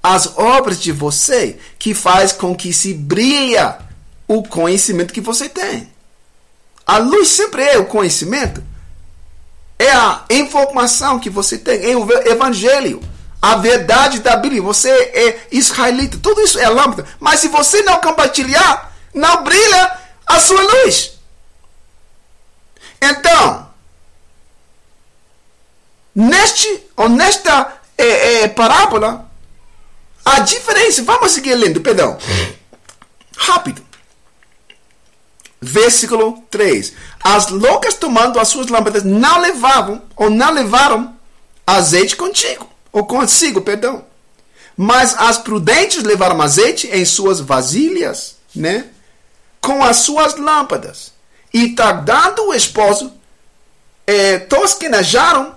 as 0.01 0.37
obras 0.37 0.79
de 0.79 0.93
você 0.93 1.59
que 1.77 1.93
faz 1.93 2.31
com 2.31 2.55
que 2.55 2.71
se 2.71 2.93
brilha 2.93 3.77
o 4.25 4.41
conhecimento 4.41 5.13
que 5.13 5.19
você 5.19 5.49
tem. 5.49 5.91
A 6.87 6.97
luz 6.97 7.27
sempre 7.27 7.61
é 7.61 7.77
o 7.77 7.87
conhecimento. 7.87 8.63
É 9.79 9.91
a 9.91 10.25
informação 10.29 11.19
que 11.19 11.29
você 11.29 11.57
tem, 11.57 11.89
é 11.89 11.95
o 11.95 12.05
evangelho, 12.27 13.01
a 13.41 13.55
verdade 13.55 14.19
da 14.19 14.35
Bíblia. 14.35 14.61
Você 14.61 14.89
é 14.89 15.47
israelita, 15.51 16.19
tudo 16.21 16.41
isso 16.41 16.59
é 16.59 16.67
lâmpada. 16.67 17.07
Mas 17.17 17.39
se 17.39 17.47
você 17.47 17.81
não 17.83 18.01
compartilhar, 18.01 18.93
não 19.13 19.41
brilha 19.41 19.97
a 20.27 20.39
sua 20.39 20.61
luz. 20.61 21.13
Então, 23.01 23.69
neste 26.13 26.83
ou 26.97 27.07
nesta 27.07 27.79
é, 27.97 28.43
é, 28.43 28.47
parábola, 28.49 29.31
a 30.25 30.39
diferença, 30.39 31.01
vamos 31.03 31.31
seguir 31.31 31.55
lendo, 31.55 31.79
perdão. 31.79 32.17
Rápido. 33.37 33.88
Versículo 35.61 36.43
3. 36.49 36.93
As 37.21 37.49
loucas 37.49 37.95
tomando 37.95 38.39
as 38.39 38.47
suas 38.47 38.67
lâmpadas 38.67 39.03
não 39.03 39.39
levavam 39.39 40.01
ou 40.15 40.29
não 40.29 40.51
levaram 40.51 41.15
azeite 41.67 42.15
contigo, 42.15 42.67
ou 42.91 43.05
consigo, 43.05 43.61
perdão. 43.61 44.05
Mas 44.75 45.13
as 45.17 45.37
prudentes 45.37 46.03
levaram 46.03 46.41
azeite 46.41 46.87
em 46.87 47.03
suas 47.03 47.41
vasilhas, 47.41 48.37
né? 48.55 48.87
Com 49.59 49.83
as 49.83 49.97
suas 49.97 50.37
lâmpadas. 50.37 51.11
E 51.53 51.69
tardando 51.69 52.47
o 52.47 52.53
esposo, 52.53 53.11
é, 54.07 54.39
tosquenejaram, 54.39 55.55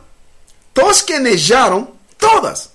tosquenejaram 0.74 1.93
todas. 2.19 2.70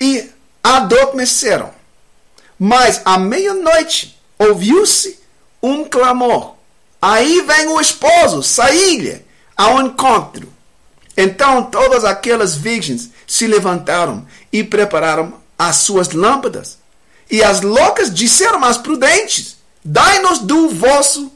E 0.00 0.30
adormeceram. 0.62 1.72
Mas 2.58 3.02
à 3.04 3.18
meia-noite 3.18 4.18
ouviu-se 4.38 5.18
um 5.62 5.84
clamor. 5.84 6.59
Aí 7.00 7.42
vem 7.42 7.68
o 7.68 7.80
esposo 7.80 8.42
sair-lhe 8.42 9.24
ao 9.56 9.80
encontro. 9.80 10.52
Então 11.16 11.64
todas 11.64 12.04
aquelas 12.04 12.54
virgens 12.54 13.10
se 13.26 13.46
levantaram 13.46 14.26
e 14.52 14.62
prepararam 14.62 15.34
as 15.58 15.76
suas 15.76 16.10
lâmpadas. 16.10 16.78
E 17.30 17.42
as 17.42 17.60
loucas 17.60 18.12
disseram 18.12 18.64
às 18.64 18.76
prudentes: 18.76 19.56
Dai-nos 19.84 20.40
do 20.40 20.70
vosso 20.70 21.32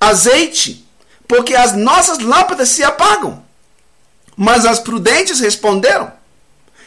azeite, 0.00 0.86
porque 1.26 1.54
as 1.54 1.74
nossas 1.74 2.18
lâmpadas 2.18 2.68
se 2.68 2.84
apagam. 2.84 3.42
Mas 4.36 4.64
as 4.64 4.78
prudentes 4.78 5.40
responderam: 5.40 6.12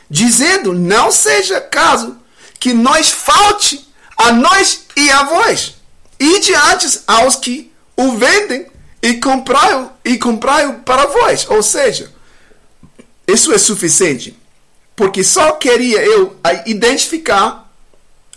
dizendo: 0.10 0.74
Não 0.74 1.12
seja 1.12 1.60
caso 1.60 2.18
que 2.60 2.74
nós 2.74 3.10
falte 3.10 3.90
a 4.18 4.32
nós 4.32 4.86
e 4.96 5.10
a 5.10 5.24
vós. 5.24 5.76
E 6.20 6.40
diante 6.42 7.02
aos 7.08 7.36
que 7.36 7.71
o 8.08 8.18
vendem 8.18 8.66
e 9.02 9.16
comprai-o 9.16 9.90
e 10.04 10.18
comprai 10.18 10.80
para 10.86 11.08
vós. 11.08 11.48
Ou 11.50 11.64
seja, 11.64 12.12
isso 13.28 13.52
é 13.54 13.58
suficiente. 13.58 14.38
Porque 14.96 15.24
só 15.24 15.54
queria 15.54 16.04
eu 16.04 16.36
identificar 16.66 17.72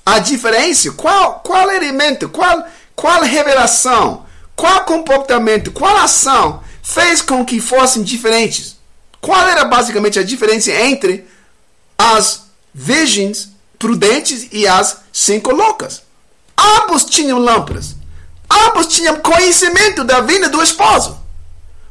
a 0.04 0.18
diferença. 0.18 0.92
Qual, 0.92 1.40
qual 1.40 1.70
elemento, 1.70 2.28
qual, 2.28 2.64
qual 2.94 3.22
revelação, 3.22 4.24
qual 4.56 4.84
comportamento, 4.84 5.72
qual 5.72 5.96
ação 5.96 6.62
fez 6.82 7.20
com 7.20 7.44
que 7.44 7.60
fossem 7.60 8.02
diferentes? 8.02 8.76
Qual 9.20 9.46
era 9.48 9.64
basicamente 9.64 10.18
a 10.18 10.22
diferença 10.22 10.70
entre 10.70 11.26
as 11.98 12.44
virgens 12.72 13.50
prudentes 13.78 14.48
e 14.50 14.66
as 14.66 14.98
cinco 15.12 15.52
loucas. 15.52 16.02
Ambos 16.58 17.04
tinham 17.04 17.38
lâmpadas. 17.38 17.96
Ambos 18.50 18.86
tinham 18.88 19.20
conhecimento 19.20 20.04
da 20.04 20.20
vinda 20.20 20.48
do 20.48 20.62
esposo. 20.62 21.18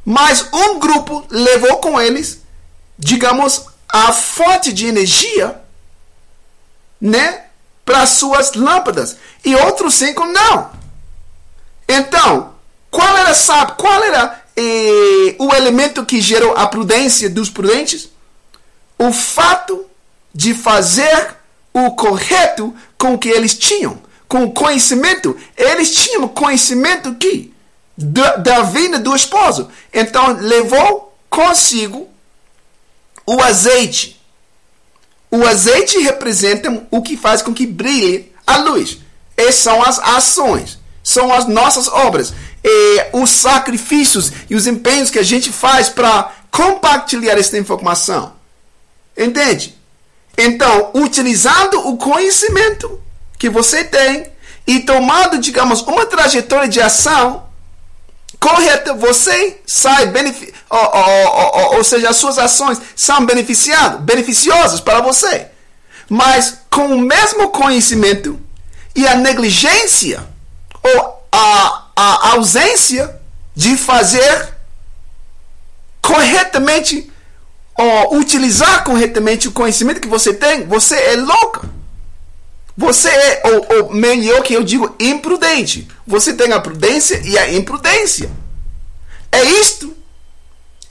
Mas 0.06 0.48
um 0.52 0.80
grupo 0.80 1.26
levou 1.30 1.78
com 1.78 2.00
eles, 2.00 2.42
digamos, 2.98 3.66
a 3.88 4.12
fonte 4.12 4.74
de 4.74 4.88
energia, 4.88 5.62
né? 7.00 7.46
Para 7.86 8.06
suas 8.06 8.54
lâmpadas. 8.54 9.18
E 9.44 9.56
outros 9.56 9.94
cinco 9.96 10.26
não. 10.26 10.72
Então, 11.88 12.54
qual 12.90 13.18
era, 13.18 13.34
sabe, 13.34 13.74
qual 13.78 14.04
era 14.04 14.42
eh, 14.56 15.36
o 15.40 15.54
elemento 15.54 16.06
que 16.06 16.22
gerou 16.22 16.56
a 16.56 16.68
prudência 16.68 17.30
dos 17.30 17.50
prudentes? 17.50 18.10
O 18.98 19.12
fato 19.12 19.86
de 20.34 20.54
fazer 20.54 21.36
o 21.74 21.92
correto 21.92 22.74
com 22.98 23.16
o 23.16 23.18
que 23.18 23.30
eles 23.30 23.58
tinham, 23.58 24.02
com 24.34 24.50
conhecimento. 24.50 25.38
Eles 25.56 25.94
tinham 25.94 26.28
conhecimento 26.28 27.14
que 27.14 27.54
da, 27.96 28.38
da 28.38 28.62
vinda 28.64 28.98
do 28.98 29.16
esposo. 29.16 29.70
Então 29.94 30.34
levou 30.40 31.16
consigo 31.30 32.10
o 33.28 33.40
azeite. 33.44 34.20
O 35.30 35.46
azeite 35.46 36.00
representa 36.00 36.88
o 36.90 37.04
que 37.04 37.16
faz 37.16 37.44
com 37.44 37.54
que 37.54 37.68
brilhe 37.68 38.34
a 38.48 38.58
luz. 38.58 38.98
Essas 39.38 39.56
são 39.56 39.84
as 39.84 40.00
ações, 40.00 40.80
são 41.04 41.32
as 41.32 41.48
nossas 41.48 41.88
obras, 41.88 42.34
e 42.64 43.06
os 43.14 43.30
sacrifícios 43.30 44.32
e 44.50 44.56
os 44.56 44.66
empenhos 44.66 45.12
que 45.12 45.20
a 45.20 45.24
gente 45.24 45.52
faz 45.52 45.90
para 45.90 46.34
compartilhar 46.50 47.38
essa 47.38 47.56
informação. 47.56 48.34
Entende? 49.16 49.78
Então, 50.36 50.90
utilizando 50.96 51.88
o 51.88 51.98
conhecimento 51.98 53.00
que 53.44 53.50
você 53.50 53.84
tem 53.84 54.32
e 54.66 54.80
tomando, 54.80 55.38
digamos, 55.38 55.82
uma 55.82 56.06
trajetória 56.06 56.70
de 56.70 56.80
ação 56.80 57.44
correta, 58.40 58.94
você 58.94 59.60
sai 59.68 60.06
benefici 60.06 60.54
ou, 60.70 60.80
ou, 60.80 61.36
ou, 61.36 61.76
ou 61.76 61.84
seja, 61.84 62.10
as 62.10 62.16
suas 62.16 62.40
ações 62.40 62.80
são 62.96 63.26
beneficiadas, 63.26 64.00
beneficiosas 64.00 64.80
para 64.80 65.02
você. 65.02 65.48
Mas 66.08 66.60
com 66.70 66.86
o 66.86 67.00
mesmo 67.02 67.50
conhecimento 67.50 68.40
e 68.96 69.06
a 69.06 69.16
negligência 69.16 70.26
ou 70.82 71.28
a, 71.30 71.88
a 71.94 72.30
ausência 72.36 73.20
de 73.54 73.76
fazer 73.76 74.54
corretamente 76.02 77.12
ou 77.78 78.20
utilizar 78.20 78.86
corretamente 78.86 79.50
o 79.50 79.52
conhecimento 79.52 80.00
que 80.00 80.08
você 80.08 80.34
tem, 80.34 80.66
você 80.66 80.96
é 80.96 81.18
louca. 81.18 81.83
Você 82.76 83.08
é, 83.08 83.42
ou, 83.46 83.78
ou 83.78 83.94
melhor 83.94 84.42
que 84.42 84.54
eu 84.54 84.64
digo, 84.64 84.96
imprudente. 85.00 85.88
Você 86.08 86.34
tem 86.34 86.52
a 86.52 86.60
prudência 86.60 87.22
e 87.24 87.38
a 87.38 87.54
imprudência. 87.54 88.32
É 89.32 89.44
isto 89.44 89.96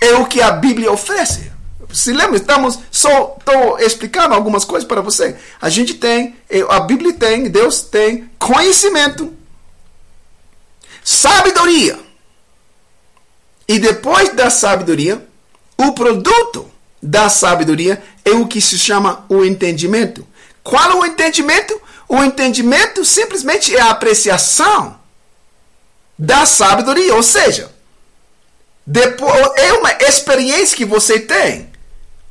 é 0.01 0.15
o 0.15 0.27
que 0.27 0.41
a 0.41 0.51
Bíblia 0.51 0.91
oferece. 0.91 1.51
Se 1.93 2.13
lembra, 2.13 2.37
estamos 2.37 2.79
só 2.91 3.37
estou 3.39 3.79
explicando 3.79 4.35
algumas 4.35 4.65
coisas 4.65 4.89
para 4.89 5.01
você. 5.01 5.37
A 5.61 5.69
gente 5.69 5.95
tem, 5.95 6.37
a 6.69 6.81
Bíblia 6.81 7.13
tem, 7.13 7.51
Deus 7.51 7.83
tem 7.83 8.31
conhecimento, 8.39 9.33
sabedoria. 11.05 11.99
E 13.69 13.79
depois 13.79 14.35
da 14.35 14.51
sabedoria, 14.51 15.25
o 15.77 15.93
produto 15.93 16.71
da 17.03 17.29
sabedoria 17.29 18.03
é 18.25 18.31
o 18.31 18.47
que 18.47 18.61
se 18.61 18.79
chama 18.79 19.25
o 19.29 19.45
entendimento. 19.45 20.27
Qual 20.63 21.01
o 21.01 21.07
entendimento? 21.07 21.81
O 22.09 22.23
entendimento 22.23 23.05
simplesmente 23.05 23.75
é 23.75 23.81
a 23.81 23.91
apreciação 23.91 25.01
da 26.19 26.45
sabedoria, 26.47 27.15
ou 27.15 27.23
seja, 27.23 27.71
depois, 28.87 29.35
é 29.57 29.73
uma 29.73 29.93
experiência 29.93 30.77
que 30.77 30.85
você 30.85 31.19
tem. 31.19 31.71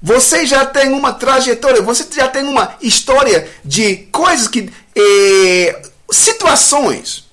Você 0.02 0.46
já 0.46 0.66
tem 0.66 0.92
uma 0.92 1.14
trajetória, 1.14 1.82
você 1.82 2.06
já 2.12 2.28
tem 2.28 2.44
uma 2.44 2.76
história 2.82 3.50
de 3.64 3.98
coisas 4.12 4.48
que. 4.48 4.72
Eh, 4.96 5.82
situações 6.12 7.30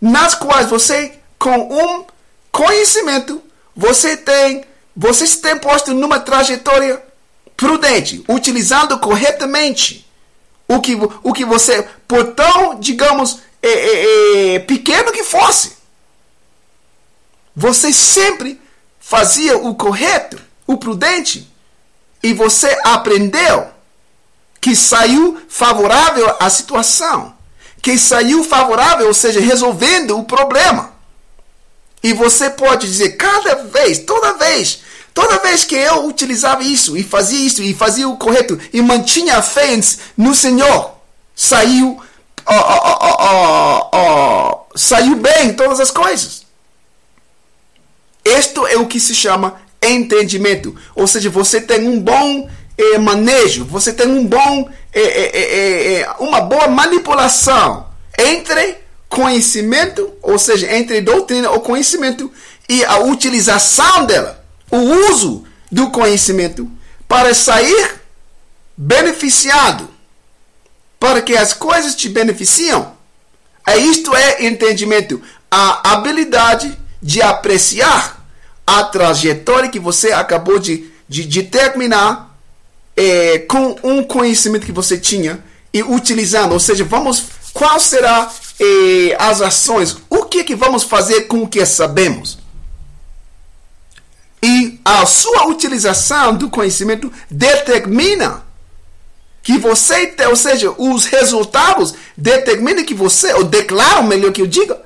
nas 0.00 0.34
quais 0.34 0.70
você, 0.70 1.18
com 1.38 1.50
um 1.50 2.04
conhecimento, 2.50 3.42
você 3.76 4.16
tem 4.16 4.64
você 5.00 5.28
se 5.28 5.40
tem 5.40 5.56
posto 5.56 5.94
numa 5.94 6.18
trajetória 6.18 7.00
prudente, 7.58 8.24
utilizando 8.28 8.96
corretamente 9.00 10.08
o 10.68 10.80
que, 10.80 10.96
o 11.24 11.32
que 11.32 11.44
você, 11.44 11.82
por 12.06 12.32
tão, 12.32 12.78
digamos, 12.78 13.40
é, 13.60 13.68
é, 13.68 14.54
é, 14.54 14.58
pequeno 14.60 15.10
que 15.10 15.24
fosse, 15.24 15.72
você 17.56 17.92
sempre 17.92 18.60
fazia 19.00 19.58
o 19.58 19.74
correto, 19.74 20.40
o 20.68 20.76
prudente, 20.76 21.52
e 22.22 22.32
você 22.32 22.78
aprendeu 22.84 23.66
que 24.60 24.76
saiu 24.76 25.42
favorável 25.48 26.36
à 26.38 26.48
situação, 26.48 27.34
que 27.82 27.98
saiu 27.98 28.44
favorável, 28.44 29.08
ou 29.08 29.14
seja, 29.14 29.40
resolvendo 29.40 30.16
o 30.16 30.22
problema. 30.22 30.92
E 32.04 32.12
você 32.12 32.50
pode 32.50 32.86
dizer 32.86 33.16
cada 33.16 33.56
vez, 33.64 33.98
toda 33.98 34.34
vez 34.34 34.86
toda 35.18 35.40
vez 35.40 35.64
que 35.64 35.74
eu 35.74 36.06
utilizava 36.06 36.62
isso 36.62 36.96
e 36.96 37.02
fazia 37.02 37.44
isso 37.44 37.60
e 37.60 37.74
fazia 37.74 38.08
o 38.08 38.16
correto 38.16 38.56
e 38.72 38.80
mantinha 38.80 39.38
a 39.38 39.42
fé 39.42 39.76
no 40.16 40.32
Senhor, 40.32 40.92
saiu, 41.34 42.00
saiu 44.76 45.16
bem 45.16 45.54
todas 45.54 45.80
as 45.80 45.90
coisas. 45.90 46.46
Isto 48.24 48.64
é 48.68 48.76
o 48.76 48.86
que 48.86 49.00
se 49.00 49.12
chama 49.12 49.60
entendimento. 49.82 50.76
Ou 50.94 51.08
seja, 51.08 51.28
você 51.28 51.60
tem 51.60 51.88
um 51.88 51.98
bom 51.98 52.48
eh, 52.76 52.98
manejo, 52.98 53.64
você 53.64 53.92
tem 53.92 54.06
um 54.06 54.24
bom, 54.24 54.70
eh, 54.94 56.02
eh, 56.04 56.08
uma 56.20 56.40
boa 56.42 56.68
manipulação 56.68 57.88
entre 58.16 58.76
conhecimento, 59.08 60.12
ou 60.22 60.38
seja, 60.38 60.72
entre 60.76 61.00
doutrina 61.00 61.50
ou 61.50 61.58
conhecimento 61.58 62.30
e 62.68 62.84
a 62.84 63.00
utilização 63.00 64.06
dela, 64.06 64.37
o 64.70 64.78
uso 65.10 65.44
do 65.70 65.90
conhecimento 65.90 66.70
para 67.06 67.34
sair 67.34 68.00
beneficiado, 68.76 69.88
para 71.00 71.20
que 71.22 71.36
as 71.36 71.52
coisas 71.52 71.94
te 71.94 72.08
beneficiam. 72.08 72.92
É 73.66 73.76
isto 73.76 74.14
é 74.14 74.46
entendimento, 74.46 75.20
a 75.50 75.92
habilidade 75.92 76.78
de 77.02 77.22
apreciar 77.22 78.24
a 78.66 78.84
trajetória 78.84 79.70
que 79.70 79.78
você 79.78 80.12
acabou 80.12 80.58
de, 80.58 80.90
de, 81.08 81.24
de 81.24 81.42
terminar 81.42 82.38
é, 82.96 83.38
com 83.40 83.76
um 83.82 84.02
conhecimento 84.02 84.66
que 84.66 84.72
você 84.72 84.98
tinha 84.98 85.42
e 85.72 85.82
utilizando. 85.82 86.52
Ou 86.52 86.60
seja, 86.60 86.84
vamos, 86.84 87.24
qual 87.52 87.78
será 87.78 88.30
é, 88.60 89.16
as 89.18 89.40
ações? 89.40 89.96
O 90.10 90.24
que 90.24 90.44
que 90.44 90.54
vamos 90.54 90.82
fazer 90.82 91.22
com 91.22 91.42
o 91.42 91.48
que 91.48 91.64
sabemos? 91.64 92.38
E 94.42 94.80
a 94.84 95.04
sua 95.04 95.46
utilização 95.46 96.36
do 96.36 96.48
conhecimento 96.48 97.12
determina 97.30 98.44
que 99.42 99.58
você, 99.58 100.14
ou 100.28 100.36
seja, 100.36 100.70
os 100.76 101.06
resultados 101.06 101.94
determinam 102.16 102.84
que 102.84 102.94
você, 102.94 103.32
ou 103.32 103.44
declaram, 103.44 104.02
melhor 104.02 104.32
que 104.32 104.42
eu 104.42 104.46
diga, 104.46 104.80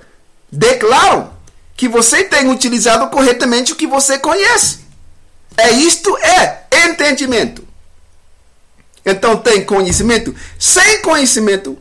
declaram 0.51 1.33
que 1.77 1.89
você 1.89 2.25
tem 2.25 2.49
utilizado 2.49 3.09
corretamente 3.09 3.73
o 3.73 3.77
que 3.77 3.87
você 3.87 4.19
conhece. 4.19 4.81
É 5.57 5.71
isto 5.73 6.17
é 6.19 6.65
entendimento. 6.87 7.67
Então 9.05 9.37
tem 9.37 9.65
conhecimento. 9.65 10.35
Sem 10.59 11.03
conhecimento 11.03 11.77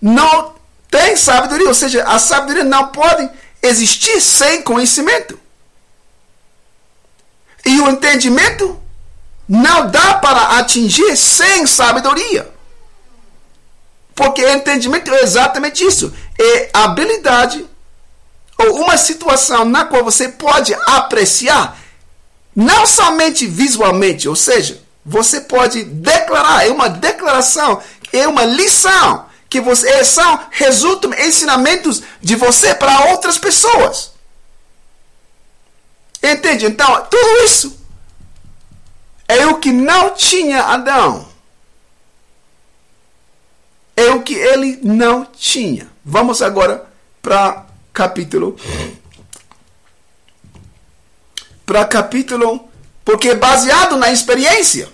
não 0.00 0.54
tem 0.90 1.16
sabedoria, 1.16 1.68
ou 1.68 1.74
seja, 1.74 2.04
a 2.04 2.18
sabedoria 2.18 2.64
não 2.64 2.88
pode 2.88 3.30
existir 3.62 4.20
sem 4.20 4.60
conhecimento. 4.62 5.38
E 7.64 7.80
o 7.80 7.90
entendimento 7.90 8.80
não 9.48 9.90
dá 9.90 10.14
para 10.14 10.58
atingir 10.58 11.16
sem 11.16 11.66
sabedoria. 11.66 12.50
Porque 14.14 14.46
entendimento 14.48 15.12
é 15.12 15.22
exatamente 15.22 15.84
isso. 15.84 16.12
É 16.38 16.70
habilidade 16.72 17.66
ou 18.58 18.82
uma 18.82 18.96
situação 18.96 19.64
na 19.64 19.84
qual 19.84 20.04
você 20.04 20.28
pode 20.28 20.74
apreciar, 20.86 21.78
não 22.54 22.86
somente 22.86 23.46
visualmente, 23.46 24.28
ou 24.28 24.36
seja, 24.36 24.80
você 25.04 25.40
pode 25.40 25.82
declarar, 25.84 26.66
é 26.66 26.70
uma 26.70 26.88
declaração, 26.88 27.82
é 28.12 28.28
uma 28.28 28.44
lição 28.44 29.26
que 29.48 29.60
você 29.60 30.04
são 30.04 30.40
resultam 30.50 31.12
ensinamentos 31.14 32.02
de 32.20 32.36
você 32.36 32.74
para 32.74 33.10
outras 33.10 33.38
pessoas. 33.38 34.11
Entende? 36.22 36.66
Então, 36.66 37.06
tudo 37.10 37.44
isso 37.44 37.82
é 39.26 39.46
o 39.46 39.58
que 39.58 39.72
não 39.72 40.14
tinha 40.14 40.62
Adão. 40.62 41.28
É 43.96 44.10
o 44.10 44.22
que 44.22 44.34
ele 44.34 44.78
não 44.82 45.24
tinha. 45.24 45.90
Vamos 46.04 46.40
agora 46.40 46.86
para 47.20 47.66
capítulo. 47.92 48.56
Para 51.66 51.84
capítulo, 51.84 52.68
porque 53.04 53.30
é 53.30 53.34
baseado 53.34 53.96
na 53.96 54.10
experiência. 54.10 54.88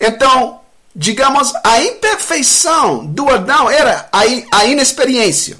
Então, 0.00 0.60
digamos, 0.94 1.52
a 1.64 1.80
imperfeição 1.82 3.06
do 3.06 3.28
Adão 3.28 3.70
era 3.70 4.08
a, 4.12 4.20
a 4.52 4.64
inexperiência, 4.66 5.58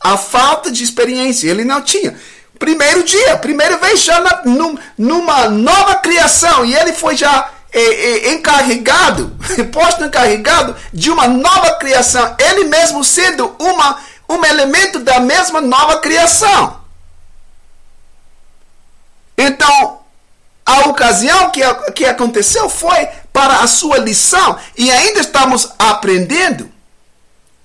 a 0.00 0.16
falta 0.16 0.70
de 0.70 0.82
experiência. 0.82 1.50
Ele 1.50 1.64
não 1.64 1.82
tinha. 1.82 2.18
Primeiro 2.62 3.02
dia, 3.02 3.36
primeira 3.38 3.76
vez 3.76 4.04
já 4.04 4.20
na, 4.20 4.42
num, 4.44 4.78
numa 4.96 5.48
nova 5.48 5.96
criação, 5.96 6.64
e 6.64 6.72
ele 6.72 6.92
foi 6.92 7.16
já 7.16 7.50
é, 7.72 7.80
é, 7.80 8.32
encarregado, 8.34 9.36
posto 9.72 10.04
encarregado 10.04 10.76
de 10.92 11.10
uma 11.10 11.26
nova 11.26 11.74
criação, 11.74 12.36
ele 12.38 12.66
mesmo 12.66 13.02
sendo 13.02 13.52
uma 13.58 13.98
um 14.28 14.44
elemento 14.44 15.00
da 15.00 15.18
mesma 15.18 15.60
nova 15.60 15.98
criação. 15.98 16.80
Então, 19.36 19.98
a 20.64 20.88
ocasião 20.88 21.50
que, 21.50 21.62
que 21.96 22.04
aconteceu 22.04 22.68
foi 22.68 23.08
para 23.32 23.56
a 23.56 23.66
sua 23.66 23.98
lição 23.98 24.56
e 24.78 24.88
ainda 24.88 25.18
estamos 25.18 25.72
aprendendo. 25.80 26.70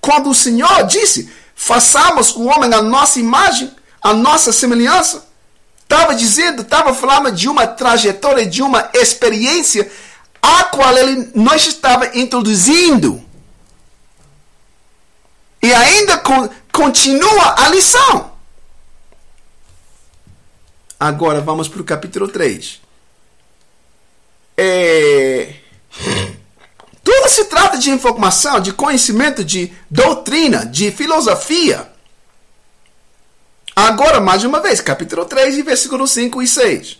Quando 0.00 0.28
o 0.28 0.34
Senhor 0.34 0.82
disse: 0.88 1.32
façamos 1.54 2.34
o 2.34 2.46
homem 2.46 2.74
a 2.74 2.82
nossa 2.82 3.20
imagem, 3.20 3.77
a 4.02 4.14
nossa 4.14 4.52
semelhança, 4.52 5.26
estava 5.82 6.14
dizendo, 6.14 6.62
estava 6.62 6.94
falando 6.94 7.32
de 7.32 7.48
uma 7.48 7.66
trajetória, 7.66 8.46
de 8.46 8.62
uma 8.62 8.90
experiência 8.94 9.90
a 10.40 10.64
qual 10.64 10.96
ele 10.96 11.30
nos 11.34 11.66
estava 11.66 12.16
introduzindo. 12.16 13.22
E 15.62 15.72
ainda 15.72 16.18
con 16.18 16.48
continua 16.72 17.54
a 17.58 17.68
lição. 17.68 18.30
Agora 21.00 21.40
vamos 21.40 21.68
para 21.68 21.80
o 21.80 21.84
capítulo 21.84 22.28
3. 22.28 22.80
É... 24.56 25.54
Tudo 27.02 27.28
se 27.28 27.46
trata 27.46 27.78
de 27.78 27.90
informação, 27.90 28.60
de 28.60 28.72
conhecimento, 28.72 29.44
de 29.44 29.72
doutrina, 29.90 30.66
de 30.66 30.90
filosofia. 30.90 31.90
Agora, 33.88 34.20
mais 34.20 34.44
uma 34.44 34.60
vez, 34.60 34.82
capítulo 34.82 35.24
3, 35.24 35.64
versículos 35.64 36.10
5 36.10 36.42
e 36.42 36.46
6. 36.46 36.98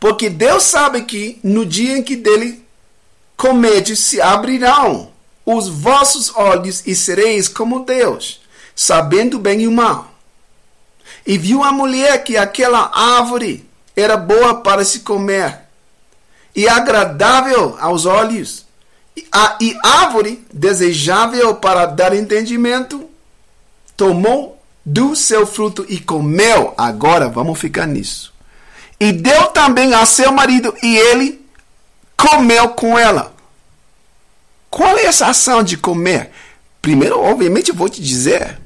Porque 0.00 0.30
Deus 0.30 0.62
sabe 0.62 1.02
que 1.02 1.38
no 1.44 1.66
dia 1.66 1.98
em 1.98 2.02
que 2.02 2.16
dele 2.16 2.66
comedes 3.36 3.98
se 3.98 4.22
abrirão 4.22 5.12
os 5.44 5.68
vossos 5.68 6.34
olhos 6.34 6.82
e 6.86 6.96
sereis 6.96 7.46
como 7.46 7.84
Deus, 7.84 8.40
sabendo 8.74 9.38
bem 9.38 9.60
e 9.60 9.68
o 9.68 9.70
mal. 9.70 10.14
E 11.26 11.36
viu 11.36 11.62
a 11.62 11.70
mulher 11.70 12.24
que 12.24 12.38
aquela 12.38 12.90
árvore 12.94 13.68
era 13.94 14.16
boa 14.16 14.62
para 14.62 14.82
se 14.82 15.00
comer 15.00 15.60
e 16.56 16.66
agradável 16.66 17.76
aos 17.78 18.06
olhos, 18.06 18.64
e, 19.14 19.26
a, 19.30 19.58
e 19.60 19.76
árvore 19.84 20.42
desejável 20.50 21.54
para 21.56 21.84
dar 21.84 22.16
entendimento, 22.16 23.10
tomou 23.94 24.51
do 24.84 25.14
seu 25.14 25.46
fruto 25.46 25.84
e 25.88 26.00
comeu. 26.00 26.74
Agora 26.76 27.28
vamos 27.28 27.58
ficar 27.58 27.86
nisso. 27.86 28.32
E 28.98 29.12
deu 29.12 29.46
também 29.46 29.94
a 29.94 30.06
seu 30.06 30.30
marido, 30.32 30.74
e 30.82 30.96
ele 30.96 31.44
comeu 32.16 32.68
com 32.70 32.98
ela. 32.98 33.34
Qual 34.70 34.96
é 34.96 35.04
essa 35.04 35.26
ação 35.26 35.62
de 35.62 35.76
comer? 35.76 36.30
Primeiro, 36.80 37.18
obviamente, 37.18 37.72
vou 37.72 37.88
te 37.88 38.00
dizer, 38.00 38.60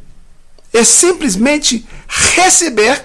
é 0.73 0.85
simplesmente 0.85 1.87
receber 2.09 3.05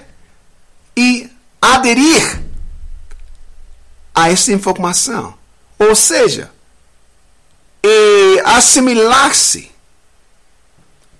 e 0.95 1.29
aderir 1.61 2.41
a 4.13 4.29
essa 4.29 4.51
informação. 4.51 5.33
Ou 5.79 5.95
seja, 5.95 6.51
assimilar-se, 8.43 9.71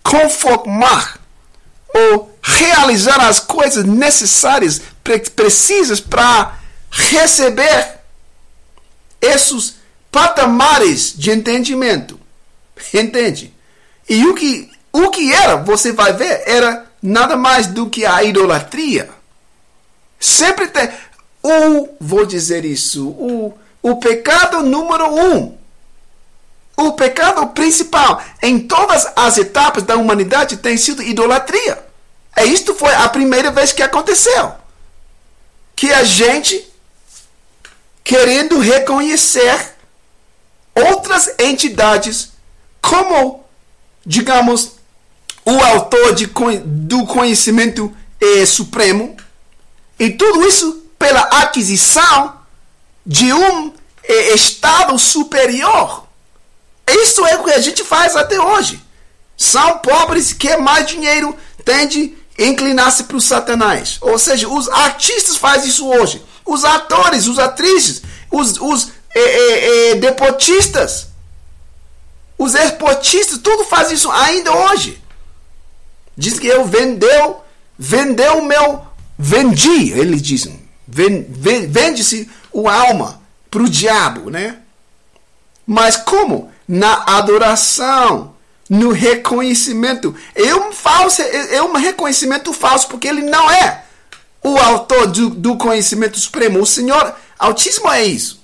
conformar 0.03 1.20
ou 1.93 2.37
realizar 2.41 3.19
as 3.21 3.39
coisas 3.39 3.85
necessárias, 3.85 4.81
precisas 5.35 5.99
para 5.99 6.57
receber 6.89 7.99
esses 9.19 9.75
patamares 10.11 11.13
de 11.15 11.31
entendimento. 11.31 12.19
Entende? 12.93 13.53
E 14.09 14.25
o 14.25 14.33
que, 14.33 14.69
o 14.91 15.09
que 15.09 15.31
era, 15.31 15.55
você 15.57 15.91
vai 15.91 16.13
ver, 16.13 16.43
era 16.45 16.85
nada 17.01 17.35
mais 17.35 17.67
do 17.67 17.89
que 17.89 18.05
a 18.05 18.23
idolatria. 18.23 19.09
Sempre 20.19 20.67
tem. 20.67 20.89
O, 21.43 21.89
vou 21.99 22.25
dizer 22.25 22.65
isso, 22.65 23.09
o, 23.09 23.57
o 23.81 23.95
pecado 23.95 24.61
número 24.61 25.07
um, 25.07 25.57
o 26.77 26.93
pecado 26.93 27.45
principal 27.47 28.21
em 28.41 28.59
todas 28.59 29.07
as 29.15 29.37
etapas 29.37 29.83
da 29.83 29.95
humanidade 29.95 30.57
tem 30.57 30.77
sido 30.77 31.03
idolatria. 31.03 31.83
E 32.37 32.43
isto 32.45 32.73
foi 32.73 32.93
a 32.93 33.07
primeira 33.09 33.51
vez 33.51 33.71
que 33.71 33.83
aconteceu 33.83 34.53
que 35.75 35.91
a 35.91 36.03
gente 36.03 36.63
querendo 38.03 38.59
reconhecer 38.59 39.75
outras 40.75 41.33
entidades 41.39 42.33
como, 42.81 43.43
digamos, 44.05 44.73
o 45.45 45.59
autor 45.59 46.13
de, 46.13 46.27
do 46.65 47.05
conhecimento 47.05 47.95
eh, 48.19 48.45
supremo, 48.45 49.17
e 49.99 50.11
tudo 50.11 50.47
isso 50.47 50.85
pela 50.97 51.21
aquisição 51.41 52.35
de 53.05 53.33
um 53.33 53.73
eh, 54.03 54.33
estado 54.33 54.97
superior. 54.99 56.07
Isso 56.87 57.25
é 57.25 57.37
o 57.37 57.43
que 57.43 57.51
a 57.51 57.59
gente 57.59 57.83
faz 57.83 58.15
até 58.15 58.39
hoje. 58.39 58.81
São 59.37 59.79
pobres 59.79 60.33
que 60.33 60.55
mais 60.57 60.85
dinheiro 60.87 61.35
tende 61.63 62.15
a 62.37 62.43
inclinar-se 62.43 63.03
para 63.03 63.17
o 63.17 63.21
Satanás. 63.21 63.97
Ou 64.01 64.17
seja, 64.19 64.47
os 64.47 64.69
artistas 64.69 65.37
fazem 65.37 65.69
isso 65.69 65.87
hoje. 65.87 66.23
Os 66.45 66.63
atores, 66.63 67.27
os 67.27 67.39
atrizes, 67.39 68.01
os, 68.31 68.59
os 68.59 68.89
eh, 69.13 69.19
eh, 69.19 69.91
eh 69.91 69.95
deportistas, 69.95 71.07
os 72.37 72.55
esportistas, 72.55 73.37
tudo 73.37 73.63
faz 73.65 73.91
isso 73.91 74.11
ainda 74.11 74.51
hoje. 74.51 75.01
Diz 76.17 76.39
que 76.39 76.47
eu 76.47 76.65
vendeu, 76.65 77.43
vendeu 77.77 78.39
o 78.39 78.45
meu, 78.45 78.85
vendi, 79.17 79.91
eles 79.91 80.21
dizem, 80.21 80.67
vende-se 80.87 82.29
o 82.51 82.67
alma 82.67 83.21
para 83.49 83.61
o 83.61 83.69
diabo, 83.69 84.29
né? 84.29 84.57
Mas 85.65 85.97
como? 85.97 86.50
Na 86.73 87.03
adoração, 87.17 88.33
no 88.69 88.91
reconhecimento. 88.93 90.15
É 90.33 90.55
um, 90.55 90.71
falso, 90.71 91.21
é 91.21 91.61
um 91.61 91.73
reconhecimento 91.73 92.53
falso, 92.53 92.87
porque 92.87 93.07
ele 93.07 93.21
não 93.21 93.51
é 93.51 93.83
o 94.41 94.57
autor 94.57 95.07
do, 95.07 95.29
do 95.29 95.57
conhecimento 95.57 96.17
supremo. 96.17 96.61
O 96.61 96.65
Senhor 96.65 97.13
Altíssimo 97.37 97.91
é 97.91 98.03
isso. 98.03 98.41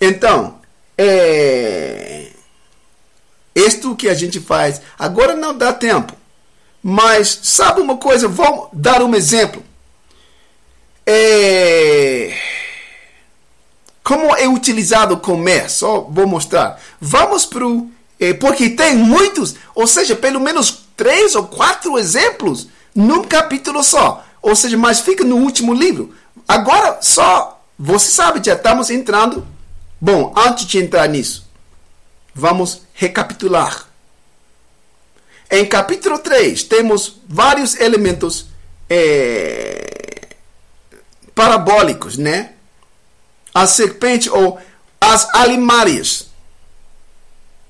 Então, 0.00 0.60
é. 0.96 2.30
Isto 3.52 3.96
que 3.96 4.08
a 4.08 4.14
gente 4.14 4.38
faz. 4.38 4.80
Agora 4.96 5.34
não 5.34 5.56
dá 5.56 5.72
tempo. 5.72 6.12
Mas 6.80 7.40
sabe 7.42 7.80
uma 7.80 7.96
coisa? 7.96 8.28
Vamos 8.28 8.68
dar 8.72 9.02
um 9.02 9.14
exemplo. 9.16 9.64
É... 11.04 12.38
Como 14.08 14.34
é 14.34 14.48
utilizado 14.48 15.16
o 15.16 15.20
comércio? 15.20 15.80
Só 15.80 16.00
vou 16.00 16.26
mostrar. 16.26 16.80
Vamos 16.98 17.44
para 17.44 17.66
o. 17.66 17.90
É, 18.18 18.32
porque 18.32 18.70
tem 18.70 18.96
muitos, 18.96 19.54
ou 19.74 19.86
seja, 19.86 20.16
pelo 20.16 20.40
menos 20.40 20.86
três 20.96 21.34
ou 21.34 21.46
quatro 21.46 21.98
exemplos 21.98 22.68
num 22.94 23.22
capítulo 23.22 23.84
só. 23.84 24.24
Ou 24.40 24.56
seja, 24.56 24.78
mas 24.78 25.00
fica 25.00 25.22
no 25.24 25.36
último 25.36 25.74
livro. 25.74 26.14
Agora 26.48 27.00
só, 27.02 27.62
você 27.78 28.10
sabe, 28.10 28.40
já 28.42 28.54
estamos 28.54 28.88
entrando. 28.88 29.46
Bom, 30.00 30.32
antes 30.34 30.64
de 30.64 30.78
entrar 30.78 31.06
nisso, 31.06 31.46
vamos 32.34 32.80
recapitular. 32.94 33.88
Em 35.50 35.66
capítulo 35.66 36.18
3, 36.18 36.62
temos 36.62 37.20
vários 37.28 37.78
elementos 37.78 38.46
é, 38.88 40.28
parabólicos, 41.34 42.16
né? 42.16 42.54
A 43.54 43.66
serpente 43.66 44.28
ou 44.30 44.58
as 45.00 45.28
alimárias, 45.34 46.28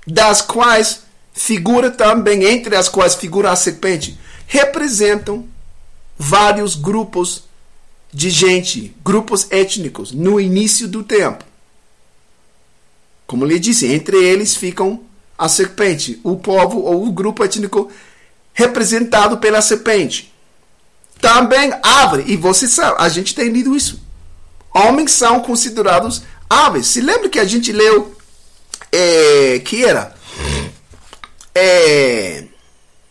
das 0.06 0.40
quais 0.42 1.02
figura 1.32 1.90
também, 1.90 2.44
entre 2.44 2.74
as 2.74 2.88
quais 2.88 3.14
figura 3.14 3.50
a 3.50 3.56
serpente, 3.56 4.18
representam 4.46 5.46
vários 6.18 6.74
grupos 6.74 7.44
de 8.12 8.30
gente, 8.30 8.94
grupos 9.04 9.46
étnicos, 9.50 10.12
no 10.12 10.40
início 10.40 10.88
do 10.88 11.04
tempo. 11.04 11.44
Como 13.26 13.44
lhe 13.44 13.58
disse, 13.58 13.86
entre 13.86 14.16
eles 14.16 14.56
ficam 14.56 15.02
a 15.36 15.48
serpente, 15.48 16.18
o 16.24 16.36
povo 16.36 16.80
ou 16.80 17.06
o 17.06 17.12
grupo 17.12 17.44
étnico 17.44 17.90
representado 18.54 19.38
pela 19.38 19.60
serpente. 19.60 20.32
Também 21.20 21.72
árvore, 21.82 22.24
e 22.26 22.36
você 22.36 22.66
sabe, 22.66 22.96
a 22.98 23.08
gente 23.08 23.34
tem 23.34 23.50
lido 23.50 23.76
isso. 23.76 24.00
Homens 24.72 25.12
são 25.12 25.40
considerados 25.40 26.22
aves. 26.48 26.86
Se 26.86 27.00
lembra 27.00 27.28
que 27.28 27.38
a 27.38 27.44
gente 27.44 27.72
leu 27.72 28.16
é, 28.92 29.60
que 29.64 29.84
era? 29.84 30.14
É, 31.54 32.44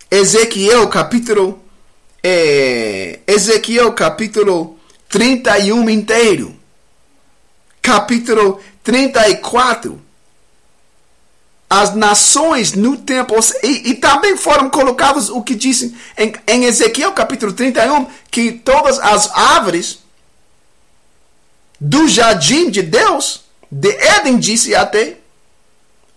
Ezequiel 0.09 0.87
capítulo 0.87 1.61
é, 2.23 3.19
Ezequiel 3.27 3.93
capítulo 3.93 4.79
31 5.09 5.89
inteiro, 5.89 6.55
capítulo 7.81 8.59
34 8.83 10.01
as 11.69 11.93
nações 11.93 12.73
no 12.73 12.95
tempo, 12.95 13.35
e, 13.61 13.91
e, 13.91 13.95
também 13.95 14.37
foram 14.37 14.69
colocados 14.69 15.29
o 15.29 15.41
que 15.41 15.53
dizem 15.53 15.93
em, 16.17 16.33
em 16.47 16.63
Ezequiel 16.63 17.11
capítulo 17.11 17.51
31, 17.51 18.07
que 18.31 18.53
todas 18.53 18.97
as 18.99 19.29
árvores 19.35 19.99
do 21.79 22.07
jardim 22.07 22.69
de 22.69 22.81
Deus, 22.81 23.45
de 23.71 23.89
Éden 23.89 24.37
disse 24.37 24.75
até, 24.75 25.17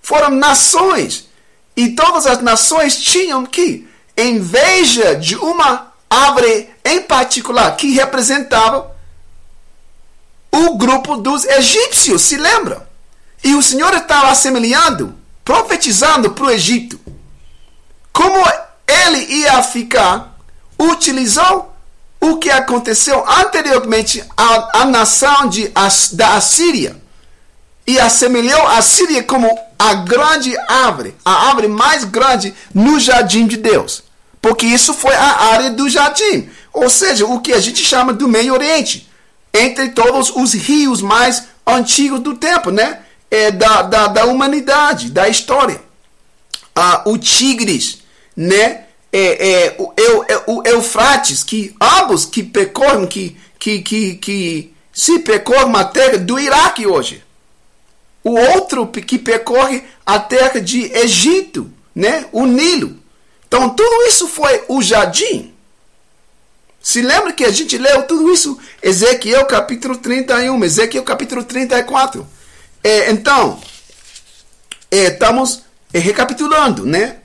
foram 0.03 0.31
nações. 0.31 1.29
E 1.77 1.91
todas 1.91 2.27
as 2.27 2.41
nações 2.41 2.97
tinham 2.97 3.47
que 3.47 3.89
inveja 4.17 5.15
de 5.17 5.37
uma 5.37 5.93
árvore 6.09 6.69
em 6.85 7.03
particular, 7.03 7.77
que 7.77 7.93
representava 7.93 8.95
o 10.51 10.77
grupo 10.77 11.17
dos 11.17 11.45
egípcios, 11.45 12.23
se 12.23 12.37
lembra? 12.37 12.89
E 13.43 13.55
o 13.55 13.63
Senhor 13.63 13.95
estava 13.95 14.31
assemelhando 14.31 15.21
profetizando 15.51 16.31
para 16.31 16.45
o 16.45 16.51
Egito. 16.51 17.01
Como 18.13 18.37
ele 18.87 19.19
ia 19.41 19.61
ficar, 19.65 20.39
utilizou 20.79 21.70
o 22.21 22.37
que 22.37 22.51
aconteceu 22.51 23.25
anteriormente 23.29 24.23
à, 24.37 24.83
à 24.83 24.85
nação 24.85 25.49
de, 25.49 25.73
da 26.13 26.35
Assíria 26.35 26.97
e 27.87 27.99
assemelhou 27.99 28.67
a 28.67 28.83
Síria 28.83 29.23
como 29.23 29.49
a 29.79 29.95
grande 29.95 30.57
árvore, 30.69 31.15
a 31.25 31.49
árvore 31.49 31.69
mais 31.69 32.05
grande 32.05 32.55
no 32.75 33.01
jardim 33.01 33.47
de 33.47 33.57
Deus. 33.57 34.03
Porque 34.43 34.67
isso 34.67 34.93
foi 34.93 35.15
a 35.15 35.53
área 35.53 35.71
do 35.71 35.89
jardim, 35.89 36.49
ou 36.73 36.89
seja, 36.89 37.27
o 37.27 37.41
que 37.41 37.53
a 37.53 37.61
gente 37.61 37.85
chama 37.85 38.13
do 38.13 38.29
Meio 38.29 38.55
Oriente, 38.55 39.11
entre 39.53 39.91
todos 39.91 40.31
os 40.31 40.53
rios 40.53 41.03
mais 41.03 41.45
antigos 41.67 42.21
do 42.21 42.37
tempo, 42.37 42.71
né? 42.71 43.01
é, 43.31 43.51
da, 43.51 43.83
da, 43.83 44.07
da 44.09 44.25
humanidade, 44.25 45.11
da 45.11 45.29
história. 45.29 45.81
Ah, 46.75 47.03
o 47.07 47.17
Tigres, 47.17 47.99
né? 48.37 48.85
É, 49.13 49.51
é, 49.51 49.77
o, 49.79 49.93
é, 50.29 50.43
o 50.47 50.63
Eufrates, 50.65 51.43
que 51.43 51.75
ambos 51.81 52.25
que 52.25 52.43
percorrem, 52.43 53.07
que, 53.07 53.37
que, 53.59 53.83
que, 53.83 54.15
que 54.17 54.75
se 54.93 55.19
percorrem 55.19 55.75
a 55.75 55.85
terra 55.85 56.19
do 56.19 56.39
Iraque 56.39 56.87
hoje. 56.87 57.23
O 58.23 58.39
outro 58.39 58.87
que 58.87 59.19
percorre 59.19 59.83
a 60.05 60.19
terra 60.19 60.61
de 60.61 60.93
Egito, 60.93 61.71
né? 61.95 62.27
o 62.33 62.47
Nilo. 62.47 62.99
Então, 63.49 63.71
tudo 63.71 64.07
isso 64.07 64.29
foi 64.29 64.63
o 64.69 64.83
jardim. 64.83 65.53
Se 66.83 67.03
lembra 67.03 67.33
que 67.33 67.45
a 67.45 67.51
gente 67.51 67.77
leu 67.77 68.05
tudo 68.05 68.33
isso? 68.33 68.59
Ezequiel 68.83 69.45
capítulo 69.47 69.97
31, 69.97 70.65
Ezequiel 70.65 71.03
capítulo 71.03 71.45
34. 71.45 72.27
É, 72.83 73.11
então, 73.11 73.61
é, 74.91 75.05
estamos 75.05 75.63
é, 75.93 75.99
recapitulando, 75.99 76.87
né? 76.87 77.20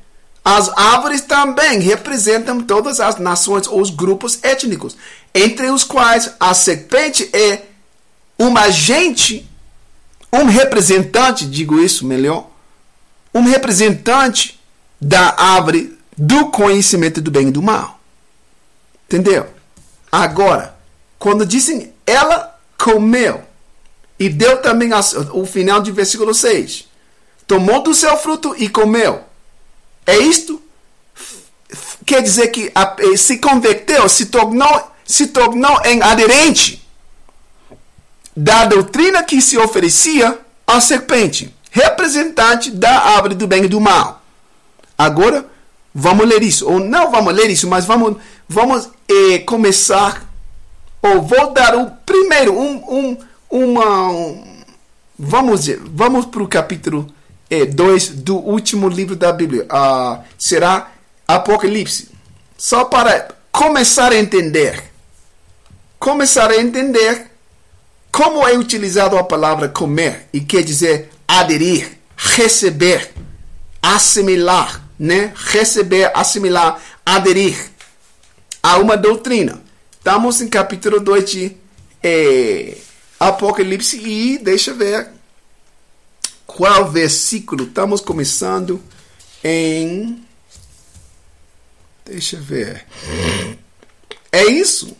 As 0.45 0.69
árvores 0.69 1.21
também 1.21 1.79
representam 1.79 2.61
todas 2.61 2.99
as 2.99 3.17
nações 3.17 3.65
ou 3.67 3.81
os 3.81 3.89
grupos 3.89 4.37
étnicos, 4.43 4.95
entre 5.33 5.71
os 5.71 5.83
quais 5.83 6.31
a 6.39 6.53
serpente 6.53 7.27
é 7.35 7.63
um 8.39 8.55
agente, 8.55 9.49
um 10.31 10.45
representante, 10.45 11.47
digo 11.47 11.79
isso 11.79 12.05
melhor, 12.05 12.47
um 13.33 13.41
representante 13.41 14.59
da 15.01 15.33
árvore 15.35 15.97
do 16.15 16.51
conhecimento 16.51 17.19
do 17.19 17.31
bem 17.31 17.47
e 17.47 17.51
do 17.51 17.63
mal. 17.63 17.99
Entendeu? 19.07 19.47
Agora, 20.11 20.77
quando 21.17 21.45
dizem 21.45 21.91
ela 22.05 22.55
comeu, 22.77 23.43
e 24.19 24.29
deu 24.29 24.61
também 24.61 24.91
o 25.33 25.45
final 25.45 25.81
de 25.81 25.91
versículo 25.91 26.33
6. 26.33 26.87
Tomou 27.45 27.83
do 27.83 27.93
seu 27.93 28.17
fruto 28.17 28.55
e 28.57 28.69
comeu. 28.69 29.23
É 30.05 30.17
isto? 30.17 30.61
Quer 32.05 32.21
dizer 32.21 32.47
que 32.49 32.71
eh, 32.73 33.17
se 33.17 33.37
converteu, 33.37 34.07
se 34.07 34.27
tornou, 34.27 34.91
se 35.03 35.27
tornou 35.27 35.81
em 35.85 36.01
aderente 36.01 36.85
da 38.35 38.65
doutrina 38.65 39.23
que 39.23 39.41
se 39.41 39.57
oferecia 39.57 40.37
à 40.67 40.79
serpente, 40.79 41.53
representante 41.71 42.69
da 42.69 42.99
árvore 42.99 43.35
do 43.35 43.47
bem 43.47 43.63
e 43.65 43.67
do 43.67 43.81
mal. 43.81 44.21
Agora, 44.97 45.45
vamos 45.93 46.27
ler 46.27 46.43
isso. 46.43 46.69
Ou 46.69 46.79
não 46.79 47.09
vamos 47.09 47.33
ler 47.33 47.49
isso, 47.49 47.67
mas 47.67 47.85
vamos, 47.85 48.17
vamos 48.47 48.89
eh, 49.09 49.39
começar 49.39 50.25
ou 51.05 51.21
vou 51.21 51.51
dar 51.53 51.75
o 51.75 51.91
primeiro, 52.05 52.57
um, 52.57 52.77
um, 52.89 53.17
uma. 53.49 54.09
Um, 54.09 54.55
vamos 55.17 55.67
vamos 55.85 56.25
para 56.25 56.43
o 56.43 56.47
capítulo 56.47 57.07
2 57.49 58.09
é, 58.09 58.13
do 58.13 58.37
último 58.37 58.89
livro 58.89 59.15
da 59.15 59.31
Bíblia. 59.31 59.65
Uh, 59.65 60.23
será 60.37 60.91
Apocalipse. 61.27 62.09
Só 62.57 62.85
para 62.85 63.29
começar 63.51 64.11
a 64.11 64.17
entender. 64.17 64.83
Começar 65.99 66.49
a 66.49 66.57
entender 66.57 67.31
como 68.11 68.47
é 68.47 68.57
utilizado 68.57 69.17
a 69.17 69.23
palavra 69.23 69.69
comer 69.69 70.27
e 70.31 70.39
quer 70.39 70.63
dizer 70.63 71.09
aderir, 71.27 71.97
receber, 72.15 73.11
assimilar, 73.81 74.81
né? 74.97 75.33
Receber, 75.35 76.11
assimilar, 76.13 76.81
aderir 77.05 77.57
a 78.63 78.77
uma 78.77 78.95
doutrina. 78.95 79.61
Estamos 79.91 80.41
em 80.41 80.47
capítulo 80.47 80.99
2 80.99 81.29
de 81.29 81.57
é, 82.01 82.77
Apocalipse 83.19 83.97
e 83.97 84.37
deixa 84.37 84.71
eu 84.71 84.75
ver 84.75 85.14
qual 86.45 86.89
versículo. 86.89 87.65
Estamos 87.65 88.01
começando 88.01 88.81
em. 89.43 90.23
Deixa 92.05 92.35
eu 92.37 92.41
ver. 92.41 92.85
É 94.31 94.45
isso. 94.45 94.95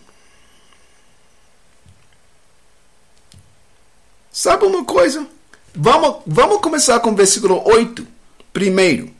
Sabe 4.31 4.65
uma 4.65 4.84
coisa? 4.84 5.26
Vamos, 5.73 6.23
vamos 6.26 6.61
começar 6.61 6.99
com 6.99 7.11
o 7.11 7.15
versículo 7.15 7.61
8 7.65 8.05
primeiro. 8.51 9.13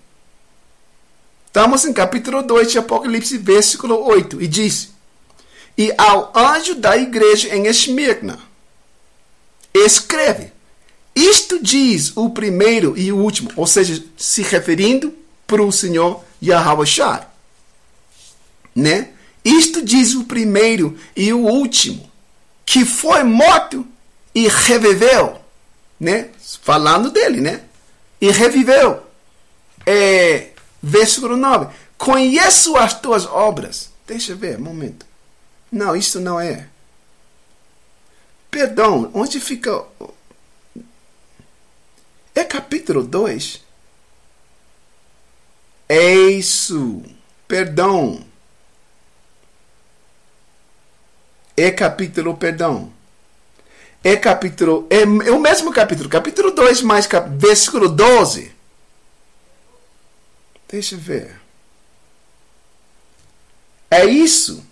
Estamos 1.48 1.86
em 1.86 1.94
capítulo 1.94 2.44
2 2.44 2.72
de 2.72 2.78
Apocalipse, 2.78 3.38
versículo 3.38 4.02
8, 4.06 4.42
e 4.42 4.48
diz: 4.48 4.90
E 5.78 5.94
ao 5.98 6.32
anjo 6.38 6.76
da 6.76 6.98
igreja 6.98 7.56
em 7.56 7.68
Esmirna, 7.68 8.40
escreve: 9.74 10.55
Isto 11.16 11.62
diz 11.64 12.12
o 12.16 12.30
primeiro 12.30 12.98
e 12.98 13.12
o 13.12 13.18
último, 13.18 13.50
ou 13.56 13.66
seja, 13.66 14.04
se 14.18 14.42
referindo 14.42 15.14
para 15.48 15.64
o 15.64 15.72
Senhor 15.72 16.24
Yahweh 16.44 16.86
Shai. 16.86 17.26
Né? 18.76 19.10
Isto 19.44 19.82
diz 19.82 20.14
o 20.14 20.26
primeiro 20.26 20.98
e 21.16 21.32
o 21.32 21.40
último, 21.40 22.12
que 22.66 22.84
foi 22.84 23.24
morto 23.24 23.88
e 24.34 24.48
reviveu, 24.50 25.40
né? 26.00 26.30
Falando 26.62 27.10
dele, 27.10 27.40
né? 27.40 27.62
E 28.20 28.30
reviveu. 28.32 29.02
É, 29.86 30.50
versículo 30.82 31.38
9. 31.38 31.74
Conheço 31.98 32.76
as 32.76 33.00
tuas 33.00 33.26
obras. 33.26 33.92
Deixa 34.06 34.34
eu 34.34 34.38
ver, 34.38 34.58
um 34.58 34.64
momento. 34.64 35.06
Não, 35.72 35.96
isso 35.96 36.20
não 36.20 36.40
é. 36.40 36.68
Perdão, 38.52 39.10
onde 39.14 39.40
fica. 39.40 39.84
É 42.36 42.44
capítulo 42.44 43.04
2. 43.04 43.64
É 45.90 46.14
isso. 46.14 47.02
Perdão. 47.48 48.24
É 51.58 51.72
capítulo, 51.72 52.36
perdão 52.36 52.94
é 54.06 54.16
capítulo, 54.16 54.86
é, 54.88 55.02
é 55.02 55.32
o 55.32 55.40
mesmo 55.40 55.74
capítulo, 55.74 56.08
capítulo 56.08 56.52
2, 56.52 56.84
mais 56.84 57.08
cap, 57.08 57.28
versículo 57.36 57.90
12. 57.90 58.54
Deixa 60.70 60.94
eu 60.94 61.00
ver. 61.00 61.42
É 63.90 64.06
isso. 64.06 64.64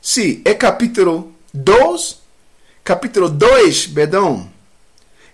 Sim, 0.00 0.40
é 0.44 0.54
capítulo 0.54 1.34
2, 1.52 2.20
capítulo 2.84 3.28
2, 3.28 3.88
perdão. 3.88 4.48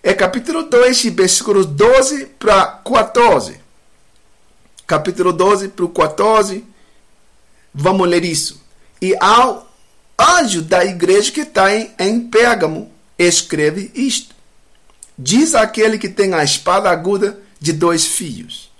É 0.06 0.12
capítulo 0.12 0.64
2, 0.64 1.06
versículos 1.06 1.64
12 1.64 2.26
para 2.38 2.66
14. 2.66 3.58
Capítulo 4.86 5.32
12 5.32 5.68
para 5.68 5.84
o 5.86 5.88
14. 5.88 6.62
Vamos 7.72 8.06
ler 8.06 8.22
isso. 8.22 8.60
E 9.00 9.16
ao 9.18 9.66
anjo 10.20 10.60
da 10.60 10.84
igreja 10.84 11.32
que 11.32 11.40
está 11.40 11.74
em, 11.74 11.90
em 11.98 12.20
Pérgamo 12.20 12.92
escreve 13.18 13.90
isto. 13.94 14.34
Diz 15.16 15.54
aquele 15.54 15.96
que 15.96 16.10
tem 16.10 16.34
a 16.34 16.44
espada 16.44 16.90
aguda 16.90 17.40
de 17.58 17.72
dois 17.72 18.04
fios: 18.04 18.70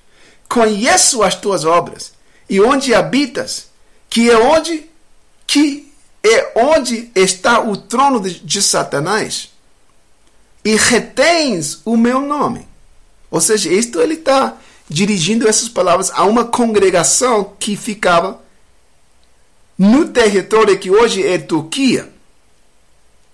Conheço 0.46 1.22
as 1.22 1.34
tuas 1.34 1.64
obras 1.64 2.12
e 2.50 2.60
onde 2.60 2.94
habitas, 2.94 3.68
que 4.10 4.30
é 4.30 4.36
onde 4.36 4.90
que 5.46 5.90
é 6.22 6.52
onde 6.54 7.10
está 7.14 7.60
o 7.60 7.78
trono 7.78 8.20
de, 8.20 8.40
de 8.40 8.60
Satanás, 8.60 9.53
e 10.64 10.76
retens 10.76 11.80
o 11.84 11.96
meu 11.96 12.20
nome. 12.20 12.66
Ou 13.30 13.40
seja, 13.40 13.70
isto 13.72 14.00
ele 14.00 14.14
está 14.14 14.56
dirigindo 14.88 15.48
essas 15.48 15.68
palavras 15.68 16.10
a 16.14 16.24
uma 16.24 16.44
congregação 16.44 17.52
que 17.58 17.76
ficava 17.76 18.40
no 19.78 20.08
território 20.08 20.78
que 20.78 20.90
hoje 20.90 21.26
é 21.26 21.36
Turquia, 21.36 22.08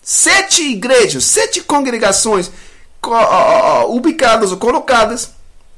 sete 0.02 0.62
igrejas, 0.62 1.24
sete 1.24 1.60
congregações 1.60 2.50
ubicadas 3.88 4.50
ou 4.50 4.56
colocadas 4.56 5.30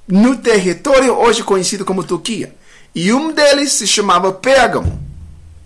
no 0.06 0.36
território 0.36 1.14
hoje 1.14 1.42
conhecido 1.42 1.84
como 1.84 2.04
Turquia. 2.04 2.54
E 2.94 3.12
um 3.12 3.32
deles 3.32 3.72
se 3.72 3.86
chamava 3.86 4.32
Pérgamo. 4.32 5.00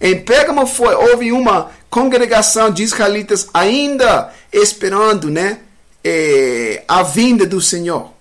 Em 0.00 0.20
Pérgamo 0.20 0.66
foi, 0.66 0.94
houve 0.94 1.32
uma 1.32 1.70
congregação 1.90 2.70
de 2.70 2.82
israelitas 2.82 3.48
ainda 3.52 4.32
esperando 4.52 5.30
né, 5.30 5.60
é, 6.08 6.84
a 6.86 7.02
vinda 7.02 7.44
do 7.44 7.60
Senhor. 7.60 8.12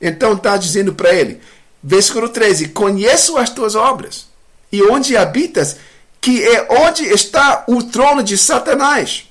Então 0.00 0.32
está 0.32 0.56
dizendo 0.56 0.94
para 0.94 1.12
ele, 1.12 1.38
versículo 1.82 2.30
13: 2.30 2.68
Conheço 2.68 3.36
as 3.36 3.50
tuas 3.50 3.74
obras 3.74 4.26
e 4.72 4.82
onde 4.82 5.14
habitas, 5.14 5.76
que 6.18 6.42
é 6.42 6.66
onde 6.70 7.04
está 7.04 7.64
o 7.68 7.82
trono 7.82 8.22
de 8.22 8.38
Satanás. 8.38 9.24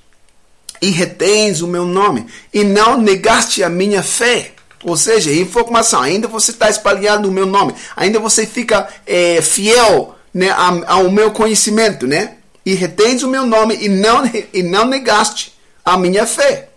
E 0.80 0.92
retens 0.92 1.62
o 1.62 1.68
meu 1.68 1.86
nome, 1.86 2.28
e 2.54 2.64
não 2.64 2.98
negaste 3.02 3.64
a 3.64 3.70
minha 3.70 4.04
fé. 4.04 4.52
Ou 4.84 4.98
seja, 4.98 5.32
informação, 5.32 6.02
ainda 6.02 6.28
você 6.28 6.52
está 6.52 6.70
espalhando 6.70 7.30
o 7.30 7.32
meu 7.32 7.46
nome, 7.46 7.74
ainda 7.96 8.20
você 8.20 8.46
fica 8.46 8.88
é, 9.08 9.42
fiel 9.42 10.16
né, 10.34 10.50
ao 10.86 11.10
meu 11.10 11.32
conhecimento, 11.32 12.06
né? 12.06 12.36
E 12.66 12.74
retens 12.74 13.24
o 13.24 13.30
meu 13.30 13.46
nome 13.46 13.78
e 13.82 13.90
não, 13.90 14.24
e 14.54 14.62
não 14.62 14.86
negaste 14.86 15.54
a 15.86 15.98
minha 15.98 16.28
fé. 16.28 16.73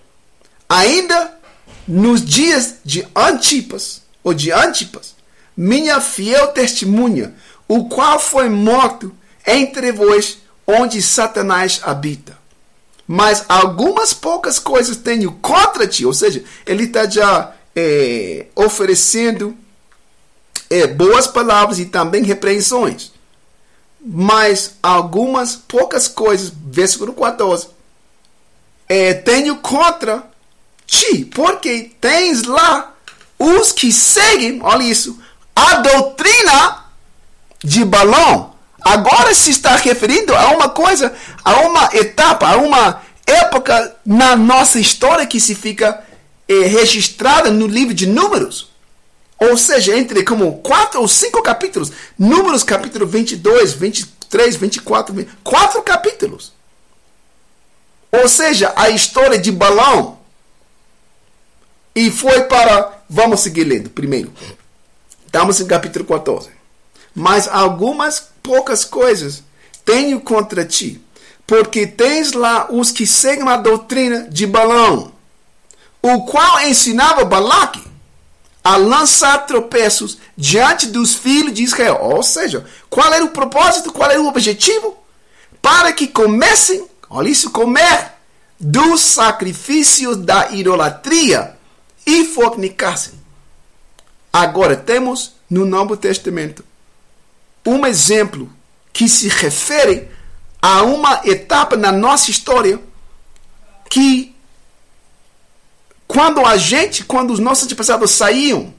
Ainda 0.68 1.36
nos 1.86 2.24
dias 2.24 2.76
de 2.84 3.06
Antipas, 3.14 4.02
ou 4.22 4.34
de 4.34 4.50
Antipas, 4.50 5.14
minha 5.56 6.00
fiel 6.00 6.48
testemunha, 6.48 7.34
o 7.68 7.88
qual 7.88 8.18
foi 8.18 8.48
morto 8.48 9.14
entre 9.46 9.92
vós, 9.92 10.38
onde 10.66 11.00
Satanás 11.00 11.80
habita. 11.84 12.36
Mas 13.06 13.44
algumas 13.48 14.12
poucas 14.12 14.58
coisas 14.58 14.96
tenho 14.96 15.32
contra 15.32 15.86
ti, 15.86 16.04
ou 16.04 16.12
seja, 16.12 16.42
ele 16.66 16.84
está 16.84 17.08
já 17.08 17.54
é, 17.74 18.46
oferecendo 18.56 19.56
é, 20.68 20.88
boas 20.88 21.28
palavras 21.28 21.78
e 21.78 21.86
também 21.86 22.24
repreensões. 22.24 23.12
Mas 24.00 24.74
algumas 24.82 25.54
poucas 25.54 26.08
coisas, 26.08 26.52
versículo 26.66 27.12
14, 27.12 27.68
é, 28.88 29.14
tenho 29.14 29.56
contra 29.56 30.28
ti, 30.86 31.24
porque 31.24 31.90
tens 32.00 32.44
lá 32.44 32.94
os 33.38 33.72
que 33.72 33.92
seguem, 33.92 34.60
olha 34.62 34.82
isso, 34.82 35.18
a 35.54 35.76
doutrina 35.76 36.84
de 37.62 37.84
Balão. 37.84 38.54
Agora 38.80 39.34
se 39.34 39.50
está 39.50 39.74
referindo 39.76 40.34
a 40.34 40.50
uma 40.50 40.68
coisa, 40.68 41.12
a 41.44 41.60
uma 41.60 41.90
etapa, 41.92 42.48
a 42.48 42.56
uma 42.56 43.02
época 43.26 43.96
na 44.04 44.36
nossa 44.36 44.78
história 44.78 45.26
que 45.26 45.40
se 45.40 45.54
fica 45.54 46.04
eh, 46.48 46.66
registrada 46.66 47.50
no 47.50 47.66
livro 47.66 47.92
de 47.92 48.06
Números. 48.06 48.70
Ou 49.38 49.56
seja, 49.56 49.96
entre 49.96 50.22
como 50.22 50.58
quatro 50.58 51.00
ou 51.00 51.08
cinco 51.08 51.42
capítulos. 51.42 51.92
Números 52.18 52.62
capítulo 52.62 53.06
22, 53.06 53.74
23, 53.74 54.56
24, 54.56 55.14
20, 55.14 55.28
quatro 55.42 55.82
capítulos. 55.82 56.52
Ou 58.12 58.28
seja, 58.28 58.72
a 58.76 58.88
história 58.88 59.38
de 59.38 59.52
Balão. 59.52 60.15
E 61.96 62.10
foi 62.10 62.42
para. 62.42 63.02
Vamos 63.08 63.40
seguir 63.40 63.64
lendo 63.64 63.90
primeiro. 63.90 64.32
Estamos 65.26 65.60
em 65.60 65.66
capítulo 65.66 66.04
14 66.04 66.56
mas 67.16 67.48
algumas 67.48 68.28
poucas 68.42 68.84
coisas 68.84 69.42
tenho 69.86 70.20
contra 70.20 70.66
ti, 70.66 71.02
porque 71.46 71.86
tens 71.86 72.32
lá 72.32 72.68
os 72.70 72.90
que 72.90 73.06
seguem 73.06 73.48
a 73.48 73.56
doutrina 73.56 74.28
de 74.28 74.46
Balão, 74.46 75.12
o 76.02 76.26
qual 76.26 76.60
ensinava 76.60 77.24
Balaque 77.24 77.82
a 78.62 78.76
lançar 78.76 79.46
tropeços 79.46 80.18
diante 80.36 80.88
dos 80.88 81.14
filhos 81.14 81.54
de 81.54 81.62
Israel. 81.62 82.00
Ou 82.02 82.22
seja, 82.22 82.66
qual 82.90 83.10
era 83.14 83.24
o 83.24 83.30
propósito, 83.30 83.90
qual 83.90 84.10
era 84.10 84.20
o 84.20 84.28
objetivo? 84.28 84.94
para 85.62 85.92
que 85.92 86.06
comecem, 86.06 86.86
olha 87.10 87.28
isso, 87.28 87.50
comer 87.50 88.12
dos 88.60 89.00
sacrifícios 89.00 90.16
da 90.18 90.52
idolatria 90.52 91.55
e 92.06 92.24
fornicassem. 92.24 93.14
Agora 94.32 94.76
temos 94.76 95.34
no 95.50 95.66
Novo 95.66 95.96
Testamento 95.96 96.64
um 97.66 97.84
exemplo 97.84 98.50
que 98.92 99.08
se 99.08 99.28
refere 99.28 100.08
a 100.62 100.82
uma 100.82 101.22
etapa 101.24 101.76
na 101.76 101.90
nossa 101.90 102.30
história 102.30 102.80
que 103.90 104.34
quando 106.06 106.44
a 106.46 106.56
gente, 106.56 107.04
quando 107.04 107.32
os 107.32 107.40
nossos 107.40 107.64
antepassados 107.64 108.12
saíam 108.12 108.72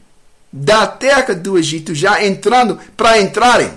da 0.52 0.88
terra 0.88 1.36
do 1.36 1.58
Egito, 1.58 1.94
já 1.94 2.24
entrando 2.24 2.80
para 2.96 3.20
entrarem 3.20 3.72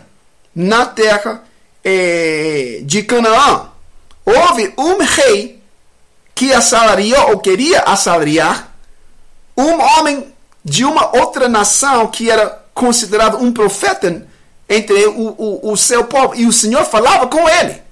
na 0.54 0.86
terra 0.86 1.42
eh, 1.84 2.80
de 2.84 3.02
Canaã, 3.02 3.70
houve 4.24 4.72
um 4.78 4.98
rei 4.98 5.60
que 6.34 6.52
assalariou 6.52 7.32
ou 7.32 7.38
queria 7.38 7.80
assalariar 7.80 8.69
um 9.56 9.80
homem 9.80 10.32
de 10.64 10.84
uma 10.84 11.16
outra 11.16 11.48
nação 11.48 12.06
que 12.06 12.30
era 12.30 12.62
considerado 12.74 13.38
um 13.38 13.52
profeta 13.52 14.26
entre 14.68 15.06
o, 15.06 15.34
o, 15.36 15.72
o 15.72 15.76
seu 15.76 16.04
povo. 16.04 16.34
E 16.34 16.46
o 16.46 16.52
Senhor 16.52 16.84
falava 16.84 17.26
com 17.26 17.48
ele. 17.48 17.82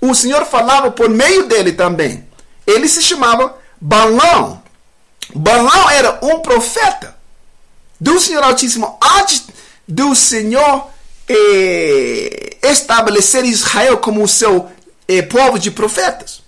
O 0.00 0.14
Senhor 0.14 0.44
falava 0.44 0.90
por 0.90 1.08
meio 1.08 1.46
dele 1.46 1.72
também. 1.72 2.26
Ele 2.66 2.88
se 2.88 3.02
chamava 3.02 3.56
Balão. 3.80 4.62
Balão 5.34 5.90
era 5.90 6.18
um 6.22 6.40
profeta 6.40 7.16
do 8.00 8.18
Senhor 8.20 8.42
Altíssimo 8.42 8.98
antes 9.18 9.44
do 9.86 10.14
Senhor 10.14 10.88
eh, 11.28 12.56
estabelecer 12.62 13.44
Israel 13.44 13.98
como 13.98 14.22
o 14.22 14.28
seu 14.28 14.70
eh, 15.08 15.22
povo 15.22 15.58
de 15.58 15.70
profetas. 15.70 16.42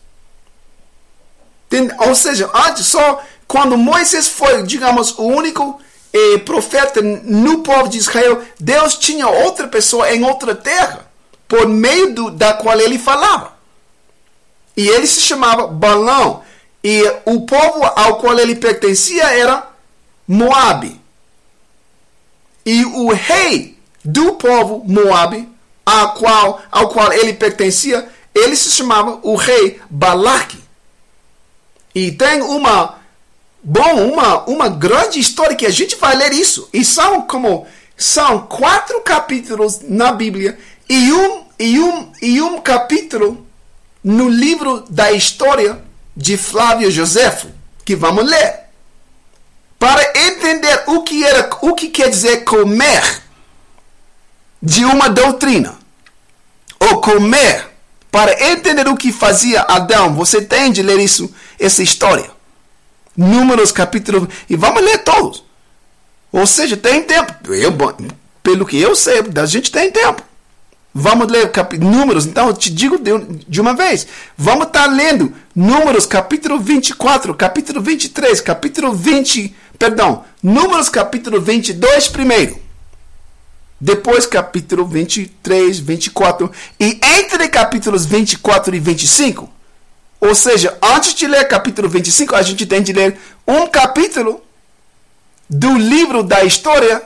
Ou 2.06 2.14
seja, 2.14 2.48
antes 2.54 2.86
só 2.86 3.20
quando 3.46 3.76
Moisés 3.76 4.28
foi, 4.28 4.62
digamos, 4.62 5.16
o 5.18 5.24
único 5.24 5.80
eh, 6.12 6.38
profeta 6.38 7.02
no 7.02 7.58
povo 7.58 7.88
de 7.88 7.98
Israel, 7.98 8.42
Deus 8.58 8.94
tinha 8.96 9.28
outra 9.28 9.68
pessoa 9.68 10.12
em 10.14 10.24
outra 10.24 10.54
terra, 10.54 11.06
por 11.48 11.68
meio 11.68 12.14
do, 12.14 12.30
da 12.30 12.54
qual 12.54 12.78
ele 12.80 12.98
falava. 12.98 13.52
E 14.76 14.88
ele 14.88 15.06
se 15.06 15.20
chamava 15.20 15.66
Balão. 15.66 16.42
E 16.82 17.02
o 17.24 17.42
povo 17.42 17.84
ao 17.96 18.18
qual 18.18 18.38
ele 18.38 18.54
pertencia 18.56 19.24
era 19.24 19.68
Moabe. 20.26 21.00
E 22.66 22.84
o 22.84 23.12
rei 23.12 23.78
do 24.04 24.32
povo 24.34 24.82
Moabe, 24.86 25.48
ao 25.84 26.14
qual, 26.14 26.62
ao 26.70 26.88
qual 26.88 27.12
ele 27.12 27.34
pertencia, 27.34 28.08
ele 28.34 28.56
se 28.56 28.70
chamava 28.70 29.18
o 29.22 29.36
rei 29.36 29.80
Balaque. 29.88 30.58
E 31.94 32.10
tem 32.10 32.42
uma 32.42 32.98
bom, 33.64 34.12
uma, 34.12 34.44
uma 34.44 34.68
grande 34.68 35.18
história 35.18 35.56
que 35.56 35.66
a 35.66 35.70
gente 35.70 35.96
vai 35.96 36.14
ler 36.14 36.32
isso. 36.32 36.68
E 36.72 36.84
são 36.84 37.22
como 37.22 37.66
são 37.96 38.46
quatro 38.46 39.00
capítulos 39.00 39.80
na 39.82 40.12
Bíblia 40.12 40.58
e 40.88 41.12
um 41.12 41.44
e 41.58 41.80
um 41.80 42.12
e 42.20 42.42
um 42.42 42.60
capítulo 42.60 43.46
no 44.02 44.28
livro 44.28 44.84
da 44.90 45.12
história 45.12 45.82
de 46.16 46.36
Flávio 46.36 46.90
Josefo, 46.90 47.48
que 47.84 47.96
vamos 47.96 48.26
ler. 48.26 48.64
Para 49.78 50.02
entender 50.26 50.84
o 50.86 51.02
que 51.02 51.24
era, 51.24 51.50
o 51.62 51.74
que 51.74 51.88
quer 51.88 52.10
dizer 52.10 52.44
comer 52.44 53.22
de 54.62 54.84
uma 54.84 55.08
doutrina. 55.08 55.78
Ou 56.80 57.00
comer 57.00 57.70
para 58.10 58.52
entender 58.52 58.86
o 58.88 58.96
que 58.96 59.10
fazia 59.10 59.62
Adão, 59.62 60.14
você 60.14 60.40
tem 60.40 60.70
de 60.70 60.82
ler 60.82 61.00
isso, 61.00 61.32
essa 61.58 61.82
história. 61.82 62.33
Números 63.16 63.70
capítulo. 63.70 64.28
E 64.48 64.56
vamos 64.56 64.82
ler 64.82 64.98
todos. 64.98 65.44
Ou 66.32 66.46
seja, 66.46 66.76
tem 66.76 67.02
tempo. 67.02 67.32
Eu, 67.52 67.72
pelo 68.42 68.66
que 68.66 68.76
eu 68.76 68.96
sei, 68.96 69.22
a 69.40 69.46
gente 69.46 69.70
tem 69.70 69.90
tempo. 69.90 70.22
Vamos 70.92 71.30
ler. 71.30 71.50
Números, 71.80 72.26
então 72.26 72.48
eu 72.48 72.54
te 72.54 72.70
digo 72.70 72.98
de, 72.98 73.10
de 73.48 73.60
uma 73.60 73.74
vez. 73.74 74.06
Vamos 74.36 74.66
estar 74.66 74.84
tá 74.84 74.90
lendo 74.90 75.32
Números 75.54 76.06
capítulo 76.06 76.58
24, 76.58 77.34
capítulo 77.34 77.80
23, 77.80 78.40
capítulo 78.40 78.92
20. 78.92 79.54
Perdão, 79.78 80.24
Números 80.42 80.88
capítulo 80.88 81.40
22 81.40 82.08
primeiro. 82.08 82.58
Depois 83.80 84.26
capítulo 84.26 84.86
23, 84.86 85.78
24. 85.78 86.50
E 86.80 86.98
entre 87.20 87.48
capítulos 87.48 88.06
24 88.06 88.74
e 88.74 88.80
25 88.80 89.53
ou 90.24 90.34
seja, 90.34 90.76
antes 90.82 91.14
de 91.14 91.26
ler 91.26 91.46
capítulo 91.46 91.88
25, 91.88 92.34
a 92.34 92.42
gente 92.42 92.64
tem 92.64 92.82
de 92.82 92.92
ler 92.92 93.18
um 93.46 93.66
capítulo 93.66 94.42
do 95.48 95.76
livro 95.76 96.22
da 96.22 96.42
história 96.44 97.02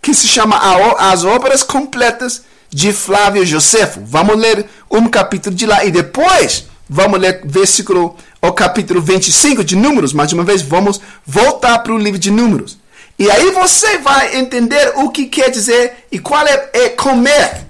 que 0.00 0.14
se 0.14 0.28
chama 0.28 0.56
As 0.98 1.24
Obras 1.24 1.64
Completas 1.64 2.42
de 2.70 2.92
Flávio 2.92 3.44
Josefo. 3.44 4.00
Vamos 4.04 4.36
ler 4.36 4.66
um 4.88 5.08
capítulo 5.08 5.54
de 5.54 5.66
lá 5.66 5.84
e 5.84 5.90
depois 5.90 6.66
vamos 6.88 7.18
ler 7.18 7.40
versículo, 7.44 8.16
o 8.40 8.52
capítulo 8.52 9.00
25 9.00 9.64
de 9.64 9.74
Números. 9.74 10.12
Mais 10.12 10.32
uma 10.32 10.44
vez, 10.44 10.62
vamos 10.62 11.00
voltar 11.26 11.80
para 11.80 11.92
o 11.92 11.98
livro 11.98 12.18
de 12.18 12.30
Números. 12.30 12.78
E 13.18 13.30
aí 13.30 13.50
você 13.50 13.98
vai 13.98 14.36
entender 14.36 14.92
o 14.96 15.10
que 15.10 15.26
quer 15.26 15.50
dizer 15.50 16.06
e 16.12 16.18
qual 16.18 16.46
é, 16.46 16.70
é 16.72 16.88
comer 16.90 17.66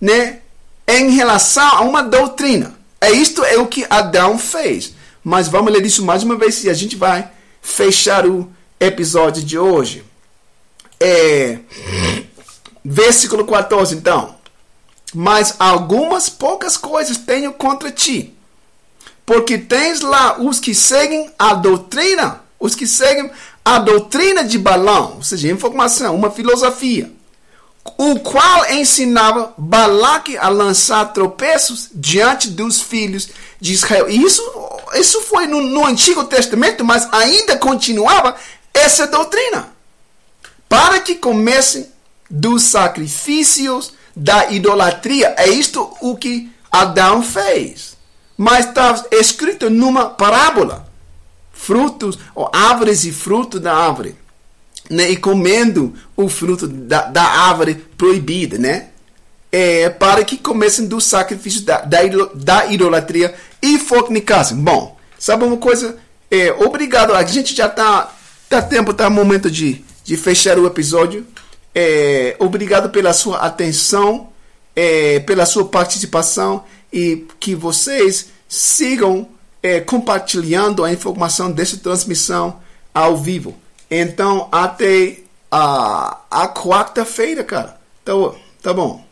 né, 0.00 0.38
em 0.86 1.10
relação 1.10 1.66
a 1.66 1.80
uma 1.80 2.02
doutrina. 2.02 2.73
É 3.04 3.12
isto 3.12 3.44
é 3.44 3.58
o 3.58 3.66
que 3.66 3.86
Adão 3.90 4.38
fez. 4.38 4.94
Mas 5.22 5.46
vamos 5.46 5.70
ler 5.70 5.84
isso 5.84 6.02
mais 6.02 6.22
uma 6.22 6.36
vez 6.36 6.64
e 6.64 6.70
a 6.70 6.74
gente 6.74 6.96
vai 6.96 7.30
fechar 7.60 8.26
o 8.26 8.50
episódio 8.80 9.42
de 9.42 9.58
hoje. 9.58 10.02
É, 10.98 11.58
versículo 12.82 13.44
14, 13.44 13.94
então. 13.94 14.36
Mas 15.14 15.54
algumas 15.58 16.30
poucas 16.30 16.78
coisas 16.78 17.18
tenho 17.18 17.52
contra 17.52 17.90
ti. 17.90 18.34
Porque 19.26 19.58
tens 19.58 20.00
lá 20.00 20.40
os 20.40 20.58
que 20.58 20.74
seguem 20.74 21.30
a 21.38 21.52
doutrina, 21.52 22.40
os 22.58 22.74
que 22.74 22.86
seguem 22.86 23.30
a 23.62 23.78
doutrina 23.78 24.42
de 24.42 24.58
Balão, 24.58 25.16
ou 25.16 25.22
seja, 25.22 25.50
informação, 25.50 26.14
uma 26.14 26.30
filosofia 26.30 27.12
o 27.96 28.18
qual 28.20 28.70
ensinava 28.72 29.54
Balaque 29.56 30.36
a 30.36 30.48
lançar 30.48 31.12
tropeços 31.12 31.88
diante 31.94 32.50
dos 32.50 32.80
filhos 32.80 33.28
de 33.60 33.72
Israel. 33.72 34.08
E 34.08 34.22
isso, 34.22 34.42
isso 34.94 35.20
foi 35.22 35.46
no, 35.46 35.60
no 35.60 35.86
Antigo 35.86 36.24
Testamento, 36.24 36.84
mas 36.84 37.08
ainda 37.12 37.56
continuava 37.56 38.34
essa 38.72 39.06
doutrina. 39.06 39.72
Para 40.68 41.00
que 41.00 41.14
comecem 41.14 41.88
dos 42.28 42.64
sacrifícios 42.64 43.92
da 44.14 44.50
idolatria. 44.50 45.34
É 45.36 45.48
isto 45.48 45.96
o 46.00 46.16
que 46.16 46.50
Adão 46.70 47.22
fez. 47.22 47.96
Mas 48.36 48.66
está 48.66 49.04
escrito 49.12 49.70
numa 49.70 50.10
parábola. 50.10 50.88
Frutos, 51.52 52.18
ou 52.34 52.50
árvores 52.52 53.04
e 53.04 53.12
fruto 53.12 53.60
da 53.60 53.74
árvore 53.74 54.16
né, 54.90 55.10
e 55.10 55.16
comendo 55.16 55.94
o 56.16 56.28
fruto 56.28 56.66
da, 56.66 57.02
da 57.02 57.22
árvore 57.22 57.74
proibida, 57.96 58.58
né? 58.58 58.88
É, 59.50 59.88
para 59.88 60.24
que 60.24 60.36
comecem 60.36 60.86
do 60.86 61.00
sacrifício 61.00 61.62
da, 61.62 61.80
da, 61.80 62.00
da 62.34 62.66
idolatria 62.66 63.34
e 63.62 63.78
fornicassem. 63.78 64.56
Bom, 64.56 64.96
sabe 65.18 65.44
uma 65.44 65.56
coisa? 65.56 65.96
É, 66.30 66.52
obrigado. 66.52 67.14
A 67.14 67.24
gente 67.24 67.54
já 67.54 67.66
está 67.66 68.12
tá 68.48 68.60
tempo, 68.60 68.92
tá 68.92 69.08
momento 69.08 69.50
de, 69.50 69.84
de 70.02 70.16
fechar 70.16 70.58
o 70.58 70.66
episódio. 70.66 71.24
É, 71.72 72.34
obrigado 72.40 72.90
pela 72.90 73.12
sua 73.12 73.38
atenção, 73.38 74.28
é, 74.74 75.20
pela 75.20 75.46
sua 75.46 75.64
participação 75.64 76.64
e 76.92 77.26
que 77.38 77.54
vocês 77.54 78.26
sigam 78.48 79.28
é, 79.62 79.80
compartilhando 79.80 80.84
a 80.84 80.92
informação 80.92 81.50
dessa 81.50 81.76
transmissão 81.76 82.60
ao 82.92 83.16
vivo. 83.16 83.56
Então, 83.90 84.48
até 84.50 85.18
a, 85.50 86.18
a 86.30 86.48
quarta-feira, 86.48 87.44
cara. 87.44 87.78
Tá, 88.04 88.12
tá 88.62 88.72
bom. 88.72 89.04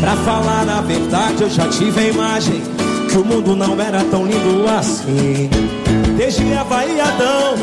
Pra 0.00 0.16
falar 0.16 0.68
a 0.68 0.80
verdade, 0.80 1.42
eu 1.42 1.50
já 1.50 1.68
tive 1.68 2.00
a 2.00 2.08
imagem 2.08 2.62
que 3.10 3.18
o 3.18 3.24
mundo 3.24 3.54
não 3.54 3.80
era 3.80 4.02
tão 4.04 4.24
lindo 4.26 4.66
assim. 4.68 5.83
Desde 6.16 6.52
Eva 6.52 6.84
e 6.86 7.00
Adão, 7.00 7.54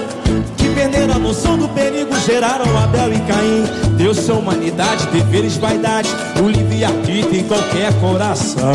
que 0.58 0.68
perderam 0.76 1.16
a 1.16 1.20
noção 1.20 1.58
do 1.58 1.70
perigo, 1.70 2.14
geraram 2.20 2.66
Abel 2.78 3.14
e 3.14 3.20
Caim. 3.22 3.96
Deus 3.96 4.18
são 4.18 4.40
humanidade, 4.40 5.08
deveres, 5.08 5.56
vaidade, 5.56 6.10
o 6.44 6.50
livre-arbítrio 6.50 7.40
em 7.40 7.44
qualquer 7.46 7.94
coração. 8.02 8.74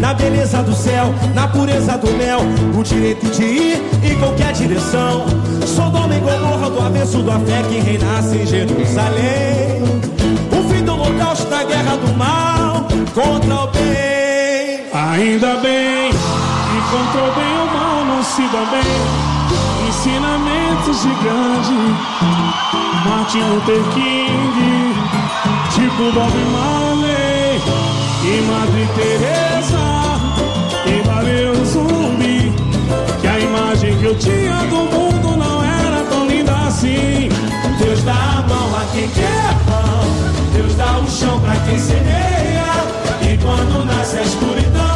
Na 0.00 0.14
beleza 0.14 0.62
do 0.62 0.74
céu, 0.74 1.14
na 1.34 1.46
pureza 1.46 1.98
do 1.98 2.10
mel, 2.12 2.40
o 2.74 2.82
direito 2.82 3.26
de 3.26 3.42
ir 3.42 3.82
em 4.02 4.18
qualquer 4.18 4.54
direção. 4.54 5.26
Sodoma 5.66 6.16
e 6.16 6.20
Gomorra 6.20 6.70
do 6.70 6.80
avesso 6.80 7.22
da 7.22 7.38
fé 7.40 7.62
que 7.68 7.80
reinasse 7.80 8.38
em 8.38 8.46
Jerusalém. 8.46 9.82
O 10.50 10.72
fim 10.72 10.82
do 10.84 10.94
holocausto 10.94 11.50
da 11.50 11.62
guerra 11.64 11.96
do 11.96 12.16
mal 12.16 12.88
contra 13.14 13.54
o 13.54 13.66
bem. 13.68 14.86
Ainda 14.92 15.56
bem 15.56 16.10
que 16.12 16.90
contra 16.90 17.30
o 17.30 17.34
bem 17.34 17.52
o 17.52 17.76
mal 17.76 17.81
se 18.24 18.42
dá 18.48 18.64
bem. 18.70 19.88
Ensinamentos 19.88 21.02
de 21.02 21.08
grande 21.22 21.72
Martin 23.04 23.40
Luther 23.40 23.82
King, 23.94 24.94
tipo 25.74 26.12
Bob 26.12 26.32
Marley 26.52 27.60
e 28.24 28.42
Madre 28.42 28.88
Teresa 28.94 30.20
e 30.86 31.02
valeu 31.06 31.64
zumbi. 31.64 32.52
Que 33.20 33.26
a 33.26 33.38
imagem 33.40 33.98
que 33.98 34.04
eu 34.04 34.16
tinha 34.16 34.56
do 34.70 34.76
mundo 34.76 35.36
não 35.36 35.64
era 35.64 36.04
tão 36.04 36.26
linda 36.26 36.52
assim. 36.66 37.28
Deus 37.78 38.02
dá 38.04 38.12
a 38.12 38.42
mão 38.48 38.76
a 38.76 38.84
quem 38.92 39.08
quer 39.08 39.54
pão, 39.66 40.04
Deus 40.54 40.74
dá 40.76 40.98
o 40.98 41.10
chão 41.10 41.40
pra 41.40 41.56
quem 41.56 41.78
semeia. 41.78 42.72
E 43.22 43.38
quando 43.38 43.84
nasce 43.84 44.18
a 44.18 44.22
escuridão, 44.22 44.91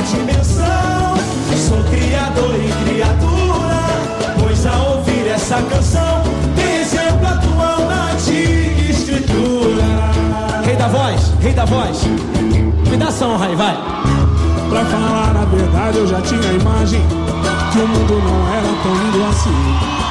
Dimensão, 0.00 1.14
sou 1.56 1.82
criador 1.84 2.56
e 2.56 2.84
criatura. 2.84 4.40
Pois 4.40 4.66
a 4.66 4.76
ouvir 4.94 5.28
essa 5.28 5.62
canção, 5.62 6.22
tem 6.56 6.80
exemplo 6.80 7.26
atual 7.26 7.86
na 7.86 8.12
antiga 8.12 8.90
escritura. 8.90 9.84
Rei 10.64 10.76
da 10.76 10.88
voz, 10.88 11.32
rei 11.40 11.52
da 11.52 11.64
voz, 11.64 12.04
me 12.90 12.96
dá 12.96 13.10
som, 13.10 13.36
Rai, 13.36 13.54
vai. 13.54 13.76
Pra 14.70 14.84
falar 14.86 15.36
a 15.36 15.44
verdade, 15.44 15.98
eu 15.98 16.06
já 16.06 16.20
tinha 16.22 16.40
a 16.40 16.52
imagem 16.54 17.00
que 17.72 17.78
o 17.78 17.86
mundo 17.86 18.22
não 18.24 18.48
era 18.54 18.68
tão 18.82 18.94
lindo 18.94 19.24
assim. 19.28 20.01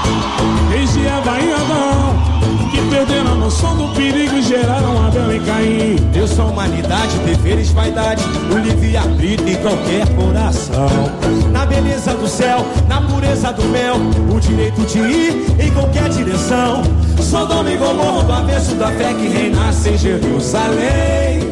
Desde 0.69 1.05
Eva 1.05 1.39
e 1.39 1.53
Adão, 1.53 2.71
que 2.71 2.81
perderam 2.89 3.33
a 3.33 3.35
noção 3.35 3.75
do 3.75 3.93
perigo 3.93 4.35
e 4.37 4.41
geraram 4.41 5.05
Abel 5.05 5.35
e 5.35 5.39
Caim. 5.41 5.95
Deus 6.11 6.29
são 6.31 6.49
humanidade, 6.49 7.17
deveres, 7.19 7.71
vaidade, 7.71 8.23
o 8.51 8.57
livre-arbítrio 8.57 9.49
em 9.49 9.55
qualquer 9.57 10.07
coração. 10.15 11.11
Na 11.51 11.65
beleza 11.65 12.13
do 12.13 12.27
céu, 12.27 12.65
na 12.87 13.01
pureza 13.01 13.51
do 13.51 13.63
mel, 13.65 13.95
o 14.33 14.39
direito 14.39 14.81
de 14.81 14.99
ir 14.99 15.45
em 15.59 15.71
qualquer 15.71 16.09
direção. 16.09 16.83
Sodoma 17.21 17.69
e 17.69 17.77
Gomorra 17.77 18.23
do 18.23 18.33
avesso 18.33 18.75
da 18.75 18.87
fé 18.87 19.13
que 19.13 19.27
reinasse 19.27 19.89
em 19.89 19.97
Jerusalém. 19.97 21.51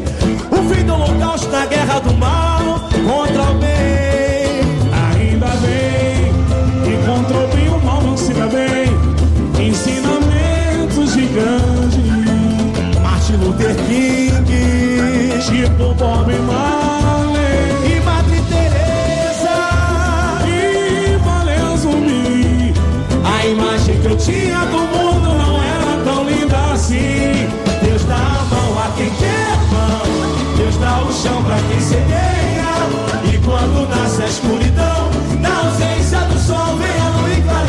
O 0.51 0.73
fim 0.73 0.83
do 0.83 0.93
holocausto 0.93 1.47
da 1.49 1.65
guerra 1.65 1.99
do 1.99 2.13
mar 2.15 2.49
grande, 11.33 13.01
Martin 13.01 13.37
Luther 13.37 13.75
King, 13.87 14.29
tipo 15.47 15.93
Bob 15.93 16.27
Marley. 16.47 16.78